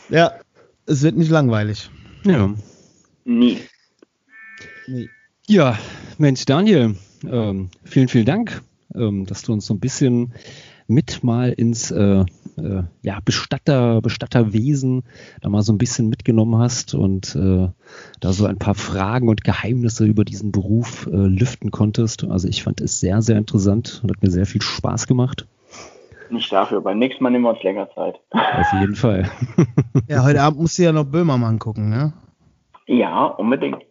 Ja, 0.09 0.33
es 0.85 1.01
wird 1.01 1.17
nicht 1.17 1.29
langweilig. 1.29 1.89
Ja. 2.23 2.53
Nie. 3.25 3.59
Nie. 4.87 5.09
Ja, 5.47 5.77
Mensch, 6.17 6.45
Daniel, 6.45 6.95
ähm, 7.27 7.69
vielen, 7.83 8.07
vielen 8.07 8.25
Dank, 8.25 8.61
ähm, 8.93 9.25
dass 9.25 9.43
du 9.43 9.53
uns 9.53 9.65
so 9.65 9.73
ein 9.73 9.79
bisschen 9.79 10.33
mit 10.87 11.23
mal 11.23 11.51
ins 11.51 11.91
äh, 11.91 12.25
äh, 12.57 12.83
ja, 13.01 13.19
Bestatter, 13.23 14.01
Bestatterwesen 14.01 15.03
da 15.41 15.49
mal 15.49 15.61
so 15.61 15.73
ein 15.73 15.77
bisschen 15.77 16.09
mitgenommen 16.09 16.57
hast 16.57 16.93
und 16.93 17.35
äh, 17.35 17.69
da 18.19 18.33
so 18.33 18.45
ein 18.45 18.57
paar 18.57 18.75
Fragen 18.75 19.29
und 19.29 19.43
Geheimnisse 19.43 20.05
über 20.05 20.25
diesen 20.25 20.51
Beruf 20.51 21.07
äh, 21.07 21.15
lüften 21.15 21.71
konntest. 21.71 22.23
Also 22.23 22.47
ich 22.47 22.63
fand 22.63 22.81
es 22.81 22.99
sehr, 22.99 23.21
sehr 23.21 23.37
interessant 23.37 24.01
und 24.03 24.11
hat 24.11 24.21
mir 24.21 24.29
sehr 24.29 24.45
viel 24.45 24.61
Spaß 24.61 25.07
gemacht. 25.07 25.47
Nicht 26.29 26.51
dafür, 26.51 26.81
beim 26.81 26.97
nächsten 26.97 27.23
Mal 27.23 27.29
nehmen 27.29 27.43
wir 27.43 27.51
uns 27.51 27.63
länger 27.63 27.89
Zeit. 27.93 28.19
Auf 28.31 28.73
jeden 28.79 28.95
Fall. 28.95 29.29
ja, 30.07 30.23
heute 30.23 30.41
Abend 30.41 30.59
musst 30.59 30.77
du 30.77 30.83
ja 30.83 30.91
noch 30.91 31.05
Böhmermann 31.05 31.59
gucken, 31.59 31.89
ne? 31.89 32.13
Ja, 32.87 33.25
unbedingt. 33.25 33.81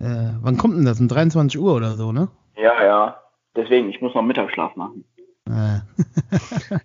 Äh, 0.00 0.32
wann 0.40 0.56
kommt 0.56 0.76
denn 0.76 0.84
das? 0.84 1.00
Um 1.00 1.08
23 1.08 1.60
Uhr 1.60 1.74
oder 1.74 1.92
so, 1.92 2.12
ne? 2.12 2.28
Ja, 2.56 2.84
ja. 2.84 3.16
Deswegen, 3.56 3.90
ich 3.90 4.00
muss 4.00 4.14
noch 4.14 4.22
Mittagsschlaf 4.22 4.76
machen. 4.76 5.04
Äh. 5.46 5.80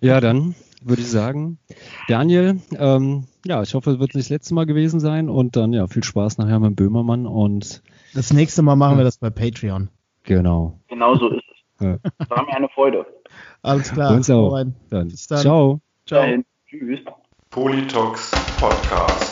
ja, 0.00 0.20
dann 0.20 0.54
würde 0.82 1.02
ich 1.02 1.10
sagen. 1.10 1.58
Daniel, 2.08 2.60
ähm, 2.78 3.24
ja, 3.44 3.62
ich 3.62 3.74
hoffe, 3.74 3.92
es 3.92 3.98
wird 3.98 4.14
nicht 4.14 4.26
das 4.26 4.30
letzte 4.30 4.54
Mal 4.54 4.66
gewesen 4.66 5.00
sein 5.00 5.28
und 5.28 5.56
dann 5.56 5.72
ja, 5.72 5.86
viel 5.86 6.04
Spaß 6.04 6.38
nachher 6.38 6.60
mit 6.60 6.76
Böhmermann 6.76 7.26
und 7.26 7.82
das 8.14 8.32
nächste 8.32 8.62
Mal 8.62 8.76
machen 8.76 8.96
wir 8.96 9.04
das 9.04 9.18
bei 9.18 9.30
Patreon. 9.30 9.88
Genau. 10.24 10.78
Genau 10.88 11.14
so 11.16 11.28
ist 11.30 11.44
es. 11.50 11.84
Ja. 11.84 11.98
Das 12.18 12.30
war 12.30 12.44
mir 12.44 12.54
eine 12.54 12.68
Freude. 12.68 13.06
Alles 13.62 13.92
klar. 13.92 14.14
Uns 14.14 14.30
auch. 14.30 14.62
Dann. 14.90 15.08
Bis 15.08 15.26
dann. 15.26 15.38
Ciao. 15.38 15.80
Ciao. 16.06 16.24
Tschüss. 16.66 17.00
Politox 17.50 18.30
Podcast. 18.60 19.27